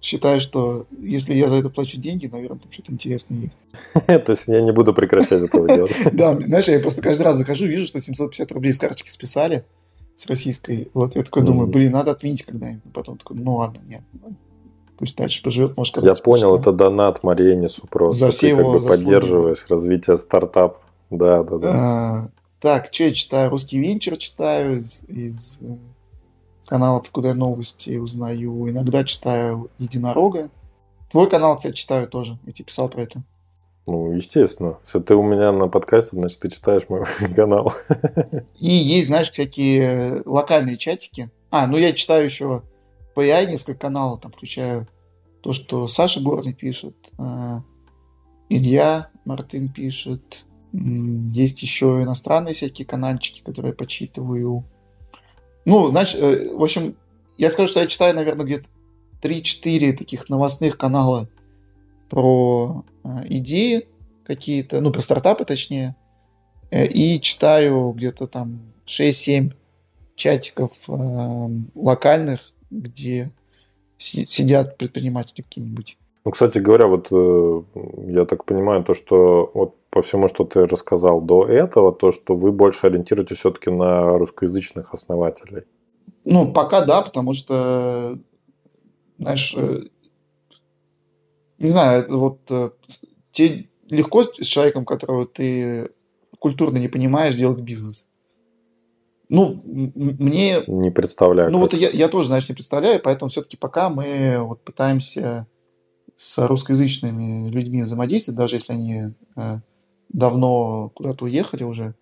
считаю, 0.00 0.40
что 0.40 0.86
если 0.98 1.34
я 1.34 1.48
за 1.48 1.56
это 1.56 1.70
плачу 1.70 1.98
деньги, 1.98 2.26
наверное, 2.26 2.58
там 2.58 2.72
что-то 2.72 2.92
интересное 2.92 3.38
есть. 3.38 3.58
То 4.06 4.32
есть 4.32 4.48
я 4.48 4.60
не 4.60 4.72
буду 4.72 4.94
прекращать 4.94 5.42
этого 5.42 5.68
делать. 5.68 5.96
Да, 6.12 6.38
знаешь, 6.40 6.68
я 6.68 6.78
просто 6.80 7.02
каждый 7.02 7.22
раз 7.22 7.36
захожу, 7.36 7.66
вижу, 7.66 7.86
что 7.86 8.00
750 8.00 8.52
рублей 8.52 8.72
с 8.72 8.78
карточки 8.78 9.10
списали 9.10 9.64
с 10.14 10.26
российской. 10.26 10.90
Вот 10.94 11.14
я 11.14 11.22
такой 11.22 11.42
думаю, 11.42 11.68
блин, 11.68 11.92
надо 11.92 12.12
отменить 12.12 12.42
когда-нибудь. 12.44 12.92
Потом 12.92 13.18
такой, 13.18 13.36
ну 13.36 13.56
ладно, 13.56 13.80
нет. 13.86 14.02
Пусть 14.96 15.16
дальше 15.16 15.42
поживет, 15.42 15.76
может, 15.76 15.98
Я 15.98 16.14
понял, 16.14 16.58
это 16.58 16.72
донат 16.72 17.22
Маренису 17.22 17.86
просто. 17.86 18.26
За 18.26 18.30
все 18.30 18.48
его 18.48 18.72
как 18.72 18.82
бы 18.82 18.88
поддерживаешь 18.88 19.66
развитие 19.68 20.16
стартап. 20.16 20.78
Да, 21.10 21.42
да, 21.42 21.58
да. 21.58 21.70
А, 21.74 22.28
так, 22.60 22.92
что 22.92 23.04
я 23.04 23.12
читаю? 23.12 23.50
Русский 23.50 23.78
венчур 23.78 24.16
читаю 24.16 24.76
из, 24.76 25.04
из 25.04 25.58
э, 25.60 25.76
каналов, 26.66 27.04
откуда 27.04 27.28
я 27.28 27.34
новости 27.34 27.96
узнаю. 27.96 28.68
Иногда 28.68 29.04
читаю 29.04 29.70
Единорога. 29.78 30.50
Твой 31.10 31.28
канал, 31.28 31.56
кстати, 31.56 31.74
читаю 31.74 32.08
тоже. 32.08 32.38
Я 32.44 32.52
тебе 32.52 32.64
писал 32.64 32.88
про 32.88 33.02
это. 33.02 33.22
Ну, 33.86 34.10
естественно. 34.12 34.78
Если 34.82 34.98
ты 34.98 35.14
у 35.14 35.22
меня 35.22 35.52
на 35.52 35.68
подкасте, 35.68 36.16
значит, 36.16 36.40
ты 36.40 36.50
читаешь 36.50 36.88
мой 36.88 37.04
канал. 37.36 37.72
И 38.58 38.68
есть, 38.68 39.06
знаешь, 39.06 39.30
всякие 39.30 40.22
локальные 40.24 40.76
чатики. 40.76 41.30
А, 41.50 41.66
ну 41.68 41.76
я 41.76 41.92
читаю 41.92 42.24
еще 42.24 42.62
AI 43.14 43.46
несколько 43.46 43.78
каналов, 43.78 44.20
там 44.20 44.32
включаю 44.32 44.88
то, 45.40 45.52
что 45.52 45.86
Саша 45.86 46.20
Горный 46.20 46.52
пишет, 46.52 46.96
э, 47.18 47.60
Илья 48.48 49.10
Мартын 49.24 49.68
пишет. 49.68 50.45
Есть 50.78 51.62
еще 51.62 52.02
иностранные 52.02 52.54
всякие 52.54 52.86
каналчики, 52.86 53.42
которые 53.42 53.70
я 53.70 53.76
почитываю. 53.76 54.64
Ну, 55.64 55.90
значит, 55.90 56.20
э, 56.20 56.54
в 56.54 56.62
общем, 56.62 56.96
я 57.38 57.50
скажу, 57.50 57.68
что 57.68 57.80
я 57.80 57.86
читаю, 57.86 58.14
наверное, 58.14 58.44
где-то 58.44 58.66
3-4 59.22 59.92
таких 59.92 60.28
новостных 60.28 60.76
канала 60.76 61.28
про 62.10 62.84
э, 63.04 63.08
идеи 63.30 63.88
какие-то, 64.24 64.80
ну, 64.80 64.92
про 64.92 65.00
стартапы 65.00 65.44
точнее, 65.46 65.96
э, 66.70 66.86
и 66.86 67.20
читаю 67.20 67.92
где-то 67.92 68.26
там 68.26 68.60
6-7 68.86 69.54
чатиков 70.14 70.72
э, 70.88 71.48
локальных, 71.74 72.40
где 72.70 73.30
си- 73.96 74.26
сидят 74.26 74.76
предприниматели 74.76 75.40
какие-нибудь. 75.40 75.96
Ну, 76.24 76.32
кстати 76.32 76.58
говоря, 76.58 76.86
вот 76.86 77.08
э, 77.10 77.62
я 78.08 78.24
так 78.24 78.44
понимаю, 78.44 78.84
то, 78.84 78.94
что 78.94 79.50
вот 79.54 79.76
по 79.96 80.02
всему, 80.02 80.28
что 80.28 80.44
ты 80.44 80.66
рассказал 80.66 81.22
до 81.22 81.46
этого, 81.46 81.90
то, 81.90 82.12
что 82.12 82.36
вы 82.36 82.52
больше 82.52 82.86
ориентируетесь 82.86 83.38
все-таки 83.38 83.70
на 83.70 84.18
русскоязычных 84.18 84.92
основателей. 84.92 85.62
Ну, 86.26 86.52
пока 86.52 86.84
да, 86.84 87.00
потому 87.00 87.32
что, 87.32 88.18
знаешь, 89.18 89.54
э, 89.56 89.84
не 91.58 91.70
знаю, 91.70 92.02
это 92.02 92.14
вот 92.14 92.40
э, 92.50 92.70
тебе 93.30 93.70
легко 93.88 94.24
с 94.24 94.46
человеком, 94.46 94.84
которого 94.84 95.24
ты 95.24 95.88
культурно 96.38 96.76
не 96.76 96.88
понимаешь, 96.88 97.34
делать 97.34 97.62
бизнес. 97.62 98.06
Ну, 99.30 99.62
мне... 99.64 100.62
Не 100.66 100.90
представляю. 100.90 101.50
Ну, 101.50 101.58
вот 101.58 101.72
я, 101.72 101.88
я 101.88 102.08
тоже, 102.08 102.28
знаешь, 102.28 102.50
не 102.50 102.54
представляю, 102.54 103.00
поэтому 103.02 103.30
все-таки 103.30 103.56
пока 103.56 103.88
мы 103.88 104.40
вот 104.40 104.62
пытаемся 104.62 105.46
с 106.16 106.46
русскоязычными 106.46 107.48
людьми 107.48 107.80
взаимодействовать, 107.80 108.36
даже 108.36 108.56
если 108.56 108.74
они 108.74 109.14
э, 109.36 109.60
давно 110.08 110.90
куда-то 110.94 111.24
уехали 111.24 111.64
уже. 111.64 111.94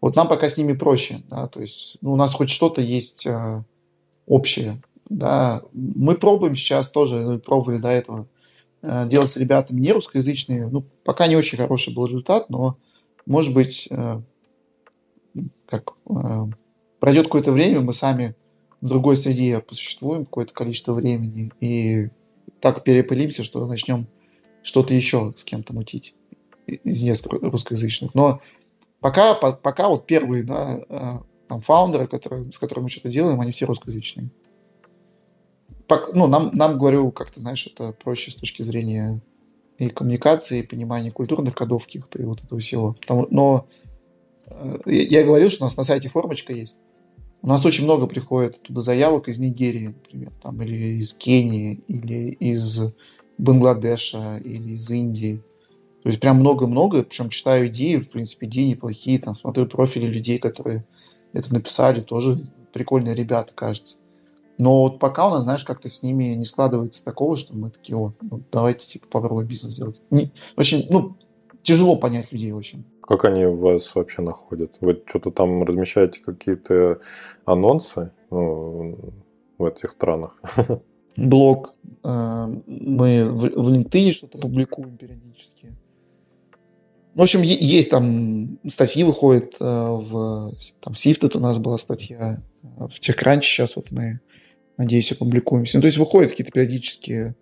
Вот 0.00 0.16
нам 0.16 0.28
пока 0.28 0.48
с 0.48 0.56
ними 0.56 0.72
проще, 0.72 1.22
да, 1.28 1.48
то 1.48 1.60
есть 1.60 1.98
ну, 2.00 2.12
у 2.12 2.16
нас 2.16 2.34
хоть 2.34 2.50
что-то 2.50 2.80
есть 2.80 3.26
э, 3.26 3.64
общее, 4.26 4.82
да. 5.08 5.62
Мы 5.72 6.16
пробуем 6.16 6.54
сейчас 6.54 6.90
тоже, 6.90 7.22
ну, 7.22 7.38
пробовали 7.38 7.78
до 7.78 7.88
этого 7.88 8.28
Э, 8.88 9.06
делать 9.06 9.30
с 9.30 9.36
ребятами 9.36 9.80
не 9.80 9.92
русскоязычные. 9.92 10.68
Ну, 10.68 10.84
пока 11.04 11.26
не 11.26 11.36
очень 11.36 11.58
хороший 11.58 11.92
был 11.92 12.06
результат, 12.06 12.48
но, 12.50 12.78
может 13.24 13.52
быть, 13.52 13.88
э, 13.90 14.20
как 15.66 15.94
э, 16.08 16.46
пройдет 17.00 17.24
какое-то 17.24 17.50
время, 17.50 17.80
мы 17.80 17.92
сами 17.92 18.36
в 18.80 18.86
другой 18.86 19.16
среде 19.16 19.60
посуществуем 19.60 20.24
какое-то 20.24 20.54
количество 20.54 20.92
времени 20.92 21.50
и 21.60 22.08
так 22.60 22.84
перепылимся, 22.84 23.42
что 23.42 23.66
начнем 23.66 24.06
что-то 24.62 24.94
еще 24.94 25.32
с 25.36 25.44
кем-то 25.44 25.74
мутить 25.74 26.14
из 26.66 27.02
нескольких 27.02 27.42
русскоязычных. 27.42 28.14
Но 28.14 28.40
пока, 29.00 29.34
пока 29.34 29.88
вот 29.88 30.06
первые, 30.06 30.42
да, 30.42 31.22
там, 31.48 31.60
фаундеры, 31.60 32.06
которые, 32.06 32.52
с 32.52 32.58
которыми 32.58 32.84
мы 32.84 32.88
что-то 32.90 33.08
делаем, 33.08 33.40
они 33.40 33.52
все 33.52 33.66
русскоязычные 33.66 34.30
ну, 36.14 36.26
нам, 36.26 36.50
нам, 36.52 36.78
говорю, 36.78 37.10
как-то, 37.12 37.40
знаешь, 37.40 37.66
это 37.66 37.92
проще 37.92 38.30
с 38.30 38.34
точки 38.34 38.62
зрения 38.62 39.20
и 39.78 39.88
коммуникации, 39.88 40.60
и 40.60 40.66
понимания 40.66 41.10
культурных 41.10 41.54
кодов 41.54 41.84
каких-то, 41.84 42.20
и 42.20 42.24
вот 42.24 42.42
этого 42.42 42.60
всего. 42.60 42.94
Потому, 42.94 43.26
но 43.30 43.66
э, 44.46 44.78
я 44.86 45.22
говорил, 45.22 45.50
что 45.50 45.64
у 45.64 45.66
нас 45.66 45.76
на 45.76 45.82
сайте 45.82 46.08
формочка 46.08 46.52
есть. 46.52 46.78
У 47.42 47.48
нас 47.48 47.64
очень 47.64 47.84
много 47.84 48.06
приходит 48.06 48.62
туда 48.62 48.80
заявок 48.80 49.28
из 49.28 49.38
Нигерии, 49.38 49.88
например, 49.88 50.32
там, 50.42 50.60
или 50.62 50.98
из 50.98 51.14
Кении, 51.14 51.74
или 51.86 52.30
из 52.30 52.80
Бангладеша, 53.38 54.38
или 54.38 54.72
из 54.72 54.90
Индии. 54.90 55.42
То 56.06 56.10
есть 56.10 56.20
прям 56.20 56.36
много-много, 56.36 57.02
причем 57.02 57.30
читаю 57.30 57.66
идеи, 57.66 57.96
в 57.96 58.10
принципе, 58.10 58.46
идеи 58.46 58.68
неплохие, 58.68 59.18
там 59.18 59.34
смотрю 59.34 59.66
профили 59.66 60.06
людей, 60.06 60.38
которые 60.38 60.86
это 61.32 61.52
написали, 61.52 62.00
тоже 62.00 62.46
прикольные 62.72 63.16
ребята, 63.16 63.52
кажется. 63.52 63.98
Но 64.56 64.82
вот 64.82 65.00
пока 65.00 65.26
у 65.26 65.30
нас, 65.32 65.42
знаешь, 65.42 65.64
как-то 65.64 65.88
с 65.88 66.04
ними 66.04 66.34
не 66.34 66.44
складывается 66.44 67.04
такого, 67.04 67.36
что 67.36 67.56
мы 67.56 67.70
такие, 67.70 67.98
о, 67.98 68.12
ну, 68.20 68.40
давайте, 68.52 68.86
типа, 68.86 69.08
попробуем 69.10 69.48
бизнес 69.48 69.72
сделать. 69.72 70.00
Не, 70.10 70.30
очень, 70.56 70.86
ну, 70.90 71.16
тяжело 71.62 71.96
понять 71.96 72.30
людей 72.30 72.52
очень. 72.52 72.84
Как 73.00 73.24
они 73.24 73.44
вас 73.44 73.92
вообще 73.96 74.22
находят? 74.22 74.76
Вы 74.80 75.02
что-то 75.06 75.32
там 75.32 75.64
размещаете 75.64 76.22
какие-то 76.22 77.00
анонсы 77.46 78.12
ну, 78.30 79.12
в 79.58 79.64
этих 79.64 79.90
странах? 79.90 80.40
Блог. 81.16 81.74
Э, 82.04 82.46
мы 82.68 83.28
в 83.28 83.70
LinkedIn 83.70 84.12
что-то 84.12 84.38
публикуем 84.38 84.96
периодически. 84.96 85.74
В 87.16 87.22
общем, 87.22 87.40
есть 87.40 87.90
там 87.90 88.58
статьи 88.68 89.02
выходят 89.02 89.54
э, 89.58 89.64
в 89.64 90.52
там 90.82 90.92
Sifted 90.92 91.34
у 91.34 91.40
нас 91.40 91.56
была 91.56 91.78
статья, 91.78 92.42
в 92.62 93.00
TechCrunch 93.00 93.40
сейчас 93.40 93.76
вот 93.76 93.90
мы, 93.90 94.20
надеюсь, 94.76 95.10
опубликуемся. 95.12 95.78
Ну, 95.78 95.80
то 95.80 95.86
есть 95.86 95.96
выходят 95.96 96.32
какие-то 96.32 96.52
периодические 96.52 97.34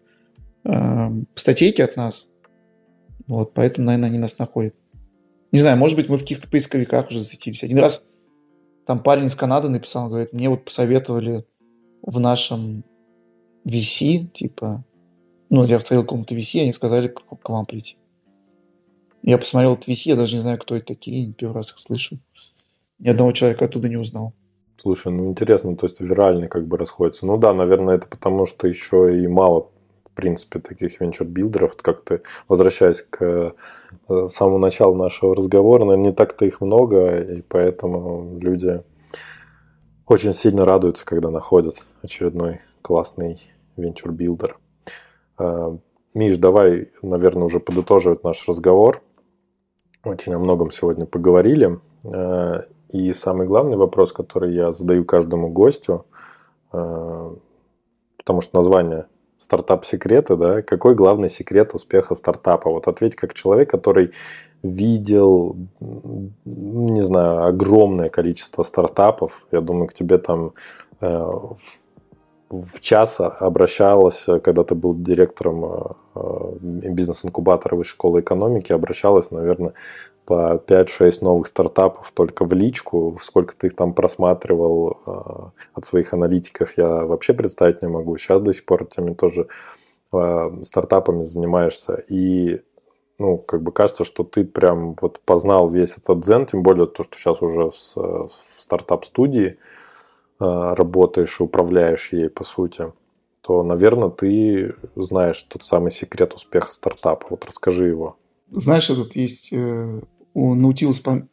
э, 0.62 1.10
статейки 1.34 1.82
от 1.82 1.96
нас, 1.96 2.28
вот, 3.26 3.52
поэтому, 3.52 3.86
наверное, 3.88 4.10
они 4.10 4.18
нас 4.18 4.38
находят. 4.38 4.76
Не 5.50 5.58
знаю, 5.58 5.76
может 5.76 5.96
быть, 5.96 6.08
мы 6.08 6.18
в 6.18 6.20
каких-то 6.20 6.48
поисковиках 6.48 7.08
уже 7.08 7.18
засветились. 7.18 7.64
Один 7.64 7.78
раз 7.78 8.04
там 8.86 9.02
парень 9.02 9.26
из 9.26 9.34
Канады 9.34 9.68
написал, 9.68 10.08
говорит, 10.08 10.32
мне 10.32 10.48
вот 10.48 10.64
посоветовали 10.64 11.44
в 12.02 12.20
нашем 12.20 12.84
VC, 13.66 14.28
типа, 14.28 14.84
ну, 15.50 15.64
я 15.64 15.80
встретил 15.80 16.04
какому-то 16.04 16.36
VC, 16.36 16.60
они 16.60 16.72
сказали 16.72 17.08
к, 17.08 17.18
к 17.18 17.48
вам 17.48 17.66
прийти. 17.66 17.96
Я 19.26 19.38
посмотрел 19.38 19.74
VC, 19.74 20.02
я 20.04 20.16
даже 20.16 20.36
не 20.36 20.42
знаю, 20.42 20.58
кто 20.58 20.76
это 20.76 20.86
такие, 20.86 21.32
первый 21.32 21.54
раз 21.54 21.70
их 21.70 21.78
слышу. 21.78 22.18
Ни 22.98 23.08
одного 23.08 23.32
человека 23.32 23.64
оттуда 23.64 23.88
не 23.88 23.96
узнал. 23.96 24.34
Слушай, 24.80 25.12
ну 25.12 25.30
интересно, 25.30 25.76
то 25.76 25.86
есть 25.86 26.00
виральный 26.00 26.48
как 26.48 26.66
бы 26.66 26.76
расходится. 26.76 27.26
Ну 27.26 27.38
да, 27.38 27.54
наверное, 27.54 27.96
это 27.96 28.06
потому, 28.06 28.44
что 28.46 28.66
еще 28.68 29.18
и 29.22 29.26
мало 29.26 29.70
принципе, 30.14 30.60
таких 30.60 31.00
venture 31.00 31.32
builder 31.32 31.63
ов, 31.63 31.76
как 31.76 32.02
ты, 32.02 32.22
возвращаясь 32.48 33.02
к 33.02 33.54
э, 34.08 34.28
самому 34.28 34.58
началу 34.58 34.94
нашего 34.96 35.34
разговора, 35.34 35.84
наверное, 35.84 36.10
не 36.10 36.14
так-то 36.14 36.44
их 36.44 36.60
много, 36.60 37.18
и 37.18 37.42
поэтому 37.42 38.38
люди 38.40 38.82
очень 40.06 40.34
сильно 40.34 40.64
радуются, 40.64 41.04
когда 41.04 41.30
находят 41.30 41.74
очередной 42.02 42.60
классный 42.82 43.38
venture 43.76 44.15
builder. 44.15 44.58
Э, 45.38 45.76
Миш, 46.14 46.38
давай, 46.38 46.90
наверное, 47.02 47.44
уже 47.44 47.58
подытоживать 47.60 48.22
наш 48.22 48.46
разговор. 48.48 49.02
Очень 50.04 50.34
о 50.34 50.38
многом 50.38 50.70
сегодня 50.70 51.06
поговорили. 51.06 51.78
Э, 52.04 52.60
и 52.90 53.12
самый 53.12 53.46
главный 53.46 53.76
вопрос, 53.76 54.12
который 54.12 54.54
я 54.54 54.72
задаю 54.72 55.04
каждому 55.04 55.48
гостю, 55.48 56.06
потому 56.70 58.40
что 58.40 58.56
название 58.56 59.06
стартап-секреты, 59.38 60.36
да, 60.36 60.62
какой 60.62 60.94
главный 60.94 61.28
секрет 61.28 61.74
успеха 61.74 62.14
стартапа? 62.14 62.70
Вот 62.70 62.88
ответь 62.88 63.16
как 63.16 63.34
человек, 63.34 63.70
который 63.70 64.12
видел, 64.62 65.56
не 65.80 67.00
знаю, 67.02 67.44
огромное 67.44 68.08
количество 68.08 68.62
стартапов. 68.62 69.46
Я 69.52 69.60
думаю, 69.60 69.88
к 69.88 69.92
тебе 69.92 70.18
там 70.18 70.52
э, 71.00 71.30
час 72.80 73.20
обращалась, 73.20 74.26
когда 74.42 74.64
ты 74.64 74.74
был 74.74 74.94
директором 74.94 75.64
э, 75.64 75.78
э, 76.14 76.56
бизнес-инкубатора 76.60 77.76
высшей 77.76 77.92
школы 77.92 78.20
экономики, 78.20 78.72
обращалась, 78.72 79.30
наверное, 79.30 79.74
по 80.26 80.54
5-6 80.54 81.18
новых 81.22 81.46
стартапов 81.46 82.12
только 82.12 82.44
в 82.44 82.52
личку. 82.52 83.16
Сколько 83.20 83.54
ты 83.56 83.68
их 83.68 83.76
там 83.76 83.94
просматривал 83.94 84.98
э, 85.06 85.60
от 85.74 85.84
своих 85.84 86.12
аналитиков, 86.12 86.76
я 86.76 86.88
вообще 86.88 87.32
представить 87.34 87.82
не 87.82 87.88
могу. 87.88 88.16
Сейчас 88.16 88.40
до 88.40 88.52
сих 88.52 88.64
пор 88.64 88.86
теми 88.86 89.14
тоже 89.14 89.48
стартапами 90.62 91.24
занимаешься. 91.24 91.94
И 92.08 92.60
ну, 93.18 93.38
как 93.38 93.62
бы 93.62 93.72
кажется, 93.72 94.04
что 94.04 94.22
ты 94.22 94.44
прям 94.44 94.94
вот 95.00 95.18
познал 95.20 95.68
весь 95.68 95.96
этот 95.96 96.20
дзен, 96.20 96.46
тем 96.46 96.62
более 96.62 96.86
то, 96.86 97.02
что 97.02 97.16
сейчас 97.16 97.42
уже 97.42 97.70
в, 97.70 97.96
в 97.96 98.30
стартап-студии 98.58 99.58
работаешь 100.38 101.40
и 101.40 101.42
управляешь 101.42 102.12
ей, 102.12 102.28
по 102.28 102.44
сути, 102.44 102.92
то, 103.40 103.62
наверное, 103.62 104.10
ты 104.10 104.74
знаешь 104.96 105.42
тот 105.44 105.64
самый 105.64 105.90
секрет 105.90 106.34
успеха 106.34 106.72
стартапа. 106.72 107.26
Вот 107.30 107.44
расскажи 107.44 107.86
его. 107.86 108.16
Знаешь, 108.50 108.90
этот 108.90 109.14
есть 109.16 109.52
у 110.34 110.54
Наутилус 110.54 111.00
Пом... 111.00 111.28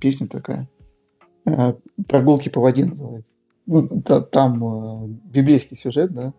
Песня 0.00 0.28
такая. 0.28 0.68
Э, 1.46 1.74
Прогулки 2.08 2.48
по 2.48 2.60
воде 2.60 2.84
называется. 2.84 3.36
Ну, 3.66 3.88
там 4.02 4.64
э, 4.64 5.08
библейский 5.24 5.76
сюжет, 5.76 6.12
да. 6.12 6.34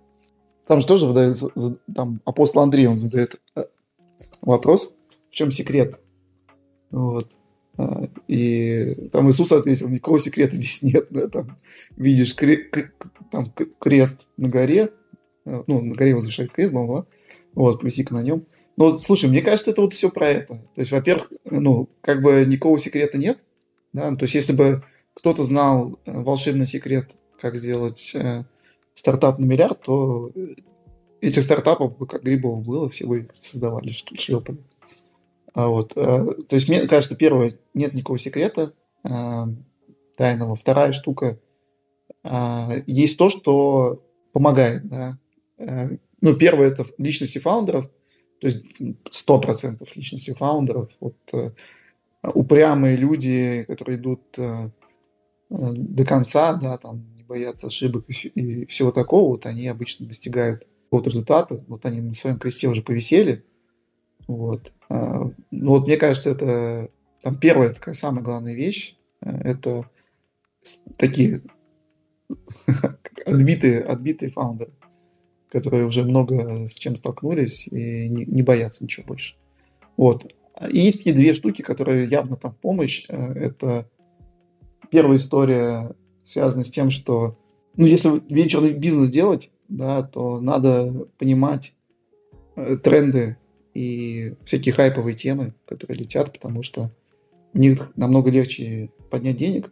Там 0.67 0.81
же 0.81 0.87
тоже 0.87 1.07
выдает, 1.07 1.37
там 1.93 2.21
апостол 2.25 2.61
Андрей, 2.61 2.87
он 2.87 2.99
задает 2.99 3.41
э, 3.55 3.65
вопрос, 4.41 4.95
в 5.29 5.33
чем 5.33 5.51
секрет. 5.51 5.99
Вот. 6.91 7.27
И 8.27 9.09
там 9.11 9.29
Иисус 9.29 9.51
ответил, 9.51 9.89
никакого 9.89 10.19
секрета 10.19 10.55
здесь 10.55 10.83
нет. 10.83 11.07
Да? 11.09 11.27
Там 11.27 11.57
видишь 11.97 12.35
кре- 12.35 12.69
там 13.31 13.51
крест 13.79 14.27
на 14.37 14.49
горе, 14.49 14.91
ну, 15.45 15.81
на 15.81 15.95
горе 15.95 16.13
возвышается 16.13 16.55
крест, 16.55 16.71
бла-бла, 16.71 17.05
вот, 17.53 17.81
плюсик 17.81 18.11
на 18.11 18.21
нем. 18.21 18.45
Ну, 18.77 18.89
вот, 18.89 19.01
слушай, 19.01 19.29
мне 19.29 19.41
кажется, 19.41 19.71
это 19.71 19.81
вот 19.81 19.93
все 19.93 20.09
про 20.09 20.29
это. 20.29 20.55
То 20.73 20.81
есть, 20.81 20.91
во-первых, 20.91 21.31
ну, 21.45 21.89
как 22.01 22.21
бы 22.21 22.45
никакого 22.45 22.79
секрета 22.79 23.17
нет, 23.17 23.43
да, 23.91 24.15
то 24.15 24.23
есть, 24.23 24.35
если 24.35 24.53
бы 24.53 24.83
кто-то 25.13 25.43
знал 25.43 25.99
э, 26.05 26.21
волшебный 26.21 26.65
секрет, 26.65 27.15
как 27.39 27.55
сделать 27.55 28.13
э, 28.15 28.45
стартап 28.95 29.37
на 29.37 29.45
миллиард, 29.45 29.81
то 29.81 30.31
этих 31.21 31.43
стартапов 31.43 31.97
бы 31.97 32.07
как 32.07 32.23
грибов 32.23 32.63
было, 32.63 32.89
все 32.89 33.05
бы 33.05 33.29
создавали, 33.33 33.89
что 33.89 34.15
шлепали. 34.15 34.57
А 35.53 35.67
вот, 35.67 35.93
э, 35.95 36.01
то 36.47 36.55
есть, 36.55 36.67
мне 36.67 36.88
кажется, 36.88 37.15
первое, 37.15 37.53
нет 37.73 37.93
никакого 37.93 38.17
секрета 38.17 38.73
э, 39.03 39.45
тайного. 40.17 40.55
Вторая 40.55 40.91
штука, 40.91 41.39
э, 42.23 42.84
есть 42.88 43.17
то, 43.17 43.30
что 43.30 44.03
помогает, 44.31 44.88
да. 44.88 45.17
Ну, 46.21 46.35
первое, 46.35 46.67
это 46.67 46.85
личности 46.97 47.39
фаундеров– 47.39 47.89
то 48.43 48.47
есть 48.47 48.61
100% 48.80 49.88
личности 49.95 50.34
фаундеров. 50.34 50.89
Вот, 50.99 51.15
упрямые 52.23 52.97
люди, 52.97 53.63
которые 53.65 53.97
идут 53.97 54.21
до 55.49 56.05
конца, 56.05 56.53
да, 56.55 56.77
там, 56.77 57.05
не 57.15 57.23
боятся 57.23 57.67
ошибок 57.67 58.03
и, 58.09 58.27
и 58.27 58.65
всего 58.65 58.91
такого, 58.91 59.30
вот 59.30 59.45
они 59.45 59.69
обычно 59.69 60.07
достигают 60.07 60.67
какого-то 60.85 61.09
результата. 61.09 61.63
Вот 61.69 61.85
они 61.85 62.01
на 62.01 62.13
своем 62.13 62.38
кресте 62.38 62.67
уже 62.67 62.81
повисели. 62.81 63.45
Вот. 64.27 64.73
А, 64.94 65.32
ну, 65.49 65.72
вот 65.72 65.88
мне 65.88 65.98
кажется, 65.98 66.30
это 66.30 66.90
там 67.22 67.36
первая 67.36 67.74
такая 67.74 67.95
самая 67.95 68.24
главная 68.24 68.53
вещь. 68.53 68.95
Это 69.22 69.90
такие 70.98 71.41
отбитые, 73.26 73.82
отбитые 73.82 74.30
фаундеры 74.30 74.72
которые 75.53 75.86
уже 75.86 76.03
много 76.03 76.65
с 76.65 76.74
чем 76.74 76.95
столкнулись 76.95 77.68
и 77.68 78.10
не, 78.10 78.26
не 78.26 78.41
боятся 78.41 78.84
ничего 78.84 79.06
больше. 79.06 79.36
Вот. 79.98 80.34
И 80.68 80.80
есть 80.80 81.06
и 81.06 81.14
две 81.14 81.34
штуки, 81.34 81.61
которые 81.61 82.07
явно 82.07 82.36
там 82.38 82.53
в 82.53 82.57
помощь. 82.57 83.06
Э, 83.07 83.34
это 83.34 83.88
первая 84.90 85.18
история 85.18 85.95
связана 86.24 86.64
с 86.64 86.72
тем, 86.72 86.90
что 86.90 87.38
ну, 87.76 87.86
если 87.86 88.20
венчурный 88.34 88.74
бизнес 88.74 89.11
делать, 89.11 89.52
да, 89.70 90.02
то 90.02 90.40
надо 90.41 91.07
понимать 91.20 91.76
э, 92.56 92.78
тренды 92.78 93.38
и 93.73 94.35
всякие 94.45 94.73
хайповые 94.73 95.15
темы, 95.15 95.53
которые 95.65 95.97
летят, 95.97 96.31
потому 96.31 96.63
что 96.63 96.91
в 97.53 97.59
них 97.59 97.91
намного 97.95 98.29
легче 98.29 98.89
поднять 99.09 99.37
денег. 99.37 99.71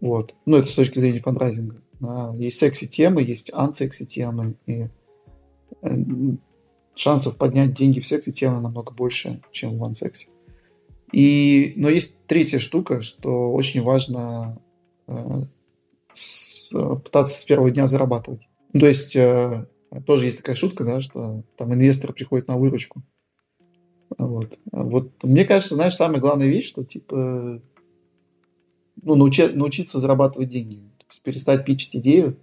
Вот. 0.00 0.34
Ну, 0.46 0.56
это 0.56 0.68
с 0.68 0.74
точки 0.74 0.98
зрения 0.98 1.20
фандрайзинга. 1.20 1.80
Да. 2.00 2.34
Есть 2.36 2.58
секси-темы, 2.58 3.22
есть 3.22 3.50
ансекси-темы. 3.52 4.56
И 4.66 4.88
Э, 5.82 5.94
шансов 6.94 7.36
поднять 7.36 7.74
деньги 7.74 8.00
в 8.00 8.06
сексе 8.06 8.30
тема 8.30 8.60
намного 8.60 8.92
больше, 8.92 9.42
чем 9.50 9.74
в 9.74 9.78
ван-сексе. 9.78 10.28
И, 11.12 11.74
но 11.76 11.88
есть 11.88 12.16
третья 12.26 12.58
штука, 12.58 13.02
что 13.02 13.52
очень 13.52 13.82
важно 13.82 14.60
э, 15.06 15.42
с, 16.12 16.70
пытаться 16.70 17.38
с 17.40 17.44
первого 17.44 17.70
дня 17.70 17.86
зарабатывать. 17.86 18.48
То 18.72 18.86
есть 18.86 19.16
э, 19.16 19.66
тоже 20.06 20.26
есть 20.26 20.38
такая 20.38 20.56
шутка, 20.56 20.84
да, 20.84 21.00
что 21.00 21.42
там 21.56 21.74
инвестор 21.74 22.12
приходит 22.12 22.48
на 22.48 22.56
выручку. 22.56 23.02
Вот. 24.18 24.58
вот 24.70 25.10
мне 25.22 25.44
кажется, 25.44 25.74
знаешь, 25.74 25.94
самая 25.94 26.20
главная 26.20 26.46
вещь, 26.46 26.68
что 26.68 26.84
типа 26.84 27.60
ну, 29.02 29.16
научи, 29.16 29.46
научиться 29.48 29.98
зарабатывать 29.98 30.48
деньги. 30.48 30.76
То 30.98 31.06
есть 31.10 31.22
перестать 31.22 31.64
pitch 31.64 31.84
ить 31.84 31.96
идею, 31.96 32.38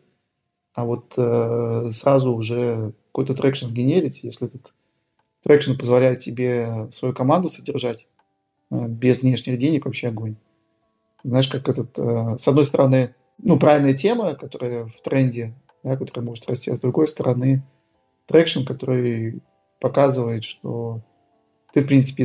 а 0.74 0.86
вот 0.86 1.14
э, 1.18 1.90
сразу 1.92 2.34
уже 2.34 2.94
какой-то 3.08 3.36
traction 3.36 3.68
сгенерить, 3.68 4.24
если 4.24 4.48
этот 4.48 4.74
traction 5.44 5.74
позволяет 5.74 6.20
тебе 6.20 6.88
свою 6.92 7.14
команду 7.14 7.50
содержать 7.50 8.08
э, 8.70 8.88
без 8.88 9.24
внешних 9.24 9.58
денег, 9.58 9.86
вообще 9.86 10.10
огонь. 10.10 10.36
Знаешь, 11.24 11.48
как 11.48 11.68
этот, 11.68 11.98
э, 11.98 12.38
с 12.40 12.48
одной 12.48 12.66
стороны, 12.66 13.16
ну, 13.38 13.60
правильная 13.60 13.94
тема, 13.94 14.36
которая 14.36 14.86
в 14.86 15.02
тренде, 15.02 15.54
да, 15.84 15.98
которая 15.98 16.26
может 16.26 16.48
расти, 16.48 16.72
а 16.72 16.76
с 16.76 16.80
другой 16.80 17.08
стороны 17.08 17.64
traction, 18.28 18.64
который 18.64 19.42
показывает, 19.80 20.44
что 20.44 21.02
ты, 21.74 21.82
в 21.82 21.88
принципе, 21.88 22.24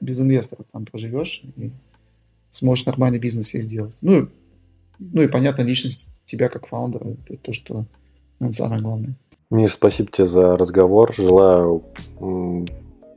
без 0.00 0.20
инвесторов 0.20 0.66
там 0.70 0.86
проживешь 0.86 1.42
и 1.56 1.70
сможешь 2.50 2.86
нормальный 2.86 3.18
бизнес 3.18 3.48
себе 3.48 3.62
сделать. 3.62 3.96
Ну, 4.00 4.28
ну 4.98 5.22
и, 5.22 5.28
понятно, 5.28 5.62
личность 5.62 6.08
тебя 6.24 6.48
как 6.48 6.66
founder 6.66 7.05
а, 7.05 7.16
это 7.28 7.36
то, 7.36 7.52
что 7.52 7.86
наверное, 8.40 8.56
самое 8.56 8.82
главное. 8.82 9.16
Миш, 9.50 9.72
спасибо 9.72 10.10
тебе 10.10 10.26
за 10.26 10.56
разговор. 10.56 11.14
Желаю 11.14 11.84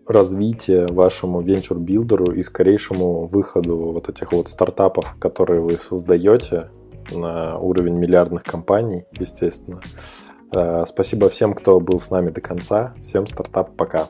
развития 0.07 0.87
вашему 0.87 1.41
venture 1.41 1.83
builder 1.83 2.25
у 2.25 2.31
и 2.31 2.43
скорейшему 2.43 3.27
выходу 3.27 3.77
вот 3.93 4.09
этих 4.09 4.31
вот 4.31 4.47
стартапов, 4.47 5.15
которые 5.19 5.61
вы 5.61 5.77
создаете 5.77 6.69
на 7.11 7.57
уровень 7.57 7.95
миллиардных 7.95 8.43
компаний, 8.43 9.05
естественно. 9.17 9.81
Э, 10.51 10.83
спасибо 10.85 11.29
всем, 11.29 11.53
кто 11.53 11.79
был 11.79 11.99
с 11.99 12.09
нами 12.09 12.29
до 12.29 12.41
конца. 12.41 12.95
Всем 13.01 13.27
стартап 13.27 13.75
пока. 13.75 14.09